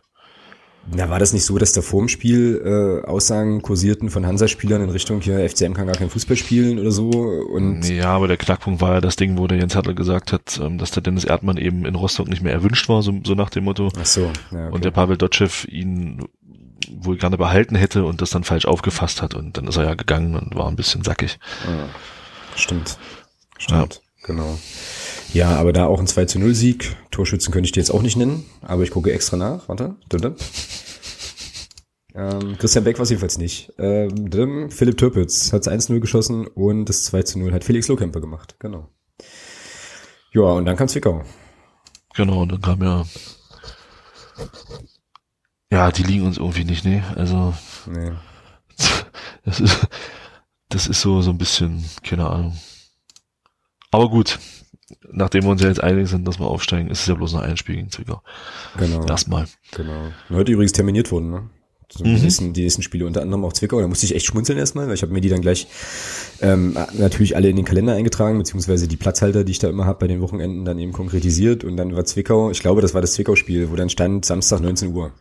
Na, 0.90 1.10
war 1.10 1.20
das 1.20 1.32
nicht 1.32 1.46
so, 1.46 1.58
dass 1.60 1.74
da 1.74 1.82
vor 1.82 2.02
dem 2.02 2.10
Spiel 2.10 2.60
äh, 2.66 3.08
Aussagen 3.08 3.62
kursierten 3.62 4.10
von 4.10 4.26
Hansa-Spielern 4.26 4.82
in 4.82 4.90
Richtung 4.90 5.22
hier, 5.22 5.48
FCM 5.48 5.74
kann 5.74 5.86
gar 5.86 5.96
kein 5.96 6.10
Fußball 6.10 6.36
spielen 6.36 6.80
oder 6.80 6.92
so? 6.92 7.10
Und 7.10 7.88
ja, 7.88 8.08
aber 8.08 8.28
der 8.28 8.38
Knackpunkt 8.38 8.82
war 8.82 8.96
ja 8.96 9.02
das 9.02 9.16
Ding, 9.16 9.38
wo 9.38 9.46
der 9.46 9.60
Jens 9.60 9.76
Hertel 9.76 9.94
gesagt 9.94 10.34
hat, 10.34 10.60
ähm, 10.60 10.80
dass 10.80 10.90
der 10.90 11.04
Dennis 11.04 11.24
Erdmann 11.24 11.58
eben 11.58 11.86
in 11.86 11.94
Rostock 11.94 12.28
nicht 12.28 12.42
mehr 12.42 12.54
erwünscht 12.54 12.90
war, 12.90 13.04
so, 13.04 13.14
so 13.24 13.36
nach 13.36 13.52
dem 13.52 13.66
Motto. 13.66 13.90
Ach 14.00 14.06
so. 14.06 14.32
Ja, 14.52 14.68
okay. 14.68 14.72
Und 14.72 14.84
der 14.84 14.92
Pavel 14.92 15.18
Dotschew 15.18 15.68
ihn 15.68 16.26
wohl 16.90 17.18
gerne 17.18 17.38
behalten 17.38 17.76
hätte 17.76 18.04
und 18.06 18.22
das 18.22 18.32
dann 18.32 18.44
falsch 18.44 18.66
aufgefasst 18.66 19.22
hat 19.22 19.36
und 19.36 19.58
dann 19.58 19.68
ist 19.68 19.78
er 19.78 19.86
ja 19.86 19.94
gegangen 19.94 20.36
und 20.36 20.56
war 20.56 20.68
ein 20.68 20.76
bisschen 20.76 21.04
sackig. 21.04 21.38
Ja, 21.66 21.90
stimmt. 22.56 22.98
Stimmt. 23.60 23.96
Ja. 23.96 24.28
Genau. 24.28 24.58
Ja, 25.34 25.56
aber 25.56 25.72
da 25.72 25.86
auch 25.86 26.00
ein 26.00 26.08
2 26.08 26.26
zu 26.26 26.40
0 26.40 26.54
Sieg. 26.54 26.96
Torschützen 27.10 27.54
könnte 27.54 27.66
ich 27.66 27.72
dir 27.72 27.80
jetzt 27.80 27.92
auch 27.92 28.02
nicht 28.02 28.18
nennen, 28.18 28.46
aber 28.62 28.84
ich 28.84 28.92
gucke 28.92 29.14
extra 29.14 29.38
nach. 29.38 29.70
Warte. 29.70 29.96
Ähm, 32.14 32.58
Christian 32.58 32.84
Beck 32.84 32.98
war 32.98 33.04
es 33.04 33.10
jedenfalls 33.10 33.38
nicht. 33.38 33.72
Ähm, 33.78 34.70
Philipp 34.70 34.98
Türpitz 34.98 35.54
hat 35.54 35.68
1-0 35.68 36.00
geschossen 36.02 36.48
und 36.48 36.86
das 36.86 37.04
2 37.06 37.24
zu 37.24 37.40
0 37.40 37.54
hat 37.54 37.64
Felix 37.64 37.88
Lohkemper 37.88 38.20
gemacht. 38.20 38.56
Genau. 38.60 38.90
Ja, 40.34 40.42
und 40.42 40.66
dann 40.66 40.76
kam 40.76 40.90
Zwickau. 40.90 41.24
Genau, 42.16 42.42
und 42.42 42.52
dann 42.52 42.62
kam 42.62 42.84
ja. 42.84 43.06
Ja, 45.72 45.92
die 45.92 46.04
liegen 46.04 46.26
uns 46.26 46.38
irgendwie 46.38 46.66
nicht, 46.66 46.84
ne? 46.84 47.04
Also. 47.16 47.54
Nee. 47.88 48.12
Das 49.44 49.60
ist, 49.60 49.88
das 50.70 50.86
ist 50.86 51.02
so, 51.02 51.20
so 51.22 51.32
ein 51.32 51.40
bisschen, 51.40 51.84
keine 52.04 52.30
Ahnung. 52.30 52.56
Aber 53.90 54.08
gut, 54.08 54.38
nachdem 55.12 55.44
wir 55.44 55.52
uns 55.52 55.62
ja 55.62 55.68
jetzt 55.68 55.84
einig 55.84 56.10
sind, 56.10 56.28
dass 56.28 56.40
wir 56.40 56.48
aufsteigen, 56.48 56.90
ist 56.90 57.02
es 57.02 57.08
ja 57.08 57.16
bloß 57.16 57.34
noch 57.34 57.42
ein 57.42 57.58
Spiel 57.58 57.76
gegen 57.76 57.92
Zwickau. 57.92 58.22
Genau. 58.78 59.06
Erstmal. 59.06 59.48
Genau. 59.72 60.12
Heute 60.30 60.52
übrigens 60.52 60.72
terminiert 60.72 61.12
worden, 61.12 61.32
ne? 61.32 61.50
So 61.94 62.06
mhm. 62.06 62.16
die, 62.16 62.22
nächsten, 62.22 62.54
die 62.54 62.64
nächsten 62.64 62.84
Spiele, 62.84 63.06
unter 63.06 63.22
anderem 63.22 63.44
auch 63.44 63.54
Zwickau. 63.54 63.82
Da 63.82 63.88
musste 63.88 64.06
ich 64.06 64.16
echt 64.16 64.26
schmunzeln 64.26 64.58
erstmal, 64.58 64.88
weil 64.88 64.94
ich 64.94 65.02
habe 65.02 65.12
mir 65.12 65.22
die 65.22 65.30
dann 65.30 65.42
gleich 65.42 65.68
ähm, 66.42 66.78
natürlich 66.94 67.36
alle 67.36 67.50
in 67.50 67.58
den 67.58 67.66
Kalender 67.66 67.94
eingetragen, 67.94 68.38
beziehungsweise 68.38 68.88
die 68.88 68.96
Platzhalter, 68.96 69.44
die 69.44 69.52
ich 69.52 69.60
da 69.60 69.70
immer 69.70 69.86
habe 69.86 70.00
bei 70.00 70.08
den 70.08 70.22
Wochenenden, 70.22 70.64
dann 70.64 70.80
eben 70.80 70.94
konkretisiert. 70.94 71.64
Und 71.64 71.76
dann 71.78 71.96
war 71.96 72.06
Zwickau, 72.06 72.50
ich 72.50 72.62
glaube, 72.62 72.82
das 72.82 72.94
war 72.94 73.02
das 73.02 73.14
Zwickau-Spiel, 73.14 73.72
wo 73.72 73.76
dann 73.76 73.90
stand 73.90 74.26
Samstag 74.26 74.62
19 74.62 74.94
Uhr. 74.94 75.12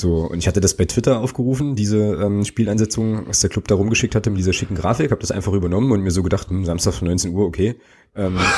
So, 0.00 0.28
und 0.30 0.38
ich 0.38 0.48
hatte 0.48 0.60
das 0.60 0.74
bei 0.74 0.86
Twitter 0.86 1.20
aufgerufen, 1.20 1.76
diese 1.76 1.98
ähm, 1.98 2.46
Spielansetzung, 2.46 3.28
was 3.28 3.40
der 3.40 3.50
Club 3.50 3.68
da 3.68 3.74
rumgeschickt 3.74 4.14
hatte 4.14 4.30
mit 4.30 4.38
dieser 4.38 4.54
schicken 4.54 4.74
Grafik, 4.74 5.10
habe 5.10 5.20
das 5.20 5.30
einfach 5.30 5.52
übernommen 5.52 5.92
und 5.92 6.00
mir 6.00 6.10
so 6.10 6.22
gedacht, 6.22 6.48
hm, 6.48 6.64
Samstag 6.64 6.94
von 6.94 7.08
19 7.08 7.34
Uhr, 7.34 7.44
okay. 7.44 7.74
Ähm, 8.16 8.38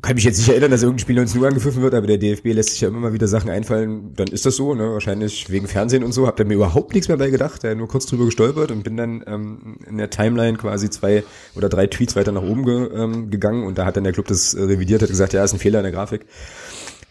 kann 0.00 0.16
mich 0.16 0.24
jetzt 0.24 0.38
nicht 0.38 0.48
erinnern, 0.48 0.70
dass 0.70 0.82
irgendein 0.82 1.00
Spiel 1.00 1.16
19 1.16 1.40
Uhr 1.40 1.46
angepfiffen 1.46 1.82
wird, 1.82 1.94
aber 1.94 2.06
der 2.06 2.18
DFB 2.18 2.46
lässt 2.46 2.70
sich 2.70 2.80
ja 2.80 2.88
immer 2.88 2.98
mal 2.98 3.12
wieder 3.12 3.28
Sachen 3.28 3.50
einfallen, 3.50 4.14
dann 4.16 4.28
ist 4.28 4.44
das 4.44 4.56
so, 4.56 4.74
ne? 4.74 4.90
wahrscheinlich 4.90 5.48
wegen 5.50 5.68
Fernsehen 5.68 6.02
und 6.02 6.12
so, 6.12 6.26
hab 6.26 6.36
da 6.36 6.44
mir 6.44 6.54
überhaupt 6.54 6.94
nichts 6.94 7.08
mehr 7.08 7.18
bei 7.18 7.30
gedacht, 7.30 7.62
ja, 7.62 7.74
nur 7.74 7.88
kurz 7.88 8.06
drüber 8.06 8.24
gestolpert 8.24 8.72
und 8.72 8.82
bin 8.82 8.96
dann 8.96 9.22
ähm, 9.26 9.76
in 9.86 9.98
der 9.98 10.10
Timeline 10.10 10.56
quasi 10.56 10.90
zwei 10.90 11.22
oder 11.54 11.68
drei 11.68 11.86
Tweets 11.86 12.16
weiter 12.16 12.32
nach 12.32 12.42
oben 12.42 12.64
ge, 12.64 12.88
ähm, 12.94 13.30
gegangen 13.30 13.64
und 13.64 13.78
da 13.78 13.84
hat 13.84 13.96
dann 13.96 14.04
der 14.04 14.12
Club 14.12 14.26
das 14.26 14.54
äh, 14.54 14.62
revidiert, 14.62 15.02
hat 15.02 15.08
gesagt, 15.08 15.34
ja, 15.34 15.44
ist 15.44 15.52
ein 15.52 15.60
Fehler 15.60 15.78
in 15.78 15.84
der 15.84 15.92
Grafik. 15.92 16.26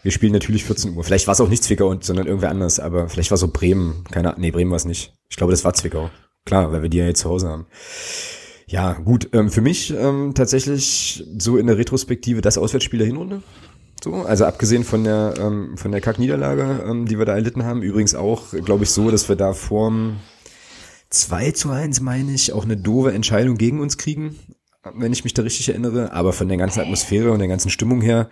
Wir 0.02 0.10
spielen 0.10 0.32
natürlich 0.32 0.64
14 0.64 0.96
Uhr. 0.96 1.04
Vielleicht 1.04 1.28
war 1.28 1.32
es 1.32 1.40
auch 1.40 1.48
nicht 1.48 1.62
Zwickau, 1.62 1.96
sondern 2.00 2.26
irgendwer 2.26 2.50
anders, 2.50 2.80
aber 2.80 3.08
vielleicht 3.08 3.30
war 3.30 3.36
es 3.36 3.40
so 3.40 3.48
Bremen. 3.48 4.04
Keine 4.10 4.30
Ahnung. 4.30 4.40
Nee, 4.40 4.50
Bremen 4.50 4.70
war 4.70 4.76
es 4.76 4.84
nicht. 4.84 5.14
Ich 5.28 5.36
glaube, 5.36 5.52
das 5.52 5.64
war 5.64 5.74
Zwickau. 5.74 6.10
Klar, 6.44 6.72
weil 6.72 6.82
wir 6.82 6.88
die 6.88 6.98
ja 6.98 7.06
jetzt 7.06 7.20
zu 7.20 7.30
Hause 7.30 7.48
haben. 7.48 7.66
Ja, 8.66 8.94
gut. 8.94 9.28
Ähm, 9.32 9.50
für 9.50 9.60
mich 9.60 9.92
ähm, 9.92 10.32
tatsächlich 10.34 11.24
so 11.38 11.56
in 11.56 11.66
der 11.66 11.78
Retrospektive 11.78 12.40
das 12.40 12.58
Auswärtsspiel 12.58 12.98
der 12.98 13.06
Hinrunde. 13.06 13.42
So, 14.02 14.14
also 14.14 14.46
abgesehen 14.46 14.82
von 14.82 15.04
der 15.04 15.34
ähm, 15.38 15.76
von 15.76 15.92
der 15.92 16.00
Kackniederlage, 16.00 16.84
ähm, 16.88 17.06
die 17.06 17.18
wir 17.18 17.24
da 17.24 17.34
erlitten 17.34 17.64
haben, 17.64 17.82
übrigens 17.82 18.16
auch, 18.16 18.50
glaube 18.64 18.82
ich, 18.82 18.90
so, 18.90 19.12
dass 19.12 19.28
wir 19.28 19.36
da 19.36 19.52
vorm 19.52 20.16
2 21.10 21.52
zu 21.52 21.70
1, 21.70 22.00
meine 22.00 22.32
ich, 22.32 22.52
auch 22.52 22.64
eine 22.64 22.76
doofe 22.76 23.12
Entscheidung 23.12 23.56
gegen 23.56 23.80
uns 23.80 23.98
kriegen, 23.98 24.36
wenn 24.94 25.12
ich 25.12 25.22
mich 25.22 25.34
da 25.34 25.42
richtig 25.42 25.68
erinnere. 25.68 26.12
Aber 26.12 26.32
von 26.32 26.48
der 26.48 26.56
ganzen 26.56 26.80
Atmosphäre 26.80 27.30
und 27.30 27.38
der 27.38 27.48
ganzen 27.48 27.70
Stimmung 27.70 28.00
her 28.00 28.28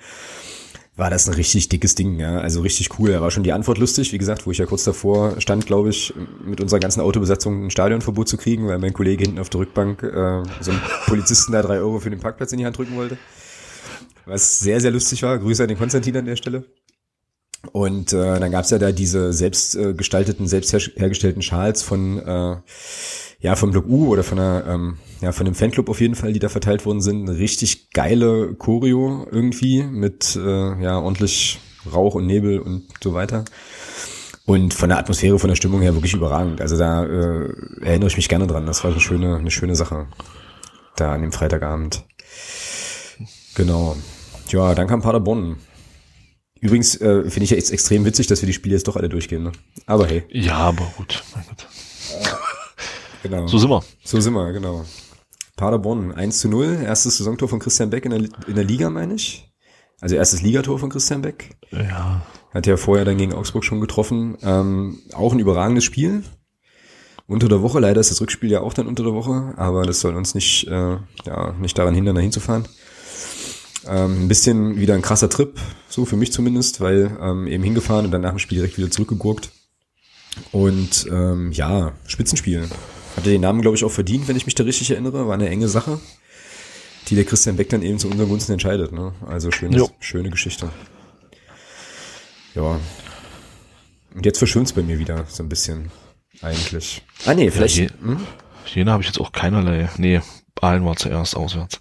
war 0.97 1.09
das 1.09 1.29
ein 1.29 1.35
richtig 1.35 1.69
dickes 1.69 1.95
Ding, 1.95 2.19
ja. 2.19 2.39
Also 2.39 2.61
richtig 2.61 2.99
cool. 2.99 3.13
Da 3.13 3.21
war 3.21 3.31
schon 3.31 3.43
die 3.43 3.53
Antwort 3.53 3.79
lustig, 3.79 4.13
wie 4.13 4.19
gesagt, 4.19 4.47
wo 4.47 4.51
ich 4.51 4.59
ja 4.59 4.67
kurz 4.67 4.85
davor 4.85 5.41
stand, 5.41 5.67
glaube 5.67 5.91
ich, 5.91 6.13
mit 6.45 6.61
unserer 6.61 6.81
ganzen 6.81 7.01
Autobesatzung 7.01 7.67
ein 7.67 7.71
Stadionverbot 7.71 8.29
zu 8.29 8.37
kriegen, 8.37 8.67
weil 8.69 8.79
mein 8.79 8.93
Kollege 8.93 9.25
hinten 9.25 9.39
auf 9.39 9.49
der 9.49 9.61
Rückbank 9.61 10.03
äh, 10.03 10.43
so 10.61 10.71
einen 10.71 10.81
Polizisten 11.07 11.53
da 11.53 11.63
drei 11.63 11.79
Euro 11.79 12.01
für 12.01 12.11
den 12.11 12.21
Parkplatz 12.21 12.53
in 12.53 12.59
die 12.59 12.67
Hand 12.67 12.77
drücken 12.77 12.97
wollte. 12.97 13.19
Was 14.27 14.61
sehr, 14.61 14.81
sehr 14.81 14.91
lustig 14.91 15.23
war. 15.23 15.39
Grüße 15.39 15.63
an 15.63 15.69
den 15.69 15.79
Konstantin 15.79 16.17
an 16.17 16.27
der 16.27 16.37
Stelle. 16.37 16.65
Und 17.73 18.13
äh, 18.13 18.41
dann 18.41 18.51
gab's 18.51 18.71
ja 18.71 18.79
da 18.79 18.91
diese 18.91 19.33
selbst 19.33 19.77
äh, 19.77 19.93
gestalteten, 19.93 20.47
selbst 20.47 20.73
hergestellten 20.73 21.43
Schals 21.43 21.83
von 21.83 22.19
äh, 22.19 22.57
ja 23.41 23.57
vom 23.57 23.71
Block 23.71 23.87
U 23.87 24.09
oder 24.09 24.23
von 24.23 24.39
einer 24.39 24.65
ähm, 24.67 24.99
ja 25.21 25.33
von 25.33 25.45
dem 25.45 25.55
Fanclub 25.55 25.89
auf 25.89 26.01
jeden 26.01 26.15
Fall, 26.15 26.33
die 26.33 26.39
da 26.39 26.49
verteilt 26.49 26.87
worden 26.87 27.03
sind. 27.03 27.29
Eine 27.29 27.39
richtig 27.39 27.91
geile 27.91 28.55
Choreo 28.55 29.27
irgendwie 29.31 29.83
mit 29.83 30.37
äh, 30.37 30.83
ja 30.83 30.99
ordentlich 30.99 31.61
Rauch 31.93 32.15
und 32.15 32.27
Nebel 32.27 32.61
und 32.61 32.85
so 33.03 33.15
weiter. 33.15 33.45
Und 34.47 34.75
von 34.75 34.89
der 34.89 34.99
Atmosphäre, 34.99 35.39
von 35.39 35.49
der 35.49 35.55
Stimmung 35.55 35.81
her 35.81 35.95
wirklich 35.95 36.15
überragend. 36.15 36.61
Also 36.61 36.77
da 36.77 37.05
äh, 37.05 37.53
erinnere 37.83 38.09
ich 38.09 38.17
mich 38.17 38.29
gerne 38.29 38.47
dran. 38.47 38.67
Das 38.67 38.83
war 38.83 38.91
eine 38.91 39.01
schöne, 39.01 39.37
eine 39.37 39.51
schöne 39.51 39.77
Sache. 39.77 40.09
Da 40.97 41.13
an 41.13 41.23
dem 41.23 41.33
Freitagabend. 41.33 42.05
Genau. 43.55 43.97
Ja, 44.49 44.75
dann 44.75 44.89
kam 44.89 45.03
Paderborn. 45.03 45.57
Übrigens 46.61 47.01
äh, 47.01 47.23
finde 47.31 47.45
ich 47.45 47.51
ja 47.51 47.57
jetzt 47.57 47.71
extrem 47.71 48.05
witzig, 48.05 48.27
dass 48.27 48.43
wir 48.43 48.47
die 48.47 48.53
Spiele 48.53 48.75
jetzt 48.75 48.87
doch 48.87 48.97
alle 48.97 49.09
durchgehen. 49.09 49.43
Ne? 49.43 49.53
Aber 49.87 50.07
hey. 50.07 50.25
Ja, 50.31 50.57
aber 50.57 50.93
gut. 50.97 51.23
Mein 51.35 51.45
Gott. 51.47 51.67
Genau. 53.23 53.47
So 53.47 53.59
sind 53.59 53.71
wir. 53.71 53.83
So 54.03 54.21
sind 54.21 54.33
wir, 54.35 54.53
genau. 54.53 54.85
Paderborn 55.57 56.13
1 56.13 56.41
zu 56.41 56.49
0, 56.49 56.81
erstes 56.85 57.19
Saisontor 57.19 57.49
von 57.49 57.59
Christian 57.59 57.91
Beck 57.91 58.07
in 58.07 58.11
der, 58.11 58.21
in 58.47 58.55
der 58.55 58.65
Liga, 58.65 58.89
meine 58.89 59.15
ich. 59.15 59.53
Also 60.01 60.17
erstes 60.17 60.41
Ligator 60.41 60.79
von 60.79 60.89
Christian 60.89 61.21
Beck. 61.21 61.57
Ja. 61.71 62.23
Hat 62.53 62.67
ja 62.67 62.77
vorher 62.77 63.05
dann 63.05 63.19
gegen 63.19 63.35
Augsburg 63.35 63.65
schon 63.65 63.81
getroffen. 63.81 64.39
Ähm, 64.43 65.01
auch 65.13 65.33
ein 65.33 65.39
überragendes 65.39 65.85
Spiel. 65.85 66.25
Unter 67.27 67.49
der 67.49 67.63
Woche, 67.63 67.79
leider 67.79 68.01
ist 68.01 68.11
das 68.11 68.21
Rückspiel 68.21 68.51
ja 68.51 68.61
auch 68.61 68.73
dann 68.73 68.89
unter 68.89 69.05
der 69.05 69.13
Woche, 69.15 69.55
aber 69.57 69.85
das 69.85 70.01
soll 70.01 70.17
uns 70.17 70.35
nicht, 70.35 70.67
äh, 70.67 70.97
ja, 71.27 71.53
nicht 71.61 71.79
daran 71.79 71.95
hindern, 71.95 72.17
da 72.17 72.21
hinzufahren. 72.21 72.67
Ähm, 73.87 74.25
ein 74.25 74.29
bisschen 74.29 74.79
wieder 74.79 74.95
ein 74.95 75.03
krasser 75.03 75.31
Trip, 75.31 75.59
so 75.89 76.05
für 76.05 76.17
mich 76.17 76.33
zumindest, 76.33 76.81
weil 76.81 77.17
ähm, 77.21 77.47
eben 77.47 77.65
hingefahren 77.65 78.07
und 78.07 78.13
dann 78.13 78.21
nach 78.21 78.31
dem 78.31 78.39
Spiel 78.39 78.59
direkt 78.59 78.77
wieder 78.77 78.91
zurückgegurkt. 78.91 79.51
Und 80.53 81.07
ähm, 81.11 81.53
ja, 81.53 81.93
Spitzenspiel. 82.07 82.69
Hatte 83.17 83.31
den 83.31 83.41
Namen, 83.41 83.63
glaube 83.63 83.77
ich, 83.77 83.85
auch 83.85 83.91
verdient, 83.91 84.29
wenn 84.29 84.37
ich 84.37 84.47
mich 84.47 84.55
da 84.55 84.65
richtig 84.65 84.91
erinnere. 84.91 85.27
War 85.27 85.35
eine 85.35 85.49
enge 85.49 85.69
Sache, 85.69 86.01
die 87.09 87.15
der 87.15 87.25
Christian 87.25 87.57
Beck 87.57 87.69
dann 87.71 87.83
eben 87.83 87.99
zu 87.99 88.09
unseren 88.09 88.29
Gunsten 88.29 88.53
entscheidet. 88.53 88.93
Ne? 88.93 89.13
Also 89.27 89.51
schönes, 89.51 89.91
schöne 89.99 90.31
Geschichte. 90.31 90.71
Ja. 92.55 92.79
Und 94.15 94.27
jetzt 94.27 94.39
verschwimmt 94.39 94.75
bei 94.75 94.83
mir 94.83 94.99
wieder 94.99 95.25
so 95.29 95.43
ein 95.43 95.49
bisschen, 95.49 95.91
eigentlich. 96.43 97.03
Ah 97.27 97.35
nee, 97.35 97.51
vielleicht. 97.51 97.77
Ja, 97.77 97.85
je, 97.85 97.91
hm? 98.01 98.27
Jena 98.67 98.93
habe 98.93 99.03
ich 99.03 99.09
jetzt 99.09 99.21
auch 99.21 99.33
keinerlei. 99.33 99.89
Nee, 99.97 100.21
Aalen 100.61 100.85
war 100.85 100.97
zuerst 100.97 101.37
auswärts. 101.37 101.81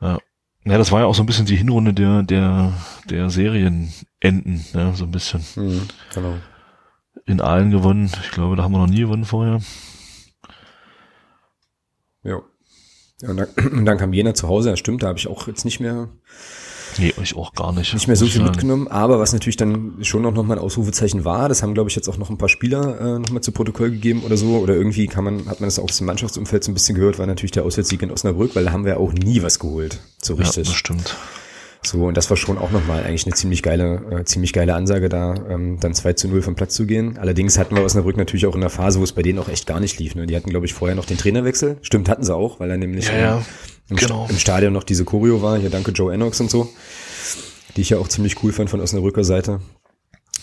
Ja. 0.00 0.18
Ja, 0.64 0.78
das 0.78 0.92
war 0.92 1.00
ja 1.00 1.06
auch 1.06 1.14
so 1.14 1.22
ein 1.22 1.26
bisschen 1.26 1.44
die 1.44 1.56
Hinrunde 1.56 1.92
der, 1.92 2.22
der, 2.22 2.72
der 3.10 3.28
Serienenden, 3.28 4.64
ja, 4.72 4.94
so 4.94 5.04
ein 5.04 5.10
bisschen. 5.10 5.44
Mhm, 5.56 5.82
genau. 6.14 6.38
In 7.26 7.40
Aalen 7.40 7.70
gewonnen. 7.70 8.10
Ich 8.22 8.30
glaube, 8.30 8.56
da 8.56 8.62
haben 8.62 8.72
wir 8.72 8.78
noch 8.78 8.86
nie 8.86 9.00
gewonnen 9.00 9.24
vorher. 9.24 9.60
Ja. 12.22 12.40
Und 13.22 13.36
dann, 13.36 13.48
und 13.72 13.84
dann 13.84 13.98
kam 13.98 14.12
Jena 14.12 14.34
zu 14.34 14.48
Hause, 14.48 14.70
das 14.70 14.78
stimmt, 14.78 15.02
da 15.02 15.08
habe 15.08 15.18
ich 15.18 15.28
auch 15.28 15.46
jetzt 15.46 15.64
nicht 15.64 15.80
mehr. 15.80 16.08
Nee, 16.98 17.12
ich 17.22 17.36
auch 17.36 17.52
gar 17.54 17.72
nicht. 17.72 17.94
Nicht 17.94 18.06
mehr 18.06 18.16
so 18.16 18.26
viel 18.26 18.40
sagen. 18.40 18.50
mitgenommen, 18.50 18.88
aber 18.88 19.18
was 19.18 19.32
natürlich 19.32 19.56
dann 19.56 19.98
schon 20.02 20.22
noch, 20.22 20.32
noch 20.32 20.44
mal 20.44 20.54
ein 20.54 20.64
Ausrufezeichen 20.64 21.24
war, 21.24 21.48
das 21.48 21.62
haben, 21.62 21.74
glaube 21.74 21.90
ich, 21.90 21.96
jetzt 21.96 22.08
auch 22.08 22.18
noch 22.18 22.30
ein 22.30 22.38
paar 22.38 22.48
Spieler 22.48 23.00
äh, 23.00 23.18
noch 23.18 23.30
mal 23.30 23.40
zu 23.40 23.52
Protokoll 23.52 23.90
gegeben 23.90 24.22
oder 24.24 24.36
so, 24.36 24.58
oder 24.58 24.74
irgendwie 24.74 25.06
kann 25.06 25.24
man, 25.24 25.46
hat 25.46 25.60
man 25.60 25.68
das 25.68 25.78
auch 25.78 25.84
aus 25.84 25.98
dem 25.98 26.06
Mannschaftsumfeld 26.06 26.64
so 26.64 26.70
ein 26.70 26.74
bisschen 26.74 26.94
gehört, 26.94 27.18
war 27.18 27.26
natürlich 27.26 27.52
der 27.52 27.64
Auswärtssieg 27.64 28.02
in 28.02 28.10
Osnabrück, 28.10 28.54
weil 28.54 28.64
da 28.64 28.72
haben 28.72 28.84
wir 28.84 28.98
auch 28.98 29.12
nie 29.12 29.42
was 29.42 29.58
geholt, 29.58 30.00
so 30.22 30.34
richtig. 30.34 30.66
Ja, 30.66 30.72
das 30.72 30.74
stimmt. 30.74 31.16
So, 31.86 32.06
und 32.06 32.16
das 32.16 32.30
war 32.30 32.36
schon 32.36 32.58
auch 32.58 32.70
nochmal 32.70 33.04
eigentlich 33.04 33.26
eine 33.26 33.34
ziemlich 33.34 33.62
geile, 33.62 34.00
äh, 34.10 34.24
ziemlich 34.24 34.52
geile 34.52 34.74
Ansage, 34.74 35.08
da 35.08 35.34
ähm, 35.50 35.78
dann 35.80 35.94
2 35.94 36.14
zu 36.14 36.28
0 36.28 36.42
vom 36.42 36.54
Platz 36.54 36.74
zu 36.74 36.86
gehen. 36.86 37.18
Allerdings 37.18 37.58
hatten 37.58 37.76
wir 37.76 37.84
Osnabrück 37.84 38.16
natürlich 38.16 38.46
auch 38.46 38.54
in 38.54 38.62
der 38.62 38.70
Phase, 38.70 39.00
wo 39.00 39.04
es 39.04 39.12
bei 39.12 39.22
denen 39.22 39.38
auch 39.38 39.48
echt 39.48 39.66
gar 39.66 39.80
nicht 39.80 39.98
lief. 39.98 40.14
Ne? 40.14 40.26
Die 40.26 40.34
hatten, 40.34 40.50
glaube 40.50 40.66
ich, 40.66 40.74
vorher 40.74 40.94
noch 40.94 41.04
den 41.04 41.18
Trainerwechsel. 41.18 41.76
Stimmt, 41.82 42.08
hatten 42.08 42.24
sie 42.24 42.34
auch, 42.34 42.58
weil 42.58 42.70
er 42.70 42.78
nämlich 42.78 43.08
ja, 43.08 43.18
ja, 43.18 43.42
im, 43.88 43.96
genau. 43.96 44.26
im, 44.28 44.38
Stadion 44.38 44.72
noch 44.72 44.84
diese 44.84 45.04
Choreo 45.04 45.42
war. 45.42 45.58
Hier 45.58 45.70
danke 45.70 45.92
Joe 45.92 46.12
Enox 46.12 46.40
und 46.40 46.50
so, 46.50 46.68
die 47.76 47.82
ich 47.82 47.90
ja 47.90 47.98
auch 47.98 48.08
ziemlich 48.08 48.42
cool 48.42 48.52
fand 48.52 48.70
von 48.70 48.80
Osnabrücker 48.80 49.24
Seite. 49.24 49.60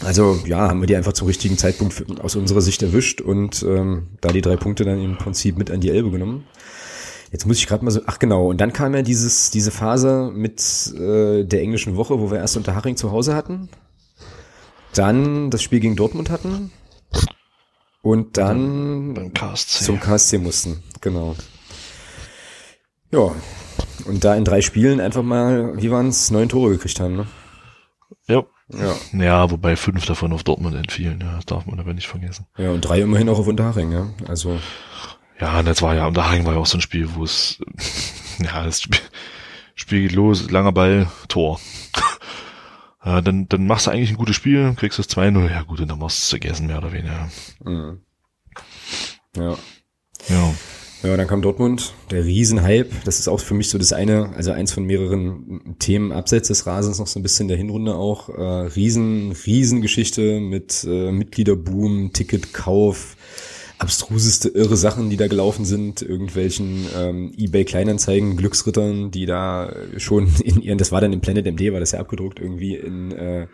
Also 0.04 0.40
ja, 0.46 0.70
haben 0.70 0.82
wir 0.82 0.88
die 0.88 0.96
einfach 0.96 1.14
zum 1.14 1.28
richtigen 1.28 1.58
Zeitpunkt 1.58 2.22
aus 2.22 2.36
unserer 2.36 2.62
Sicht 2.62 2.82
erwischt 2.82 3.22
und 3.22 3.64
ähm, 3.64 4.08
da 4.20 4.30
die 4.30 4.42
drei 4.42 4.56
Punkte 4.56 4.84
dann 4.84 5.02
im 5.02 5.18
Prinzip 5.18 5.58
mit 5.58 5.70
an 5.70 5.82
die 5.82 5.90
Elbe 5.90 6.12
genommen. 6.12 6.46
Jetzt 7.32 7.46
muss 7.46 7.58
ich 7.58 7.68
gerade 7.68 7.86
mal 7.86 7.92
so, 7.92 8.02
ach 8.08 8.20
genau, 8.20 8.50
und 8.50 8.60
dann 8.60 8.74
kam 8.74 8.94
ja 8.94 9.04
dieses, 9.04 9.52
diese 9.52 9.72
Phase 9.72 10.32
mit 10.34 10.94
äh, 10.98 11.46
der 11.46 11.62
englischen 11.62 11.96
Woche, 11.96 12.20
wo 12.20 12.30
wir 12.30 12.40
erst 12.40 12.58
unter 12.58 12.76
Haring 12.76 12.98
zu 12.98 13.12
Hause 13.12 13.36
hatten, 13.36 13.70
dann 14.94 15.50
das 15.50 15.62
Spiel 15.64 15.80
gegen 15.80 15.96
Dortmund 15.96 16.30
hatten 16.30 16.72
und 18.02 18.38
dann, 18.38 19.16
dann 19.16 19.34
KSC. 19.34 19.86
zum 19.86 20.00
KSC 20.00 20.40
mussten, 20.40 20.84
genau. 21.00 21.36
Ja, 23.12 23.36
und 24.06 24.24
da 24.24 24.36
in 24.36 24.46
drei 24.46 24.62
Spielen 24.62 25.00
einfach 25.00 25.24
mal, 25.24 25.82
wie 25.82 25.92
waren 25.92 26.08
es, 26.08 26.32
neun 26.32 26.50
Tore 26.50 26.72
gekriegt 26.72 27.00
haben, 27.00 27.16
ne? 27.16 27.28
Ja. 28.28 28.44
Ja. 28.74 28.96
ja, 29.12 29.52
wobei 29.52 29.76
fünf 29.76 30.06
davon 30.06 30.32
auf 30.32 30.44
Dortmund 30.44 30.76
entfielen, 30.76 31.20
ja, 31.22 31.36
das 31.36 31.46
darf 31.46 31.66
man 31.66 31.80
aber 31.80 31.94
nicht 31.94 32.08
vergessen. 32.08 32.46
Ja, 32.58 32.72
und 32.72 32.80
drei 32.82 33.02
immerhin 33.02 33.28
auch 33.28 33.40
auf 33.40 33.48
Unterhaching, 33.48 33.92
ja, 33.92 34.08
also. 34.30 34.60
Ja, 35.42 35.60
und 35.60 35.66
das 35.66 35.82
war 35.82 35.94
ja, 35.94 36.08
Unterhaching 36.08 36.46
war 36.46 36.54
ja 36.54 36.60
auch 36.60 36.66
so 36.66 36.78
ein 36.78 36.82
Spiel, 36.82 37.14
wo 37.16 37.26
es, 37.26 37.60
ja, 38.40 38.64
das 38.64 38.82
Spiel, 38.82 39.00
Spiel 39.76 40.02
geht 40.04 40.14
los, 40.14 40.50
langer 40.50 40.72
Ball, 40.72 41.08
Tor. 41.28 41.60
ja, 43.06 43.20
dann, 43.20 43.50
dann 43.50 43.68
machst 43.68 43.88
du 43.88 43.92
eigentlich 43.92 44.12
ein 44.12 44.18
gutes 44.18 44.38
Spiel, 44.38 44.74
kriegst 44.78 45.00
das 45.00 45.10
2-0, 45.10 45.52
ja 45.52 45.64
gut, 45.64 45.82
und 45.82 45.90
dann 45.90 46.00
machst 46.00 46.20
du 46.20 46.22
es 46.22 46.30
vergessen, 46.30 46.68
mehr 46.68 46.78
oder 46.78 46.94
weniger. 46.94 47.30
Mhm. 47.66 48.00
Ja. 49.36 49.58
Ja. 50.30 50.54
Ja, 51.04 51.18
dann 51.18 51.26
kam 51.26 51.42
Dortmund, 51.42 51.94
der 52.12 52.26
Riesenhype. 52.26 52.90
Das 53.06 53.18
ist 53.18 53.28
auch 53.28 53.40
für 53.40 53.56
mich 53.56 53.70
so 53.70 53.80
das 53.80 53.92
eine, 53.92 54.34
also 54.36 54.52
eins 54.52 54.72
von 54.72 54.84
mehreren 54.84 55.76
Themen 55.80 56.12
abseits 56.12 56.50
des 56.50 56.68
Rasens 56.68 57.00
noch 57.00 57.08
so 57.08 57.20
ein 57.20 57.24
bisschen 57.24 57.48
der 57.48 57.58
Hinrunde 57.58 57.96
auch. 57.96 58.30
Äh, 58.30 58.42
Riesen, 58.42 59.32
Riesengeschichte 59.32 60.40
mit 60.40 60.86
äh, 60.88 61.12
Mitgliederboom, 61.12 62.14
Ticketkauf, 62.14 63.18
abstruseste, 63.82 64.50
irre 64.50 64.78
Sachen, 64.78 65.10
die 65.10 65.18
da 65.18 65.28
gelaufen 65.28 65.66
sind, 65.66 66.02
irgendwelchen 66.02 66.86
ähm, 66.96 67.34
Ebay-Kleinanzeigen, 67.36 68.38
Glücksrittern, 68.38 69.10
die 69.10 69.26
da 69.26 69.74
schon 69.98 70.32
in 70.44 70.62
ihren, 70.62 70.78
das 70.78 70.92
war 70.92 71.02
dann 71.02 71.14
im 71.14 71.22
Planet 71.22 71.46
MD, 71.46 71.74
war 71.74 71.80
das 71.80 71.92
ja 71.92 72.00
abgedruckt, 72.00 72.40
irgendwie 72.40 72.76
in, 72.76 73.12
äh, 73.12 73.48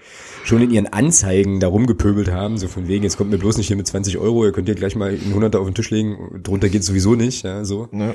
schon 0.44 0.62
in 0.62 0.72
ihren 0.72 0.88
Anzeigen 0.88 1.60
da 1.60 1.68
rumgepöbelt 1.68 2.30
haben, 2.30 2.58
so 2.58 2.68
von 2.68 2.88
wegen, 2.88 3.04
jetzt 3.04 3.18
kommt 3.18 3.32
mir 3.32 3.38
bloß 3.38 3.58
nicht 3.58 3.68
hier 3.68 3.78
mit 3.78 3.88
20 3.88 4.18
Euro, 4.18 4.46
ihr 4.46 4.52
könnt 4.52 4.68
ihr 4.68 4.76
gleich 4.76 4.96
mal 4.96 5.10
einen 5.10 5.34
Hunderter 5.34 5.62
auf 5.62 5.68
den 5.68 5.76
Tisch 5.76 5.92
legen, 5.92 6.42
drunter 6.44 6.68
geht's 6.68 6.88
sowieso 6.88 7.16
nicht, 7.16 7.44
ja, 7.44 7.64
so. 7.64 7.88
Ja. 7.94 8.14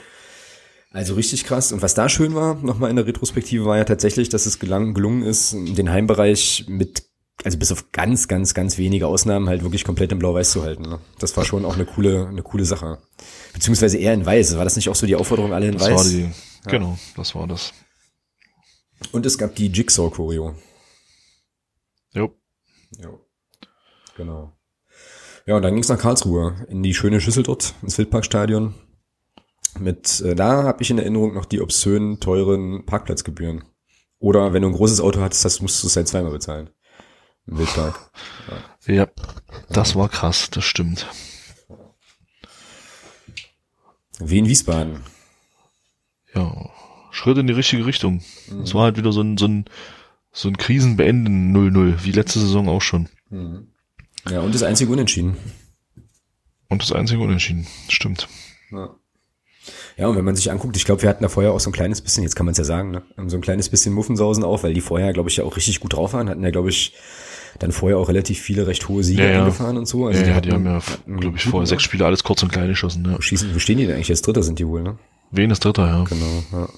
Also 0.91 1.15
richtig 1.15 1.45
krass. 1.45 1.73
Und 1.73 1.81
was 1.81 1.95
da 1.95 2.11
schön 2.11 2.35
war, 2.35 2.57
nochmal 2.63 2.91
in 2.91 2.97
der 2.97 3.07
Retrospektive, 3.07 3.65
war 3.65 3.79
ja 3.79 3.85
tatsächlich, 3.85 4.29
dass 4.29 4.45
es 4.45 4.59
gelang, 4.59 4.93
gelungen 4.93 5.23
ist, 5.23 5.55
den 5.55 5.91
Heimbereich 5.91 6.67
mit 6.69 7.05
also 7.45 7.59
bis 7.59 7.73
auf 7.73 7.91
ganz, 7.93 8.29
ganz, 8.29 8.55
ganz 8.55 8.79
wenige 8.79 9.07
Ausnahmen 9.07 9.49
halt 9.49 9.63
wirklich 9.63 9.85
komplett 9.85 10.13
in 10.13 10.19
Blau-Weiß 10.19 10.53
zu 10.53 10.63
halten. 10.63 10.83
Ne? 10.83 11.01
Das 11.19 11.37
war 11.37 11.45
schon 11.45 11.65
auch 11.65 11.75
eine 11.75 11.85
coole, 11.85 12.29
eine 12.29 12.43
coole 12.43 12.65
Sache. 12.65 12.99
Beziehungsweise 13.53 13.99
eher 13.99 14.15
in 14.15 14.25
Weiß. 14.25 14.57
War 14.57 14.65
das 14.65 14.77
nicht 14.77 14.89
auch 14.89 14.95
so 14.95 15.07
die 15.07 15.17
Aufforderung, 15.17 15.53
alle 15.53 15.67
in 15.67 15.75
das 15.75 15.83
Weiß? 15.83 15.97
War 15.97 16.05
die, 16.05 16.23
ja. 16.23 16.31
Genau, 16.71 16.99
das 17.17 17.35
war 17.35 17.47
das. 17.47 17.73
Und 19.11 19.27
es 19.27 19.37
gab 19.39 19.57
die 19.57 19.67
Jigsaw-Choreo. 19.69 20.55
Jo. 22.13 22.37
Jo. 22.99 23.21
Genau. 24.17 24.53
Ja, 25.47 25.57
und 25.57 25.63
dann 25.63 25.75
ging's 25.75 25.89
nach 25.89 25.99
Karlsruhe, 25.99 26.65
in 26.69 26.85
die 26.85 26.95
schöne 26.95 27.21
Schüssel 27.21 27.43
dort, 27.43 27.75
ins 27.83 27.99
Wildparkstadion. 27.99 28.75
Mit, 29.81 30.21
äh, 30.21 30.37
da 30.37 30.63
habe 30.63 30.83
ich 30.83 30.91
in 30.91 30.99
Erinnerung 30.99 31.35
noch 31.35 31.47
die 31.47 31.61
obszönen, 31.61 32.21
teuren 32.21 32.87
Parkplatzgebühren. 32.87 33.65
Oder 34.19 34.53
wenn 34.53 34.63
du 34.63 34.69
ein 34.69 34.75
großes 34.75 35.01
Auto 35.01 35.21
hattest, 35.21 35.45
das 35.45 35.61
musst 35.61 35.83
du 35.83 35.89
es 35.89 35.97
halt 35.97 36.07
zweimal 36.07 36.31
bezahlen 36.31 36.71
im 37.47 37.59
Wildpark. 37.59 38.11
Ja. 38.87 38.95
ja, 38.95 39.09
das 39.69 39.97
war 39.97 40.09
krass, 40.09 40.51
das 40.51 40.65
stimmt. 40.65 41.07
Wien 44.19 44.47
Wiesbaden. 44.47 45.01
Ja, 46.35 46.71
Schritt 47.11 47.39
in 47.39 47.47
die 47.47 47.53
richtige 47.53 47.87
Richtung. 47.87 48.19
Es 48.19 48.51
mhm. 48.51 48.75
war 48.75 48.85
halt 48.85 48.97
wieder 48.97 49.13
so 49.13 49.21
ein, 49.21 49.37
so 49.37 49.47
ein, 49.47 49.65
so 50.33 50.49
ein 50.49 50.57
Krisenbeenden 50.57 51.55
0-0, 51.55 52.05
wie 52.05 52.13
letzte 52.13 52.39
Saison 52.39 52.69
auch 52.69 52.83
schon. 52.83 53.09
Mhm. 53.31 53.69
Ja, 54.31 54.41
und 54.41 54.55
das 54.55 54.63
einzige 54.63 54.93
Unentschieden. 54.93 55.37
Und 56.69 56.83
das 56.83 56.93
einzige 56.93 57.21
Unentschieden, 57.21 57.67
stimmt. 57.89 58.29
Ja. 58.71 58.97
Ja, 59.97 60.09
und 60.09 60.17
wenn 60.17 60.25
man 60.25 60.35
sich 60.35 60.51
anguckt, 60.51 60.77
ich 60.77 60.85
glaube, 60.85 61.03
wir 61.03 61.09
hatten 61.09 61.23
da 61.23 61.29
vorher 61.29 61.53
auch 61.53 61.61
so 61.61 61.71
ein 61.71 61.75
kleines 61.75 62.01
bisschen, 62.01 62.23
jetzt 62.23 62.35
kann 62.35 62.47
man 62.47 62.53
es 62.53 62.59
ja 62.59 62.65
sagen, 62.65 62.91
ne? 62.91 63.03
so 63.27 63.37
ein 63.37 63.43
kleines 63.43 63.69
bisschen 63.69 63.93
Muffensausen 63.93 64.43
auch, 64.43 64.63
weil 64.63 64.75
die 64.75 64.81
vorher, 64.81 65.13
glaube 65.13 65.29
ich, 65.29 65.37
ja 65.37 65.45
auch 65.45 65.57
richtig 65.57 65.81
gut 65.81 65.93
drauf 65.93 66.15
waren, 66.15 66.29
hatten 66.29 66.43
ja, 66.43 66.51
glaube 66.51 66.71
ich, 66.71 66.95
dann 67.59 67.73
vorher 67.73 67.99
auch 67.99 68.09
relativ 68.09 68.41
viele 68.41 68.67
recht 68.67 68.89
hohe 68.89 69.05
Siege 69.05 69.23
ja, 69.31 69.41
eingefahren 69.41 69.77
und 69.77 69.87
so. 69.87 70.07
Also 70.07 70.21
ja, 70.21 70.27
die, 70.27 70.35
hatten, 70.35 70.49
die 70.49 70.55
haben 70.55 70.67
ja, 70.67 70.81
glaube 71.19 71.37
ich, 71.37 71.45
vorher 71.45 71.67
sechs 71.67 71.83
Spiele 71.83 72.05
alles 72.05 72.25
kurz 72.25 72.43
und 72.43 72.53
klein 72.53 72.69
geschossen. 72.69 73.05
Ja. 73.05 73.17
Wo, 73.17 73.21
schießen, 73.21 73.55
wo 73.55 73.59
stehen 73.59 73.79
die 73.79 73.87
denn 73.87 73.95
eigentlich? 73.95 74.09
Jetzt 74.09 74.27
Dritter 74.27 74.43
sind 74.43 74.59
die 74.59 74.67
wohl, 74.67 74.83
ne? 74.83 74.99
Wen 75.31 75.51
ist 75.51 75.65
Dritter, 75.65 75.87
ja. 75.87 76.05
Genau, 76.05 76.43
ja. 76.53 76.69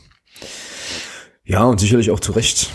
Ja, 1.47 1.65
und 1.65 1.79
sicherlich 1.79 2.11
auch 2.11 2.21
zu 2.21 2.33
Recht. 2.33 2.71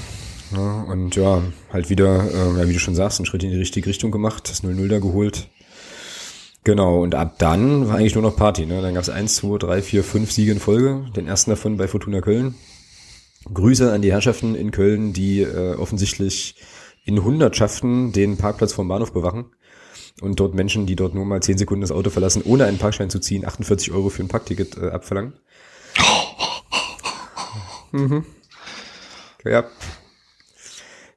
Ja, 0.52 0.82
und 0.84 1.16
ja, 1.16 1.42
halt 1.72 1.90
wieder, 1.90 2.24
äh, 2.32 2.60
ja, 2.60 2.68
wie 2.68 2.74
du 2.74 2.80
schon 2.80 2.96
sagst, 2.96 3.20
einen 3.20 3.26
Schritt 3.26 3.44
in 3.44 3.52
die 3.52 3.58
richtige 3.58 3.88
Richtung 3.88 4.12
gemacht, 4.12 4.50
das 4.50 4.64
0-0 4.64 4.88
da 4.88 5.00
geholt. 5.00 5.48
Genau, 6.64 7.02
und 7.02 7.16
ab 7.16 7.36
dann 7.38 7.88
war 7.88 7.96
eigentlich 7.96 8.16
nur 8.16 8.24
noch 8.24 8.36
Party. 8.36 8.66
Ne? 8.66 8.82
Dann 8.82 8.94
gab 8.94 9.04
es 9.04 9.10
eins, 9.10 9.36
zwei, 9.36 9.58
drei, 9.58 9.82
vier, 9.82 10.04
fünf 10.04 10.32
Siege 10.32 10.52
in 10.52 10.60
Folge. 10.60 11.06
Den 11.16 11.28
ersten 11.28 11.52
davon 11.52 11.78
bei 11.78 11.88
Fortuna 11.88 12.22
Köln. 12.22 12.56
Grüße 13.52 13.92
an 13.92 14.02
die 14.02 14.12
Herrschaften 14.12 14.56
in 14.56 14.72
Köln, 14.72 15.14
die 15.14 15.42
äh, 15.42 15.76
offensichtlich 15.76 16.56
in 17.10 17.24
Hundertschaften 17.24 18.12
den 18.12 18.38
Parkplatz 18.38 18.72
vom 18.72 18.88
Bahnhof 18.88 19.12
bewachen 19.14 19.46
und 20.22 20.40
dort 20.40 20.54
Menschen, 20.54 20.86
die 20.86 20.96
dort 20.96 21.16
nur 21.16 21.26
mal 21.26 21.42
zehn 21.42 21.58
Sekunden 21.58 21.82
das 21.82 21.92
Auto 21.92 22.12
verlassen, 22.12 22.44
ohne 22.46 22.66
einen 22.66 22.78
Parkschein 22.78 23.10
zu 23.10 23.20
ziehen, 23.20 23.46
48 23.46 23.92
Euro 23.92 24.10
für 24.10 24.22
ein 24.22 24.28
Parkticket 24.28 24.78
äh, 24.78 24.90
abverlangen. 24.90 25.34
mhm. 27.92 28.26
Ja. 29.44 29.66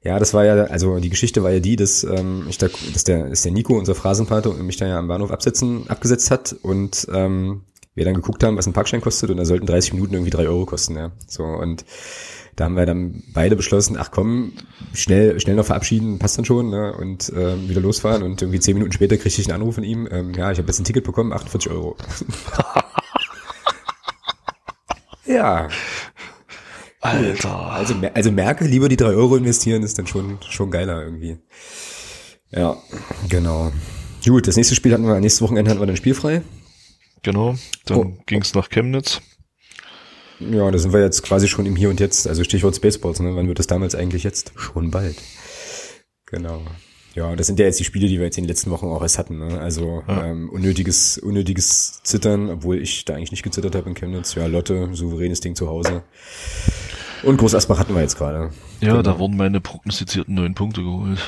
Ja, 0.03 0.19
das 0.19 0.33
war 0.33 0.45
ja, 0.47 0.65
also 0.65 0.99
die 0.99 1.11
Geschichte 1.11 1.43
war 1.43 1.51
ja 1.53 1.61
die, 1.61 1.77
dass 1.77 2.05
ähm, 2.05 2.47
ich 2.49 2.57
da, 2.57 2.69
dass 2.93 3.05
der, 3.05 3.29
dass 3.29 3.43
der 3.43 3.53
Nico, 3.53 3.79
unser 3.79 3.95
Phrasenpater, 3.95 4.55
mich 4.55 4.79
da 4.79 4.87
ja 4.87 4.99
am 4.99 5.09
Bahnhof 5.09 5.31
absetzen, 5.31 5.89
abgesetzt 5.89 6.31
hat 6.31 6.57
und 6.63 7.07
ähm, 7.13 7.63
wir 7.95 8.07
dann 8.07 8.15
geguckt 8.15 8.43
haben, 8.43 8.57
was 8.57 8.67
ein 8.67 8.73
Parkschein 8.73 9.03
kostet 9.03 9.31
und 9.31 9.37
da 9.37 9.45
sollten 9.45 9.67
30 9.67 9.93
Minuten 9.93 10.15
irgendwie 10.15 10.31
drei 10.31 10.49
Euro 10.49 10.65
kosten, 10.65 10.97
ja. 10.97 11.13
So 11.29 11.45
und 11.45 11.85
da 12.63 12.67
haben 12.67 12.77
wir 12.77 12.87
dann 12.87 13.25
beide 13.35 13.57
beschlossen, 13.57 13.97
ach 13.99 14.13
komm, 14.13 14.53
schnell, 14.95 15.41
schnell 15.41 15.57
noch 15.57 15.67
verabschieden, 15.67 16.21
passt 16.21 16.39
dann 16.39 16.45
schon, 16.45 16.71
ne? 16.71 16.93
Und 16.93 17.33
ähm, 17.35 17.69
wieder 17.69 17.81
losfahren. 17.81 18.23
Und 18.23 18.41
irgendwie 18.41 18.61
zehn 18.61 18.75
Minuten 18.75 18.93
später 18.93 19.17
kriegte 19.17 19.41
ich 19.41 19.49
einen 19.49 19.61
Anruf 19.61 19.75
von 19.75 19.83
ihm, 19.83 20.07
ähm, 20.09 20.33
ja, 20.35 20.53
ich 20.53 20.59
habe 20.59 20.69
jetzt 20.69 20.79
ein 20.79 20.85
Ticket 20.85 21.03
bekommen, 21.03 21.33
48 21.33 21.73
Euro. 21.73 21.97
ja. 25.27 25.69
Alter. 27.01 27.73
Also, 27.73 27.97
also 28.15 28.31
merke, 28.31 28.65
lieber 28.65 28.89
die 28.89 28.97
drei 28.97 29.11
Euro 29.11 29.35
investieren, 29.35 29.83
ist 29.83 29.99
dann 29.99 30.07
schon, 30.07 30.39
schon 30.49 30.71
geiler 30.71 31.03
irgendwie. 31.03 31.39
Ja, 32.53 32.77
genau. 33.29 33.73
Gut, 34.25 34.47
das 34.47 34.55
nächste 34.55 34.77
Spiel 34.77 34.93
hatten 34.93 35.03
wir, 35.03 35.19
nächstes 35.19 35.43
Wochenende 35.43 35.69
hatten 35.69 35.81
wir 35.81 35.87
dann 35.87 35.97
spielfrei. 35.97 36.43
Genau, 37.25 37.57
dann 37.87 37.99
oh. 37.99 38.17
ging 38.27 38.43
es 38.43 38.55
nach 38.55 38.69
Chemnitz. 38.69 39.21
Ja, 40.51 40.71
da 40.71 40.79
sind 40.79 40.93
wir 40.93 41.01
jetzt 41.01 41.23
quasi 41.23 41.49
schon 41.49 41.67
im 41.67 41.77
Hier 41.77 41.91
und 41.91 42.01
Jetzt. 42.01 42.27
Also 42.27 42.45
Stichwort 42.45 42.77
Spaceballs, 42.77 43.21
ne? 43.21 43.37
Wann 43.37 43.49
wird 43.49 43.59
das 43.59 43.67
damals 43.67 43.95
eigentlich 43.95 44.25
jetzt? 44.25 44.53
Schon 44.57 44.91
bald. 44.91 45.17
Genau. 46.27 46.63
Ja, 47.15 47.37
das 47.37 47.47
sind 47.47 47.59
ja 47.59 47.67
jetzt 47.67 47.79
die 47.79 47.85
Spiele, 47.85 48.09
die 48.09 48.19
wir 48.19 48.25
jetzt 48.25 48.39
in 48.39 48.45
den 48.45 48.49
letzten 48.49 48.71
Wochen 48.71 48.87
auch 48.87 49.03
erst 49.03 49.19
hatten. 49.19 49.39
Ne? 49.39 49.61
Also 49.61 50.03
ja. 50.09 50.27
ähm, 50.27 50.49
unnötiges, 50.49 51.19
unnötiges 51.19 52.03
Zittern, 52.03 52.49
obwohl 52.49 52.81
ich 52.81 53.05
da 53.05 53.15
eigentlich 53.15 53.33
nicht 53.33 53.43
gezittert 53.43 53.75
habe 53.75 53.89
in 53.91 53.95
Chemnitz. 53.95 54.35
Ja, 54.35 54.47
Lotte, 54.47 54.89
souveränes 54.93 55.41
Ding 55.41 55.55
zu 55.55 55.69
Hause. 55.69 56.03
Und 57.23 57.37
Groß 57.37 57.55
Asbach 57.55 57.79
hatten 57.79 57.95
wir 57.95 58.01
jetzt 58.01 58.17
gerade. 58.17 58.51
Ja, 58.81 58.91
genau. 58.91 59.03
da 59.03 59.19
wurden 59.19 59.37
meine 59.37 59.61
prognostizierten 59.61 60.35
neun 60.35 60.55
Punkte 60.55 60.83
geholt. 60.83 61.19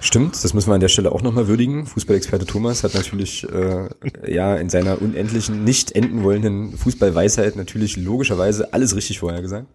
Stimmt, 0.00 0.42
das 0.44 0.54
müssen 0.54 0.70
wir 0.70 0.74
an 0.74 0.80
der 0.80 0.88
Stelle 0.88 1.10
auch 1.10 1.22
nochmal 1.22 1.48
würdigen. 1.48 1.86
Fußballexperte 1.86 2.46
Thomas 2.46 2.84
hat 2.84 2.94
natürlich 2.94 3.44
äh, 3.50 3.88
ja 4.26 4.54
in 4.56 4.70
seiner 4.70 5.02
unendlichen, 5.02 5.64
nicht 5.64 5.92
enden 5.92 6.22
wollenden 6.22 6.76
Fußballweisheit 6.78 7.56
natürlich 7.56 7.96
logischerweise 7.96 8.72
alles 8.72 8.94
richtig 8.94 9.18
vorher 9.18 9.42
gesagt. 9.42 9.66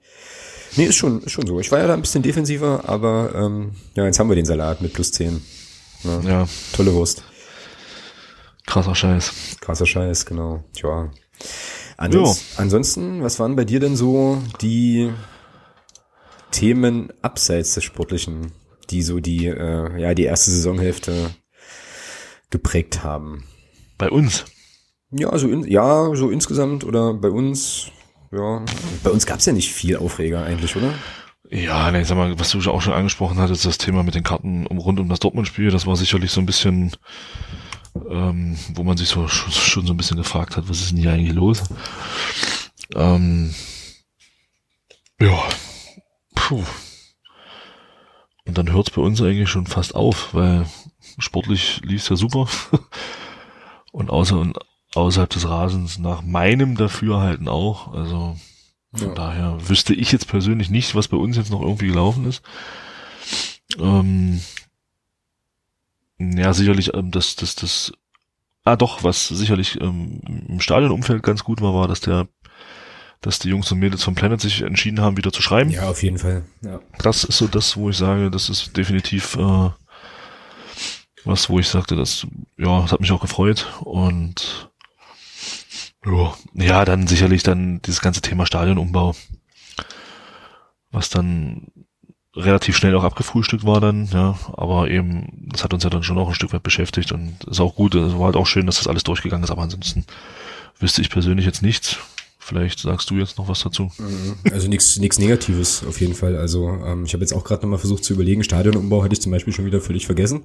Nee, 0.76 0.86
ist 0.86 0.96
schon, 0.96 1.22
ist 1.22 1.32
schon 1.32 1.46
so. 1.46 1.60
Ich 1.60 1.72
war 1.72 1.80
ja 1.80 1.88
da 1.88 1.94
ein 1.94 2.02
bisschen 2.02 2.24
defensiver, 2.24 2.84
aber 2.88 3.34
ähm, 3.36 3.72
ja, 3.96 4.06
jetzt 4.06 4.20
haben 4.20 4.30
wir 4.30 4.36
den 4.36 4.46
Salat 4.46 4.82
mit 4.82 4.94
plus 4.94 5.12
10. 5.12 5.42
Ja, 6.04 6.20
ja. 6.22 6.48
Tolle 6.74 6.94
Wurst. 6.94 7.24
Krasser 8.66 8.96
Scheiß. 8.96 9.32
Krasser 9.60 9.86
Scheiß, 9.86 10.26
genau. 10.26 10.64
Tja. 10.74 11.12
Ansonsten, 11.98 12.62
ansonsten, 12.62 13.24
was 13.24 13.40
waren 13.40 13.56
bei 13.56 13.66
dir 13.66 13.80
denn 13.80 13.96
so 13.96 14.42
die 14.62 15.12
Themen 16.52 17.12
abseits 17.22 17.76
des 17.76 17.84
Sportlichen? 17.84 18.52
Die 18.90 19.02
so 19.02 19.20
die, 19.20 19.48
äh, 19.48 20.00
ja, 20.00 20.14
die 20.14 20.24
erste 20.24 20.52
Saisonhälfte 20.52 21.32
geprägt 22.50 23.04
haben. 23.04 23.44
Bei 23.98 24.10
uns? 24.10 24.46
Ja, 25.12 25.38
so 25.38 25.48
in, 25.48 25.64
ja, 25.66 26.16
so 26.16 26.30
insgesamt 26.30 26.84
oder 26.84 27.14
bei 27.14 27.30
uns, 27.30 27.92
ja. 28.32 28.66
Bei 29.04 29.12
uns 29.12 29.26
gab's 29.26 29.46
ja 29.46 29.54
nicht 29.54 29.72
viel 29.72 29.98
Aufreger 29.98 30.44
eigentlich, 30.44 30.76
oder? 30.76 30.94
Ja, 31.50 31.92
ne, 31.92 32.04
sag 32.04 32.18
mal, 32.18 32.40
was 32.40 32.50
du 32.50 32.60
auch 32.72 32.82
schon 32.82 32.94
angesprochen 32.94 33.38
hattest, 33.38 33.66
das 33.66 33.78
Thema 33.78 34.02
mit 34.02 34.16
den 34.16 34.24
Karten 34.24 34.66
um, 34.66 34.80
rund 34.80 35.00
um 35.00 35.10
das 35.10 35.20
Dortmund-Spiel, 35.20 35.70
das 35.70 35.86
war 35.86 35.96
sicherlich 35.96 36.32
so 36.32 36.42
ein 36.42 36.48
bisschen, 36.48 36.96
ähm, 38.10 38.58
wo 38.74 38.84
man 38.84 38.98
sich 38.98 39.10
so 39.10 39.28
schon 39.28 39.86
so 39.86 39.94
ein 39.94 39.98
bisschen 39.98 40.18
gefragt 40.18 40.58
hat, 40.58 40.68
was 40.68 40.82
ist 40.82 40.92
denn 40.92 40.98
hier 40.98 41.12
eigentlich 41.12 41.36
los? 41.36 41.62
Ähm, 42.96 43.54
ja, 45.20 45.44
puh, 46.34 46.64
und 48.46 48.58
dann 48.58 48.72
hört 48.72 48.90
es 48.90 48.96
bei 48.96 49.02
uns 49.02 49.22
eigentlich 49.22 49.50
schon 49.50 49.68
fast 49.68 49.96
auf, 49.96 50.34
weil 50.34 50.66
sportlich 51.18 51.82
lief 51.84 52.02
es 52.02 52.10
ja 52.10 52.16
super. 52.16 52.48
und 53.92 54.10
außer 54.10 54.38
und 54.38 54.58
außerhalb 54.96 55.30
des 55.30 55.48
Rasens 55.48 55.98
nach 55.98 56.22
meinem 56.22 56.76
Dafürhalten 56.76 57.48
auch. 57.48 57.94
Also 57.94 58.38
von 58.94 59.08
ja. 59.10 59.14
daher 59.14 59.70
wüsste 59.70 59.94
ich 59.94 60.12
jetzt 60.12 60.28
persönlich 60.28 60.70
nicht, 60.70 60.94
was 60.94 61.08
bei 61.08 61.18
uns 61.18 61.38
jetzt 61.38 61.52
noch 61.52 61.62
irgendwie 61.62 61.88
gelaufen 61.88 62.26
ist. 62.26 62.44
Ähm, 63.80 64.42
ja, 66.20 66.54
sicherlich, 66.54 66.94
ähm, 66.94 67.12
das, 67.12 67.36
das, 67.36 67.56
das, 67.56 67.94
ah 68.64 68.76
doch, 68.76 69.04
was 69.04 69.28
sicherlich 69.28 69.82
ähm, 69.82 70.22
im 70.48 70.60
Stadionumfeld 70.60 71.24
ganz 71.24 71.44
gut 71.44 71.62
war, 71.62 71.74
war, 71.74 71.88
dass 71.88 72.02
der 72.02 72.28
dass 73.24 73.40
die 73.40 73.50
Jungs 73.50 73.72
und 73.72 73.80
Mädels 73.80 74.04
vom 74.04 74.16
Planet 74.16 74.40
sich 74.40 74.62
entschieden 74.62 75.02
haben, 75.02 75.18
wieder 75.18 75.32
zu 75.32 75.42
schreiben. 75.42 75.72
Ja, 75.72 75.90
auf 75.90 76.04
jeden 76.04 76.20
Fall. 76.20 76.44
Ja. 76.62 76.80
Das 77.00 77.24
ist 77.24 77.38
so 77.38 77.48
das, 77.48 77.76
wo 77.76 77.90
ich 77.90 77.98
sage, 77.98 78.30
das 78.30 78.50
ist 78.50 78.78
definitiv 78.78 79.36
äh, 79.36 79.70
was, 81.26 81.50
wo 81.50 81.58
ich 81.58 81.68
sagte, 81.70 81.96
das, 81.96 82.28
ja, 82.58 82.82
das 82.82 82.92
hat 82.92 83.00
mich 83.00 83.12
auch 83.12 83.22
gefreut 83.22 83.68
und 83.82 84.70
ja, 86.06 86.34
ja, 86.54 86.86
dann 86.86 87.08
sicherlich 87.08 87.44
dann 87.44 87.82
dieses 87.82 88.02
ganze 88.02 88.22
Thema 88.22 88.46
Stadionumbau, 88.46 89.16
was 90.92 91.10
dann 91.10 91.68
relativ 92.36 92.76
schnell 92.76 92.96
auch 92.96 93.06
abgefrühstückt 93.06 93.66
war 93.66 93.80
dann, 93.80 94.08
ja, 94.08 94.38
aber 94.54 94.90
eben, 94.90 95.48
das 95.50 95.64
hat 95.64 95.74
uns 95.74 95.84
ja 95.84 95.90
dann 95.90 96.04
schon 96.04 96.18
auch 96.18 96.28
ein 96.28 96.36
Stück 96.36 96.52
weit 96.52 96.64
beschäftigt 96.64 97.14
und 97.14 97.42
ist 97.46 97.62
auch 97.62 97.76
gut, 97.76 97.96
es 97.96 98.14
war 98.14 98.26
halt 98.26 98.36
auch 98.36 98.48
schön, 98.48 98.66
dass 98.66 98.80
das 98.80 98.88
alles 98.88 99.04
durchgegangen 99.04 99.46
ist, 99.46 99.52
aber 99.52 99.62
ansonsten 99.62 100.06
wüsste 100.80 101.02
ich 101.02 101.10
persönlich 101.10 101.46
jetzt 101.46 101.62
nichts. 101.62 102.00
Vielleicht 102.46 102.80
sagst 102.80 103.10
du 103.10 103.16
jetzt 103.16 103.38
noch 103.38 103.48
was 103.48 103.64
dazu. 103.64 103.90
Mhm. 103.98 104.36
Also 104.52 104.68
nichts 104.68 105.00
Negatives 105.00 105.84
auf 105.88 106.02
jeden 106.02 106.14
Fall. 106.14 106.36
Also 106.36 106.68
ähm, 106.68 107.06
ich 107.06 107.14
habe 107.14 107.24
jetzt 107.24 107.34
auch 107.34 107.46
gerade 107.46 107.62
nochmal 107.62 107.80
versucht 107.80 108.04
zu 108.04 108.14
überlegen, 108.14 108.44
Stadionumbau 108.44 109.02
hatte 109.02 109.14
ich 109.14 109.22
zum 109.22 109.32
Beispiel 109.32 109.54
schon 109.54 109.66
wieder 109.66 109.80
völlig 109.80 110.06
vergessen, 110.06 110.44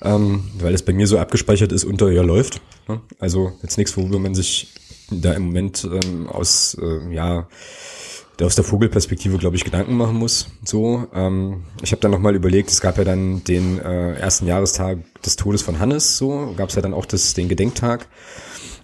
ähm, 0.00 0.44
weil 0.58 0.72
es 0.72 0.82
bei 0.82 0.94
mir 0.94 1.06
so 1.06 1.18
abgespeichert 1.18 1.72
ist 1.72 1.84
unter 1.84 2.10
ja 2.10 2.22
läuft. 2.22 2.62
Ne? 2.88 3.02
Also 3.18 3.52
jetzt 3.62 3.76
nichts, 3.76 3.94
worüber 3.98 4.18
man 4.18 4.34
sich 4.34 4.72
da 5.10 5.34
im 5.34 5.42
Moment 5.42 5.84
ähm, 5.84 6.26
aus 6.26 6.76
äh, 6.80 7.14
ja 7.14 7.48
aus 8.42 8.54
der 8.54 8.64
Vogelperspektive, 8.64 9.36
glaube 9.36 9.56
ich, 9.56 9.64
Gedanken 9.64 9.98
machen 9.98 10.16
muss. 10.16 10.46
So, 10.64 11.06
ähm, 11.14 11.64
ich 11.82 11.92
habe 11.92 12.00
dann 12.00 12.10
nochmal 12.10 12.34
überlegt, 12.34 12.70
es 12.70 12.80
gab 12.80 12.96
ja 12.96 13.04
dann 13.04 13.44
den 13.44 13.78
äh, 13.78 14.14
ersten 14.14 14.46
Jahrestag 14.46 14.98
des 15.22 15.36
Todes 15.36 15.60
von 15.60 15.78
Hannes, 15.78 16.16
so 16.16 16.54
gab 16.56 16.70
es 16.70 16.74
ja 16.74 16.80
dann 16.80 16.94
auch 16.94 17.04
das, 17.04 17.34
den 17.34 17.50
Gedenktag 17.50 18.06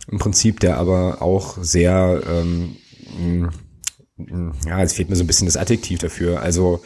im 0.09 0.19
Prinzip, 0.19 0.61
der 0.61 0.77
aber 0.79 1.23
auch 1.23 1.59
sehr, 1.61 2.23
ähm, 2.29 2.77
ja, 4.67 4.83
es 4.83 4.95
fehlt 4.95 5.11
mir 5.11 5.17
so 5.17 5.25
ein 5.25 5.27
bisschen 5.27 5.47
das 5.47 5.57
Adjektiv 5.57 5.99
dafür. 5.99 6.41
Also 6.43 6.83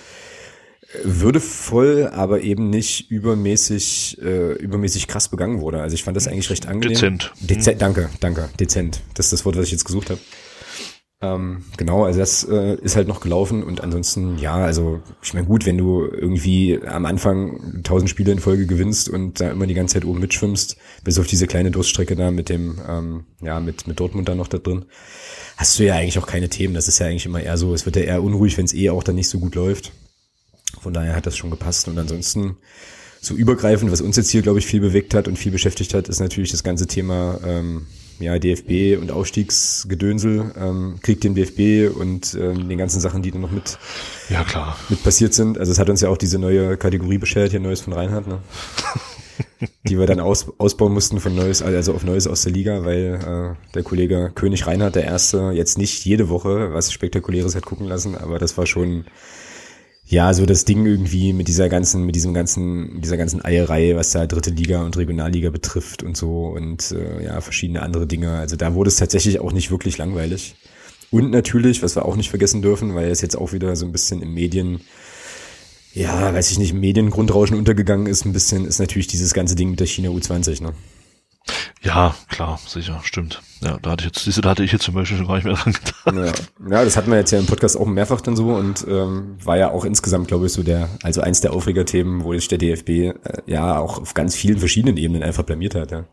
würdevoll, 1.05 2.11
aber 2.13 2.41
eben 2.41 2.69
nicht 2.69 3.11
übermäßig, 3.11 4.19
äh, 4.21 4.55
übermäßig 4.55 5.07
krass 5.07 5.29
begangen 5.29 5.61
wurde. 5.61 5.81
Also 5.81 5.95
ich 5.95 6.03
fand 6.03 6.17
das 6.17 6.27
eigentlich 6.27 6.51
recht 6.51 6.67
angenehm. 6.67 6.95
Dezent. 6.95 7.33
Dezent, 7.41 7.81
danke, 7.81 8.11
danke, 8.19 8.49
dezent. 8.59 9.01
Das 9.15 9.27
ist 9.27 9.33
das 9.33 9.45
Wort, 9.45 9.57
was 9.57 9.67
ich 9.67 9.73
jetzt 9.73 9.85
gesucht 9.85 10.11
habe. 10.11 10.21
Ähm, 11.23 11.65
genau, 11.77 12.05
also 12.05 12.19
das 12.19 12.45
äh, 12.45 12.77
ist 12.77 12.97
halt 12.97 13.07
noch 13.07 13.21
gelaufen 13.21 13.63
und 13.63 13.83
ansonsten, 13.83 14.39
ja, 14.39 14.57
also 14.57 15.03
ich 15.23 15.35
meine 15.35 15.47
gut, 15.47 15.67
wenn 15.67 15.77
du 15.77 16.07
irgendwie 16.07 16.81
am 16.87 17.05
Anfang 17.05 17.83
tausend 17.83 18.09
Spiele 18.09 18.33
in 18.33 18.39
Folge 18.39 18.65
gewinnst 18.65 19.11
und 19.11 19.39
da 19.39 19.51
immer 19.51 19.67
die 19.67 19.75
ganze 19.75 19.95
Zeit 19.95 20.07
oben 20.07 20.21
mitschwimmst, 20.21 20.79
bis 21.05 21.19
auf 21.19 21.27
diese 21.27 21.47
kleine 21.47 21.71
Durststrecke 21.71 22.17
da 22.17 22.31
mit 22.31 22.49
dem, 22.49 22.81
ähm, 22.89 23.25
ja, 23.43 23.61
mit, 23.61 23.87
mit 23.87 24.01
Dortmund 24.01 24.31
da 24.31 24.35
noch 24.35 24.49
da 24.49 24.57
drin, 24.57 24.87
hast 25.59 25.79
du 25.79 25.85
ja 25.85 25.97
eigentlich 25.97 26.19
auch 26.19 26.27
keine 26.27 26.49
Themen. 26.49 26.73
Das 26.73 26.89
ist 26.89 26.99
ja 27.01 27.07
eigentlich 27.07 27.27
immer 27.27 27.43
eher 27.43 27.59
so, 27.59 27.75
es 27.75 27.85
wird 27.85 27.97
ja 27.97 28.03
eher 28.03 28.23
unruhig, 28.23 28.57
wenn 28.57 28.65
es 28.65 28.73
eh 28.73 28.89
auch 28.89 29.03
dann 29.03 29.17
nicht 29.17 29.29
so 29.29 29.39
gut 29.41 29.55
läuft. 29.55 29.93
Von 30.81 30.95
daher 30.95 31.15
hat 31.15 31.27
das 31.27 31.37
schon 31.37 31.51
gepasst 31.51 31.87
und 31.89 31.99
ansonsten 31.99 32.57
so 33.21 33.35
übergreifend, 33.35 33.93
was 33.93 34.01
uns 34.01 34.17
jetzt 34.17 34.31
hier, 34.31 34.41
glaube 34.41 34.61
ich, 34.61 34.67
viel 34.67 34.81
bewegt 34.81 35.13
hat 35.13 35.29
und 35.29 35.39
viel 35.39 35.53
beschäftigt 35.53 35.93
hat, 35.93 36.09
ist 36.09 36.21
natürlich 36.21 36.51
das 36.51 36.65
ganze 36.65 36.87
Thema 36.87 37.39
ähm, 37.45 37.87
ja, 38.21 38.39
DFB 38.39 39.01
und 39.01 39.11
Aufstiegsgedönsel, 39.11 40.53
ähm, 40.57 40.99
Krieg 41.03 41.21
den 41.21 41.35
DFB 41.35 41.95
und 41.97 42.37
ähm, 42.41 42.69
den 42.69 42.79
ganzen 42.79 43.01
Sachen, 43.01 43.23
die 43.23 43.31
da 43.31 43.39
noch 43.39 43.51
mit, 43.51 43.79
ja, 44.29 44.45
klar. 44.45 44.77
mit 44.89 45.03
passiert 45.03 45.35
sind. 45.35 45.59
Also 45.59 45.73
es 45.73 45.79
hat 45.79 45.89
uns 45.91 46.01
ja 46.01 46.09
auch 46.09 46.19
diese 46.19 46.39
neue 46.39 46.77
Kategorie 46.77 47.19
beschert, 47.19 47.51
hier 47.51 47.61
Neues 47.61 47.81
von 47.81 47.93
Reinhardt, 47.93 48.29
ne? 48.29 48.39
die 49.85 49.99
wir 49.99 50.07
dann 50.07 50.21
aus, 50.21 50.47
ausbauen 50.59 50.93
mussten 50.93 51.21
von 51.21 51.35
Neues, 51.35 51.63
also 51.63 51.95
auf 51.95 52.05
Neues 52.05 52.27
aus 52.27 52.43
der 52.43 52.53
Liga, 52.53 52.85
weil 52.85 53.57
äh, 53.57 53.73
der 53.75 53.83
Kollege 53.83 54.33
König 54.35 54.67
Reinhardt, 54.67 54.97
der 54.97 55.05
Erste, 55.05 55.53
jetzt 55.55 55.79
nicht 55.79 56.05
jede 56.05 56.29
Woche 56.29 56.73
was 56.73 56.93
Spektakuläres 56.93 57.55
hat 57.55 57.65
gucken 57.65 57.87
lassen, 57.87 58.17
aber 58.17 58.39
das 58.39 58.57
war 58.59 58.67
schon 58.67 59.05
ja, 60.11 60.35
so 60.35 60.45
das 60.45 60.65
Ding 60.65 60.85
irgendwie 60.87 61.33
mit 61.33 61.47
dieser 61.47 61.69
ganzen, 61.69 62.05
mit 62.05 62.17
diesem 62.17 62.35
ganzen, 62.35 63.01
dieser 63.01 63.17
ganzen 63.17 63.45
Eierei, 63.45 63.95
was 63.95 64.11
da 64.11 64.27
dritte 64.27 64.51
Liga 64.51 64.83
und 64.83 64.97
Regionalliga 64.97 65.51
betrifft 65.51 66.03
und 66.03 66.17
so 66.17 66.49
und 66.49 66.91
äh, 66.91 67.25
ja, 67.25 67.41
verschiedene 67.41 67.81
andere 67.81 68.09
Dinge. 68.09 68.33
Also 68.33 68.57
da 68.57 68.75
wurde 68.75 68.89
es 68.89 68.97
tatsächlich 68.97 69.39
auch 69.39 69.53
nicht 69.53 69.71
wirklich 69.71 69.99
langweilig. 69.99 70.57
Und 71.13 71.31
natürlich, 71.31 71.85
was 71.85 71.95
wir 71.95 72.07
auch 72.07 72.17
nicht 72.17 72.29
vergessen 72.29 72.61
dürfen, 72.61 72.97
weil 72.97 73.09
es 73.09 73.21
jetzt 73.21 73.39
auch 73.39 73.53
wieder 73.53 73.77
so 73.77 73.87
ein 73.87 73.93
bisschen 73.93 74.21
im 74.21 74.35
Medien, 74.35 74.81
ja, 75.95 76.35
weiß 76.35 76.51
ich 76.51 76.59
nicht, 76.59 76.73
im 76.73 76.81
Mediengrundrauschen 76.81 77.57
untergegangen 77.57 78.09
ist, 78.09 78.25
ein 78.25 78.33
bisschen, 78.33 78.65
ist 78.65 78.81
natürlich 78.81 79.07
dieses 79.07 79.33
ganze 79.33 79.55
Ding 79.55 79.71
mit 79.71 79.79
der 79.79 79.87
China 79.87 80.09
U20, 80.09 80.61
ne? 80.61 80.73
Ja, 81.83 82.15
klar, 82.29 82.59
sicher, 82.67 83.01
stimmt. 83.03 83.43
Ja, 83.63 83.79
da 83.81 83.91
hatte 83.91 84.07
ich 84.07 84.27
jetzt, 84.27 84.45
da 84.45 84.51
hatte 84.51 84.65
ich 84.65 84.73
jetzt 84.73 84.85
zum 84.85 84.95
Beispiel 84.95 85.19
schon 85.19 85.27
gar 85.27 85.37
nicht 85.37 85.45
mehr 85.45 85.55
dran 85.55 85.73
gedacht. 85.73 86.53
Ja, 86.61 86.71
ja 86.71 86.85
das 86.85 86.97
hatten 86.97 87.11
wir 87.11 87.19
jetzt 87.19 87.31
ja 87.31 87.39
im 87.39 87.47
Podcast 87.47 87.77
auch 87.77 87.87
mehrfach 87.87 88.21
dann 88.21 88.37
so 88.37 88.51
und 88.51 88.87
ähm, 88.89 89.37
war 89.43 89.57
ja 89.57 89.71
auch 89.71 89.85
insgesamt, 89.85 90.29
glaube 90.29 90.47
ich, 90.47 90.53
so 90.53 90.63
der, 90.63 90.89
also 91.03 91.21
eins 91.21 91.41
der 91.41 91.53
Aufregerthemen, 91.53 92.25
wo 92.25 92.33
sich 92.33 92.49
der 92.49 92.59
DFB 92.59 92.89
äh, 92.89 93.15
ja 93.47 93.79
auch 93.79 93.99
auf 93.99 94.15
ganz 94.15 94.35
vielen 94.37 94.59
verschiedenen 94.59 94.97
Ebenen 94.97 95.23
einfach 95.23 95.43
blamiert 95.43 95.75
hat, 95.75 95.91
ja. 95.91 96.05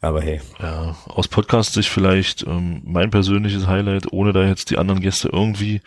Aber 0.00 0.20
hey. 0.20 0.40
Ja, 0.60 0.96
aus 1.06 1.28
Podcast-Sicht 1.28 1.88
vielleicht 1.88 2.46
ähm, 2.46 2.82
mein 2.84 3.10
persönliches 3.10 3.66
Highlight, 3.66 4.12
ohne 4.12 4.32
da 4.32 4.46
jetzt 4.46 4.70
die 4.70 4.78
anderen 4.78 5.00
Gäste 5.00 5.30
irgendwie 5.32 5.80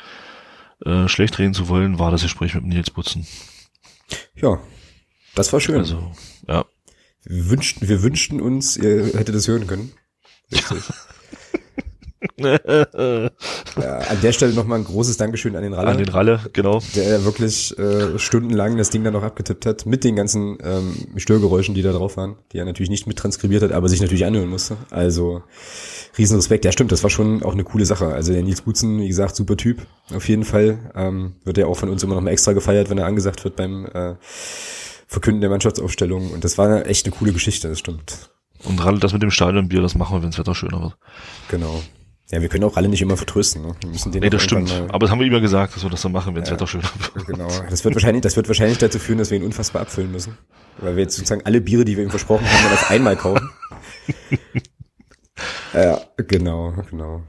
äh, 0.85 1.07
schlecht 1.07 1.37
reden 1.39 1.53
zu 1.53 1.69
wollen, 1.69 1.99
war 1.99 2.11
das 2.11 2.23
Gespräch 2.23 2.55
mit 2.55 2.65
Nils 2.65 2.89
Butzen. 2.89 3.27
Ja, 4.35 4.59
das 5.35 5.53
war 5.53 5.59
schön. 5.59 5.77
Also, 5.77 6.11
wir 7.23 7.49
wünschten, 7.49 7.87
wir 7.87 8.03
wünschten 8.03 8.41
uns, 8.41 8.77
ihr 8.77 9.05
hättet 9.17 9.35
das 9.35 9.47
hören 9.47 9.67
können. 9.67 9.91
ja, 12.37 13.29
an 14.09 14.21
der 14.21 14.31
Stelle 14.31 14.53
nochmal 14.53 14.79
ein 14.79 14.85
großes 14.85 15.17
Dankeschön 15.17 15.55
an 15.55 15.63
den 15.63 15.73
Ralle. 15.73 15.89
An 15.89 15.97
den 15.97 16.09
Ralle, 16.09 16.41
genau. 16.53 16.81
Der 16.95 17.23
wirklich 17.25 17.77
äh, 17.77 18.17
stundenlang 18.17 18.77
das 18.77 18.89
Ding 18.89 19.03
dann 19.03 19.13
noch 19.13 19.23
abgetippt 19.23 19.65
hat, 19.65 19.85
mit 19.85 20.03
den 20.03 20.15
ganzen 20.15 20.57
ähm, 20.63 20.95
Störgeräuschen, 21.17 21.75
die 21.75 21.81
da 21.81 21.91
drauf 21.91 22.17
waren, 22.17 22.35
die 22.51 22.57
er 22.57 22.65
natürlich 22.65 22.89
nicht 22.89 23.07
mit 23.07 23.17
transkribiert 23.17 23.63
hat, 23.63 23.71
aber 23.71 23.87
sich 23.89 24.01
natürlich 24.01 24.25
anhören 24.25 24.49
musste. 24.49 24.77
Also 24.89 25.43
Riesenrespekt. 26.17 26.65
Ja, 26.65 26.71
stimmt, 26.71 26.91
das 26.91 27.03
war 27.03 27.09
schon 27.09 27.43
auch 27.43 27.53
eine 27.53 27.63
coole 27.63 27.85
Sache. 27.85 28.07
Also 28.07 28.33
der 28.33 28.43
Nils 28.43 28.61
Butzen, 28.61 28.99
wie 28.99 29.07
gesagt, 29.07 29.35
super 29.35 29.57
Typ, 29.57 29.85
auf 30.13 30.27
jeden 30.27 30.43
Fall. 30.43 30.91
Ähm, 30.95 31.35
wird 31.45 31.57
ja 31.57 31.67
auch 31.67 31.77
von 31.77 31.89
uns 31.89 32.03
immer 32.03 32.15
noch 32.15 32.21
mal 32.21 32.31
extra 32.31 32.53
gefeiert, 32.53 32.89
wenn 32.89 32.97
er 32.97 33.05
angesagt 33.05 33.43
wird 33.43 33.55
beim 33.55 33.85
äh, 33.85 34.15
Verkünden 35.09 35.41
der 35.41 35.49
Mannschaftsaufstellung. 35.49 36.31
Und 36.31 36.43
das 36.43 36.59
war 36.59 36.85
echt 36.85 37.05
eine 37.05 37.15
coole 37.15 37.33
Geschichte, 37.33 37.67
das 37.67 37.79
stimmt. 37.79 38.29
Und 38.63 38.83
Ralle, 38.85 38.99
das 38.99 39.11
mit 39.11 39.23
dem 39.23 39.31
Stadionbier, 39.31 39.81
das 39.81 39.95
machen 39.95 40.15
wir, 40.15 40.21
wenn 40.21 40.29
das 40.29 40.37
Wetter 40.37 40.53
schöner 40.53 40.81
wird. 40.81 40.97
Genau. 41.49 41.81
Ja, 42.29 42.41
wir 42.41 42.49
können 42.49 42.63
auch 42.63 42.77
alle 42.77 42.89
nicht 42.89 43.01
immer 43.01 43.17
vertrösten. 43.17 43.63
Ne? 43.63 43.75
Wir 43.81 43.89
müssen 43.89 44.11
den 44.11 44.21
nee, 44.21 44.29
das 44.29 44.43
stimmt. 44.43 44.71
Aber 44.89 44.99
das 44.99 45.09
haben 45.09 45.19
wir 45.19 45.25
immer 45.25 45.41
gesagt, 45.41 45.75
dass 45.75 45.81
wir 45.81 45.89
das 45.89 46.03
dann 46.03 46.11
machen, 46.11 46.35
wenn 46.35 46.41
das 46.41 46.49
ja, 46.49 46.55
Wetter 46.55 46.67
schöner 46.67 46.83
wird. 47.15 47.25
Genau. 47.25 47.47
Das 47.71 47.83
wird 47.83 47.95
wahrscheinlich, 47.95 48.21
das 48.21 48.35
wird 48.35 48.47
wahrscheinlich 48.47 48.77
dazu 48.77 48.99
führen, 48.99 49.17
dass 49.17 49.31
wir 49.31 49.39
ihn 49.39 49.45
unfassbar 49.45 49.81
abfüllen 49.81 50.11
müssen. 50.11 50.37
Weil 50.77 50.95
wir 50.95 51.03
jetzt 51.03 51.15
sozusagen 51.15 51.43
alle 51.43 51.59
Biere, 51.59 51.85
die 51.85 51.97
wir 51.97 52.03
ihm 52.03 52.11
versprochen 52.11 52.45
haben, 52.45 52.63
dann 52.63 52.73
auf 52.73 52.91
einmal 52.91 53.15
kaufen. 53.15 53.49
ja, 55.73 56.01
genau, 56.17 56.75
genau 56.91 57.23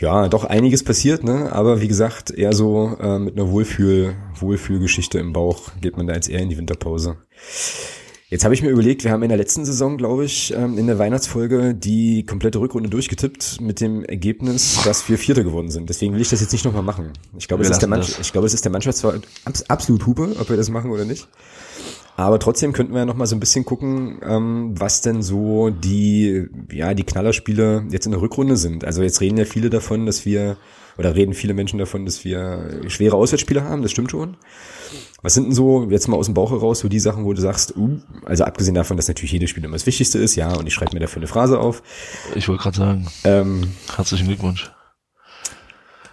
ja, 0.00 0.28
doch 0.28 0.44
einiges 0.44 0.82
passiert, 0.82 1.24
ne? 1.24 1.52
Aber 1.52 1.80
wie 1.80 1.88
gesagt, 1.88 2.30
eher 2.30 2.54
so 2.54 2.96
äh, 3.00 3.18
mit 3.18 3.36
einer 3.38 3.50
Wohlfühl, 3.50 4.16
Wohlfühlgeschichte 4.38 5.18
im 5.18 5.32
Bauch 5.32 5.72
geht 5.80 5.96
man 5.96 6.06
da 6.06 6.14
jetzt 6.14 6.30
eher 6.30 6.40
in 6.40 6.48
die 6.48 6.56
Winterpause. 6.56 7.18
Jetzt 8.30 8.44
habe 8.44 8.54
ich 8.54 8.62
mir 8.62 8.70
überlegt, 8.70 9.02
wir 9.04 9.10
haben 9.10 9.24
in 9.24 9.28
der 9.28 9.36
letzten 9.36 9.64
Saison, 9.64 9.98
glaube 9.98 10.24
ich, 10.24 10.54
ähm, 10.54 10.78
in 10.78 10.86
der 10.86 10.98
Weihnachtsfolge 10.98 11.74
die 11.74 12.24
komplette 12.24 12.60
Rückrunde 12.60 12.88
durchgetippt 12.88 13.60
mit 13.60 13.80
dem 13.80 14.04
Ergebnis, 14.04 14.78
dass 14.84 15.06
wir 15.08 15.18
Vierter 15.18 15.42
geworden 15.42 15.68
sind. 15.68 15.90
Deswegen 15.90 16.14
will 16.14 16.20
ich 16.20 16.30
das 16.30 16.40
jetzt 16.40 16.52
nicht 16.52 16.64
nochmal 16.64 16.84
machen. 16.84 17.12
Ich 17.36 17.48
glaube, 17.48 17.64
es 17.64 17.70
ist 17.70 17.82
der 17.82 17.88
Mannschaft, 17.88 18.20
ich 18.20 18.32
glaube, 18.32 18.46
es 18.46 18.54
ist 18.54 18.64
der 18.64 18.72
Mannschaft 18.72 18.98
zwar 18.98 19.14
absolut 19.68 20.06
Hupe, 20.06 20.36
ob 20.38 20.48
wir 20.48 20.56
das 20.56 20.70
machen 20.70 20.92
oder 20.92 21.04
nicht. 21.04 21.26
Aber 22.20 22.38
trotzdem 22.38 22.74
könnten 22.74 22.92
wir 22.92 22.98
ja 22.98 23.06
noch 23.06 23.16
mal 23.16 23.26
so 23.26 23.34
ein 23.34 23.40
bisschen 23.40 23.64
gucken, 23.64 24.20
ähm, 24.22 24.74
was 24.78 25.00
denn 25.00 25.22
so 25.22 25.70
die, 25.70 26.48
ja, 26.70 26.92
die 26.92 27.04
Knallerspiele 27.04 27.86
jetzt 27.90 28.04
in 28.04 28.12
der 28.12 28.20
Rückrunde 28.20 28.58
sind. 28.58 28.84
Also 28.84 29.02
jetzt 29.02 29.22
reden 29.22 29.38
ja 29.38 29.46
viele 29.46 29.70
davon, 29.70 30.04
dass 30.04 30.26
wir, 30.26 30.58
oder 30.98 31.14
reden 31.14 31.32
viele 31.32 31.54
Menschen 31.54 31.78
davon, 31.78 32.04
dass 32.04 32.22
wir 32.22 32.82
schwere 32.88 33.16
Auswärtsspiele 33.16 33.64
haben, 33.64 33.80
das 33.80 33.92
stimmt 33.92 34.10
schon. 34.10 34.36
Was 35.22 35.32
sind 35.32 35.44
denn 35.44 35.54
so, 35.54 35.88
jetzt 35.88 36.08
mal 36.08 36.18
aus 36.18 36.26
dem 36.26 36.34
Bauch 36.34 36.50
heraus, 36.50 36.80
so 36.80 36.88
die 36.88 37.00
Sachen, 37.00 37.24
wo 37.24 37.32
du 37.32 37.40
sagst, 37.40 37.74
uh, 37.74 38.00
also 38.26 38.44
abgesehen 38.44 38.74
davon, 38.74 38.98
dass 38.98 39.08
natürlich 39.08 39.32
jedes 39.32 39.48
Spiel 39.48 39.64
immer 39.64 39.76
das 39.76 39.86
Wichtigste 39.86 40.18
ist, 40.18 40.34
ja, 40.34 40.52
und 40.54 40.66
ich 40.66 40.74
schreibe 40.74 40.92
mir 40.92 41.00
dafür 41.00 41.20
eine 41.22 41.26
Phrase 41.26 41.58
auf. 41.58 41.82
Ich 42.34 42.48
wollte 42.48 42.62
gerade 42.62 42.76
sagen, 42.76 43.06
ähm, 43.24 43.62
herzlichen 43.96 44.26
Glückwunsch. 44.26 44.70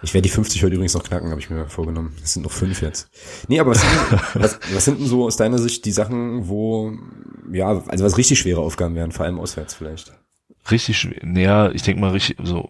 Ich 0.02 0.14
werde 0.14 0.22
die 0.22 0.32
50 0.32 0.62
heute 0.62 0.74
übrigens 0.74 0.94
noch 0.94 1.02
knacken, 1.02 1.30
habe 1.30 1.40
ich 1.40 1.50
mir 1.50 1.66
vorgenommen. 1.66 2.14
Es 2.22 2.34
sind 2.34 2.44
noch 2.44 2.52
fünf 2.52 2.82
jetzt. 2.82 3.10
Nee, 3.48 3.58
aber 3.58 3.72
was 3.72 3.80
sind, 3.80 4.20
was, 4.34 4.58
was 4.72 4.84
sind 4.84 5.00
denn 5.00 5.06
so 5.06 5.24
aus 5.24 5.36
deiner 5.36 5.58
Sicht 5.58 5.84
die 5.84 5.92
Sachen, 5.92 6.48
wo, 6.48 6.92
ja, 7.52 7.82
also 7.88 8.04
was 8.04 8.16
richtig 8.16 8.38
schwere 8.38 8.60
Aufgaben 8.60 8.94
wären, 8.94 9.12
vor 9.12 9.26
allem 9.26 9.40
auswärts 9.40 9.74
vielleicht? 9.74 10.12
Richtig 10.70 10.98
schwer, 10.98 11.20
naja, 11.22 11.70
ich 11.72 11.82
denke 11.82 12.00
mal 12.00 12.10
richtig, 12.10 12.36
so, 12.42 12.68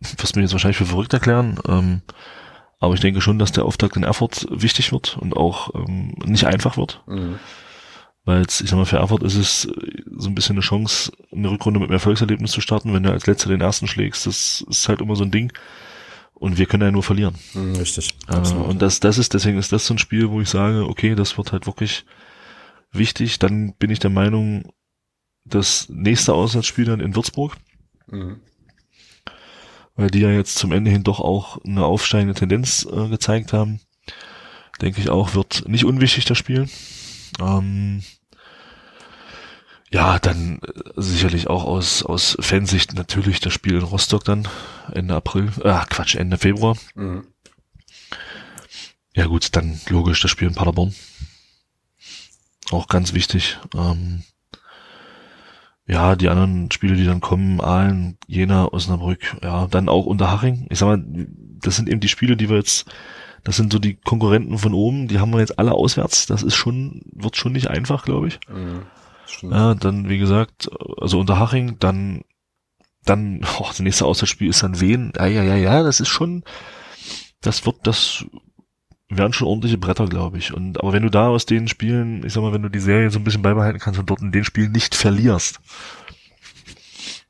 wirst 0.00 0.36
mir 0.36 0.42
jetzt 0.42 0.52
wahrscheinlich 0.52 0.78
für 0.78 0.86
verrückt 0.86 1.12
erklären, 1.12 1.60
ähm, 1.68 2.02
aber 2.80 2.94
ich 2.94 3.00
denke 3.00 3.20
schon, 3.20 3.38
dass 3.38 3.52
der 3.52 3.64
Auftakt 3.64 3.96
in 3.96 4.04
Erfurt 4.04 4.46
wichtig 4.50 4.90
wird 4.90 5.18
und 5.20 5.36
auch 5.36 5.74
ähm, 5.74 6.14
nicht 6.24 6.46
einfach 6.46 6.78
wird. 6.78 7.02
Mhm. 7.06 7.38
Weil 8.30 8.42
jetzt, 8.42 8.60
ich 8.60 8.70
sag 8.70 8.76
mal, 8.76 8.84
für 8.84 8.98
Erfurt 8.98 9.24
ist 9.24 9.34
es 9.34 9.62
so 9.62 10.28
ein 10.28 10.36
bisschen 10.36 10.54
eine 10.54 10.60
Chance, 10.60 11.10
eine 11.32 11.50
Rückrunde 11.50 11.80
mit 11.80 11.88
einem 11.88 11.94
Erfolgserlebnis 11.94 12.52
zu 12.52 12.60
starten, 12.60 12.94
wenn 12.94 13.02
du 13.02 13.10
als 13.10 13.26
Letzter 13.26 13.48
den 13.48 13.60
ersten 13.60 13.88
schlägst. 13.88 14.24
Das 14.24 14.64
ist 14.70 14.88
halt 14.88 15.00
immer 15.00 15.16
so 15.16 15.24
ein 15.24 15.32
Ding. 15.32 15.52
Und 16.34 16.56
wir 16.56 16.66
können 16.66 16.84
ja 16.84 16.92
nur 16.92 17.02
verlieren. 17.02 17.34
Mhm, 17.54 17.74
richtig. 17.74 18.14
Äh, 18.28 18.36
und 18.36 18.80
das, 18.82 19.00
das 19.00 19.18
ist, 19.18 19.34
deswegen 19.34 19.58
ist 19.58 19.72
das 19.72 19.84
so 19.84 19.94
ein 19.94 19.98
Spiel, 19.98 20.30
wo 20.30 20.40
ich 20.40 20.48
sage, 20.48 20.86
okay, 20.86 21.16
das 21.16 21.36
wird 21.38 21.50
halt 21.50 21.66
wirklich 21.66 22.04
wichtig. 22.92 23.40
Dann 23.40 23.74
bin 23.74 23.90
ich 23.90 23.98
der 23.98 24.10
Meinung, 24.10 24.72
das 25.44 25.88
nächste 25.88 26.32
Auswärtsspiel 26.32 26.84
dann 26.84 27.00
in 27.00 27.16
Würzburg. 27.16 27.56
Mhm. 28.06 28.40
weil 29.96 30.08
die 30.08 30.20
ja 30.20 30.30
jetzt 30.30 30.54
zum 30.54 30.70
Ende 30.70 30.92
hin 30.92 31.02
doch 31.02 31.18
auch 31.18 31.58
eine 31.64 31.84
aufsteigende 31.84 32.34
Tendenz 32.34 32.86
äh, 32.88 33.08
gezeigt 33.08 33.52
haben. 33.52 33.80
Denke 34.80 35.00
ich 35.00 35.10
auch, 35.10 35.34
wird 35.34 35.68
nicht 35.68 35.84
unwichtig 35.84 36.26
das 36.26 36.38
Spiel. 36.38 36.68
Ähm, 37.40 38.04
ja, 39.92 40.18
dann 40.18 40.60
äh, 40.60 40.92
sicherlich 40.96 41.48
auch 41.48 41.64
aus, 41.64 42.04
aus 42.04 42.36
Fansicht 42.40 42.94
natürlich 42.94 43.40
das 43.40 43.52
Spiel 43.52 43.74
in 43.74 43.82
Rostock 43.82 44.24
dann 44.24 44.46
Ende 44.92 45.14
April, 45.14 45.50
äh, 45.62 45.80
Quatsch, 45.88 46.14
Ende 46.14 46.38
Februar. 46.38 46.76
Mhm. 46.94 47.26
Ja 49.14 49.26
gut, 49.26 49.56
dann 49.56 49.80
logisch 49.88 50.20
das 50.20 50.30
Spiel 50.30 50.48
in 50.48 50.54
Paderborn. 50.54 50.94
Auch 52.70 52.86
ganz 52.86 53.12
wichtig. 53.12 53.58
Ähm, 53.74 54.22
ja, 55.86 56.14
die 56.14 56.28
anderen 56.28 56.70
Spiele, 56.70 56.94
die 56.94 57.04
dann 57.04 57.20
kommen, 57.20 57.60
Aalen, 57.60 58.16
Jena, 58.28 58.72
Osnabrück, 58.72 59.36
ja, 59.42 59.66
dann 59.66 59.88
auch 59.88 60.06
Unterhaching. 60.06 60.68
Ich 60.70 60.78
sag 60.78 60.86
mal, 60.86 61.04
das 61.62 61.74
sind 61.74 61.88
eben 61.88 61.98
die 61.98 62.08
Spiele, 62.08 62.36
die 62.36 62.48
wir 62.48 62.56
jetzt, 62.56 62.88
das 63.42 63.56
sind 63.56 63.72
so 63.72 63.80
die 63.80 63.96
Konkurrenten 63.96 64.56
von 64.58 64.72
oben, 64.72 65.08
die 65.08 65.18
haben 65.18 65.32
wir 65.32 65.40
jetzt 65.40 65.58
alle 65.58 65.72
auswärts. 65.72 66.26
Das 66.26 66.44
ist 66.44 66.54
schon, 66.54 67.02
wird 67.12 67.36
schon 67.36 67.52
nicht 67.52 67.68
einfach, 67.68 68.04
glaube 68.04 68.28
ich. 68.28 68.38
Mhm, 68.48 68.82
ja, 69.42 69.74
dann, 69.74 70.08
wie 70.08 70.18
gesagt, 70.18 70.70
also 70.98 71.20
Unterhaching, 71.20 71.78
dann, 71.78 72.22
dann, 73.04 73.44
oh, 73.58 73.66
das 73.68 73.80
nächste 73.80 74.06
Auswärtsspiel 74.06 74.48
ist 74.50 74.62
dann 74.62 74.80
Wien. 74.80 75.12
Ja, 75.16 75.26
ja, 75.26 75.42
ja, 75.42 75.56
ja, 75.56 75.82
das 75.82 76.00
ist 76.00 76.08
schon, 76.08 76.44
das 77.40 77.64
wird, 77.66 77.86
das 77.86 78.24
wären 79.08 79.32
schon 79.32 79.48
ordentliche 79.48 79.78
Bretter, 79.78 80.06
glaube 80.06 80.38
ich. 80.38 80.54
Und 80.54 80.80
aber 80.80 80.92
wenn 80.92 81.02
du 81.02 81.10
da 81.10 81.28
aus 81.28 81.46
den 81.46 81.68
Spielen, 81.68 82.24
ich 82.24 82.32
sag 82.32 82.42
mal, 82.42 82.52
wenn 82.52 82.62
du 82.62 82.68
die 82.68 82.78
Serie 82.80 83.10
so 83.10 83.18
ein 83.18 83.24
bisschen 83.24 83.42
beibehalten 83.42 83.80
kannst 83.80 83.98
und 83.98 84.08
dort 84.08 84.22
in 84.22 84.32
den 84.32 84.44
Spielen 84.44 84.72
nicht 84.72 84.94
verlierst, 84.94 85.60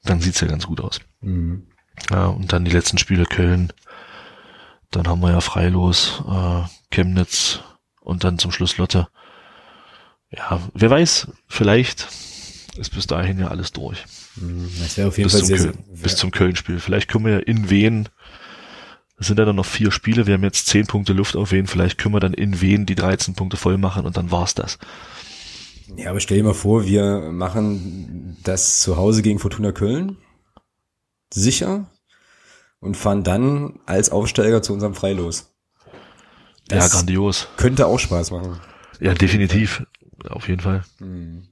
dann 0.04 0.20
sieht's 0.20 0.40
ja 0.40 0.48
ganz 0.48 0.66
gut 0.66 0.80
aus. 0.80 1.00
Mhm. 1.20 1.66
Ja, 2.10 2.26
und 2.26 2.52
dann 2.52 2.64
die 2.64 2.70
letzten 2.70 2.98
Spiele 2.98 3.24
Köln, 3.24 3.72
dann 4.90 5.06
haben 5.06 5.20
wir 5.20 5.30
ja 5.30 5.40
Freilos, 5.40 6.22
äh, 6.28 6.62
Chemnitz 6.90 7.60
und 8.00 8.24
dann 8.24 8.38
zum 8.38 8.52
Schluss 8.52 8.76
Lotte. 8.76 9.08
Ja, 10.30 10.60
wer 10.74 10.90
weiß, 10.90 11.28
vielleicht 11.48 12.08
ist 12.76 12.94
bis 12.94 13.06
dahin 13.06 13.38
ja 13.38 13.48
alles 13.48 13.72
durch. 13.72 14.04
Mhm. 14.36 14.70
Das 14.80 14.96
wäre 14.96 15.08
auf 15.08 15.18
jeden 15.18 15.30
bis 15.30 15.38
Fall 15.38 15.46
sehr, 15.46 15.58
Köln, 15.58 15.84
bis 16.02 16.16
zum 16.16 16.30
Köln-Spiel. 16.30 16.78
Vielleicht 16.78 17.08
können 17.08 17.24
wir 17.24 17.32
ja 17.32 17.38
in 17.38 17.68
Wien 17.70 18.08
es 19.20 19.26
sind 19.26 19.38
ja 19.38 19.44
dann 19.44 19.56
noch 19.56 19.66
vier 19.66 19.92
Spiele. 19.92 20.26
Wir 20.26 20.34
haben 20.34 20.42
jetzt 20.42 20.66
zehn 20.66 20.86
Punkte 20.86 21.12
Luft 21.12 21.36
auf 21.36 21.52
Wien. 21.52 21.66
Vielleicht 21.66 21.98
können 21.98 22.14
wir 22.14 22.20
dann 22.20 22.32
in 22.32 22.62
Wien 22.62 22.86
die 22.86 22.94
13 22.94 23.34
Punkte 23.34 23.58
voll 23.58 23.76
machen 23.76 24.06
und 24.06 24.16
dann 24.16 24.30
war's 24.30 24.54
das. 24.54 24.78
Ja, 25.94 26.10
aber 26.10 26.20
stell 26.20 26.38
dir 26.38 26.44
mal 26.44 26.54
vor, 26.54 26.86
wir 26.86 27.30
machen 27.30 28.38
das 28.42 28.80
zu 28.80 28.96
Hause 28.96 29.20
gegen 29.20 29.38
Fortuna 29.38 29.72
Köln. 29.72 30.16
Sicher. 31.32 31.90
Und 32.80 32.96
fahren 32.96 33.22
dann 33.22 33.80
als 33.84 34.08
Aufsteiger 34.08 34.62
zu 34.62 34.72
unserem 34.72 34.94
Freilos. 34.94 35.52
Das 36.68 36.84
ja, 36.84 36.88
grandios. 36.88 37.48
Könnte 37.58 37.86
auch 37.88 37.98
Spaß 37.98 38.30
machen. 38.30 38.58
Ja, 39.00 39.12
definitiv. 39.12 39.84
Auf 40.28 40.48
jeden 40.48 40.60
Fall. 40.60 40.84
Hm. 40.98 41.42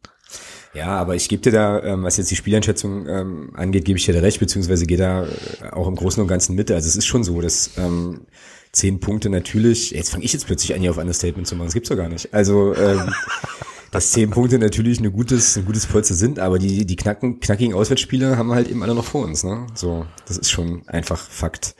Ja, 0.74 0.88
aber 0.88 1.14
ich 1.14 1.28
gebe 1.28 1.42
dir 1.42 1.52
da, 1.52 1.82
ähm, 1.82 2.02
was 2.02 2.18
jetzt 2.18 2.30
die 2.30 2.36
Spieleinschätzung 2.36 3.08
ähm, 3.08 3.50
angeht, 3.54 3.84
gebe 3.84 3.98
ich 3.98 4.04
dir 4.04 4.14
da 4.14 4.20
recht, 4.20 4.38
beziehungsweise 4.38 4.86
gehe 4.86 4.98
da 4.98 5.24
äh, 5.24 5.70
auch 5.72 5.88
im 5.88 5.96
Großen 5.96 6.20
und 6.22 6.28
Ganzen 6.28 6.54
mit. 6.54 6.70
Also 6.70 6.86
es 6.86 6.96
ist 6.96 7.06
schon 7.06 7.24
so, 7.24 7.40
dass 7.40 7.70
ähm, 7.78 8.26
zehn 8.72 9.00
Punkte 9.00 9.30
natürlich, 9.30 9.92
jetzt 9.92 10.10
fange 10.10 10.24
ich 10.24 10.32
jetzt 10.32 10.46
plötzlich 10.46 10.74
an, 10.74 10.80
hier 10.80 10.90
auf 10.90 10.98
Understatement 10.98 11.48
zu 11.48 11.56
machen, 11.56 11.68
das 11.68 11.74
gibt's 11.74 11.88
doch 11.88 11.96
gar 11.96 12.08
nicht. 12.08 12.32
Also 12.34 12.74
ähm, 12.74 13.12
dass 13.90 14.12
zehn 14.12 14.30
Punkte 14.30 14.58
natürlich 14.58 15.00
ein 15.00 15.10
gutes, 15.12 15.56
ein 15.56 15.64
gutes 15.64 15.86
Polster 15.86 16.14
sind, 16.14 16.38
aber 16.38 16.58
die, 16.58 16.84
die 16.84 16.96
knacken, 16.96 17.40
knackigen 17.40 17.74
Auswärtsspiele 17.74 18.36
haben 18.36 18.48
wir 18.48 18.54
halt 18.54 18.68
eben 18.68 18.82
alle 18.82 18.94
noch 18.94 19.04
vor 19.04 19.24
uns. 19.24 19.44
Ne? 19.44 19.66
So, 19.74 20.06
das 20.26 20.36
ist 20.36 20.50
schon 20.50 20.82
einfach 20.86 21.18
Fakt. 21.18 21.74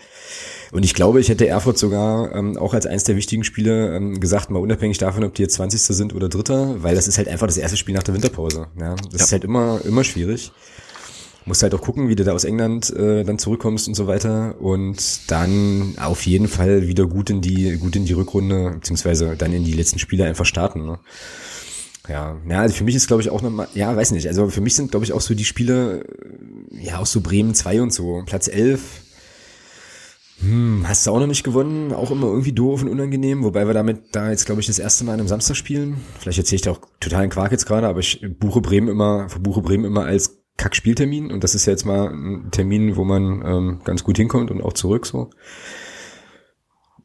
Und 0.71 0.85
ich 0.85 0.95
glaube, 0.95 1.21
ich 1.21 1.29
hätte 1.29 1.47
Erfurt 1.47 1.79
sogar 1.79 2.35
ähm, 2.35 2.57
auch 2.59 2.75
als 2.75 2.87
eines 2.87 3.05
der 3.05 3.17
wichtigen 3.17 3.45
Spiele 3.45 3.97
ähm, 3.97 4.21
gesagt, 4.21 4.51
mal 4.51 4.59
unabhängig 4.59 4.99
davon, 4.99 5.25
ob 5.25 5.35
die 5.35 5.43
jetzt 5.43 5.55
20. 5.55 5.81
sind 5.81 6.15
oder 6.15 6.29
Dritter, 6.29 6.83
weil 6.83 6.95
das 6.95 7.09
ist 7.09 7.19
halt 7.19 7.29
einfach 7.29 7.47
das 7.47 7.57
erste 7.57 7.77
Spiel 7.77 7.95
nach 7.95 8.03
der 8.03 8.15
Winterpause. 8.15 8.69
Ja? 8.79 8.95
Das 9.11 9.21
ja. 9.21 9.25
ist 9.25 9.33
halt 9.33 9.45
immer, 9.45 9.81
immer 9.85 10.05
schwierig. 10.05 10.53
Musst 11.45 11.63
halt 11.63 11.75
auch 11.75 11.81
gucken, 11.81 12.11
wie 12.11 12.17
du 12.17 12.25
da 12.25 12.33
aus 12.33 12.45
England 12.45 12.91
äh, 12.91 13.25
dann 13.25 13.39
zurückkommst 13.39 13.89
und 13.89 13.95
so 13.95 14.07
weiter. 14.07 14.57
Und 14.61 15.31
dann 15.31 15.95
auf 15.97 16.27
jeden 16.27 16.47
Fall 16.47 16.87
wieder 16.87 17.07
gut 17.07 17.31
in 17.31 17.41
die, 17.41 17.79
gut 17.79 17.97
in 17.97 18.05
die 18.05 18.13
Rückrunde, 18.13 18.73
beziehungsweise 18.75 19.35
dann 19.37 19.55
in 19.55 19.65
die 19.65 19.73
letzten 19.73 19.99
Spiele 19.99 20.25
einfach 20.25 20.45
starten. 20.45 20.85
Ne? 20.85 20.99
Ja, 22.09 22.37
ja, 22.49 22.61
also 22.61 22.75
für 22.75 22.85
mich 22.85 22.95
ist 22.95 23.07
glaube 23.07 23.23
ich 23.23 23.31
auch 23.31 23.43
nochmal, 23.43 23.69
ja, 23.75 23.95
weiß 23.95 24.13
nicht, 24.13 24.27
also 24.29 24.49
für 24.49 24.61
mich 24.63 24.75
sind 24.75 24.91
glaube 24.91 25.05
ich 25.05 25.13
auch 25.13 25.21
so 25.21 25.35
die 25.35 25.45
Spiele, 25.45 26.05
ja, 26.71 26.99
auch 26.99 27.07
so 27.07 27.21
Bremen 27.21 27.55
2 27.55 27.83
und 27.83 27.93
so, 27.93 28.23
Platz 28.25 28.49
11, 28.49 28.81
hm, 30.41 30.85
hast 30.87 31.07
du 31.07 31.11
auch 31.11 31.19
noch 31.19 31.27
nicht 31.27 31.43
gewonnen? 31.43 31.93
Auch 31.93 32.11
immer 32.11 32.29
irgendwie 32.29 32.53
doof 32.53 32.83
und 32.83 32.89
unangenehm, 32.89 33.43
wobei 33.43 33.67
wir 33.67 33.75
damit 33.75 34.15
da 34.15 34.31
jetzt, 34.31 34.47
glaube 34.47 34.61
ich, 34.61 34.69
das 34.69 34.79
erste 34.79 35.05
Mal 35.05 35.15
an 35.15 35.21
einem 35.21 35.29
Samstag 35.29 35.57
spielen. 35.57 35.97
Vielleicht 36.21 36.39
erzähle 36.39 36.57
ich 36.57 36.63
da 36.63 36.71
auch 36.71 36.81
totalen 37.01 37.31
Quark 37.31 37.51
jetzt 37.51 37.67
gerade, 37.67 37.89
aber 37.89 38.01
ich 38.01 38.25
buche 38.39 38.61
Bremen 38.61 38.89
immer, 38.89 39.29
verbuche 39.29 39.63
Bremen 39.63 39.85
immer 39.85 40.05
als 40.05 40.39
Kack-Spieltermin 40.57 41.31
und 41.31 41.45
das 41.45 41.55
ist 41.55 41.67
ja 41.67 41.73
jetzt 41.73 41.87
mal 41.87 42.09
ein 42.09 42.51
Termin, 42.51 42.97
wo 42.97 43.05
man 43.05 43.43
ähm, 43.45 43.81
ganz 43.85 44.05
gut 44.05 44.17
hinkommt 44.17 44.51
und 44.51 44.63
auch 44.63 44.73
zurück 44.73 45.07
so. 45.07 45.31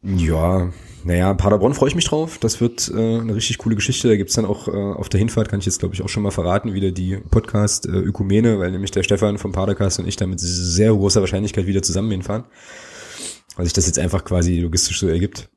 Ja, 0.03 0.71
naja, 1.05 1.33
Paderborn 1.33 1.73
freue 1.73 1.89
ich 1.89 1.95
mich 1.95 2.05
drauf. 2.05 2.37
Das 2.37 2.61
wird 2.61 2.91
äh, 2.93 3.19
eine 3.19 3.35
richtig 3.35 3.57
coole 3.57 3.75
Geschichte. 3.75 4.07
Da 4.07 4.15
gibt's 4.15 4.35
dann 4.35 4.45
auch 4.45 4.67
äh, 4.67 4.71
auf 4.71 5.09
der 5.09 5.19
Hinfahrt, 5.19 5.49
kann 5.49 5.59
ich 5.59 5.65
jetzt 5.65 5.79
glaube 5.79 5.95
ich 5.95 6.01
auch 6.01 6.09
schon 6.09 6.23
mal 6.23 6.31
verraten, 6.31 6.73
wieder 6.73 6.91
die 6.91 7.17
Podcast 7.17 7.85
äh, 7.85 7.91
Ökumene, 7.91 8.59
weil 8.59 8.71
nämlich 8.71 8.91
der 8.91 9.03
Stefan 9.03 9.37
vom 9.37 9.51
Padercast 9.51 9.99
und 9.99 10.07
ich 10.07 10.15
da 10.15 10.25
mit 10.27 10.39
sehr 10.39 10.91
großer 10.91 11.21
Wahrscheinlichkeit 11.21 11.67
wieder 11.67 11.81
zusammen 11.81 12.11
hinfahren 12.11 12.45
weil 13.55 13.65
sich 13.65 13.73
das 13.73 13.85
jetzt 13.85 13.99
einfach 13.99 14.23
quasi 14.23 14.59
logistisch 14.59 14.99
so 14.99 15.07
ergibt. 15.07 15.49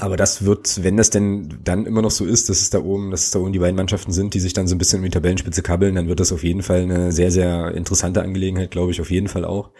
Aber 0.00 0.16
das 0.16 0.44
wird, 0.44 0.82
wenn 0.82 0.96
das 0.96 1.10
denn 1.10 1.60
dann 1.62 1.86
immer 1.86 2.02
noch 2.02 2.10
so 2.10 2.24
ist, 2.24 2.48
dass 2.48 2.60
es 2.60 2.70
da 2.70 2.80
oben, 2.80 3.12
dass 3.12 3.24
es 3.24 3.30
da 3.30 3.38
oben 3.38 3.52
die 3.52 3.60
beiden 3.60 3.76
Mannschaften 3.76 4.12
sind, 4.12 4.34
die 4.34 4.40
sich 4.40 4.52
dann 4.52 4.66
so 4.66 4.74
ein 4.74 4.78
bisschen 4.78 4.98
um 4.98 5.04
die 5.04 5.10
Tabellenspitze 5.10 5.62
kabbeln, 5.62 5.94
dann 5.94 6.08
wird 6.08 6.18
das 6.18 6.32
auf 6.32 6.42
jeden 6.42 6.62
Fall 6.62 6.82
eine 6.82 7.12
sehr, 7.12 7.30
sehr 7.30 7.72
interessante 7.72 8.20
Angelegenheit, 8.20 8.72
glaube 8.72 8.90
ich, 8.90 9.00
auf 9.00 9.10
jeden 9.10 9.28
Fall 9.28 9.44
auch. 9.44 9.70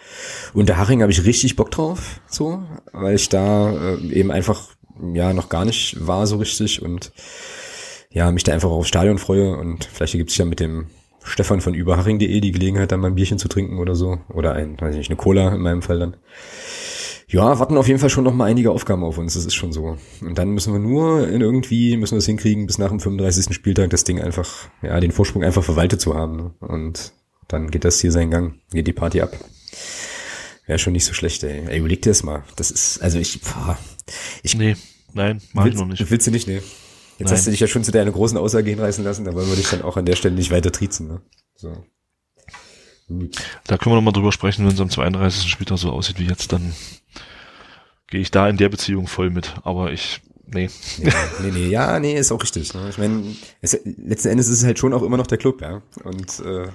Und 0.53 0.69
der 0.69 0.77
Haching 0.77 1.01
habe 1.01 1.11
ich 1.11 1.25
richtig 1.25 1.57
Bock 1.57 1.71
drauf, 1.71 2.21
so, 2.25 2.63
weil 2.93 3.15
ich 3.15 3.27
da 3.27 3.95
äh, 3.95 4.13
eben 4.13 4.31
einfach, 4.31 4.69
ja, 5.13 5.33
noch 5.33 5.49
gar 5.49 5.65
nicht 5.65 5.97
war 6.07 6.25
so 6.25 6.37
richtig 6.37 6.81
und 6.81 7.11
ja, 8.09 8.31
mich 8.31 8.45
da 8.45 8.53
einfach 8.53 8.69
aufs 8.69 8.87
Stadion 8.87 9.17
freue 9.17 9.57
und 9.57 9.85
vielleicht 9.85 10.13
ergibt 10.13 10.31
sich 10.31 10.39
ja 10.39 10.45
mit 10.45 10.61
dem 10.61 10.87
Stefan 11.23 11.59
von 11.59 11.73
überhaching.de 11.73 12.39
die 12.39 12.51
Gelegenheit, 12.51 12.91
dann 12.91 13.01
mal 13.01 13.09
ein 13.09 13.15
Bierchen 13.15 13.37
zu 13.37 13.49
trinken 13.49 13.79
oder 13.79 13.95
so. 13.95 14.19
Oder 14.33 14.53
ein, 14.53 14.79
weiß 14.79 14.93
ich 14.93 14.99
nicht, 14.99 15.09
eine 15.09 15.17
Cola 15.17 15.53
in 15.53 15.61
meinem 15.61 15.81
Fall 15.81 15.99
dann. 15.99 16.17
Ja, 17.29 17.59
warten 17.59 17.77
auf 17.77 17.87
jeden 17.87 17.99
Fall 17.99 18.09
schon 18.09 18.23
noch 18.23 18.33
mal 18.33 18.45
einige 18.45 18.71
Aufgaben 18.71 19.03
auf 19.03 19.17
uns, 19.17 19.33
das 19.33 19.45
ist 19.45 19.53
schon 19.53 19.73
so. 19.73 19.97
Und 20.21 20.37
dann 20.37 20.51
müssen 20.51 20.71
wir 20.71 20.79
nur 20.79 21.27
in 21.27 21.41
irgendwie, 21.41 21.97
müssen 21.97 22.13
wir 22.13 22.19
es 22.19 22.25
hinkriegen, 22.25 22.65
bis 22.67 22.77
nach 22.77 22.87
dem 22.87 23.01
35. 23.01 23.53
Spieltag 23.53 23.89
das 23.89 24.05
Ding 24.05 24.21
einfach, 24.21 24.69
ja, 24.81 24.97
den 25.01 25.11
Vorsprung 25.11 25.43
einfach 25.43 25.63
verwaltet 25.63 25.99
zu 25.99 26.15
haben. 26.15 26.37
Ne? 26.37 26.53
Und 26.59 27.11
dann 27.49 27.69
geht 27.69 27.83
das 27.83 27.99
hier 27.99 28.13
seinen 28.13 28.31
Gang, 28.31 28.55
geht 28.71 28.87
die 28.87 28.93
Party 28.93 29.21
ab. 29.21 29.37
Wäre 30.67 30.79
schon 30.79 30.93
nicht 30.93 31.03
so 31.03 31.13
schlecht, 31.13 31.43
ey. 31.43 31.63
Ey, 31.67 31.79
überleg 31.79 32.01
dir 32.01 32.11
das 32.11 32.23
mal. 32.23 32.43
Das 32.55 32.71
ist, 32.71 33.01
also 33.01 33.19
ich, 33.19 33.41
boah, 33.41 33.77
ich. 34.43 34.55
Nee, 34.55 34.77
nein, 35.13 35.41
mach 35.51 35.65
willst, 35.65 35.75
ich 35.75 35.81
noch 35.81 35.87
nicht. 35.89 36.09
Willst 36.09 36.27
du 36.27 36.31
nicht, 36.31 36.47
nee. 36.47 36.55
Jetzt 36.55 36.65
nein. 37.19 37.31
hast 37.31 37.47
du 37.47 37.51
dich 37.51 37.59
ja 37.59 37.67
schon 37.67 37.83
zu 37.83 37.91
deiner 37.91 38.11
großen 38.11 38.37
Aussage 38.37 38.69
hinreißen 38.69 39.03
lassen, 39.03 39.25
da 39.25 39.33
wollen 39.33 39.49
wir 39.49 39.55
dich 39.57 39.69
dann 39.69 39.81
auch 39.81 39.97
an 39.97 40.05
der 40.05 40.15
Stelle 40.15 40.35
nicht 40.35 40.51
weiter 40.51 40.71
triezen, 40.71 41.07
ne? 41.07 41.21
So. 41.55 41.73
Da 43.65 43.77
können 43.77 43.93
wir 43.93 43.95
nochmal 43.95 44.13
drüber 44.13 44.31
sprechen, 44.31 44.65
wenn 44.65 44.73
es 44.73 44.81
am 44.81 44.89
32. 44.89 45.49
Spieltag 45.49 45.77
so 45.77 45.91
aussieht 45.91 46.19
wie 46.19 46.27
jetzt, 46.27 46.51
dann 46.51 46.73
gehe 48.07 48.21
ich 48.21 48.31
da 48.31 48.49
in 48.49 48.57
der 48.57 48.69
Beziehung 48.69 49.07
voll 49.07 49.29
mit. 49.29 49.55
Aber 49.63 49.91
ich, 49.91 50.21
nee. 50.47 50.69
Nee, 50.97 51.11
nee, 51.41 51.51
nee. 51.51 51.67
ja, 51.67 51.99
nee, 51.99 52.17
ist 52.17 52.31
auch 52.31 52.41
richtig. 52.41 52.73
Ne? 52.73 52.87
Ich 52.89 52.97
meine, 52.97 53.23
letzten 53.61 54.29
Endes 54.29 54.47
ist 54.47 54.59
es 54.59 54.65
halt 54.65 54.79
schon 54.79 54.93
auch 54.93 55.03
immer 55.03 55.17
noch 55.17 55.27
der 55.27 55.37
Club, 55.37 55.61
ja. 55.61 55.81
Und 56.03 56.39
äh, 56.39 56.67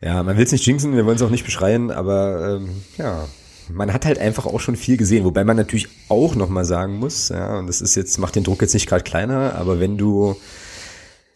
ja, 0.00 0.22
man 0.22 0.36
will 0.36 0.44
es 0.44 0.52
nicht 0.52 0.66
jinxen, 0.66 0.96
wir 0.96 1.06
wollen 1.06 1.16
es 1.16 1.22
auch 1.22 1.30
nicht 1.30 1.44
beschreien, 1.44 1.90
aber 1.90 2.56
ähm, 2.56 2.82
ja, 2.98 3.26
man 3.70 3.92
hat 3.92 4.04
halt 4.04 4.18
einfach 4.18 4.46
auch 4.46 4.60
schon 4.60 4.76
viel 4.76 4.96
gesehen, 4.96 5.24
wobei 5.24 5.44
man 5.44 5.56
natürlich 5.56 5.88
auch 6.08 6.34
nochmal 6.34 6.64
sagen 6.64 6.98
muss, 6.98 7.30
ja, 7.30 7.58
und 7.58 7.66
das 7.66 7.80
ist 7.80 7.94
jetzt, 7.94 8.18
macht 8.18 8.36
den 8.36 8.44
Druck 8.44 8.60
jetzt 8.60 8.74
nicht 8.74 8.86
gerade 8.86 9.04
kleiner, 9.04 9.54
aber 9.54 9.80
wenn 9.80 9.96
du 9.96 10.36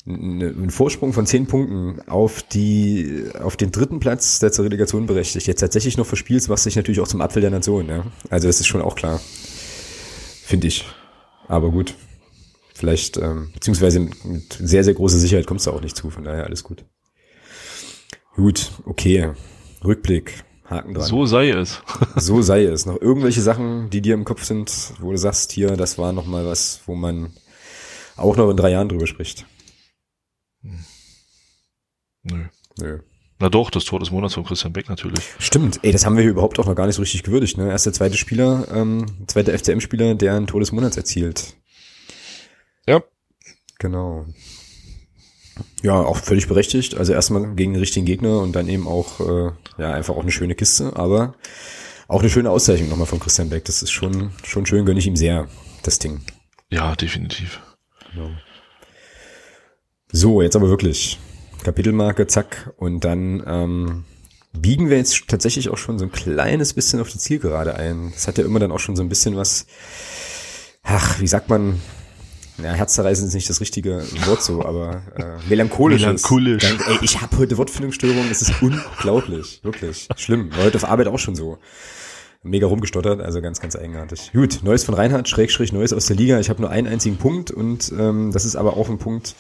einen 0.07 0.71
Vorsprung 0.71 1.13
von 1.13 1.27
zehn 1.27 1.47
Punkten 1.47 2.01
auf 2.09 2.43
die 2.43 3.25
auf 3.41 3.57
den 3.57 3.71
dritten 3.71 4.01
Platz, 4.01 4.39
der 4.39 4.53
zur 4.53 4.65
Relegation 4.65 5.07
berechtigt, 5.07 5.47
jetzt 5.47 5.61
tatsächlich 5.61 5.97
noch 5.97 6.07
verspielst, 6.07 6.49
was 6.49 6.63
sich 6.63 6.77
natürlich 6.77 7.01
auch 7.01 7.09
zum 7.09 7.21
Apfel 7.21 7.43
der 7.43 7.51
Nation. 7.51 7.89
Ja? 7.89 8.05
Also 8.31 8.47
das 8.47 8.61
ist 8.61 8.67
schon 8.67 8.81
auch 8.81 8.95
klar, 8.95 9.21
finde 10.45 10.69
ich. 10.69 10.87
Aber 11.47 11.71
gut, 11.71 11.95
vielleicht 12.75 13.19
ähm, 13.19 13.51
beziehungsweise 13.53 14.01
mit 14.01 14.59
sehr 14.61 14.85
sehr 14.85 14.95
großer 14.95 15.19
Sicherheit 15.19 15.47
kommst 15.47 15.67
du 15.67 15.73
auch 15.73 15.83
nicht 15.83 15.97
zu. 15.97 16.11
Von 16.11 16.25
daher 16.25 16.45
alles 16.45 16.65
gut. 16.65 16.85
Gut, 18.35 18.71
okay. 18.85 19.33
Rückblick. 19.85 20.45
Haken 20.65 20.95
dran. 20.95 21.05
So 21.05 21.27
sei 21.27 21.51
es. 21.51 21.83
so 22.17 22.43
sei 22.43 22.65
es. 22.65 22.87
Noch 22.87 23.01
irgendwelche 23.01 23.41
Sachen, 23.41 23.91
die 23.91 24.01
dir 24.03 24.15
im 24.15 24.25
Kopf 24.25 24.45
sind, 24.45 24.93
wo 25.01 25.11
du 25.11 25.19
sagst, 25.19 25.53
hier, 25.53 25.77
das 25.77 25.99
war 25.99 26.13
noch 26.13 26.27
mal 26.27 26.47
was, 26.47 26.83
wo 26.87 26.95
man 26.95 27.31
auch 28.17 28.37
noch 28.37 28.51
in 28.51 28.57
drei 28.57 28.71
Jahren 28.71 28.89
drüber 28.89 29.07
spricht. 29.07 29.47
Nö. 30.63 32.45
Nö. 32.79 33.01
Na 33.41 33.49
doch, 33.49 33.71
das 33.71 33.85
Tor 33.85 34.01
des 34.01 34.11
Monats 34.11 34.35
von 34.35 34.45
Christian 34.45 34.73
Beck 34.73 34.89
natürlich. 34.89 35.25
Stimmt, 35.39 35.79
ey, 35.83 35.93
das 35.93 36.05
haben 36.05 36.17
wir 36.17 36.23
hier 36.23 36.33
überhaupt 36.33 36.59
auch 36.59 36.67
noch 36.67 36.75
gar 36.75 36.87
nicht 36.87 36.97
so 36.97 37.03
richtig 37.03 37.23
gewürdigt, 37.23 37.57
ne? 37.57 37.69
Er 37.69 37.77
ist 37.77 37.87
der 37.87 37.93
zweite 37.93 38.17
Spieler, 38.17 38.67
ähm, 38.75 39.07
zweite 39.29 39.57
FCM-Spieler, 39.57 40.17
der 40.17 40.35
ein 40.35 40.49
Tor 40.49 40.59
des 40.59 40.73
Monats 40.73 40.97
erzielt. 40.97 41.55
Ja. 42.87 43.03
Genau. 43.79 44.27
Ja, 45.83 45.95
auch 45.95 46.17
völlig 46.17 46.49
berechtigt. 46.49 46.97
Also 46.97 47.13
erstmal 47.13 47.55
gegen 47.55 47.75
den 47.75 47.81
richtigen 47.81 48.07
Gegner 48.07 48.41
und 48.41 48.53
dann 48.53 48.69
eben 48.69 48.89
auch, 48.89 49.21
äh, 49.21 49.53
ja, 49.79 49.93
einfach 49.93 50.17
auch 50.17 50.23
eine 50.23 50.33
schöne 50.33 50.57
Kiste, 50.57 50.97
aber 50.97 51.35
auch 52.09 52.21
eine 52.21 52.31
schöne 52.31 52.51
Auszeichnung 52.51 52.89
nochmal 52.89 53.07
von 53.07 53.21
Christian 53.21 53.51
Beck. 53.51 53.65
Das 53.67 53.83
ist 53.83 53.93
schon, 53.93 54.33
schon 54.43 54.67
schön, 54.67 54.85
gönne 54.85 54.99
ich 54.99 55.07
ihm 55.07 55.17
sehr, 55.17 55.49
das 55.85 56.01
Ding. 56.01 56.23
Ja, 56.71 56.97
definitiv. 56.97 57.61
Genau. 58.13 58.31
So, 60.11 60.43
jetzt 60.43 60.57
aber 60.57 60.69
wirklich. 60.69 61.19
Kapitelmarke, 61.65 62.27
zack. 62.27 62.73
Und 62.77 63.05
dann 63.05 63.43
ähm, 63.47 64.05
biegen 64.53 64.91
wir 64.91 64.97
jetzt 64.97 65.29
tatsächlich 65.29 65.69
auch 65.69 65.77
schon 65.77 65.99
so 65.99 66.05
ein 66.05 66.13
kleines 66.13 66.73
bisschen 66.73 67.01
auf 67.01 67.11
die 67.11 67.19
Zielgerade 67.19 67.75
ein. 67.75 68.13
Das 68.15 68.27
hat 68.27 68.39
ja 68.39 68.45
immer 68.45 68.59
dann 68.59 68.73
auch 68.73 68.81
schon 68.81 68.97
so 68.97 69.03
ein 69.03 69.09
bisschen 69.09 69.37
was, 69.37 69.67
ach, 70.83 71.21
wie 71.21 71.27
sagt 71.27 71.49
man, 71.49 71.81
ja, 72.63 72.73
Herzzerreißen 72.73 73.29
ist 73.29 73.35
nicht 73.35 73.49
das 73.49 73.61
richtige 73.61 74.03
Wort 74.27 74.43
so, 74.43 74.65
aber 74.65 75.03
äh, 75.17 75.49
melancholisch. 75.49 76.03
Melancholisch. 76.03 76.63
Dann, 76.63 76.81
ey, 76.89 76.99
ich 77.03 77.21
habe 77.21 77.37
heute 77.39 77.57
Wortfindungsstörungen, 77.57 78.31
es 78.31 78.43
ist 78.43 78.61
unglaublich, 78.61 79.61
wirklich 79.63 80.09
schlimm. 80.17 80.51
War 80.57 80.65
heute 80.65 80.77
auf 80.79 80.85
Arbeit 80.85 81.07
auch 81.07 81.19
schon 81.19 81.37
so. 81.37 81.59
Mega 82.45 82.69
rumgestottert, 82.69 83.21
also 83.21 83.41
ganz, 83.43 83.61
ganz 83.61 83.75
eigenartig. 83.75 84.31
Gut, 84.33 84.61
Neues 84.63 84.85
von 84.85 84.95
Reinhard, 84.95 85.29
Schrägstrich, 85.29 85.73
Neues 85.73 85.93
aus 85.93 86.07
der 86.07 86.17
Liga. 86.17 86.39
Ich 86.39 86.49
habe 86.49 86.61
nur 86.61 86.71
einen 86.71 86.87
einzigen 86.87 87.17
Punkt 87.17 87.51
und 87.51 87.93
ähm, 87.99 88.31
das 88.33 88.45
ist 88.45 88.55
aber 88.55 88.77
auch 88.77 88.89
ein 88.89 88.99
Punkt, 88.99 89.35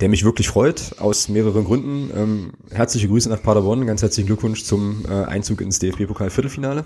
der 0.00 0.08
mich 0.08 0.24
wirklich 0.24 0.48
freut, 0.48 0.96
aus 0.98 1.28
mehreren 1.28 1.64
Gründen. 1.64 2.10
Ähm, 2.16 2.52
herzliche 2.70 3.08
Grüße 3.08 3.28
nach 3.28 3.42
Paderborn, 3.42 3.86
ganz 3.86 4.02
herzlichen 4.02 4.26
Glückwunsch 4.26 4.64
zum 4.64 5.04
äh, 5.08 5.24
Einzug 5.24 5.60
ins 5.60 5.78
DFB-Pokal-Viertelfinale. 5.78 6.84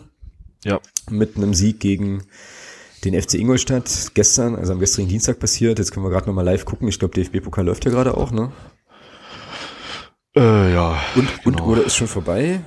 Ja. 0.64 0.80
Mit 1.10 1.36
einem 1.36 1.54
Sieg 1.54 1.80
gegen 1.80 2.22
den 3.04 3.20
FC 3.20 3.34
Ingolstadt 3.34 4.12
gestern, 4.14 4.56
also 4.56 4.72
am 4.72 4.80
gestrigen 4.80 5.08
Dienstag 5.08 5.38
passiert. 5.38 5.78
Jetzt 5.78 5.92
können 5.92 6.04
wir 6.04 6.10
gerade 6.10 6.26
nochmal 6.26 6.44
live 6.44 6.64
gucken. 6.64 6.88
Ich 6.88 6.98
glaube, 6.98 7.14
DFB-Pokal 7.14 7.64
läuft 7.64 7.84
ja 7.84 7.90
gerade 7.90 8.16
auch, 8.16 8.32
ne? 8.32 8.50
Äh, 10.36 10.72
ja. 10.74 11.00
Und, 11.14 11.28
genau. 11.44 11.46
und 11.46 11.60
oder 11.60 11.84
ist 11.84 11.96
schon 11.96 12.08
vorbei? 12.08 12.60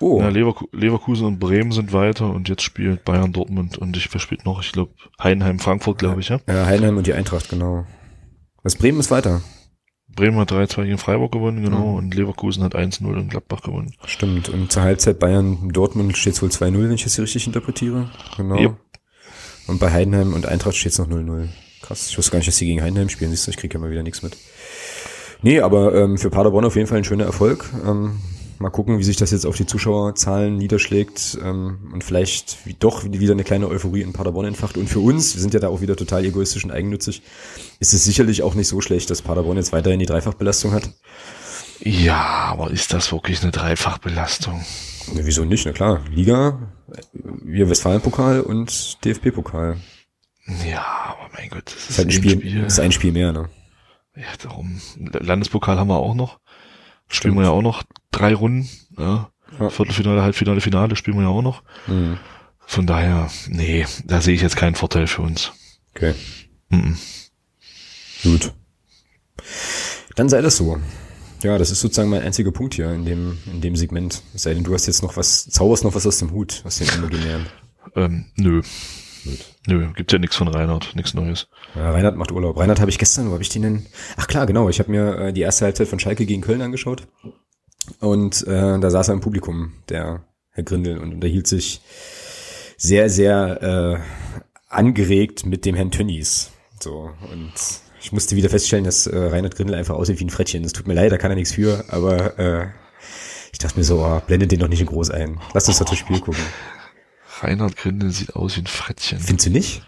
Oh, 0.00 0.20
Ja, 0.20 0.28
Leverku 0.28 0.66
Leverkusen 0.72 1.26
und 1.26 1.38
Bremen 1.38 1.72
sind 1.72 1.92
weiter 1.92 2.28
und 2.28 2.48
jetzt 2.48 2.62
spielt 2.62 3.04
Bayern 3.04 3.32
Dortmund 3.32 3.78
und 3.78 3.96
ich 3.96 4.12
wer 4.12 4.20
spielt 4.20 4.44
noch? 4.44 4.60
Ich 4.60 4.72
glaube 4.72 4.92
Heidenheim 5.22 5.58
Frankfurt, 5.58 5.98
glaube 5.98 6.20
ich, 6.20 6.28
ja. 6.28 6.40
ja, 6.48 6.66
Heidenheim 6.66 6.96
und 6.96 7.06
die 7.06 7.14
Eintracht, 7.14 7.48
genau. 7.48 7.86
Das 8.62 8.76
Bremen 8.76 8.98
ist 9.00 9.10
weiter. 9.10 9.42
Bremen 10.14 10.38
hat 10.38 10.50
3-2 10.52 10.84
gegen 10.84 10.98
Freiburg 10.98 11.32
gewonnen, 11.32 11.62
genau, 11.62 11.92
Mhm. 11.92 11.94
und 11.96 12.14
Leverkusen 12.14 12.62
hat 12.62 12.74
1-0 12.74 13.18
in 13.18 13.28
Gladbach 13.28 13.62
gewonnen. 13.62 13.94
Stimmt. 14.04 14.48
Und 14.48 14.70
zur 14.72 14.82
Halbzeit 14.82 15.18
Bayern 15.18 15.70
Dortmund 15.70 16.16
steht 16.16 16.34
es 16.34 16.42
wohl 16.42 16.50
2-0, 16.50 16.84
wenn 16.88 16.92
ich 16.94 17.04
das 17.04 17.14
hier 17.16 17.24
richtig 17.24 17.46
interpretiere. 17.46 18.10
Genau. 18.36 18.56
Yep. 18.58 18.76
Und 19.66 19.80
bei 19.80 19.90
Heidenheim 19.90 20.34
und 20.34 20.46
Eintracht 20.46 20.76
steht 20.76 20.92
es 20.92 20.98
noch 20.98 21.08
0-0. 21.08 21.48
Krass. 21.82 22.08
Ich 22.10 22.18
wusste 22.18 22.32
gar 22.32 22.38
nicht, 22.38 22.48
dass 22.48 22.56
sie 22.56 22.66
gegen 22.66 22.82
Heidenheim 22.82 23.08
spielen. 23.08 23.30
Siehst 23.30 23.46
du, 23.46 23.50
ich 23.50 23.56
kriege 23.56 23.74
ja 23.74 23.80
mal 23.80 23.90
wieder 23.90 24.02
nichts 24.02 24.22
mit. 24.22 24.36
Nee, 25.42 25.60
aber 25.60 25.94
ähm, 25.94 26.16
für 26.18 26.30
Paderborn 26.30 26.64
auf 26.64 26.76
jeden 26.76 26.86
Fall 26.86 26.98
ein 26.98 27.04
schöner 27.04 27.24
Erfolg. 27.24 27.66
Ähm, 27.86 28.18
mal 28.58 28.70
gucken, 28.70 28.98
wie 28.98 29.04
sich 29.04 29.16
das 29.16 29.30
jetzt 29.30 29.46
auf 29.46 29.56
die 29.56 29.66
Zuschauerzahlen 29.66 30.56
niederschlägt 30.56 31.38
ähm, 31.42 31.90
und 31.92 32.04
vielleicht 32.04 32.58
wie, 32.66 32.74
doch 32.74 33.04
wieder 33.04 33.32
eine 33.32 33.44
kleine 33.44 33.68
Euphorie 33.68 34.02
in 34.02 34.12
Paderborn 34.12 34.46
entfacht. 34.46 34.76
Und 34.76 34.88
für 34.88 35.00
uns, 35.00 35.34
wir 35.34 35.40
sind 35.42 35.54
ja 35.54 35.60
da 35.60 35.68
auch 35.68 35.80
wieder 35.80 35.96
total 35.96 36.24
egoistisch 36.24 36.64
und 36.64 36.70
eigennützig, 36.70 37.22
ist 37.80 37.94
es 37.94 38.04
sicherlich 38.04 38.42
auch 38.42 38.54
nicht 38.54 38.68
so 38.68 38.80
schlecht, 38.80 39.10
dass 39.10 39.22
Paderborn 39.22 39.56
jetzt 39.56 39.72
weiterhin 39.72 40.00
die 40.00 40.06
Dreifachbelastung 40.06 40.72
hat. 40.72 40.90
Ja, 41.80 42.16
aber 42.16 42.70
ist 42.70 42.92
das 42.92 43.12
wirklich 43.12 43.42
eine 43.42 43.50
Dreifachbelastung? 43.52 44.64
Ja, 45.14 45.26
wieso 45.26 45.44
nicht? 45.44 45.66
Na 45.66 45.72
klar, 45.72 46.00
Liga, 46.10 46.72
äh, 46.92 47.00
wir 47.42 47.68
Westfalen-Pokal 47.68 48.40
und 48.40 49.04
DFB-Pokal. 49.04 49.78
Ja, 50.68 50.84
aber 51.18 51.30
mein 51.36 51.48
Gott, 51.50 51.66
das 51.66 51.74
Ist 51.74 51.90
ist 51.90 51.98
halt 51.98 52.06
ein 52.06 52.10
ein 52.10 52.12
Spiel, 52.12 52.30
Spiel. 52.32 52.64
ist 52.64 52.80
ein 52.80 52.92
Spiel 52.92 53.12
mehr, 53.12 53.32
ne? 53.32 53.48
Ja, 54.16 54.26
darum. 54.42 54.80
Landespokal 54.96 55.78
haben 55.78 55.88
wir 55.88 55.96
auch 55.96 56.14
noch. 56.14 56.38
Spielen 57.14 57.34
wir 57.36 57.44
ja 57.44 57.50
auch 57.50 57.62
noch 57.62 57.82
drei 58.10 58.34
Runden. 58.34 58.68
Ja. 58.98 59.30
Ja. 59.58 59.70
Viertelfinale, 59.70 60.22
Halbfinale, 60.22 60.60
Finale 60.60 60.96
spielen 60.96 61.16
wir 61.16 61.22
ja 61.24 61.28
auch 61.28 61.42
noch. 61.42 61.62
Mhm. 61.86 62.18
Von 62.66 62.86
daher, 62.86 63.30
nee, 63.48 63.86
da 64.04 64.20
sehe 64.20 64.34
ich 64.34 64.42
jetzt 64.42 64.56
keinen 64.56 64.74
Vorteil 64.74 65.06
für 65.06 65.22
uns. 65.22 65.52
Okay, 65.94 66.14
Mhm. 66.70 66.96
gut. 68.22 68.52
Dann 70.16 70.28
sei 70.28 70.40
das 70.42 70.56
so. 70.56 70.80
Ja, 71.42 71.58
das 71.58 71.70
ist 71.70 71.80
sozusagen 71.80 72.08
mein 72.08 72.22
einziger 72.22 72.50
Punkt 72.52 72.74
hier 72.74 72.90
in 72.92 73.04
dem, 73.04 73.38
in 73.52 73.60
dem 73.60 73.76
Segment. 73.76 74.22
Es 74.34 74.42
sei 74.44 74.54
denn, 74.54 74.64
du 74.64 74.72
hast 74.74 74.86
jetzt 74.86 75.02
noch 75.02 75.16
was, 75.16 75.44
zauberst 75.48 75.84
noch 75.84 75.94
was 75.94 76.06
aus 76.06 76.18
dem 76.18 76.30
Hut, 76.32 76.62
aus 76.64 76.78
den 76.78 76.88
Imaginären. 76.88 77.46
Ähm, 77.94 78.24
nö. 78.36 78.62
Gut. 79.24 79.38
Nö, 79.66 79.92
gibt's 79.94 80.12
ja 80.12 80.18
nichts 80.18 80.36
von 80.36 80.48
Reinhard, 80.48 80.94
nichts 80.94 81.14
Neues. 81.14 81.48
Ja, 81.74 81.90
Reinhard 81.90 82.16
macht 82.16 82.30
Urlaub. 82.30 82.58
Reinhard 82.58 82.80
habe 82.80 82.90
ich 82.90 82.98
gestern, 82.98 83.28
wo 83.28 83.32
habe 83.32 83.42
ich 83.42 83.48
den 83.48 83.62
denn? 83.62 83.86
Ach 84.16 84.26
klar, 84.26 84.46
genau. 84.46 84.68
Ich 84.68 84.78
habe 84.78 84.90
mir 84.90 85.18
äh, 85.18 85.32
die 85.32 85.40
erste 85.40 85.64
Halbzeit 85.64 85.88
von 85.88 85.98
Schalke 85.98 86.26
gegen 86.26 86.42
Köln 86.42 86.60
angeschaut. 86.60 87.06
Und 88.00 88.46
äh, 88.46 88.78
da 88.78 88.90
saß 88.90 89.08
er 89.08 89.14
im 89.14 89.20
Publikum, 89.20 89.72
der 89.88 90.24
Herr 90.50 90.64
Grindel, 90.64 90.98
und 90.98 91.14
unterhielt 91.14 91.46
sich 91.46 91.80
sehr, 92.76 93.08
sehr 93.08 93.62
äh, 93.62 94.00
angeregt 94.68 95.46
mit 95.46 95.64
dem 95.64 95.74
Herrn 95.74 95.90
Tönnies. 95.90 96.50
So, 96.80 97.10
und 97.32 97.52
ich 98.00 98.12
musste 98.12 98.36
wieder 98.36 98.50
feststellen, 98.50 98.84
dass 98.84 99.06
äh, 99.06 99.16
Reinhard 99.16 99.56
Grindel 99.56 99.76
einfach 99.76 99.94
aussieht 99.94 100.20
wie 100.20 100.24
ein 100.24 100.30
Frettchen. 100.30 100.64
Es 100.64 100.72
tut 100.72 100.86
mir 100.86 100.94
leid, 100.94 101.12
da 101.12 101.18
kann 101.18 101.30
er 101.30 101.36
nichts 101.36 101.52
für, 101.52 101.84
aber 101.88 102.38
äh, 102.38 102.66
ich 103.52 103.58
dachte 103.58 103.78
mir 103.78 103.84
so, 103.84 104.04
oh, 104.04 104.20
blendet 104.26 104.52
den 104.52 104.60
doch 104.60 104.68
nicht 104.68 104.80
in 104.80 104.86
groß 104.86 105.10
ein. 105.10 105.40
Lass 105.54 105.68
uns 105.68 105.78
doch 105.78 105.86
das 105.86 105.98
Spiel 105.98 106.20
gucken. 106.20 106.42
Reinhard 107.44 107.76
Grindel 107.76 108.10
sieht 108.10 108.34
aus 108.34 108.56
wie 108.56 108.62
ein 108.62 108.66
Frettchen. 108.66 109.20
Findest 109.20 109.46
du 109.46 109.50
nicht? 109.50 109.82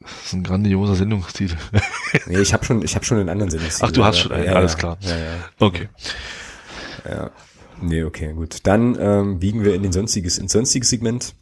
Das 0.00 0.26
ist 0.26 0.32
ein 0.32 0.44
grandioser 0.44 0.94
Sendungstitel. 0.94 1.56
Nee, 2.26 2.38
ich 2.38 2.54
habe 2.54 2.64
schon, 2.64 2.82
ich 2.82 2.94
habe 2.94 3.04
schon 3.04 3.18
einen 3.18 3.28
anderen 3.28 3.50
Sinn. 3.50 3.60
Ach, 3.80 3.92
du 3.92 4.02
hast 4.02 4.18
schon 4.18 4.32
einen, 4.32 4.48
alles 4.48 4.78
klar. 4.78 4.96
Ja, 5.00 5.16
ja. 5.16 5.34
Okay. 5.58 5.88
Ja. 7.06 7.30
Nee, 7.82 8.02
okay, 8.02 8.32
gut. 8.32 8.58
Dann 8.62 8.96
ähm, 8.98 9.38
biegen 9.38 9.62
wir 9.62 9.74
in 9.74 9.82
den 9.82 9.92
sonstiges, 9.92 10.38
ins 10.38 10.52
sonstiges 10.52 10.88
Segment. 10.88 11.34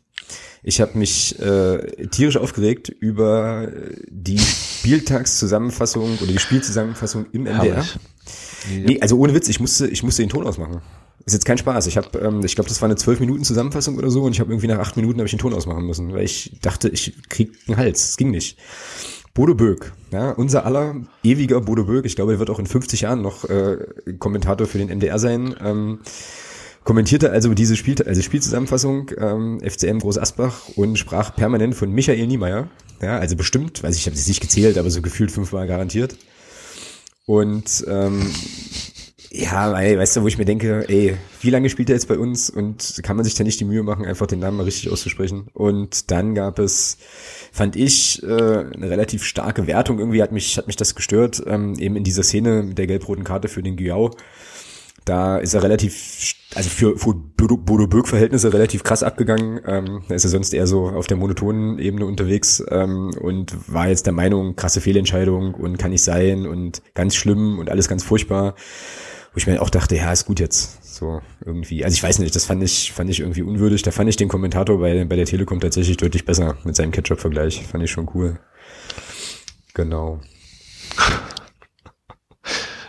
Ich 0.62 0.80
habe 0.80 0.98
mich 0.98 1.38
äh, 1.38 2.08
tierisch 2.08 2.36
aufgeregt 2.36 2.88
über 2.88 3.68
äh, 3.68 3.94
die 4.08 4.38
Spieltagszusammenfassung 4.38 6.18
oder 6.18 6.32
die 6.32 6.40
Spielzusammenfassung 6.40 7.26
im 7.32 7.44
MDR. 7.44 7.84
Nee, 8.68 8.98
also 9.00 9.18
ohne 9.18 9.34
Witz, 9.34 9.48
ich 9.48 9.60
musste, 9.60 9.86
ich 9.86 10.02
musste 10.02 10.22
den 10.22 10.28
Ton 10.28 10.44
ausmachen. 10.44 10.82
Ist 11.26 11.32
jetzt 11.32 11.44
kein 11.44 11.58
Spaß. 11.58 11.88
Ich 11.88 11.96
habe, 11.96 12.18
ähm, 12.20 12.44
ich 12.44 12.54
glaube, 12.54 12.68
das 12.68 12.80
war 12.80 12.86
eine 12.86 12.94
zwölf 12.94 13.18
Minuten 13.18 13.42
Zusammenfassung 13.42 13.98
oder 13.98 14.10
so 14.10 14.22
und 14.22 14.32
ich 14.32 14.38
habe 14.38 14.52
irgendwie 14.52 14.68
nach 14.68 14.78
acht 14.78 14.96
Minuten 14.96 15.18
habe 15.18 15.26
ich 15.26 15.32
den 15.32 15.40
Ton 15.40 15.54
ausmachen 15.54 15.84
müssen, 15.84 16.12
weil 16.12 16.22
ich 16.22 16.52
dachte, 16.62 16.88
ich 16.88 17.14
krieg 17.28 17.50
einen 17.66 17.76
Hals. 17.76 18.10
Es 18.10 18.16
ging 18.16 18.30
nicht. 18.30 18.56
Bodo 19.34 19.54
Böck, 19.54 19.92
ja, 20.12 20.30
unser 20.30 20.64
aller 20.64 20.94
ewiger 21.24 21.60
Bodo 21.60 21.84
Böck, 21.84 22.06
ich 22.06 22.16
glaube, 22.16 22.32
er 22.32 22.38
wird 22.38 22.48
auch 22.48 22.58
in 22.58 22.66
50 22.66 23.02
Jahren 23.02 23.20
noch 23.22 23.44
äh, 23.44 23.76
Kommentator 24.18 24.66
für 24.66 24.78
den 24.78 24.88
MDR 24.88 25.18
sein, 25.18 25.54
ähm, 25.62 25.98
kommentierte 26.84 27.32
also 27.32 27.52
diese 27.52 27.76
Spiel, 27.76 27.96
also 28.06 28.22
Spielzusammenfassung 28.22 29.10
ähm, 29.18 29.60
FCM 29.60 29.98
Groß 29.98 30.18
Asbach 30.18 30.68
und 30.76 30.96
sprach 30.96 31.34
permanent 31.34 31.74
von 31.74 31.90
Michael 31.90 32.26
Niemeyer. 32.28 32.68
Ja, 33.02 33.18
also 33.18 33.36
bestimmt, 33.36 33.82
weiß 33.82 33.96
ich, 33.96 34.02
ich 34.02 34.06
habe 34.06 34.16
es 34.16 34.26
nicht 34.26 34.40
gezählt, 34.40 34.78
aber 34.78 34.88
so 34.88 35.02
gefühlt 35.02 35.32
fünfmal 35.32 35.66
garantiert. 35.66 36.16
Und 37.26 37.84
ähm, 37.88 38.22
ja, 39.38 39.70
weil, 39.70 39.98
weißt 39.98 40.16
du, 40.16 40.22
wo 40.22 40.28
ich 40.28 40.38
mir 40.38 40.46
denke, 40.46 40.86
ey, 40.88 41.14
wie 41.42 41.50
lange 41.50 41.68
spielt 41.68 41.90
er 41.90 41.94
jetzt 41.96 42.08
bei 42.08 42.18
uns 42.18 42.48
und 42.48 43.00
kann 43.02 43.16
man 43.16 43.24
sich 43.24 43.34
da 43.34 43.44
nicht 43.44 43.60
die 43.60 43.66
Mühe 43.66 43.82
machen, 43.82 44.06
einfach 44.06 44.26
den 44.26 44.38
Namen 44.38 44.56
mal 44.56 44.62
richtig 44.62 44.90
auszusprechen? 44.90 45.48
Und 45.52 46.10
dann 46.10 46.34
gab 46.34 46.58
es, 46.58 46.96
fand 47.52 47.76
ich, 47.76 48.22
äh, 48.22 48.26
eine 48.26 48.88
relativ 48.88 49.24
starke 49.24 49.66
Wertung. 49.66 49.98
Irgendwie 49.98 50.22
hat 50.22 50.32
mich, 50.32 50.56
hat 50.56 50.66
mich 50.66 50.76
das 50.76 50.94
gestört, 50.94 51.42
ähm, 51.46 51.74
eben 51.78 51.96
in 51.96 52.04
dieser 52.04 52.22
Szene 52.22 52.62
mit 52.62 52.78
der 52.78 52.86
gelb-roten 52.86 53.24
Karte 53.24 53.48
für 53.48 53.62
den 53.62 53.76
Guillaume. 53.76 54.12
Da 55.04 55.36
ist 55.36 55.54
er 55.54 55.62
relativ, 55.62 56.34
also 56.54 56.68
für, 56.68 56.96
für 56.98 57.14
Bodo 57.14 57.86
Böck-Verhältnisse 57.86 58.52
relativ 58.52 58.82
krass 58.84 59.02
abgegangen. 59.02 59.60
Ähm, 59.66 60.02
da 60.08 60.14
ist 60.14 60.24
er 60.24 60.30
sonst 60.30 60.54
eher 60.54 60.66
so 60.66 60.88
auf 60.88 61.06
der 61.06 61.16
monotonen 61.16 61.78
Ebene 61.78 62.06
unterwegs 62.06 62.64
ähm, 62.70 63.12
und 63.20 63.54
war 63.72 63.88
jetzt 63.88 64.06
der 64.06 64.14
Meinung, 64.14 64.56
krasse 64.56 64.80
Fehlentscheidung 64.80 65.54
und 65.54 65.78
kann 65.78 65.90
nicht 65.90 66.02
sein 66.02 66.46
und 66.46 66.82
ganz 66.94 67.14
schlimm 67.14 67.58
und 67.58 67.70
alles 67.70 67.86
ganz 67.86 68.02
furchtbar. 68.02 68.56
Wo 69.36 69.38
ich 69.38 69.46
mir 69.46 69.60
auch 69.60 69.68
dachte, 69.68 69.94
ja, 69.94 70.10
ist 70.10 70.24
gut 70.24 70.40
jetzt. 70.40 70.82
So 70.94 71.20
irgendwie. 71.44 71.84
Also 71.84 71.94
ich 71.94 72.02
weiß 72.02 72.20
nicht, 72.20 72.34
das 72.34 72.46
fand 72.46 72.62
ich, 72.62 72.90
fand 72.92 73.10
ich 73.10 73.20
irgendwie 73.20 73.42
unwürdig. 73.42 73.82
Da 73.82 73.90
fand 73.90 74.08
ich 74.08 74.16
den 74.16 74.28
Kommentator 74.28 74.78
bei, 74.80 75.04
bei 75.04 75.14
der 75.14 75.26
Telekom 75.26 75.60
tatsächlich 75.60 75.98
deutlich 75.98 76.24
besser 76.24 76.56
mit 76.64 76.74
seinem 76.74 76.90
Ketchup-Vergleich. 76.90 77.66
Fand 77.66 77.84
ich 77.84 77.90
schon 77.90 78.08
cool. 78.14 78.40
Genau. 79.74 80.22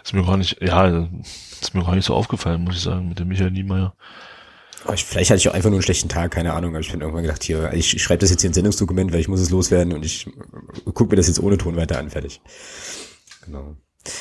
Ist 0.05 0.13
mir 0.13 0.23
gar 0.23 0.37
nicht, 0.37 0.61
ja, 0.61 1.09
ist 1.59 1.73
mir 1.73 1.83
gar 1.83 1.95
nicht 1.95 2.05
so 2.05 2.15
aufgefallen, 2.15 2.63
muss 2.63 2.77
ich 2.77 2.83
sagen, 2.83 3.09
mit 3.09 3.19
dem 3.19 3.27
Michael 3.27 3.51
Niemeyer. 3.51 3.93
Aber 4.85 4.93
ich, 4.93 5.03
vielleicht 5.03 5.31
hatte 5.31 5.39
ich 5.39 5.49
auch 5.49 5.53
einfach 5.53 5.69
nur 5.69 5.79
einen 5.79 5.83
schlechten 5.83 6.07
Tag, 6.07 6.31
keine 6.31 6.53
Ahnung, 6.53 6.71
aber 6.71 6.79
ich 6.79 6.93
bin 6.93 7.01
irgendwann 7.01 7.23
gedacht, 7.23 7.43
hier, 7.43 7.73
ich, 7.73 7.93
ich 7.93 8.01
schreibe 8.01 8.19
das 8.19 8.29
jetzt 8.29 8.39
hier 8.39 8.47
ins 8.47 8.55
Sendungsdokument, 8.55 9.11
weil 9.11 9.19
ich 9.19 9.27
muss 9.27 9.41
es 9.41 9.49
loswerden 9.49 9.91
und 9.91 10.05
ich 10.05 10.29
gucke 10.85 11.09
mir 11.09 11.17
das 11.17 11.27
jetzt 11.27 11.41
ohne 11.41 11.57
Ton 11.57 11.75
weiter 11.75 11.99
an, 11.99 12.09
fertig. 12.09 12.39
Genau. 13.43 13.75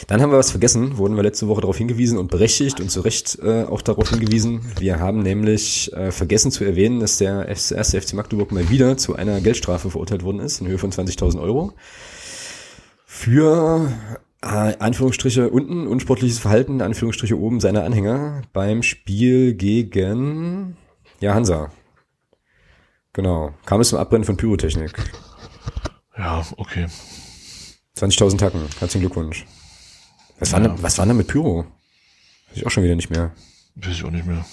Dann 0.07 0.21
haben 0.21 0.31
wir 0.31 0.39
was 0.39 0.51
vergessen, 0.51 0.99
wurden 0.99 1.17
wir 1.17 1.23
letzte 1.23 1.49
Woche 1.49 1.61
darauf 1.61 1.77
hingewiesen 1.77 2.19
und 2.19 2.31
berechtigt 2.31 2.81
und 2.81 2.91
zu 2.91 3.01
Recht 3.01 3.39
äh, 3.43 3.65
auch 3.65 3.83
darauf 3.83 4.11
hingewiesen. 4.11 4.61
Wir 4.79 5.01
haben 5.01 5.21
nämlich 5.21 5.93
äh, 5.93 6.13
vergessen 6.13 6.51
zu 6.51 6.65
erwähnen, 6.65 7.01
dass 7.01 7.19
der 7.19 7.47
erste 7.47 8.01
FC 8.01 8.15
Magdeburg 8.15 8.53
mal 8.53 8.69
wieder 8.71 8.97
zu 8.97 9.17
einer 9.17 9.41
Geldstrafe 9.41 9.91
verurteilt 9.91 10.23
worden 10.23 10.41
ist, 10.41 10.61
in 10.61 10.67
Höhe 10.67 10.79
von 10.79 10.91
20.000 10.93 11.41
Euro. 11.41 11.73
Für 13.05 13.91
äh, 14.43 14.47
Anführungsstriche 14.79 15.51
unten 15.51 15.87
unsportliches 15.87 16.39
Verhalten, 16.39 16.81
Anführungsstriche 16.83 17.39
oben 17.39 17.61
seiner 17.61 17.85
Anhänger 17.85 18.43
beim 18.53 18.83
Spiel 18.83 19.55
gegen 19.55 20.77
ja, 21.21 21.35
Hansa. 21.35 21.71
Genau. 23.13 23.55
Kam 23.65 23.81
es 23.81 23.89
zum 23.89 23.99
Abbrennen 23.99 24.25
von 24.25 24.37
Pyrotechnik. 24.37 24.93
Ja, 26.19 26.45
okay. 26.59 26.87
20.000 27.97 28.39
Tacken. 28.39 28.61
Herzlichen 28.79 29.01
Glückwunsch. 29.01 29.47
Was 30.39 30.53
war, 30.53 30.61
ja. 30.61 30.69
denn, 30.69 30.83
was 30.83 30.99
war 30.99 31.07
denn 31.07 31.17
mit 31.17 31.29
Pyro? 31.29 31.65
Weiß 32.49 32.57
ich 32.57 32.67
auch 32.67 32.71
schon 32.71 32.85
wieder 32.85 32.95
nicht 32.95 33.11
mehr. 33.11 33.33
Weiß 33.77 33.93
ich 33.93 34.05
auch 34.05 34.11
nicht 34.11 34.27
mehr. 34.27 34.45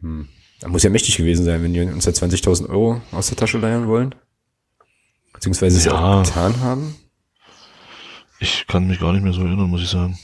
Hm. 0.00 0.28
Da 0.60 0.68
muss 0.68 0.82
ja 0.82 0.90
mächtig 0.90 1.16
gewesen 1.16 1.44
sein, 1.44 1.62
wenn 1.62 1.72
die 1.72 1.80
uns 1.80 2.04
ja 2.04 2.12
20.000 2.12 2.68
Euro 2.68 3.00
aus 3.12 3.28
der 3.28 3.36
Tasche 3.36 3.58
leiern 3.58 3.88
wollen. 3.88 4.14
Beziehungsweise 5.32 5.78
es 5.78 5.86
ja 5.86 5.92
auch 5.92 6.22
getan 6.22 6.60
haben. 6.60 6.96
Ich 8.40 8.66
kann 8.66 8.86
mich 8.86 9.00
gar 9.00 9.12
nicht 9.12 9.22
mehr 9.22 9.32
so 9.32 9.42
erinnern, 9.42 9.70
muss 9.70 9.82
ich 9.82 9.88
sagen. 9.88 10.18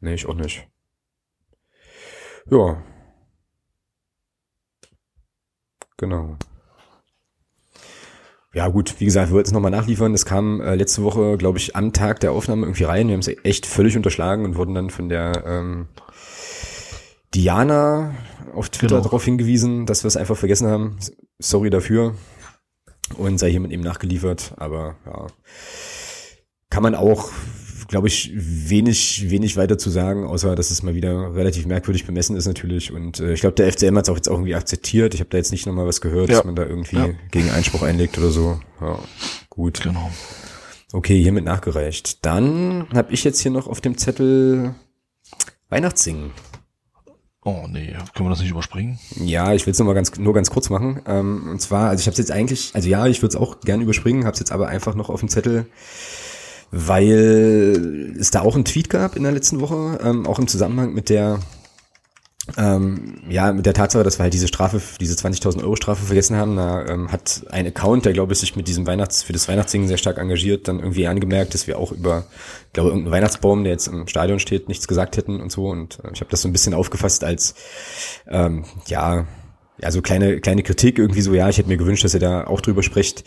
Nee, 0.00 0.14
ich 0.14 0.26
auch 0.26 0.34
nicht. 0.34 0.66
Ja. 2.50 2.82
Genau. 5.96 6.36
Ja 8.52 8.66
gut, 8.68 8.96
wie 8.98 9.04
gesagt, 9.04 9.28
wir 9.28 9.34
wollten 9.34 9.48
es 9.48 9.52
nochmal 9.52 9.70
nachliefern. 9.70 10.12
Es 10.12 10.24
kam 10.24 10.60
äh, 10.60 10.74
letzte 10.74 11.04
Woche, 11.04 11.36
glaube 11.36 11.58
ich, 11.58 11.76
am 11.76 11.92
Tag 11.92 12.18
der 12.20 12.32
Aufnahme 12.32 12.66
irgendwie 12.66 12.84
rein. 12.84 13.06
Wir 13.06 13.14
haben 13.14 13.20
es 13.20 13.30
echt 13.44 13.64
völlig 13.64 13.96
unterschlagen 13.96 14.44
und 14.44 14.56
wurden 14.56 14.74
dann 14.74 14.90
von 14.90 15.08
der 15.08 15.44
ähm, 15.46 15.88
Diana 17.32 18.14
auf 18.52 18.68
Twitter 18.70 18.96
genau. 18.96 19.04
darauf 19.04 19.24
hingewiesen, 19.24 19.86
dass 19.86 20.02
wir 20.02 20.08
es 20.08 20.16
einfach 20.16 20.36
vergessen 20.36 20.66
haben. 20.66 20.98
Sorry 21.38 21.70
dafür. 21.70 22.16
Und 23.16 23.38
sei 23.38 23.50
hiermit 23.50 23.70
eben 23.70 23.84
nachgeliefert. 23.84 24.54
Aber 24.56 24.96
ja, 25.06 25.26
kann 26.70 26.82
man 26.82 26.96
auch 26.96 27.30
glaube 27.90 28.06
ich, 28.06 28.30
wenig, 28.32 29.30
wenig 29.30 29.56
weiter 29.56 29.76
zu 29.76 29.90
sagen, 29.90 30.24
außer 30.24 30.54
dass 30.54 30.70
es 30.70 30.84
mal 30.84 30.94
wieder 30.94 31.34
relativ 31.34 31.66
merkwürdig 31.66 32.06
bemessen 32.06 32.36
ist 32.36 32.46
natürlich. 32.46 32.92
Und 32.92 33.18
äh, 33.18 33.32
ich 33.32 33.40
glaube, 33.40 33.56
der 33.56 33.70
FCM 33.72 33.96
hat 33.96 34.04
es 34.04 34.08
auch 34.08 34.14
jetzt 34.14 34.28
auch 34.28 34.34
irgendwie 34.34 34.54
akzeptiert. 34.54 35.12
Ich 35.12 35.20
habe 35.20 35.28
da 35.28 35.38
jetzt 35.38 35.50
nicht 35.50 35.66
nochmal 35.66 35.88
was 35.88 36.00
gehört, 36.00 36.28
ja. 36.28 36.36
dass 36.36 36.44
man 36.44 36.54
da 36.54 36.64
irgendwie 36.64 36.96
ja. 36.96 37.08
gegen 37.32 37.50
Einspruch 37.50 37.82
einlegt 37.82 38.16
oder 38.16 38.30
so. 38.30 38.60
Ja, 38.80 38.96
gut. 39.48 39.82
Genau. 39.82 40.08
Okay, 40.92 41.20
hiermit 41.20 41.44
nachgereicht. 41.44 42.24
Dann 42.24 42.86
habe 42.94 43.12
ich 43.12 43.24
jetzt 43.24 43.40
hier 43.40 43.50
noch 43.50 43.66
auf 43.66 43.80
dem 43.80 43.98
Zettel 43.98 44.76
Weihnachtssingen. 45.68 46.30
Oh 47.42 47.66
nee, 47.68 47.96
können 48.14 48.28
wir 48.28 48.30
das 48.30 48.40
nicht 48.40 48.50
überspringen? 48.50 49.00
Ja, 49.16 49.52
ich 49.52 49.66
will 49.66 49.72
es 49.72 49.78
nur 49.80 49.86
mal 49.86 49.94
ganz 49.94 50.16
nur 50.16 50.34
ganz 50.34 50.50
kurz 50.50 50.70
machen. 50.70 51.02
Ähm, 51.06 51.48
und 51.50 51.60
zwar, 51.60 51.88
also 51.88 52.00
ich 52.00 52.06
habe 52.06 52.12
es 52.12 52.18
jetzt 52.18 52.30
eigentlich, 52.30 52.70
also 52.74 52.88
ja, 52.88 53.08
ich 53.08 53.20
würde 53.20 53.34
es 53.34 53.40
auch 53.40 53.60
gern 53.60 53.80
überspringen, 53.80 54.26
habe 54.26 54.34
es 54.34 54.38
jetzt 54.38 54.52
aber 54.52 54.68
einfach 54.68 54.94
noch 54.94 55.08
auf 55.08 55.20
dem 55.20 55.28
Zettel 55.28 55.66
weil 56.70 58.14
es 58.18 58.30
da 58.30 58.42
auch 58.42 58.54
einen 58.54 58.64
Tweet 58.64 58.90
gab 58.90 59.16
in 59.16 59.22
der 59.22 59.32
letzten 59.32 59.60
Woche, 59.60 59.98
ähm, 60.02 60.26
auch 60.26 60.38
im 60.38 60.46
Zusammenhang 60.46 60.94
mit 60.94 61.08
der 61.08 61.40
ähm, 62.56 63.22
ja, 63.28 63.52
mit 63.52 63.66
der 63.66 63.74
Tatsache, 63.74 64.02
dass 64.02 64.18
wir 64.18 64.24
halt 64.24 64.34
diese 64.34 64.48
Strafe, 64.48 64.80
diese 65.00 65.14
20.000 65.14 65.62
Euro 65.62 65.76
Strafe 65.76 66.04
vergessen 66.04 66.36
haben, 66.36 66.56
da 66.56 66.84
ähm, 66.86 67.12
hat 67.12 67.44
ein 67.50 67.66
Account, 67.66 68.06
der 68.06 68.12
glaube 68.12 68.32
ich 68.32 68.38
sich 68.38 68.56
mit 68.56 68.66
diesem 68.66 68.86
Weihnachts, 68.86 69.22
für 69.22 69.32
das 69.32 69.48
Weihnachtssingen 69.48 69.88
sehr 69.88 69.98
stark 69.98 70.18
engagiert, 70.18 70.66
dann 70.68 70.80
irgendwie 70.80 71.06
angemerkt, 71.06 71.54
dass 71.54 71.66
wir 71.66 71.78
auch 71.78 71.92
über, 71.92 72.24
glaube 72.72 72.90
irgendeinen 72.90 73.12
Weihnachtsbaum, 73.12 73.64
der 73.64 73.72
jetzt 73.72 73.88
im 73.88 74.08
Stadion 74.08 74.40
steht, 74.40 74.68
nichts 74.68 74.88
gesagt 74.88 75.16
hätten 75.16 75.40
und 75.40 75.52
so. 75.52 75.68
Und 75.68 75.98
äh, 76.04 76.10
ich 76.12 76.20
habe 76.20 76.30
das 76.30 76.42
so 76.42 76.48
ein 76.48 76.52
bisschen 76.52 76.74
aufgefasst 76.74 77.24
als, 77.24 77.54
ähm, 78.26 78.64
ja, 78.86 79.26
ja, 79.80 79.90
so 79.90 80.02
kleine, 80.02 80.40
kleine 80.40 80.62
Kritik 80.62 80.98
irgendwie 80.98 81.22
so, 81.22 81.32
ja, 81.34 81.48
ich 81.48 81.58
hätte 81.58 81.68
mir 81.68 81.78
gewünscht, 81.78 82.04
dass 82.04 82.14
ihr 82.14 82.20
da 82.20 82.46
auch 82.46 82.60
drüber 82.60 82.82
spricht. 82.82 83.24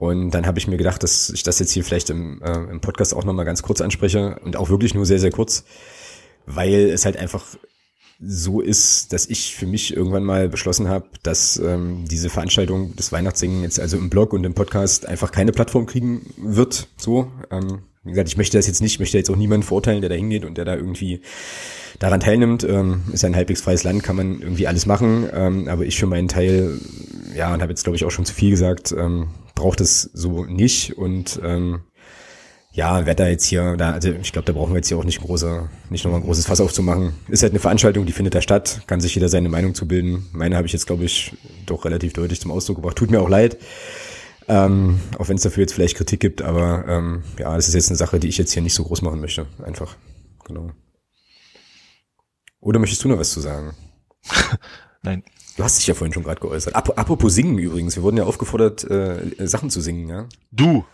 Und 0.00 0.30
dann 0.30 0.46
habe 0.46 0.58
ich 0.58 0.66
mir 0.66 0.78
gedacht, 0.78 1.02
dass 1.02 1.28
ich 1.28 1.42
das 1.42 1.58
jetzt 1.58 1.72
hier 1.72 1.84
vielleicht 1.84 2.08
im, 2.08 2.40
äh, 2.40 2.70
im 2.70 2.80
Podcast 2.80 3.14
auch 3.14 3.24
nochmal 3.26 3.44
ganz 3.44 3.62
kurz 3.62 3.82
anspreche 3.82 4.40
und 4.42 4.56
auch 4.56 4.70
wirklich 4.70 4.94
nur 4.94 5.04
sehr, 5.04 5.18
sehr 5.18 5.30
kurz, 5.30 5.62
weil 6.46 6.88
es 6.88 7.04
halt 7.04 7.18
einfach 7.18 7.44
so 8.18 8.62
ist, 8.62 9.12
dass 9.12 9.26
ich 9.26 9.54
für 9.54 9.66
mich 9.66 9.94
irgendwann 9.94 10.24
mal 10.24 10.48
beschlossen 10.48 10.88
habe, 10.88 11.04
dass 11.22 11.58
ähm, 11.58 12.06
diese 12.10 12.30
Veranstaltung 12.30 12.96
des 12.96 13.12
Weihnachtssingen 13.12 13.62
jetzt 13.62 13.78
also 13.78 13.98
im 13.98 14.08
Blog 14.08 14.32
und 14.32 14.42
im 14.44 14.54
Podcast 14.54 15.04
einfach 15.04 15.32
keine 15.32 15.52
Plattform 15.52 15.84
kriegen 15.84 16.32
wird. 16.38 16.88
So, 16.96 17.30
ähm, 17.50 17.80
wie 18.02 18.12
gesagt, 18.12 18.30
ich 18.30 18.38
möchte 18.38 18.56
das 18.56 18.66
jetzt 18.66 18.80
nicht, 18.80 18.94
ich 18.94 19.00
möchte 19.00 19.18
jetzt 19.18 19.30
auch 19.30 19.36
niemanden 19.36 19.66
verurteilen, 19.66 20.00
der 20.00 20.08
da 20.08 20.16
hingeht 20.16 20.46
und 20.46 20.56
der 20.56 20.64
da 20.64 20.76
irgendwie 20.76 21.20
daran 21.98 22.20
teilnimmt. 22.20 22.64
Ähm, 22.64 23.02
ist 23.12 23.22
ja 23.22 23.28
ein 23.28 23.36
halbwegs 23.36 23.60
freies 23.60 23.84
Land, 23.84 24.02
kann 24.02 24.16
man 24.16 24.40
irgendwie 24.40 24.66
alles 24.66 24.86
machen. 24.86 25.28
Ähm, 25.30 25.68
aber 25.68 25.84
ich 25.84 25.98
für 25.98 26.06
meinen 26.06 26.28
Teil, 26.28 26.80
ja, 27.36 27.52
und 27.52 27.60
habe 27.60 27.70
jetzt 27.70 27.84
glaube 27.84 27.96
ich 27.96 28.06
auch 28.06 28.10
schon 28.10 28.24
zu 28.24 28.32
viel 28.32 28.48
gesagt, 28.48 28.94
ähm, 28.96 29.28
braucht 29.60 29.80
es 29.80 30.02
so 30.14 30.44
nicht 30.44 30.96
und 30.96 31.38
ähm, 31.44 31.82
ja, 32.72 33.04
wer 33.04 33.14
da 33.14 33.28
jetzt 33.28 33.44
hier, 33.44 33.76
da, 33.76 33.92
also 33.92 34.10
ich 34.10 34.32
glaube, 34.32 34.46
da 34.46 34.52
brauchen 34.52 34.72
wir 34.72 34.76
jetzt 34.76 34.88
hier 34.88 34.96
auch 34.96 35.04
nicht 35.04 35.20
große, 35.20 35.68
nicht 35.90 36.04
nochmal 36.04 36.20
ein 36.20 36.24
großes 36.24 36.46
Fass 36.46 36.60
aufzumachen. 36.60 37.12
Ist 37.28 37.42
halt 37.42 37.52
eine 37.52 37.60
Veranstaltung, 37.60 38.06
die 38.06 38.12
findet 38.12 38.34
da 38.34 38.40
statt, 38.40 38.82
kann 38.86 39.00
sich 39.00 39.14
jeder 39.14 39.28
seine 39.28 39.48
Meinung 39.48 39.74
zu 39.74 39.86
bilden. 39.86 40.28
Meine 40.32 40.56
habe 40.56 40.66
ich 40.66 40.72
jetzt, 40.72 40.86
glaube 40.86 41.04
ich, 41.04 41.36
doch 41.66 41.84
relativ 41.84 42.12
deutlich 42.12 42.40
zum 42.40 42.52
Ausdruck 42.52 42.76
gebracht. 42.76 42.96
Tut 42.96 43.10
mir 43.10 43.20
auch 43.20 43.28
leid. 43.28 43.58
Ähm, 44.48 45.00
auch 45.18 45.28
wenn 45.28 45.36
es 45.36 45.42
dafür 45.42 45.62
jetzt 45.62 45.74
vielleicht 45.74 45.96
Kritik 45.96 46.20
gibt, 46.20 46.42
aber 46.42 46.86
ähm, 46.88 47.22
ja, 47.38 47.54
das 47.54 47.68
ist 47.68 47.74
jetzt 47.74 47.90
eine 47.90 47.98
Sache, 47.98 48.18
die 48.18 48.28
ich 48.28 48.38
jetzt 48.38 48.52
hier 48.52 48.62
nicht 48.62 48.74
so 48.74 48.84
groß 48.84 49.02
machen 49.02 49.20
möchte. 49.20 49.46
Einfach. 49.62 49.96
Genau. 50.46 50.70
Oder 52.60 52.78
möchtest 52.78 53.04
du 53.04 53.08
noch 53.08 53.18
was 53.18 53.30
zu 53.30 53.40
sagen? 53.40 53.74
Nein. 55.02 55.22
Du 55.56 55.64
hast 55.64 55.78
dich 55.78 55.86
ja 55.86 55.94
vorhin 55.94 56.12
schon 56.12 56.22
gerade 56.22 56.40
geäußert. 56.40 56.74
Ap 56.74 56.98
apropos 56.98 57.34
singen 57.34 57.58
übrigens. 57.58 57.96
Wir 57.96 58.02
wurden 58.02 58.16
ja 58.16 58.24
aufgefordert, 58.24 58.84
äh, 58.84 59.46
Sachen 59.46 59.70
zu 59.70 59.80
singen, 59.80 60.08
ja? 60.08 60.26
Du. 60.50 60.84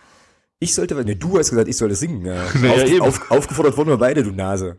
Ich 0.59 0.73
sollte, 0.73 0.95
ne, 0.95 1.15
du 1.15 1.37
hast 1.37 1.51
gesagt, 1.51 1.67
ich 1.67 1.77
sollte 1.77 1.95
singen. 1.95 2.25
Ja. 2.25 2.43
Naja, 2.61 3.01
auf, 3.01 3.21
auf, 3.21 3.31
aufgefordert 3.31 3.77
wurden 3.77 3.89
wir 3.89 3.97
beide, 3.97 4.23
du 4.23 4.31
Nase. 4.31 4.77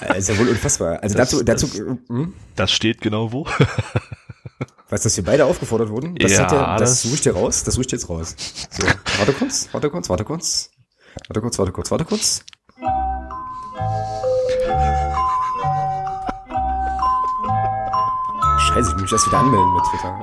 Das 0.00 0.18
ist 0.18 0.28
ja 0.30 0.38
wohl 0.38 0.48
unfassbar. 0.48 1.02
Also 1.02 1.16
das, 1.16 1.30
dazu, 1.30 1.44
dazu. 1.44 1.66
Das, 1.66 2.08
hm? 2.08 2.32
das 2.54 2.72
steht 2.72 3.00
genau 3.00 3.32
wo. 3.32 3.46
Was, 4.88 5.02
dass 5.02 5.16
wir 5.16 5.24
beide 5.24 5.44
aufgefordert 5.44 5.88
wurden? 5.88 6.14
Das, 6.14 6.32
ja, 6.32 6.44
hat 6.44 6.52
ja, 6.52 6.76
das, 6.78 6.90
das 6.90 7.02
suche 7.02 7.14
ich 7.14 7.20
dir 7.20 7.34
raus, 7.34 7.64
das 7.64 7.74
suche 7.74 7.82
ich 7.82 7.86
dir 7.88 7.96
jetzt 7.96 8.08
raus. 8.08 8.36
So, 8.70 8.86
warte 9.18 9.32
kurz, 9.32 9.68
warte 9.72 9.90
kurz, 9.90 10.08
warte 10.08 10.24
kurz. 10.24 10.70
Warte 11.26 11.40
kurz, 11.40 11.58
warte 11.58 11.72
kurz, 11.72 11.90
warte 11.90 12.04
kurz. 12.04 12.44
Scheiße, 18.76 18.90
ich 18.90 18.94
muss 18.96 19.02
mich 19.04 19.12
erst 19.12 19.26
wieder 19.26 19.38
anmelden 19.38 19.72
mit 19.72 19.84
Twitter. 19.84 20.14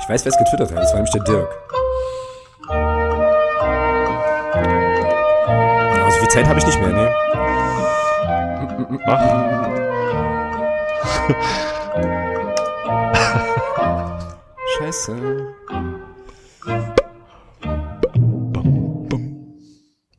Ich 0.00 0.08
weiß, 0.08 0.22
wer 0.22 0.32
es 0.32 0.36
getwittert 0.36 0.70
hat. 0.70 0.78
Das 0.82 0.92
war 0.92 0.96
nämlich 0.96 1.12
der 1.12 1.24
Dirk. 1.24 1.50
Ja, 5.96 6.10
so 6.10 6.18
viel 6.18 6.28
Zeit 6.28 6.46
habe 6.46 6.58
ich 6.58 6.66
nicht 6.66 6.78
mehr, 6.78 6.92
ne? 6.92 7.10
Scheiße. 14.78 15.54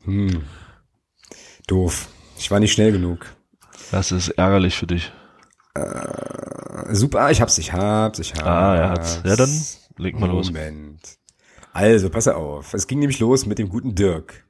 Hm. 0.06 0.48
Doof. 1.68 2.08
Ich 2.40 2.50
war 2.50 2.60
nicht 2.60 2.74
schnell 2.74 2.92
genug. 2.92 3.28
Das 3.92 4.12
ist 4.12 4.30
ärgerlich 4.30 4.78
für 4.78 4.88
dich. 4.88 5.12
Äh, 5.76 6.94
super, 6.96 7.30
ich 7.30 7.42
hab's, 7.42 7.58
ich 7.58 7.74
hab's, 7.74 8.20
ich 8.20 8.34
hab's. 8.34 8.44
Ah, 8.44 8.76
er 8.76 8.90
hat's. 8.90 9.22
Ja, 9.26 9.36
dann 9.36 9.50
leg 9.98 10.18
mal 10.18 10.30
los. 10.30 10.48
Moment. 10.48 11.00
Also, 11.74 12.10
pass 12.10 12.28
auf. 12.30 12.74
Es 12.74 12.88
ging 12.88 13.00
nämlich 13.00 13.20
los 13.20 13.46
mit 13.46 13.60
dem 13.60 13.70
guten 13.70 13.94
Dirk. 13.96 14.46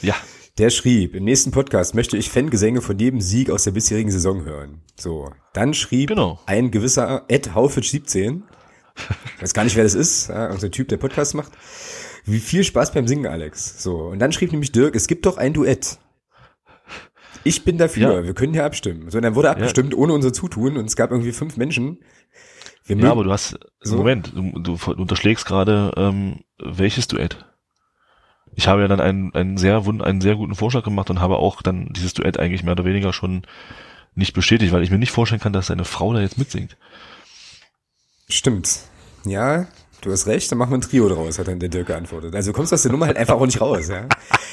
Ja. 0.00 0.14
Der 0.58 0.70
schrieb, 0.70 1.14
im 1.14 1.24
nächsten 1.24 1.50
Podcast 1.50 1.94
möchte 1.94 2.16
ich 2.16 2.30
Fangesänge 2.30 2.80
von 2.80 2.98
jedem 2.98 3.20
Sieg 3.20 3.50
aus 3.50 3.64
der 3.64 3.72
bisherigen 3.72 4.10
Saison 4.10 4.46
hören. 4.46 4.80
So. 4.96 5.30
Dann 5.52 5.74
schrieb 5.74 6.08
genau. 6.08 6.40
ein 6.46 6.70
gewisser 6.70 7.24
Ed 7.28 7.54
Haufitsch 7.54 7.90
17. 7.90 8.44
Ich 9.36 9.42
weiß 9.42 9.52
gar 9.52 9.64
nicht, 9.64 9.76
wer 9.76 9.84
das 9.84 9.94
ist. 9.94 10.28
Ja, 10.28 10.50
unser 10.50 10.70
Typ, 10.70 10.88
der 10.88 10.96
Podcast 10.96 11.34
macht. 11.34 11.52
Wie 12.24 12.40
viel 12.40 12.64
Spaß 12.64 12.92
beim 12.92 13.06
Singen, 13.06 13.26
Alex. 13.26 13.82
So. 13.82 14.06
Und 14.06 14.18
dann 14.18 14.32
schrieb 14.32 14.52
nämlich 14.52 14.72
Dirk, 14.72 14.96
es 14.96 15.06
gibt 15.06 15.26
doch 15.26 15.36
ein 15.36 15.52
Duett. 15.52 15.98
Ich 17.46 17.64
bin 17.64 17.78
dafür, 17.78 18.14
ja. 18.14 18.24
wir 18.24 18.34
können 18.34 18.52
hier 18.52 18.64
abstimmen. 18.64 19.08
So, 19.08 19.18
und 19.18 19.22
dann 19.22 19.36
wurde 19.36 19.50
abgestimmt 19.50 19.92
ja. 19.92 19.98
ohne 19.98 20.12
unser 20.12 20.32
Zutun 20.32 20.76
und 20.76 20.86
es 20.86 20.96
gab 20.96 21.12
irgendwie 21.12 21.30
fünf 21.30 21.56
Menschen. 21.56 22.00
Wir 22.84 22.96
ja, 22.96 23.10
aber 23.12 23.22
du 23.22 23.30
hast, 23.30 23.58
so. 23.80 23.96
Moment, 23.96 24.32
du, 24.34 24.60
du 24.60 24.76
unterschlägst 24.92 25.46
gerade, 25.46 25.92
ähm, 25.96 26.40
welches 26.58 27.06
Duett? 27.06 27.44
Ich 28.54 28.66
habe 28.66 28.80
ja 28.80 28.88
dann 28.88 29.00
einen, 29.00 29.32
einen 29.34 29.58
sehr 29.58 29.86
einen 29.86 30.20
sehr 30.20 30.34
guten 30.34 30.56
Vorschlag 30.56 30.82
gemacht 30.82 31.08
und 31.10 31.20
habe 31.20 31.36
auch 31.36 31.62
dann 31.62 31.92
dieses 31.92 32.14
Duett 32.14 32.38
eigentlich 32.38 32.64
mehr 32.64 32.72
oder 32.72 32.84
weniger 32.84 33.12
schon 33.12 33.42
nicht 34.14 34.32
bestätigt, 34.32 34.72
weil 34.72 34.82
ich 34.82 34.90
mir 34.90 34.98
nicht 34.98 35.12
vorstellen 35.12 35.40
kann, 35.40 35.52
dass 35.52 35.66
seine 35.68 35.84
Frau 35.84 36.12
da 36.14 36.20
jetzt 36.20 36.38
mitsingt. 36.38 36.76
Stimmt. 38.28 38.80
Ja, 39.24 39.68
du 40.06 40.12
hast 40.12 40.26
recht, 40.26 40.50
dann 40.50 40.58
machen 40.58 40.70
wir 40.70 40.78
ein 40.78 40.82
Trio 40.82 41.08
draus, 41.08 41.38
hat 41.38 41.48
dann 41.48 41.58
der 41.58 41.68
Dirk 41.68 41.88
geantwortet. 41.88 42.34
Also 42.34 42.52
du 42.52 42.56
kommst 42.56 42.72
aus 42.72 42.82
der 42.82 42.92
Nummer 42.92 43.06
halt 43.06 43.16
einfach 43.16 43.34
auch 43.34 43.44
nicht 43.46 43.60
raus, 43.60 43.88
ja. 43.88 44.08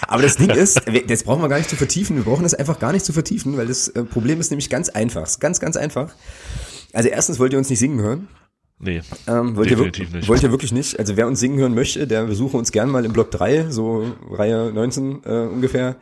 Aber 0.08 0.22
das 0.22 0.36
Ding 0.36 0.50
ist, 0.50 0.82
das 1.08 1.24
brauchen 1.24 1.42
wir 1.42 1.50
gar 1.50 1.58
nicht 1.58 1.70
zu 1.70 1.76
vertiefen, 1.76 2.18
wir 2.18 2.24
brauchen 2.24 2.44
das 2.44 2.54
einfach 2.54 2.80
gar 2.80 2.92
nicht 2.92 3.06
zu 3.06 3.14
vertiefen, 3.14 3.56
weil 3.58 3.68
das 3.68 3.88
äh, 3.90 4.04
Problem 4.04 4.40
ist 4.40 4.52
nämlich 4.52 4.70
ganz 4.70 4.90
einfach, 4.90 5.40
ganz, 5.40 5.60
ganz 5.60 5.78
einfach. 5.78 6.14
Also 6.92 7.10
erstens 7.10 7.40
wollt 7.40 7.54
ihr 7.54 7.60
uns 7.60 7.70
nicht 7.70 7.80
singen 7.80 8.02
hören. 8.02 8.28
Nee, 8.80 9.02
Ähm, 9.28 9.56
wollt, 9.56 9.70
definitiv 9.70 10.10
ihr, 10.12 10.18
nicht. 10.18 10.28
wollt 10.28 10.44
ihr 10.44 10.52
wirklich 10.52 10.74
nicht? 10.74 11.00
Also 11.00 11.16
wer 11.16 11.28
uns 11.28 11.40
singen 11.40 11.58
hören 11.58 11.74
möchte, 11.74 12.06
der 12.06 12.26
besuche 12.26 12.58
uns 12.58 12.72
gern 12.72 12.90
mal 12.90 13.06
im 13.06 13.14
Block 13.14 13.32
3, 13.32 13.68
so 13.70 14.06
Reihe 14.30 14.72
19 14.74 15.22
äh, 15.24 15.30
ungefähr. 15.48 15.96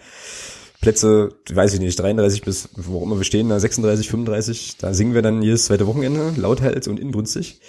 Plätze, 0.82 1.36
weiß 1.53 1.76
ich 1.76 1.80
nicht, 1.80 1.99
33 1.99 2.41
bis 2.41 2.69
wo 2.76 2.98
auch 2.99 3.03
immer 3.03 3.18
wir 3.18 3.23
stehen, 3.23 3.49
da 3.49 3.60
36, 3.60 4.10
35, 4.10 4.78
da 4.80 4.95
singen 4.95 5.14
wir 5.14 5.22
dann 5.22 5.44
jedes 5.44 5.65
zweite 5.65 5.86
Wochenende, 5.86 6.34
lauthals 6.38 6.88
und 6.88 6.99
inbrünstig. 6.99 7.61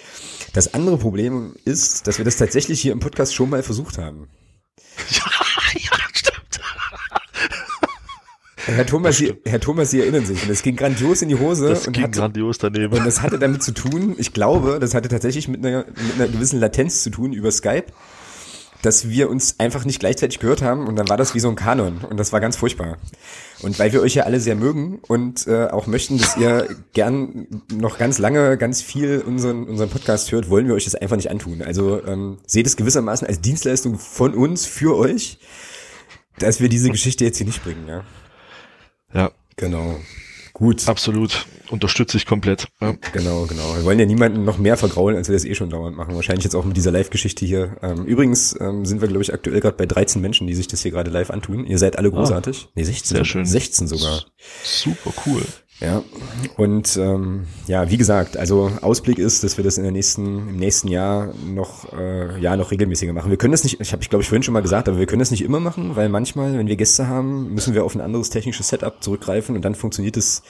Das 0.53 0.75
andere 0.75 0.97
Problem 0.97 1.55
ist, 1.65 2.05
dass 2.05 2.19
wir 2.19 2.25
das 2.25 2.37
tatsächlich 2.37 2.79
hier 2.79 2.91
im 2.91 2.99
Podcast 2.99 3.33
schon 3.33 3.49
mal 3.49 3.63
versucht 3.63 3.97
haben. 3.97 4.27
ja, 5.09 5.25
ja, 5.73 5.97
stimmt. 6.13 6.61
Herr 8.65 8.85
Thomas, 8.85 9.17
Sie, 9.17 9.33
Herr 9.45 9.59
Thomas, 9.59 9.89
Sie 9.91 9.99
erinnern 9.99 10.25
sich, 10.25 10.43
und 10.43 10.49
es 10.49 10.61
ging 10.61 10.75
grandios 10.75 11.21
in 11.21 11.29
die 11.29 11.39
Hose 11.39 11.69
Das 11.69 11.87
und 11.87 11.93
ging 11.93 12.03
hatte, 12.03 12.19
grandios 12.19 12.59
daneben. 12.59 12.93
Und 12.93 13.05
das 13.05 13.21
hatte 13.21 13.39
damit 13.39 13.63
zu 13.63 13.73
tun, 13.73 14.15
ich 14.17 14.31
glaube, 14.31 14.77
das 14.79 14.93
hatte 14.93 15.09
tatsächlich 15.09 15.47
mit 15.47 15.65
einer, 15.65 15.85
mit 15.87 16.15
einer 16.15 16.27
gewissen 16.27 16.59
Latenz 16.59 17.03
zu 17.03 17.09
tun 17.09 17.33
über 17.33 17.51
Skype, 17.51 17.87
dass 18.83 19.09
wir 19.09 19.29
uns 19.29 19.59
einfach 19.59 19.85
nicht 19.85 19.99
gleichzeitig 19.99 20.39
gehört 20.39 20.61
haben 20.61 20.87
und 20.87 20.95
dann 20.95 21.09
war 21.09 21.17
das 21.17 21.33
wie 21.33 21.39
so 21.39 21.49
ein 21.49 21.55
Kanon 21.55 21.99
und 22.07 22.19
das 22.19 22.31
war 22.31 22.39
ganz 22.39 22.55
furchtbar. 22.55 22.97
Und 23.61 23.79
weil 23.79 23.91
wir 23.93 24.01
euch 24.01 24.13
ja 24.13 24.23
alle 24.23 24.39
sehr 24.39 24.55
mögen 24.55 24.99
und 25.07 25.47
äh, 25.47 25.65
auch 25.67 25.87
möchten, 25.87 26.19
dass 26.19 26.37
ihr 26.37 26.67
gern 26.93 27.47
noch 27.73 27.97
ganz 27.97 28.19
lange, 28.19 28.57
ganz 28.57 28.81
viel 28.81 29.23
unseren, 29.25 29.63
unseren 29.63 29.89
Podcast 29.89 30.31
hört, 30.31 30.49
wollen 30.49 30.67
wir 30.67 30.75
euch 30.75 30.85
das 30.85 30.95
einfach 30.95 31.15
nicht 31.15 31.31
antun. 31.31 31.63
Also 31.63 32.05
ähm, 32.05 32.37
seht 32.45 32.67
es 32.67 32.77
gewissermaßen 32.77 33.27
als 33.27 33.41
Dienstleistung 33.41 33.97
von 33.97 34.35
uns 34.35 34.65
für 34.65 34.95
euch, 34.95 35.39
dass 36.37 36.59
wir 36.59 36.69
diese 36.69 36.89
Geschichte 36.89 37.25
jetzt 37.25 37.37
hier 37.37 37.47
nicht 37.47 37.63
bringen, 37.63 37.87
ja. 37.87 38.03
Ja, 39.13 39.31
Genau. 39.55 39.99
Gut. 40.53 40.87
absolut. 40.87 41.45
Unterstütze 41.69 42.17
ich 42.17 42.27
komplett. 42.27 42.67
Ja. 42.79 42.95
Genau, 43.13 43.45
genau. 43.47 43.75
Wir 43.75 43.83
wollen 43.83 43.97
ja 43.97 44.05
niemanden 44.05 44.43
noch 44.45 44.59
mehr 44.59 44.77
vergraulen, 44.77 45.17
als 45.17 45.27
wir 45.27 45.33
das 45.33 45.45
eh 45.45 45.55
schon 45.55 45.71
dauernd 45.71 45.97
machen. 45.97 46.13
Wahrscheinlich 46.13 46.43
jetzt 46.43 46.53
auch 46.55 46.65
mit 46.65 46.77
dieser 46.77 46.91
Live-Geschichte 46.91 47.45
hier. 47.45 47.77
Ähm, 47.81 48.05
übrigens 48.05 48.55
ähm, 48.59 48.85
sind 48.85 49.01
wir, 49.01 49.07
glaube 49.07 49.23
ich, 49.23 49.33
aktuell 49.33 49.59
gerade 49.59 49.77
bei 49.77 49.87
13 49.87 50.21
Menschen, 50.21 50.45
die 50.45 50.53
sich 50.53 50.67
das 50.67 50.83
hier 50.83 50.91
gerade 50.91 51.09
live 51.09 51.31
antun. 51.31 51.65
Ihr 51.65 51.79
seid 51.79 51.97
alle 51.97 52.11
großartig. 52.11 52.69
nee, 52.75 52.83
16. 52.83 53.15
sehr 53.17 53.25
schön. 53.25 53.45
16 53.45 53.87
sogar. 53.87 54.25
Super 54.63 55.11
cool. 55.25 55.43
Ja. 55.83 56.01
Und 56.55 56.95
ähm, 56.95 57.45
ja, 57.67 57.89
wie 57.89 57.97
gesagt, 57.97 58.37
also 58.37 58.71
Ausblick 58.81 59.19
ist, 59.19 59.43
dass 59.43 59.57
wir 59.57 59.65
das 59.65 59.77
in 59.77 59.83
der 59.83 59.91
nächsten, 59.91 60.47
im 60.49 60.55
nächsten 60.55 60.87
Jahr 60.87 61.33
noch, 61.45 61.91
äh, 61.91 62.39
ja, 62.39 62.55
noch 62.55 62.71
regelmäßiger 62.71 63.11
machen. 63.11 63.29
Wir 63.29 63.37
können 63.37 63.51
das 63.51 63.65
nicht, 63.65 63.81
ich 63.81 63.91
habe 63.91 64.01
ich 64.01 64.09
glaube 64.09 64.23
ich 64.23 64.29
vorhin 64.29 64.43
schon 64.43 64.53
mal 64.53 64.61
gesagt, 64.61 64.87
aber 64.87 64.97
wir 64.97 65.05
können 65.05 65.19
das 65.19 65.31
nicht 65.31 65.43
immer 65.43 65.59
machen, 65.59 65.97
weil 65.97 66.07
manchmal, 66.07 66.57
wenn 66.57 66.67
wir 66.67 66.77
Gäste 66.77 67.07
haben, 67.07 67.53
müssen 67.53 67.73
wir 67.73 67.83
auf 67.83 67.95
ein 67.95 68.01
anderes 68.01 68.29
technisches 68.29 68.69
Setup 68.69 69.03
zurückgreifen 69.03 69.57
und 69.57 69.65
dann 69.65 69.75
funktioniert 69.75 70.15
es 70.15 70.41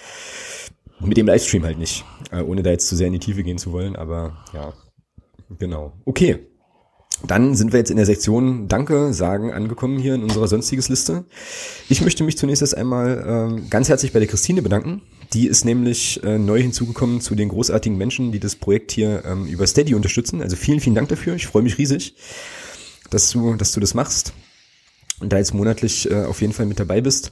mit 1.00 1.18
dem 1.18 1.26
Livestream 1.26 1.64
halt 1.64 1.80
nicht, 1.80 2.06
äh, 2.32 2.42
ohne 2.42 2.62
da 2.62 2.70
jetzt 2.70 2.88
zu 2.88 2.96
sehr 2.96 3.08
in 3.08 3.14
die 3.14 3.20
Tiefe 3.20 3.44
gehen 3.44 3.58
zu 3.58 3.72
wollen, 3.72 3.96
aber 3.96 4.38
ja, 4.54 4.72
genau. 5.58 5.94
Okay. 6.06 6.48
Dann 7.26 7.56
sind 7.56 7.72
wir 7.72 7.80
jetzt 7.80 7.92
in 7.92 7.98
der 7.98 8.06
Sektion 8.06 8.68
Danke 8.68 9.14
sagen 9.14 9.54
angekommen 9.54 9.98
hier 9.98 10.16
in 10.16 10.24
unserer 10.24 10.48
sonstiges 10.48 10.90
Liste. 10.90 11.24
Ich 11.88 12.02
möchte 12.02 12.24
mich 12.24 12.38
zunächst 12.38 12.62
erst 12.62 12.76
einmal 12.76 13.24
ähm, 13.26 13.70
ganz 13.70 13.88
herzlich 13.88 14.12
bei 14.12 14.20
der 14.20 14.28
Christine 14.28 14.62
bedanken. 14.62 15.02
Die 15.32 15.48
ist 15.48 15.64
nämlich 15.64 16.22
äh, 16.24 16.38
neu 16.38 16.62
hinzugekommen 16.62 17.22
zu 17.22 17.36
den 17.36 17.50
großartigen 17.50 17.98
Menschen, 17.98 18.32
die 18.32 18.40
das 18.40 18.56
Projekt 18.56 18.92
hier 18.92 19.24
ähm, 19.26 19.46
über 19.46 19.66
Steady 19.66 19.96
unterstützen. 19.96 20.42
Also 20.42 20.56
vielen, 20.56 20.82
vielen 20.82 20.96
Dank 20.96 21.08
dafür. 21.10 21.36
Ich 21.36 21.48
freue 21.48 21.64
mich 21.64 21.78
riesig, 21.78 22.16
dass 23.10 23.30
du, 23.32 23.56
dass 23.56 23.72
du 23.72 23.80
das 23.80 23.94
machst 23.94 24.34
und 25.20 25.32
da 25.32 25.38
jetzt 25.38 25.54
monatlich 25.54 26.12
äh, 26.12 26.26
auf 26.26 26.42
jeden 26.42 26.54
Fall 26.54 26.66
mit 26.66 26.80
dabei 26.80 27.00
bist. 27.00 27.32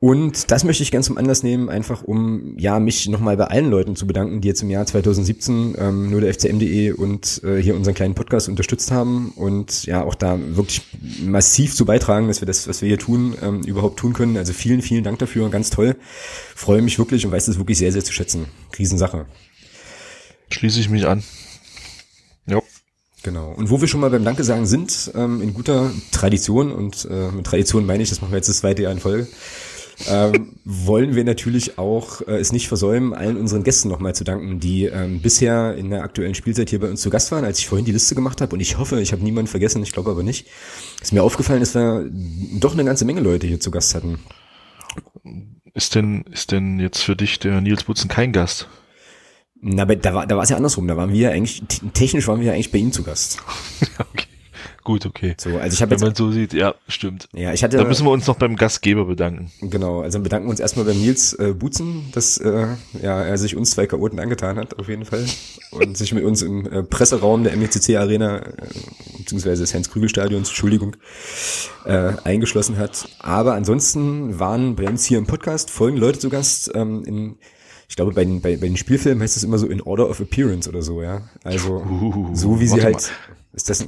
Und 0.00 0.50
das 0.50 0.64
möchte 0.64 0.82
ich 0.82 0.90
ganz 0.90 1.06
zum 1.06 1.18
Anlass 1.18 1.42
nehmen, 1.42 1.68
einfach 1.68 2.02
um 2.02 2.58
ja 2.58 2.78
mich 2.78 3.08
nochmal 3.08 3.36
bei 3.36 3.44
allen 3.44 3.70
Leuten 3.70 3.96
zu 3.96 4.06
bedanken, 4.06 4.40
die 4.40 4.48
jetzt 4.48 4.62
im 4.62 4.70
Jahr 4.70 4.86
2017 4.86 5.74
ähm, 5.78 6.10
nur 6.10 6.20
der 6.20 6.32
FCM.de 6.34 6.92
und 6.92 7.42
äh, 7.44 7.60
hier 7.62 7.74
unseren 7.74 7.94
kleinen 7.94 8.14
Podcast 8.14 8.48
unterstützt 8.48 8.90
haben 8.90 9.32
und 9.36 9.84
ja 9.84 10.02
auch 10.02 10.14
da 10.14 10.38
wirklich 10.38 10.82
massiv 11.22 11.74
zu 11.74 11.84
beitragen, 11.84 12.28
dass 12.28 12.40
wir 12.40 12.46
das, 12.46 12.68
was 12.68 12.82
wir 12.82 12.88
hier 12.88 12.98
tun, 12.98 13.34
ähm, 13.42 13.62
überhaupt 13.62 13.98
tun 13.98 14.12
können. 14.12 14.36
Also 14.36 14.52
vielen, 14.52 14.82
vielen 14.82 15.04
Dank 15.04 15.18
dafür, 15.18 15.48
ganz 15.50 15.70
toll. 15.70 15.96
Freue 16.54 16.82
mich 16.82 16.98
wirklich 16.98 17.24
und 17.26 17.32
weiß 17.32 17.46
das 17.46 17.58
wirklich 17.58 17.78
sehr, 17.78 17.92
sehr 17.92 18.04
zu 18.04 18.12
schätzen. 18.12 18.46
Riesensache. 18.78 19.26
Schließe 20.50 20.80
ich 20.80 20.88
mich 20.88 21.06
an. 21.06 21.22
Ja. 22.46 22.60
Genau. 23.22 23.52
Und 23.52 23.70
wo 23.70 23.80
wir 23.80 23.88
schon 23.88 24.00
mal 24.00 24.10
beim 24.10 24.24
Danke 24.24 24.44
sagen 24.44 24.66
sind, 24.66 25.10
ähm, 25.14 25.40
in 25.40 25.54
guter 25.54 25.90
Tradition, 26.12 26.70
und 26.70 27.08
äh, 27.10 27.30
mit 27.30 27.46
Tradition 27.46 27.86
meine 27.86 28.02
ich, 28.02 28.10
das 28.10 28.20
machen 28.20 28.32
wir 28.32 28.36
jetzt 28.36 28.50
das 28.50 28.58
zweite 28.58 28.82
Jahr 28.82 28.92
in 28.92 29.00
Folge, 29.00 29.26
ähm, 30.08 30.56
wollen 30.64 31.14
wir 31.14 31.24
natürlich 31.24 31.78
auch 31.78 32.20
äh, 32.22 32.38
es 32.38 32.52
nicht 32.52 32.68
versäumen, 32.68 33.14
allen 33.14 33.36
unseren 33.36 33.62
Gästen 33.62 33.88
nochmal 33.88 34.14
zu 34.14 34.24
danken, 34.24 34.60
die 34.60 34.86
ähm, 34.86 35.20
bisher 35.20 35.74
in 35.76 35.90
der 35.90 36.02
aktuellen 36.02 36.34
Spielzeit 36.34 36.70
hier 36.70 36.80
bei 36.80 36.90
uns 36.90 37.00
zu 37.00 37.10
Gast 37.10 37.30
waren, 37.32 37.44
als 37.44 37.58
ich 37.58 37.68
vorhin 37.68 37.84
die 37.84 37.92
Liste 37.92 38.14
gemacht 38.14 38.40
habe. 38.40 38.54
Und 38.54 38.60
ich 38.60 38.78
hoffe, 38.78 39.00
ich 39.00 39.12
habe 39.12 39.22
niemanden 39.22 39.48
vergessen, 39.48 39.82
ich 39.82 39.92
glaube 39.92 40.10
aber 40.10 40.22
nicht. 40.22 40.46
Ist 41.00 41.12
mir 41.12 41.22
aufgefallen, 41.22 41.60
dass 41.60 41.74
wir 41.74 42.10
doch 42.58 42.72
eine 42.72 42.84
ganze 42.84 43.04
Menge 43.04 43.20
Leute 43.20 43.46
hier 43.46 43.60
zu 43.60 43.70
Gast 43.70 43.94
hatten. 43.94 44.18
Ist 45.74 45.94
denn, 45.94 46.24
ist 46.30 46.52
denn 46.52 46.80
jetzt 46.80 47.02
für 47.02 47.16
dich 47.16 47.38
der 47.38 47.60
Nils 47.60 47.84
Butzen 47.84 48.08
kein 48.08 48.32
Gast? 48.32 48.68
Na, 49.60 49.82
aber 49.82 49.96
da 49.96 50.12
war 50.12 50.26
da 50.26 50.36
war 50.36 50.42
es 50.42 50.50
ja 50.50 50.56
andersrum. 50.56 50.86
Da 50.86 50.96
waren 50.96 51.12
wir 51.12 51.20
ja 51.20 51.30
eigentlich, 51.30 51.62
technisch 51.94 52.28
waren 52.28 52.40
wir 52.40 52.48
ja 52.48 52.52
eigentlich 52.52 52.70
bei 52.70 52.78
ihm 52.78 52.92
zu 52.92 53.02
Gast. 53.02 53.42
okay. 53.98 54.26
Gut, 54.84 55.06
okay. 55.06 55.34
So, 55.38 55.56
also 55.56 55.72
ich 55.72 55.80
habe 55.80 55.92
Wenn 55.92 55.98
jetzt 55.98 56.02
man 56.02 56.14
so 56.14 56.30
sieht, 56.30 56.52
ja, 56.52 56.74
stimmt. 56.88 57.28
ja, 57.32 57.54
ich 57.54 57.64
hatte 57.64 57.78
Da 57.78 57.84
müssen 57.84 58.04
wir 58.04 58.10
uns 58.10 58.26
noch 58.26 58.36
beim 58.36 58.54
Gastgeber 58.54 59.06
bedanken. 59.06 59.50
Genau, 59.62 60.02
also 60.02 60.20
bedanken 60.20 60.46
wir 60.46 60.50
uns 60.50 60.60
erstmal 60.60 60.84
beim 60.84 61.00
Nils 61.00 61.32
äh, 61.32 61.54
Butzen, 61.54 62.10
dass 62.12 62.36
äh, 62.36 62.66
ja, 63.00 63.22
er 63.22 63.38
sich 63.38 63.56
uns 63.56 63.70
zwei 63.70 63.86
Chaoten 63.86 64.20
angetan 64.20 64.58
hat, 64.58 64.78
auf 64.78 64.90
jeden 64.90 65.06
Fall. 65.06 65.24
Und 65.70 65.96
sich 65.96 66.12
mit 66.12 66.22
uns 66.22 66.42
im 66.42 66.70
äh, 66.70 66.82
Presseraum 66.82 67.44
der 67.44 67.56
MECC 67.56 67.96
Arena, 67.96 68.40
äh, 68.40 68.52
beziehungsweise 69.18 69.62
des 69.62 69.72
Heinz-Krügel-Stadions, 69.72 70.48
Entschuldigung, 70.48 70.96
äh, 71.86 72.12
eingeschlossen 72.22 72.76
hat. 72.76 73.08
Aber 73.20 73.54
ansonsten 73.54 74.38
waren 74.38 74.76
bei 74.76 74.86
uns 74.86 75.06
hier 75.06 75.16
im 75.16 75.26
Podcast 75.26 75.70
folgende 75.70 76.04
Leute 76.04 76.18
zu 76.18 76.28
Gast. 76.28 76.70
Ähm, 76.74 77.04
in, 77.06 77.36
ich 77.88 77.96
glaube, 77.96 78.12
bei 78.12 78.24
den, 78.24 78.40
bei, 78.40 78.56
bei 78.56 78.66
den 78.66 78.76
Spielfilmen 78.76 79.22
heißt 79.22 79.36
es 79.36 79.44
immer 79.44 79.58
so 79.58 79.66
in 79.66 79.80
Order 79.80 80.08
of 80.08 80.20
Appearance 80.20 80.68
oder 80.68 80.82
so, 80.82 81.02
ja. 81.02 81.22
Also 81.42 81.76
Uh, 81.76 82.30
so 82.34 82.60
wie 82.60 82.66
sie 82.66 82.82
halt. 82.82 82.94
mal. 82.94 83.02
Ist 83.52 83.70
das, 83.70 83.86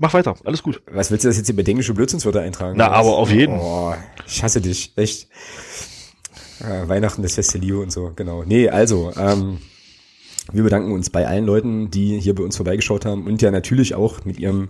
Mach 0.00 0.14
weiter, 0.14 0.36
alles 0.44 0.62
gut. 0.62 0.80
was 0.90 1.10
willst 1.10 1.24
du 1.24 1.28
das 1.28 1.36
jetzt 1.36 1.46
hier 1.46 1.56
bei 1.56 1.62
dänische 1.64 1.92
Blödsinnswörter 1.92 2.40
eintragen? 2.40 2.76
Na, 2.78 2.88
aber 2.90 3.16
auf 3.18 3.32
jeden. 3.32 3.58
Oh, 3.58 3.92
ich 4.26 4.42
hasse 4.44 4.60
dich, 4.60 4.92
echt. 4.96 5.28
Ja, 6.60 6.88
Weihnachten, 6.88 7.22
das 7.22 7.34
Fest 7.34 7.54
Liebe 7.54 7.80
und 7.80 7.90
so, 7.90 8.12
genau. 8.14 8.44
Nee, 8.44 8.68
also, 8.68 9.12
ähm, 9.16 9.58
wir 10.52 10.62
bedanken 10.62 10.92
uns 10.92 11.10
bei 11.10 11.26
allen 11.26 11.44
Leuten, 11.46 11.90
die 11.90 12.20
hier 12.20 12.34
bei 12.34 12.42
uns 12.44 12.56
vorbeigeschaut 12.56 13.04
haben 13.04 13.26
und 13.26 13.42
ja 13.42 13.50
natürlich 13.50 13.94
auch 13.94 14.24
mit 14.24 14.38
ihrem, 14.38 14.68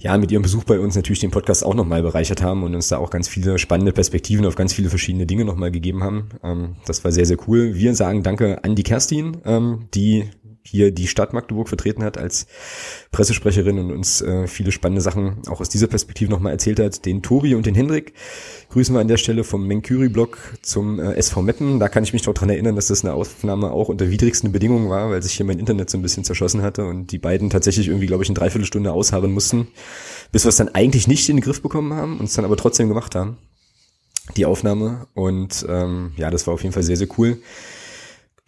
ja, 0.00 0.16
mit 0.16 0.32
ihrem 0.32 0.42
Besuch 0.42 0.64
bei 0.64 0.80
uns 0.80 0.96
natürlich 0.96 1.20
den 1.20 1.30
Podcast 1.30 1.64
auch 1.64 1.74
nochmal 1.74 2.02
bereichert 2.02 2.42
haben 2.42 2.62
und 2.62 2.74
uns 2.74 2.88
da 2.88 2.98
auch 2.98 3.10
ganz 3.10 3.28
viele 3.28 3.58
spannende 3.58 3.92
Perspektiven 3.92 4.46
auf 4.46 4.56
ganz 4.56 4.72
viele 4.72 4.88
verschiedene 4.88 5.26
Dinge 5.26 5.44
nochmal 5.44 5.70
gegeben 5.70 6.02
haben. 6.02 6.30
Ähm, 6.42 6.76
das 6.86 7.04
war 7.04 7.12
sehr, 7.12 7.26
sehr 7.26 7.36
cool. 7.46 7.74
Wir 7.74 7.94
sagen 7.94 8.22
Danke 8.22 8.64
an 8.64 8.74
die 8.74 8.82
Kerstin, 8.82 9.36
ähm, 9.44 9.88
die 9.94 10.24
hier 10.62 10.92
die 10.92 11.06
Stadt 11.06 11.32
Magdeburg 11.32 11.68
vertreten 11.68 12.04
hat 12.04 12.18
als 12.18 12.46
Pressesprecherin 13.12 13.78
und 13.78 13.90
uns 13.90 14.20
äh, 14.20 14.46
viele 14.46 14.72
spannende 14.72 15.00
Sachen 15.00 15.42
auch 15.48 15.60
aus 15.60 15.68
dieser 15.68 15.86
Perspektive 15.86 16.30
nochmal 16.30 16.52
erzählt 16.52 16.78
hat. 16.80 17.04
Den 17.06 17.22
Tobi 17.22 17.54
und 17.54 17.66
den 17.66 17.74
Hendrik 17.74 18.12
grüßen 18.68 18.94
wir 18.94 19.00
an 19.00 19.08
der 19.08 19.16
Stelle 19.16 19.42
vom 19.42 19.66
Menküri-Blog 19.66 20.38
zum 20.62 21.00
äh, 21.00 21.14
SV 21.14 21.42
Meppen. 21.42 21.80
Da 21.80 21.88
kann 21.88 22.04
ich 22.04 22.12
mich 22.12 22.26
noch 22.26 22.34
dran 22.34 22.50
erinnern, 22.50 22.76
dass 22.76 22.88
das 22.88 23.04
eine 23.04 23.14
Aufnahme 23.14 23.70
auch 23.70 23.88
unter 23.88 24.10
widrigsten 24.10 24.52
Bedingungen 24.52 24.90
war, 24.90 25.10
weil 25.10 25.22
sich 25.22 25.32
hier 25.32 25.46
mein 25.46 25.58
Internet 25.58 25.90
so 25.90 25.98
ein 25.98 26.02
bisschen 26.02 26.24
zerschossen 26.24 26.62
hatte 26.62 26.84
und 26.84 27.10
die 27.12 27.18
beiden 27.18 27.50
tatsächlich 27.50 27.88
irgendwie, 27.88 28.06
glaube 28.06 28.22
ich, 28.22 28.28
eine 28.28 28.38
Dreiviertelstunde 28.38 28.92
ausharren 28.92 29.32
mussten, 29.32 29.68
bis 30.32 30.44
wir 30.44 30.50
es 30.50 30.56
dann 30.56 30.68
eigentlich 30.68 31.08
nicht 31.08 31.28
in 31.28 31.36
den 31.36 31.42
Griff 31.42 31.62
bekommen 31.62 31.94
haben, 31.94 32.20
uns 32.20 32.34
dann 32.34 32.44
aber 32.44 32.56
trotzdem 32.56 32.88
gemacht 32.88 33.14
haben, 33.14 33.38
die 34.36 34.46
Aufnahme. 34.46 35.06
Und 35.14 35.66
ähm, 35.68 36.12
ja, 36.16 36.30
das 36.30 36.46
war 36.46 36.54
auf 36.54 36.62
jeden 36.62 36.72
Fall 36.72 36.82
sehr, 36.82 36.96
sehr 36.96 37.08
cool. 37.18 37.38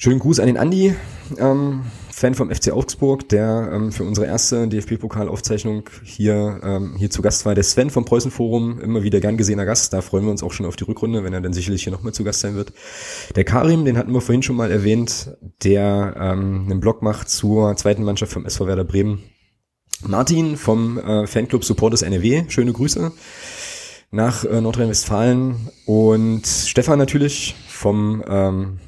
Schönen 0.03 0.19
Gruß 0.19 0.41
an 0.41 0.47
den 0.47 0.57
Andi, 0.57 0.97
ähm, 1.39 1.83
Fan 2.11 2.35
vom 2.35 2.51
FC 2.51 2.73
Augsburg, 2.73 3.29
der 3.29 3.71
ähm, 3.73 3.93
für 3.93 4.03
unsere 4.03 4.27
erste 4.27 4.67
DFB-Pokalaufzeichnung 4.67 5.85
hier, 6.03 6.59
ähm, 6.65 6.97
hier 6.99 7.09
zu 7.09 7.23
Gast 7.23 7.47
war. 7.47 7.55
Der 7.55 7.63
Sven 7.63 7.89
vom 7.89 8.05
Preußenforum, 8.05 8.81
immer 8.81 9.05
wieder 9.05 9.21
gern 9.21 9.37
gesehener 9.37 9.65
Gast. 9.65 9.93
Da 9.93 10.01
freuen 10.01 10.25
wir 10.25 10.33
uns 10.33 10.43
auch 10.43 10.51
schon 10.51 10.67
auf 10.67 10.75
die 10.75 10.83
Rückrunde, 10.83 11.23
wenn 11.23 11.33
er 11.33 11.41
dann 11.41 11.53
sicherlich 11.53 11.85
hier 11.85 11.93
nochmal 11.93 12.13
zu 12.13 12.25
Gast 12.25 12.41
sein 12.41 12.57
wird. 12.57 12.73
Der 13.37 13.45
Karim, 13.45 13.85
den 13.85 13.97
hatten 13.97 14.13
wir 14.13 14.21
vorhin 14.21 14.43
schon 14.43 14.57
mal 14.57 14.73
erwähnt, 14.73 15.37
der 15.63 16.17
ähm, 16.19 16.67
einen 16.69 16.81
Blog 16.81 17.03
macht 17.03 17.29
zur 17.29 17.77
zweiten 17.77 18.03
Mannschaft 18.03 18.33
vom 18.33 18.45
SV 18.45 18.67
Werder 18.67 18.83
Bremen. 18.83 19.23
Martin 20.05 20.57
vom 20.57 20.99
äh, 20.99 21.29
Fanclub 21.29 21.63
Supporters 21.63 22.03
NRW, 22.03 22.43
schöne 22.49 22.73
Grüße 22.73 23.13
nach 24.11 24.45
äh, 24.45 24.61
Nordrhein-Westfalen 24.61 25.71
und 25.87 26.45
Stefan 26.45 26.99
natürlich 26.99 27.55
vom 27.69 28.25
ähm, 28.27 28.81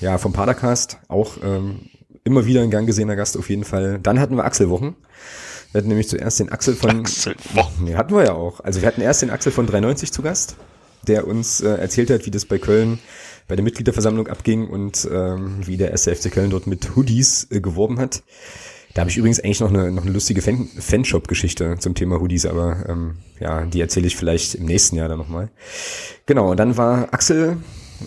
ja 0.00 0.18
vom 0.18 0.32
Padercast 0.32 0.98
auch 1.08 1.36
ähm, 1.42 1.90
immer 2.24 2.46
wieder 2.46 2.62
ein 2.62 2.70
gern 2.70 2.86
gesehener 2.86 3.16
Gast 3.16 3.36
auf 3.36 3.48
jeden 3.50 3.64
Fall. 3.64 3.98
Dann 4.02 4.20
hatten 4.20 4.36
wir 4.36 4.44
Axelwochen. 4.44 4.96
Wir 5.72 5.78
hatten 5.78 5.88
nämlich 5.88 6.08
zuerst 6.08 6.40
den 6.40 6.50
Axel 6.50 6.74
von. 6.74 7.00
Axelwochen. 7.00 7.84
Nee, 7.84 7.94
hatten 7.94 8.14
wir 8.14 8.24
ja 8.24 8.32
auch. 8.32 8.60
Also 8.60 8.80
wir 8.80 8.88
hatten 8.88 9.00
erst 9.00 9.22
den 9.22 9.30
Axel 9.30 9.52
von 9.52 9.66
93 9.66 10.12
zu 10.12 10.22
Gast, 10.22 10.56
der 11.06 11.26
uns 11.26 11.60
äh, 11.60 11.68
erzählt 11.68 12.10
hat, 12.10 12.26
wie 12.26 12.30
das 12.30 12.44
bei 12.44 12.58
Köln 12.58 12.98
bei 13.50 13.56
der 13.56 13.64
Mitgliederversammlung 13.64 14.28
abging 14.28 14.68
und 14.68 15.08
ähm, 15.12 15.66
wie 15.66 15.76
der 15.76 15.90
erste 15.90 16.14
FC 16.14 16.30
Köln 16.30 16.50
dort 16.50 16.68
mit 16.68 16.94
Hoodies 16.94 17.48
äh, 17.50 17.60
geworben 17.60 17.98
hat. 17.98 18.22
Da 18.94 19.00
habe 19.00 19.10
ich 19.10 19.16
übrigens 19.16 19.40
eigentlich 19.40 19.60
noch 19.60 19.70
eine, 19.70 19.90
noch 19.90 20.02
eine 20.02 20.12
lustige 20.12 20.40
Fan 20.40 20.68
Fanshop-Geschichte 20.78 21.76
zum 21.78 21.94
Thema 21.94 22.20
Hoodies, 22.20 22.46
aber 22.46 22.84
ähm, 22.88 23.16
ja, 23.40 23.64
die 23.66 23.80
erzähle 23.80 24.06
ich 24.06 24.16
vielleicht 24.16 24.54
im 24.54 24.66
nächsten 24.66 24.96
Jahr 24.96 25.08
dann 25.08 25.18
nochmal. 25.18 25.50
Genau, 26.26 26.52
und 26.52 26.58
dann 26.58 26.76
war 26.76 27.12
Axel, 27.12 27.56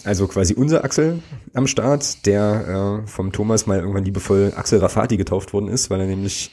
also 0.03 0.27
quasi 0.27 0.53
unser 0.53 0.83
Axel 0.83 1.19
am 1.53 1.67
Start, 1.67 2.25
der 2.25 3.03
äh, 3.03 3.07
vom 3.07 3.31
Thomas 3.31 3.67
mal 3.67 3.79
irgendwann 3.79 4.05
liebevoll 4.05 4.53
Axel 4.55 4.79
Rafati 4.79 5.17
getauft 5.17 5.53
worden 5.53 5.67
ist, 5.67 5.89
weil 5.89 6.01
er 6.01 6.07
nämlich 6.07 6.51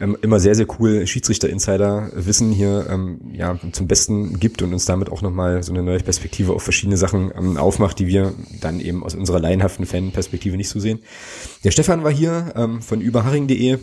ähm, 0.00 0.16
immer 0.22 0.40
sehr, 0.40 0.54
sehr 0.54 0.66
cool 0.78 1.06
Schiedsrichter-Insider-Wissen 1.06 2.50
hier 2.50 2.86
ähm, 2.90 3.20
ja, 3.32 3.58
zum 3.72 3.86
Besten 3.86 4.40
gibt 4.40 4.62
und 4.62 4.72
uns 4.72 4.86
damit 4.86 5.10
auch 5.10 5.22
nochmal 5.22 5.62
so 5.62 5.72
eine 5.72 5.82
neue 5.82 6.00
Perspektive 6.00 6.54
auf 6.54 6.62
verschiedene 6.62 6.96
Sachen 6.96 7.30
ähm, 7.36 7.56
aufmacht, 7.58 7.98
die 7.98 8.06
wir 8.06 8.32
dann 8.60 8.80
eben 8.80 9.04
aus 9.04 9.14
unserer 9.14 9.40
laienhaften 9.40 9.86
Fan-Perspektive 9.86 10.56
nicht 10.56 10.70
so 10.70 10.80
sehen. 10.80 11.00
Der 11.64 11.70
Stefan 11.70 12.02
war 12.02 12.12
hier 12.12 12.52
ähm, 12.56 12.80
von 12.80 13.00
überharing.de, 13.00 13.78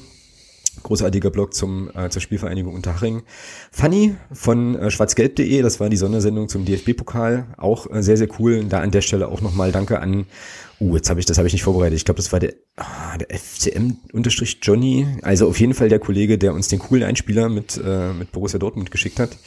großartiger 0.84 1.30
Blog 1.30 1.54
zum, 1.54 1.90
äh, 1.96 2.10
zur 2.10 2.22
Spielvereinigung 2.22 2.74
Unterhaching. 2.74 3.24
Fanny 3.72 4.16
von 4.32 4.76
äh, 4.76 4.92
schwarzgelb.de, 4.92 5.62
das 5.62 5.80
war 5.80 5.90
die 5.90 5.98
Sondersendung 5.98 6.50
zum 6.50 6.66
DFB-Pokal, 6.66 7.48
auch 7.58 7.90
äh, 7.92 8.02
sehr, 8.04 8.18
sehr 8.18 8.28
cool. 8.40 8.66
Da 8.66 8.80
an 8.80 8.92
der 8.92 9.02
Stelle 9.02 9.28
auch 9.28 9.42
nochmal 9.42 9.72
Danke 9.72 10.00
an 10.00 10.26
Uh, 10.80 10.96
jetzt 10.96 11.10
habe 11.10 11.20
ich 11.20 11.26
das 11.26 11.38
habe 11.40 11.48
ich 11.48 11.54
nicht 11.54 11.64
vorbereitet. 11.64 11.98
Ich 11.98 12.06
glaube, 12.06 12.18
das 12.18 12.32
war 12.32 12.40
der, 12.40 12.54
ah, 12.76 13.18
der 13.18 13.36
FCM-Johnny. 13.36 15.08
Also 15.24 15.48
auf 15.48 15.60
jeden 15.60 15.74
Fall 15.74 15.90
der 15.90 15.98
Kollege, 16.00 16.38
der 16.38 16.54
uns 16.54 16.68
den 16.68 16.78
coolen 16.80 17.04
Einspieler 17.04 17.50
mit, 17.50 17.82
äh, 17.84 18.14
mit 18.14 18.32
Borussia 18.32 18.60
Dortmund 18.60 18.92
geschickt 18.92 19.20
hat. 19.20 19.38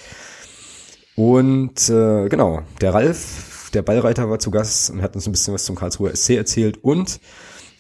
Und 1.15 1.89
äh, 1.89 2.29
genau, 2.29 2.63
der 2.81 2.95
Ralf, 2.95 3.71
der 3.75 3.83
Ballreiter, 3.83 4.29
war 4.29 4.41
zu 4.41 4.51
Gast 4.51 4.91
und 4.91 5.03
hat 5.03 5.15
uns 5.15 5.27
ein 5.27 5.33
bisschen 5.33 5.55
was 5.55 5.65
zum 5.65 5.77
Karlsruher 5.77 6.17
SC 6.17 6.31
erzählt. 6.31 6.83
Und 6.83 7.21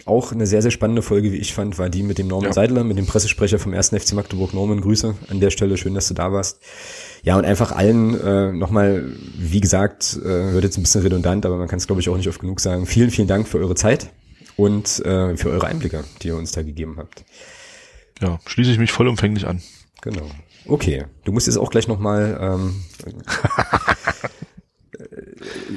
auch 0.06 0.32
eine 0.32 0.46
sehr, 0.46 0.62
sehr 0.62 0.70
spannende 0.70 1.02
Folge, 1.02 1.32
wie 1.32 1.36
ich 1.36 1.54
fand, 1.54 1.78
war 1.78 1.88
die 1.88 2.02
mit 2.02 2.18
dem 2.18 2.28
Norman 2.28 2.50
ja. 2.50 2.52
Seidler, 2.52 2.84
mit 2.84 2.98
dem 2.98 3.06
Pressesprecher 3.06 3.58
vom 3.58 3.74
1. 3.74 3.90
FC 3.90 4.12
Magdeburg. 4.12 4.54
Norman, 4.54 4.80
Grüße 4.80 5.14
an 5.28 5.40
der 5.40 5.50
Stelle. 5.50 5.76
Schön, 5.76 5.94
dass 5.94 6.08
du 6.08 6.14
da 6.14 6.32
warst. 6.32 6.60
Ja, 7.22 7.36
und 7.36 7.44
einfach 7.44 7.72
allen 7.72 8.18
äh, 8.20 8.52
nochmal, 8.52 9.12
wie 9.36 9.60
gesagt, 9.60 10.18
äh, 10.22 10.52
wird 10.52 10.64
jetzt 10.64 10.78
ein 10.78 10.82
bisschen 10.82 11.02
redundant, 11.02 11.44
aber 11.44 11.56
man 11.56 11.68
kann 11.68 11.78
es, 11.78 11.86
glaube 11.86 12.00
ich, 12.00 12.08
auch 12.08 12.16
nicht 12.16 12.28
oft 12.28 12.40
genug 12.40 12.60
sagen. 12.60 12.86
Vielen, 12.86 13.10
vielen 13.10 13.28
Dank 13.28 13.46
für 13.46 13.58
eure 13.58 13.74
Zeit 13.74 14.10
und 14.56 15.04
äh, 15.04 15.36
für 15.36 15.50
eure 15.50 15.66
Einblicke, 15.66 16.04
die 16.22 16.28
ihr 16.28 16.36
uns 16.36 16.52
da 16.52 16.62
gegeben 16.62 16.96
habt. 16.98 17.24
Ja, 18.20 18.38
schließe 18.46 18.70
ich 18.70 18.78
mich 18.78 18.92
vollumfänglich 18.92 19.46
an. 19.46 19.62
Genau. 20.02 20.28
Okay, 20.66 21.04
du 21.24 21.32
musst 21.32 21.46
jetzt 21.46 21.56
auch 21.56 21.70
gleich 21.70 21.88
nochmal 21.88 22.38
ähm, 22.40 22.84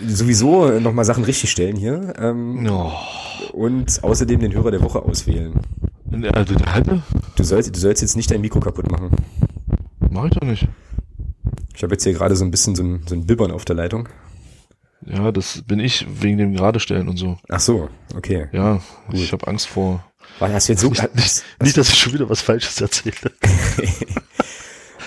sowieso 0.07 0.79
nochmal 0.79 1.05
Sachen 1.05 1.23
richtig 1.23 1.51
stellen 1.51 1.75
hier. 1.75 2.13
Ähm, 2.17 2.67
oh. 2.69 2.91
Und 3.53 4.03
außerdem 4.03 4.39
den 4.39 4.53
Hörer 4.53 4.71
der 4.71 4.81
Woche 4.81 5.01
auswählen. 5.01 5.53
Also 6.33 6.55
der 6.55 6.73
halbe? 6.73 7.01
Du 7.35 7.43
sollst, 7.43 7.75
du 7.75 7.79
sollst 7.79 8.01
jetzt 8.01 8.15
nicht 8.15 8.29
dein 8.29 8.41
Mikro 8.41 8.59
kaputt 8.59 8.91
machen. 8.91 9.09
Mach 10.09 10.25
ich 10.25 10.31
doch 10.31 10.47
nicht. 10.47 10.67
Ich 11.75 11.81
habe 11.81 11.93
jetzt 11.93 12.03
hier 12.03 12.13
gerade 12.13 12.35
so 12.35 12.45
ein 12.45 12.51
bisschen 12.51 12.75
so 12.75 12.83
ein, 12.83 13.01
so 13.07 13.15
ein 13.15 13.25
Bibbern 13.25 13.51
auf 13.51 13.65
der 13.65 13.75
Leitung. 13.75 14.07
Ja, 15.05 15.31
das 15.31 15.63
bin 15.63 15.79
ich 15.79 16.05
wegen 16.21 16.37
dem 16.37 16.53
Geradestellen 16.53 17.09
und 17.09 17.17
so. 17.17 17.37
Ach 17.49 17.59
so, 17.59 17.89
okay. 18.15 18.47
Ja, 18.51 18.79
Gut. 19.07 19.15
ich 19.15 19.33
habe 19.33 19.47
Angst 19.47 19.67
vor. 19.67 20.05
War 20.39 20.49
das 20.49 20.67
jetzt 20.67 20.81
so? 20.81 20.89
Nicht, 20.89 21.15
nicht, 21.15 21.43
nicht, 21.61 21.77
dass 21.77 21.89
ich 21.89 21.97
schon 21.97 22.13
wieder 22.13 22.29
was 22.29 22.41
Falsches 22.41 22.79
erzähle. 22.79 23.15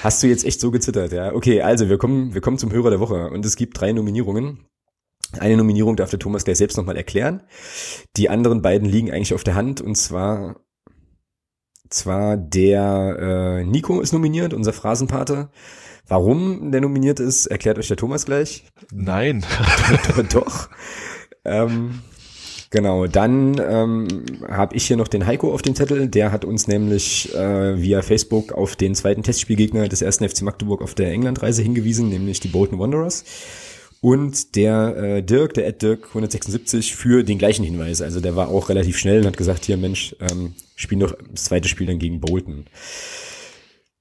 Hast 0.02 0.23
du 0.23 0.27
jetzt 0.27 0.44
echt 0.44 0.60
so 0.60 0.70
gezittert, 0.70 1.12
ja? 1.12 1.32
Okay, 1.32 1.62
also 1.62 1.89
wir 1.89 1.98
kommen, 1.98 2.35
wir 2.35 2.40
kommen 2.40 2.59
zum 2.59 2.73
Hörer 2.73 2.90
der 2.90 3.01
Woche 3.01 3.31
und 3.31 3.44
es 3.44 3.56
gibt 3.56 3.81
drei 3.81 3.93
Nominierungen. 3.93 4.66
Eine 5.39 5.56
Nominierung 5.56 5.97
darf 5.97 6.10
der 6.10 6.18
Thomas 6.18 6.44
gleich 6.44 6.59
selbst 6.59 6.77
nochmal 6.77 6.97
erklären. 6.97 7.43
Die 8.16 8.31
anderen 8.31 8.62
beiden 8.62 8.89
liegen 8.89 9.10
eigentlich 9.10 9.35
auf 9.35 9.44
der 9.44 9.55
Hand 9.55 9.81
und 9.81 9.97
zwar, 9.97 10.60
zwar 11.90 12.36
der 12.36 13.16
äh, 13.60 13.64
Nico 13.64 14.01
ist 14.01 14.12
nominiert, 14.12 14.55
unser 14.55 14.73
Phrasenpate. 14.73 15.51
Warum 16.09 16.70
der 16.70 16.81
nominiert 16.81 17.18
ist, 17.18 17.47
erklärt 17.47 17.78
euch 17.78 17.89
der 17.89 17.97
Thomas 17.97 18.27
gleich. 18.27 18.64
Nein. 18.93 19.44
Doch. 20.32 20.68
Ähm, 21.44 22.02
genau, 22.77 23.07
dann 23.07 23.59
ähm, 23.59 24.07
habe 24.48 24.77
ich 24.77 24.86
hier 24.86 24.98
noch 24.98 25.09
den 25.09 25.27
Heiko 25.27 25.53
auf 25.53 25.62
dem 25.62 25.74
Zettel. 25.74 26.09
Der 26.09 26.31
hat 26.31 26.44
uns 26.44 26.69
nämlich 26.69 27.35
äh, 27.35 27.81
via 27.81 28.03
Facebook 28.03 28.53
auf 28.53 28.77
den 28.77 28.94
zweiten 28.94 29.23
Testspielgegner 29.23 29.89
des 29.89 30.03
ersten 30.03 30.28
FC 30.28 30.43
Magdeburg 30.43 30.82
auf 30.82 30.94
der 30.94 31.11
Englandreise 31.11 31.62
hingewiesen, 31.62 32.11
nämlich 32.11 32.39
die 32.40 32.48
Bolton 32.48 32.78
Wanderers. 32.78 33.24
Und 34.03 34.57
der 34.57 34.97
äh, 34.97 35.23
Dirk, 35.23 35.55
der 35.55 35.66
Ed 35.66 35.81
Dirk 35.81 36.09
176 36.09 36.94
für 36.94 37.24
den 37.24 37.39
gleichen 37.39 37.65
Hinweis. 37.65 38.03
Also 38.03 38.20
der 38.20 38.36
war 38.36 38.48
auch 38.48 38.69
relativ 38.69 38.98
schnell 38.98 39.20
und 39.20 39.27
hat 39.27 39.39
gesagt, 39.39 39.65
hier 39.65 39.78
Mensch, 39.78 40.15
ähm, 40.20 40.53
spiel 40.74 40.98
doch 40.98 41.16
das 41.32 41.44
zweite 41.44 41.69
Spiel 41.69 41.86
dann 41.86 41.98
gegen 41.98 42.20
Bolton. 42.20 42.66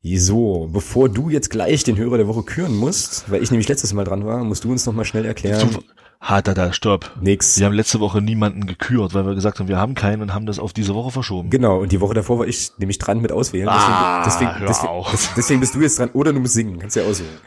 So, 0.04 0.70
bevor 0.72 1.08
du 1.08 1.30
jetzt 1.30 1.50
gleich 1.50 1.86
den 1.86 1.98
Hörer 1.98 2.18
der 2.18 2.28
Woche 2.28 2.44
küren 2.44 2.76
musst, 2.76 3.32
weil 3.32 3.42
ich 3.42 3.52
nämlich 3.52 3.70
letztes 3.70 3.94
Mal 3.94 4.04
dran 4.04 4.26
war, 4.26 4.44
musst 4.44 4.66
du 4.66 4.72
uns 4.72 4.86
noch 4.86 4.94
mal 4.94 5.06
schnell 5.06 5.26
erklären. 5.26 5.78
Hat 6.20 6.48
er 6.48 6.54
da, 6.56 6.74
stopp. 6.74 7.12
Nix. 7.22 7.60
Wir 7.60 7.68
haben 7.68 7.74
letzte 7.74 8.00
Woche 8.00 8.22
niemanden 8.22 8.66
gekürt, 8.66 9.14
weil 9.14 9.26
wir 9.26 9.36
gesagt 9.36 9.60
haben, 9.60 9.68
wir 9.68 9.78
haben 9.78 9.94
keinen 9.94 10.22
und 10.22 10.34
haben 10.34 10.46
das 10.46 10.58
auf 10.58 10.74
diese 10.74 10.96
Woche 10.96 11.12
verschoben. 11.12 11.50
Genau, 11.50 11.82
und 11.82 11.92
die 11.92 12.02
Woche 12.02 12.14
davor 12.14 12.40
war 12.40 12.48
ich 12.48 12.72
nämlich 12.78 12.98
dran 12.98 13.22
mit 13.22 13.32
auswählen. 13.32 13.70
Ah, 13.70 14.24
deswegen, 14.26 14.52
deswegen, 14.68 15.04
deswegen, 15.12 15.34
deswegen, 15.38 15.60
bist 15.60 15.76
du 15.76 15.82
jetzt 15.82 16.00
dran. 16.00 16.10
Oder 16.14 16.34
du 16.34 16.40
musst 16.40 16.54
singen, 16.54 16.80
kannst 16.80 16.96
ja 16.96 17.04
auswählen. 17.04 17.38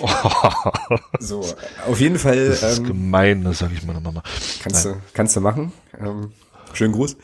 Oh. 0.00 0.08
So, 1.18 1.44
auf 1.86 1.98
jeden 1.98 2.18
Fall. 2.18 2.48
Das 2.48 2.62
ist 2.62 2.78
ähm, 2.78 2.84
gemein, 2.84 3.42
das 3.42 3.58
sag 3.58 3.72
ich 3.72 3.84
meiner 3.84 4.00
Mama. 4.00 4.22
Kannst 4.62 4.84
du, 4.84 4.96
kannst 5.14 5.34
du 5.34 5.40
machen. 5.40 5.72
Ähm, 5.98 6.32
schönen 6.72 6.92
Gruß. 6.92 7.16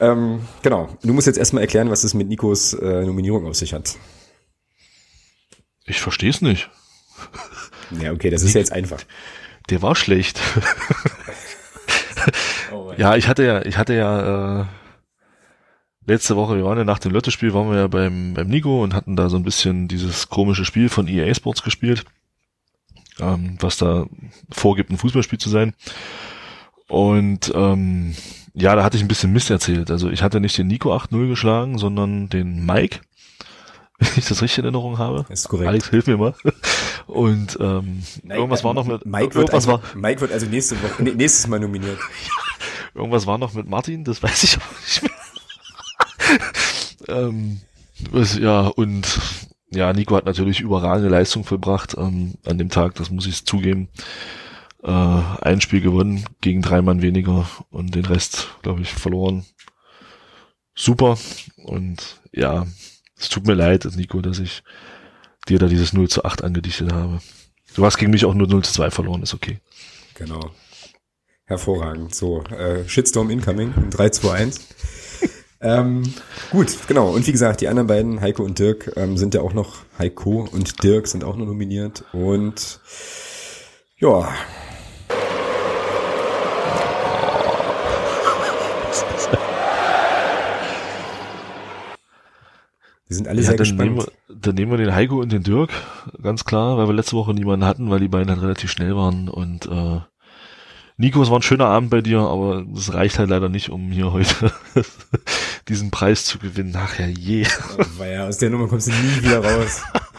Ähm, 0.00 0.40
genau, 0.62 0.88
du 1.02 1.12
musst 1.14 1.26
jetzt 1.26 1.38
erstmal 1.38 1.62
erklären, 1.62 1.90
was 1.90 2.04
es 2.04 2.14
mit 2.14 2.28
Nikos 2.28 2.74
äh, 2.74 3.04
Nominierung 3.04 3.46
auf 3.46 3.56
sich 3.56 3.72
hat. 3.72 3.96
Ich 5.86 6.00
verstehe 6.00 6.30
es 6.30 6.42
nicht. 6.42 6.70
Ja, 8.00 8.12
okay, 8.12 8.30
das 8.30 8.42
ist 8.42 8.54
ja 8.54 8.60
jetzt 8.60 8.72
einfach. 8.72 9.00
Der 9.70 9.82
war 9.82 9.96
schlecht. 9.96 10.40
oh 12.72 12.92
ja, 12.96 13.16
ich 13.16 13.28
hatte 13.28 13.44
ja, 13.44 13.64
ich 13.64 13.78
hatte 13.78 13.94
ja 13.94 14.60
äh, 14.60 14.64
letzte 16.06 16.36
Woche, 16.36 16.56
wir 16.56 16.64
waren 16.64 16.78
ja 16.78 16.84
nach 16.84 16.98
dem 16.98 17.12
Lottospiel, 17.12 17.54
waren 17.54 17.70
wir 17.70 17.78
ja 17.78 17.86
beim, 17.86 18.34
beim 18.34 18.48
Nico 18.48 18.82
und 18.82 18.94
hatten 18.94 19.16
da 19.16 19.28
so 19.28 19.36
ein 19.36 19.42
bisschen 19.42 19.88
dieses 19.88 20.28
komische 20.28 20.64
Spiel 20.64 20.88
von 20.88 21.08
EA 21.08 21.32
Sports 21.34 21.62
gespielt, 21.62 22.04
ähm, 23.20 23.56
was 23.60 23.78
da 23.78 24.06
vorgibt, 24.50 24.90
ein 24.90 24.98
Fußballspiel 24.98 25.38
zu 25.38 25.48
sein. 25.48 25.74
Und 26.88 27.50
ähm, 27.54 28.14
ja, 28.52 28.76
da 28.76 28.84
hatte 28.84 28.98
ich 28.98 29.02
ein 29.02 29.08
bisschen 29.08 29.32
Mist 29.32 29.50
erzählt. 29.50 29.90
Also 29.90 30.10
ich 30.10 30.22
hatte 30.22 30.40
nicht 30.40 30.58
den 30.58 30.66
Nico 30.66 30.94
8-0 30.94 31.28
geschlagen, 31.28 31.78
sondern 31.78 32.28
den 32.28 32.66
Mike 32.66 33.00
wenn 33.98 34.08
ich 34.16 34.26
das 34.26 34.42
richtig 34.42 34.58
in 34.58 34.64
Erinnerung 34.64 34.98
habe. 34.98 35.24
Ist 35.28 35.48
korrekt. 35.48 35.68
Alex, 35.68 35.90
hilf 35.90 36.06
mir 36.06 36.16
mal. 36.16 36.34
Und 37.06 37.58
ähm, 37.60 38.02
Nein, 38.22 38.38
irgendwas 38.38 38.64
war 38.64 38.74
noch 38.74 38.86
mit 38.86 39.04
Mike 39.04 39.34
wird, 39.34 39.52
also, 39.52 39.72
war, 39.72 39.80
Mike 39.94 40.20
wird 40.20 40.32
also 40.32 40.46
nächste 40.46 40.82
Woche, 40.82 41.02
nächstes 41.02 41.46
Mal 41.46 41.60
nominiert. 41.60 41.98
irgendwas 42.94 43.26
war 43.26 43.38
noch 43.38 43.52
mit 43.54 43.68
Martin, 43.68 44.04
das 44.04 44.22
weiß 44.22 44.42
ich 44.44 44.58
auch 44.58 44.80
nicht 44.80 45.02
mehr. 45.02 45.12
ähm, 47.28 47.60
was, 48.10 48.38
ja, 48.38 48.66
und 48.66 49.20
ja, 49.70 49.92
Nico 49.92 50.16
hat 50.16 50.24
natürlich 50.24 50.60
überragende 50.60 51.10
Leistung 51.10 51.44
vollbracht 51.44 51.94
ähm, 51.98 52.34
an 52.46 52.58
dem 52.58 52.70
Tag, 52.70 52.94
das 52.94 53.10
muss 53.10 53.26
ich 53.26 53.44
zugeben. 53.44 53.88
Äh, 54.82 54.90
ein 54.90 55.60
Spiel 55.60 55.80
gewonnen 55.80 56.24
gegen 56.40 56.62
drei 56.62 56.82
Mann 56.82 57.02
weniger 57.02 57.48
und 57.70 57.94
den 57.94 58.04
Rest, 58.04 58.48
glaube 58.62 58.82
ich, 58.82 58.92
verloren. 58.92 59.44
Super. 60.74 61.18
Und 61.56 62.20
ja, 62.32 62.66
es 63.16 63.28
tut 63.28 63.46
mir 63.46 63.54
leid, 63.54 63.88
Nico, 63.96 64.20
dass 64.20 64.38
ich 64.38 64.62
dir 65.48 65.58
da 65.58 65.66
dieses 65.66 65.92
0 65.92 66.08
zu 66.08 66.24
8 66.24 66.44
angedichtet 66.44 66.92
habe. 66.92 67.20
Du 67.74 67.84
hast 67.84 67.98
gegen 67.98 68.12
mich 68.12 68.24
auch 68.24 68.34
nur 68.34 68.46
0 68.46 68.62
zu 68.64 68.72
2 68.72 68.90
verloren, 68.90 69.22
ist 69.22 69.34
okay. 69.34 69.58
Genau. 70.14 70.50
Hervorragend. 71.46 72.14
So, 72.14 72.42
äh, 72.44 72.88
Shitstorm 72.88 73.30
incoming, 73.30 73.74
3, 73.90 74.08
2, 74.10 74.32
1. 74.32 74.60
ähm, 75.60 76.14
gut, 76.50 76.76
genau. 76.86 77.10
Und 77.10 77.26
wie 77.26 77.32
gesagt, 77.32 77.60
die 77.60 77.68
anderen 77.68 77.86
beiden, 77.86 78.20
Heiko 78.20 78.44
und 78.44 78.58
Dirk, 78.58 78.92
ähm, 78.96 79.16
sind 79.16 79.34
ja 79.34 79.42
auch 79.42 79.52
noch, 79.52 79.78
Heiko 79.98 80.48
und 80.50 80.82
Dirk 80.82 81.06
sind 81.06 81.24
auch 81.24 81.36
noch 81.36 81.46
nominiert. 81.46 82.04
Und 82.12 82.80
ja, 83.98 84.32
Wir 93.06 93.16
sind 93.16 93.28
alle 93.28 93.40
ja, 93.40 93.48
sehr 93.48 93.56
dann 93.56 93.64
gespannt. 93.64 93.90
Nehmen 93.90 93.96
wir, 93.96 94.36
dann 94.40 94.54
nehmen 94.54 94.70
wir 94.70 94.78
den 94.78 94.94
Heiko 94.94 95.20
und 95.20 95.30
den 95.30 95.42
Dirk, 95.42 95.70
ganz 96.22 96.44
klar, 96.44 96.78
weil 96.78 96.88
wir 96.88 96.94
letzte 96.94 97.16
Woche 97.16 97.34
niemanden 97.34 97.66
hatten, 97.66 97.90
weil 97.90 98.00
die 98.00 98.08
beiden 98.08 98.30
halt 98.30 98.42
relativ 98.42 98.70
schnell 98.70 98.96
waren 98.96 99.28
und 99.28 99.66
äh, 99.66 100.00
Nico, 100.96 101.20
es 101.20 101.28
war 101.28 101.40
ein 101.40 101.42
schöner 101.42 101.66
Abend 101.66 101.90
bei 101.90 102.02
dir, 102.02 102.20
aber 102.20 102.64
es 102.76 102.94
reicht 102.94 103.18
halt 103.18 103.28
leider 103.28 103.48
nicht, 103.48 103.68
um 103.68 103.90
hier 103.90 104.12
heute 104.12 104.52
diesen 105.68 105.90
Preis 105.90 106.24
zu 106.24 106.38
gewinnen. 106.38 106.72
Ach 106.76 106.96
ja, 106.98 107.06
je. 107.06 107.46
Weil 107.96 108.12
ja, 108.12 108.28
aus 108.28 108.38
der 108.38 108.50
Nummer 108.50 108.68
kommst 108.68 108.86
du 108.86 108.92
nie 108.92 109.22
wieder 109.24 109.44
raus. 109.44 109.82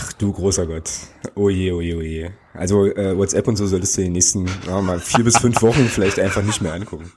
Ach 0.00 0.12
du 0.12 0.32
großer 0.32 0.64
Gott. 0.68 0.88
Oje, 1.34 1.74
oje, 1.74 1.96
oje. 1.96 2.32
Also 2.54 2.86
äh, 2.86 3.18
WhatsApp 3.18 3.48
und 3.48 3.56
so 3.56 3.66
solltest 3.66 3.96
du 3.96 4.02
in 4.02 4.06
den 4.06 4.12
nächsten 4.12 4.46
ja, 4.64 4.80
mal 4.80 5.00
vier 5.00 5.24
bis 5.24 5.38
fünf 5.38 5.60
Wochen 5.60 5.88
vielleicht 5.88 6.20
einfach 6.20 6.42
nicht 6.42 6.60
mehr 6.60 6.72
angucken. 6.72 7.10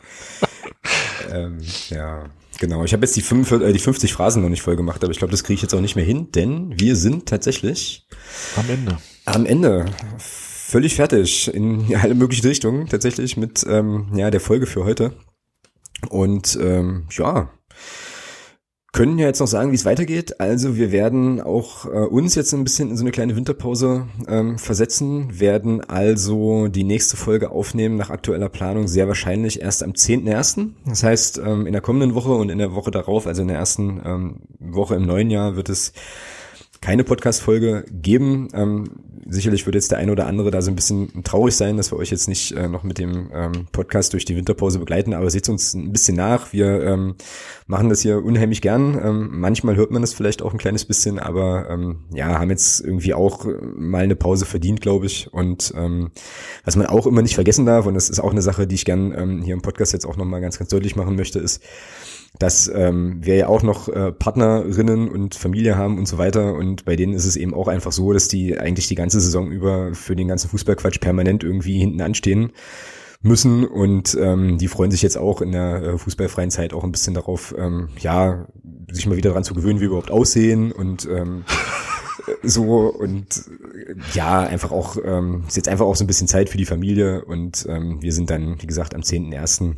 Ähm, 1.31 1.59
ja, 1.89 2.23
genau. 2.59 2.83
Ich 2.83 2.93
habe 2.93 3.05
jetzt 3.05 3.15
die, 3.15 3.21
45, 3.21 3.69
äh, 3.69 3.71
die 3.71 3.77
50 3.77 4.11
Phrasen 4.11 4.41
noch 4.41 4.49
nicht 4.49 4.63
voll 4.63 4.77
gemacht, 4.77 5.03
aber 5.03 5.11
ich 5.11 5.19
glaube, 5.19 5.29
das 5.29 5.43
kriege 5.43 5.57
ich 5.57 5.61
jetzt 5.61 5.75
auch 5.75 5.79
nicht 5.79 5.95
mehr 5.95 6.05
hin, 6.05 6.31
denn 6.31 6.73
wir 6.79 6.95
sind 6.95 7.27
tatsächlich 7.27 8.07
am 8.55 8.67
Ende. 8.67 8.97
Am 9.25 9.45
Ende. 9.45 9.85
Völlig 10.17 10.95
fertig 10.95 11.53
in 11.53 11.95
alle 11.95 12.15
möglichen 12.15 12.47
Richtungen, 12.47 12.87
tatsächlich 12.87 13.37
mit 13.37 13.63
ähm, 13.69 14.07
ja, 14.15 14.31
der 14.31 14.41
Folge 14.41 14.65
für 14.65 14.85
heute. 14.85 15.13
Und 16.09 16.57
ähm, 16.59 17.05
ja, 17.11 17.51
können 18.93 19.17
ja 19.17 19.27
jetzt 19.27 19.39
noch 19.39 19.47
sagen, 19.47 19.71
wie 19.71 19.75
es 19.75 19.85
weitergeht. 19.85 20.41
Also 20.41 20.75
wir 20.75 20.91
werden 20.91 21.39
auch 21.39 21.85
äh, 21.85 21.89
uns 21.89 22.35
jetzt 22.35 22.53
ein 22.53 22.65
bisschen 22.65 22.89
in 22.89 22.97
so 22.97 23.03
eine 23.03 23.11
kleine 23.11 23.37
Winterpause 23.37 24.07
ähm, 24.27 24.57
versetzen, 24.57 25.39
werden 25.39 25.81
also 25.81 26.67
die 26.67 26.83
nächste 26.83 27.15
Folge 27.15 27.51
aufnehmen 27.51 27.95
nach 27.95 28.09
aktueller 28.09 28.49
Planung 28.49 28.89
sehr 28.89 29.07
wahrscheinlich 29.07 29.61
erst 29.61 29.81
am 29.83 29.91
10.01. 29.91 30.71
Das 30.85 31.03
heißt, 31.03 31.37
ähm, 31.37 31.67
in 31.67 31.71
der 31.71 31.81
kommenden 31.81 32.15
Woche 32.15 32.33
und 32.33 32.49
in 32.49 32.57
der 32.57 32.75
Woche 32.75 32.91
darauf, 32.91 33.27
also 33.27 33.41
in 33.41 33.47
der 33.47 33.57
ersten 33.57 34.01
ähm, 34.03 34.35
Woche 34.59 34.95
im 34.95 35.05
neuen 35.05 35.29
Jahr, 35.29 35.55
wird 35.55 35.69
es 35.69 35.93
keine 36.81 37.03
Podcast-Folge 37.03 37.85
geben. 37.91 38.47
Ähm, 38.53 38.89
sicherlich 39.29 39.65
wird 39.67 39.75
jetzt 39.75 39.91
der 39.91 39.99
eine 39.99 40.11
oder 40.11 40.25
andere 40.25 40.49
da 40.49 40.63
so 40.63 40.71
ein 40.71 40.75
bisschen 40.75 41.23
traurig 41.23 41.55
sein, 41.55 41.77
dass 41.77 41.91
wir 41.91 41.97
euch 41.97 42.09
jetzt 42.09 42.27
nicht 42.27 42.53
äh, 42.53 42.67
noch 42.67 42.83
mit 42.83 42.97
dem 42.97 43.29
ähm, 43.33 43.67
Podcast 43.71 44.13
durch 44.13 44.25
die 44.25 44.35
Winterpause 44.35 44.79
begleiten, 44.79 45.13
aber 45.13 45.29
seht 45.29 45.47
uns 45.47 45.75
ein 45.75 45.91
bisschen 45.91 46.17
nach. 46.17 46.53
Wir 46.53 46.81
ähm, 46.83 47.15
machen 47.67 47.89
das 47.89 48.01
hier 48.01 48.23
unheimlich 48.23 48.61
gern. 48.61 48.99
Ähm, 49.01 49.29
manchmal 49.31 49.75
hört 49.75 49.91
man 49.91 50.01
das 50.01 50.13
vielleicht 50.13 50.41
auch 50.41 50.53
ein 50.53 50.57
kleines 50.57 50.85
bisschen, 50.85 51.19
aber 51.19 51.69
ähm, 51.69 51.99
ja, 52.13 52.39
haben 52.39 52.49
jetzt 52.49 52.81
irgendwie 52.81 53.13
auch 53.13 53.45
mal 53.75 54.03
eine 54.03 54.15
Pause 54.15 54.45
verdient, 54.45 54.81
glaube 54.81 55.05
ich. 55.05 55.31
Und 55.31 55.73
ähm, 55.77 56.09
was 56.65 56.75
man 56.75 56.87
auch 56.87 57.05
immer 57.05 57.21
nicht 57.21 57.35
vergessen 57.35 57.67
darf, 57.67 57.85
und 57.85 57.93
das 57.93 58.09
ist 58.09 58.19
auch 58.19 58.31
eine 58.31 58.41
Sache, 58.41 58.65
die 58.65 58.75
ich 58.75 58.85
gern 58.85 59.13
ähm, 59.15 59.43
hier 59.43 59.53
im 59.53 59.61
Podcast 59.61 59.93
jetzt 59.93 60.05
auch 60.05 60.17
nochmal 60.17 60.41
ganz, 60.41 60.57
ganz 60.57 60.71
deutlich 60.71 60.95
machen 60.95 61.15
möchte, 61.15 61.37
ist, 61.37 61.61
dass 62.39 62.71
ähm, 62.73 63.17
wir 63.21 63.35
ja 63.35 63.47
auch 63.47 63.61
noch 63.61 63.87
äh, 63.89 64.11
Partnerinnen 64.11 65.09
und 65.09 65.35
Familie 65.35 65.77
haben 65.77 65.97
und 65.97 66.07
so 66.07 66.17
weiter. 66.17 66.55
Und 66.55 66.85
bei 66.85 66.95
denen 66.95 67.13
ist 67.13 67.25
es 67.25 67.35
eben 67.35 67.53
auch 67.53 67.67
einfach 67.67 67.91
so, 67.91 68.13
dass 68.13 68.27
die 68.27 68.57
eigentlich 68.57 68.87
die 68.87 68.95
ganze 68.95 69.19
Saison 69.19 69.51
über 69.51 69.93
für 69.93 70.15
den 70.15 70.27
ganzen 70.27 70.49
Fußballquatsch 70.49 70.99
permanent 70.99 71.43
irgendwie 71.43 71.77
hinten 71.77 72.01
anstehen 72.01 72.51
müssen. 73.21 73.65
Und 73.65 74.17
ähm, 74.19 74.57
die 74.57 74.67
freuen 74.67 74.91
sich 74.91 75.01
jetzt 75.01 75.17
auch 75.17 75.41
in 75.41 75.51
der 75.51 75.83
äh, 75.83 75.97
fußballfreien 75.97 76.51
Zeit 76.51 76.73
auch 76.73 76.83
ein 76.83 76.91
bisschen 76.91 77.13
darauf, 77.13 77.53
ähm, 77.57 77.89
ja, 77.99 78.47
sich 78.91 79.05
mal 79.05 79.17
wieder 79.17 79.31
dran 79.31 79.43
zu 79.43 79.53
gewöhnen, 79.53 79.79
wie 79.79 79.83
wir 79.83 79.89
überhaupt 79.89 80.11
aussehen 80.11 80.71
und 80.71 81.07
ähm, 81.07 81.43
so 82.43 82.87
und 82.87 83.49
ja, 84.13 84.41
einfach 84.41 84.71
auch, 84.71 84.97
ähm, 85.03 85.43
ist 85.47 85.57
jetzt 85.57 85.69
einfach 85.69 85.85
auch 85.85 85.95
so 85.95 86.03
ein 86.03 86.07
bisschen 86.07 86.27
Zeit 86.27 86.49
für 86.49 86.57
die 86.57 86.65
Familie 86.65 87.23
und 87.25 87.65
ähm, 87.69 88.01
wir 88.01 88.13
sind 88.13 88.29
dann, 88.29 88.61
wie 88.61 88.67
gesagt, 88.67 88.95
am 88.95 89.01
10.01 89.01 89.75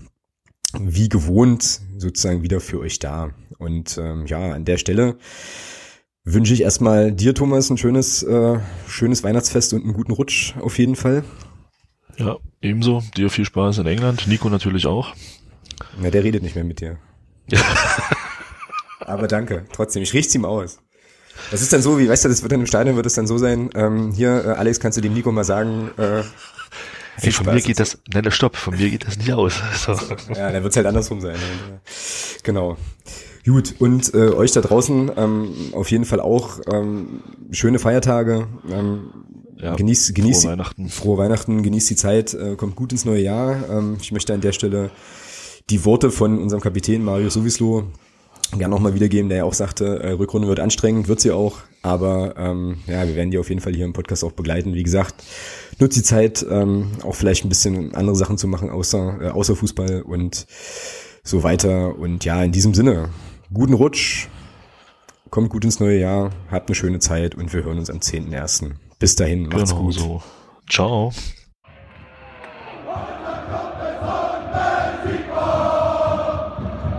wie 0.80 1.10
gewohnt 1.10 1.82
sozusagen 1.98 2.44
wieder 2.44 2.60
für 2.60 2.80
euch 2.80 3.00
da. 3.00 3.32
Und 3.58 3.98
ähm, 3.98 4.26
ja, 4.26 4.54
an 4.54 4.66
der 4.66 4.78
Stelle 4.78 5.18
wünsche 6.24 6.54
ich 6.54 6.62
erstmal 6.62 7.12
dir, 7.12 7.36
Thomas, 7.36 7.70
ein 7.70 7.78
schönes, 7.78 8.24
äh, 8.24 8.60
schönes 8.88 9.24
Weihnachtsfest 9.24 9.74
und 9.74 9.84
einen 9.84 9.94
guten 9.94 10.12
Rutsch 10.12 10.56
auf 10.60 10.78
jeden 10.78 10.96
Fall. 10.96 11.24
Ja, 12.18 12.38
ebenso. 12.62 13.04
Dir 13.18 13.30
viel 13.30 13.46
Spaß 13.46 13.80
in 13.80 13.88
England. 13.88 14.28
Nico 14.28 14.50
natürlich 14.50 14.86
auch. 14.86 15.14
Na, 16.00 16.10
der 16.10 16.24
redet 16.24 16.44
nicht 16.44 16.56
mehr 16.56 16.64
mit 16.64 16.80
dir. 16.80 16.98
Ja. 17.50 17.60
Aber 19.00 19.28
danke, 19.28 19.66
trotzdem. 19.74 20.04
Ich 20.04 20.14
richte 20.14 20.38
ihm 20.38 20.46
aus. 20.46 20.80
Das 21.52 21.62
ist 21.62 21.74
dann 21.74 21.82
so, 21.82 22.00
wie, 22.00 22.08
weißt 22.08 22.26
du, 22.26 22.30
das 22.30 22.42
wird 22.44 22.52
dann 22.52 22.62
im 22.62 22.68
Stadion, 22.68 22.96
wird 22.96 23.08
es 23.08 23.16
dann 23.16 23.28
so 23.28 23.38
sein, 23.38 23.70
ähm, 23.74 24.12
hier, 24.12 24.46
äh, 24.46 24.50
Alex, 24.50 24.80
kannst 24.80 24.98
du 24.98 25.02
dem 25.02 25.14
Nico 25.14 25.32
mal 25.32 25.44
sagen, 25.44 25.90
äh, 25.98 26.24
Ey, 27.22 27.32
von 27.32 27.46
mir 27.46 27.62
geht 27.62 27.80
das, 27.80 28.00
nein, 28.12 28.30
stopp, 28.32 28.56
von 28.56 28.76
mir 28.76 28.90
geht 28.90 29.06
das 29.06 29.18
nicht 29.18 29.32
aus. 29.32 29.54
So. 29.86 29.94
Ja, 30.36 30.52
dann 30.52 30.64
wird's 30.64 30.76
halt 30.76 30.88
andersrum 30.88 31.22
sein. 31.22 31.36
Genau. 32.44 32.78
Gut, 33.46 33.76
und 33.80 34.14
äh, 34.14 34.30
euch 34.30 34.52
da 34.54 34.62
draußen 34.62 35.12
ähm, 35.18 35.54
auf 35.74 35.92
jeden 35.92 36.06
Fall 36.06 36.22
auch 36.22 36.60
ähm, 36.72 37.22
schöne 37.52 37.78
Feiertage. 37.78 38.48
Ähm, 38.72 39.12
ja, 39.58 39.76
genießt, 39.76 40.16
genießt 40.16 40.44
frohe 40.44 40.52
Weihnachten. 40.52 40.90
Frohe 40.90 41.18
Weihnachten, 41.18 41.64
genießt 41.64 41.90
die 41.90 41.96
Zeit, 41.96 42.34
äh, 42.34 42.56
kommt 42.56 42.76
gut 42.76 42.94
ins 42.94 43.06
neue 43.06 43.22
Jahr. 43.22 43.70
Ähm, 43.70 43.98
ich 44.02 44.12
möchte 44.12 44.34
an 44.34 44.42
der 44.42 44.54
Stelle 44.54 44.92
die 45.70 45.84
Worte 45.86 46.10
von 46.10 46.40
unserem 46.40 46.62
Kapitän 46.62 47.04
Mario 47.04 47.30
Sowislo 47.30 47.86
gerne 48.58 48.74
nochmal 48.74 48.94
wiedergeben, 48.94 49.30
der 49.30 49.40
ja 49.40 49.44
auch 49.44 49.54
sagte, 49.54 50.02
äh, 50.02 50.12
Rückrunde 50.12 50.48
wird 50.48 50.60
anstrengend, 50.60 51.08
wird 51.08 51.20
sie 51.20 51.32
auch, 51.32 51.60
aber 51.82 52.36
ähm, 52.38 52.78
ja, 52.88 53.08
wir 53.08 53.16
werden 53.16 53.32
die 53.32 53.38
auf 53.38 53.50
jeden 53.50 53.62
Fall 53.62 53.74
hier 53.74 53.86
im 53.86 53.94
Podcast 53.94 54.24
auch 54.24 54.32
begleiten. 54.32 54.74
Wie 54.74 54.84
gesagt, 54.84 55.16
nutzt 55.84 55.98
die 55.98 56.04
Zeit, 56.04 56.46
ähm, 56.50 56.92
auch 57.04 57.14
vielleicht 57.14 57.46
ein 57.46 57.50
bisschen 57.50 57.94
andere 57.94 58.16
Sachen 58.16 58.38
zu 58.38 58.48
machen, 58.48 58.70
außer, 58.70 59.22
äh, 59.22 59.30
außer 59.30 59.56
Fußball 59.56 60.02
und 60.02 60.48
so 61.24 61.44
weiter. 61.44 61.98
Und 61.98 62.26
ja, 62.26 62.42
in 62.42 62.52
diesem 62.52 62.74
Sinne, 62.74 63.10
guten 63.54 63.74
Rutsch, 63.74 64.28
kommt 65.30 65.50
gut 65.50 65.66
ins 65.66 65.80
neue 65.80 66.00
Jahr, 66.00 66.32
habt 66.50 66.70
eine 66.70 66.76
schöne 66.76 67.00
Zeit 67.00 67.36
und 67.36 67.54
wir 67.54 67.64
hören 67.64 67.80
uns 67.80 67.90
am 67.90 67.98
10.01. 67.98 68.72
Bis 68.98 69.16
dahin, 69.16 69.50
macht's 69.50 69.72
genau 69.72 69.84
gut. 69.84 69.94
So. 69.94 70.24
Ciao. 70.70 71.12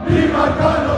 Niemand 0.09 0.59
kann 0.59 0.94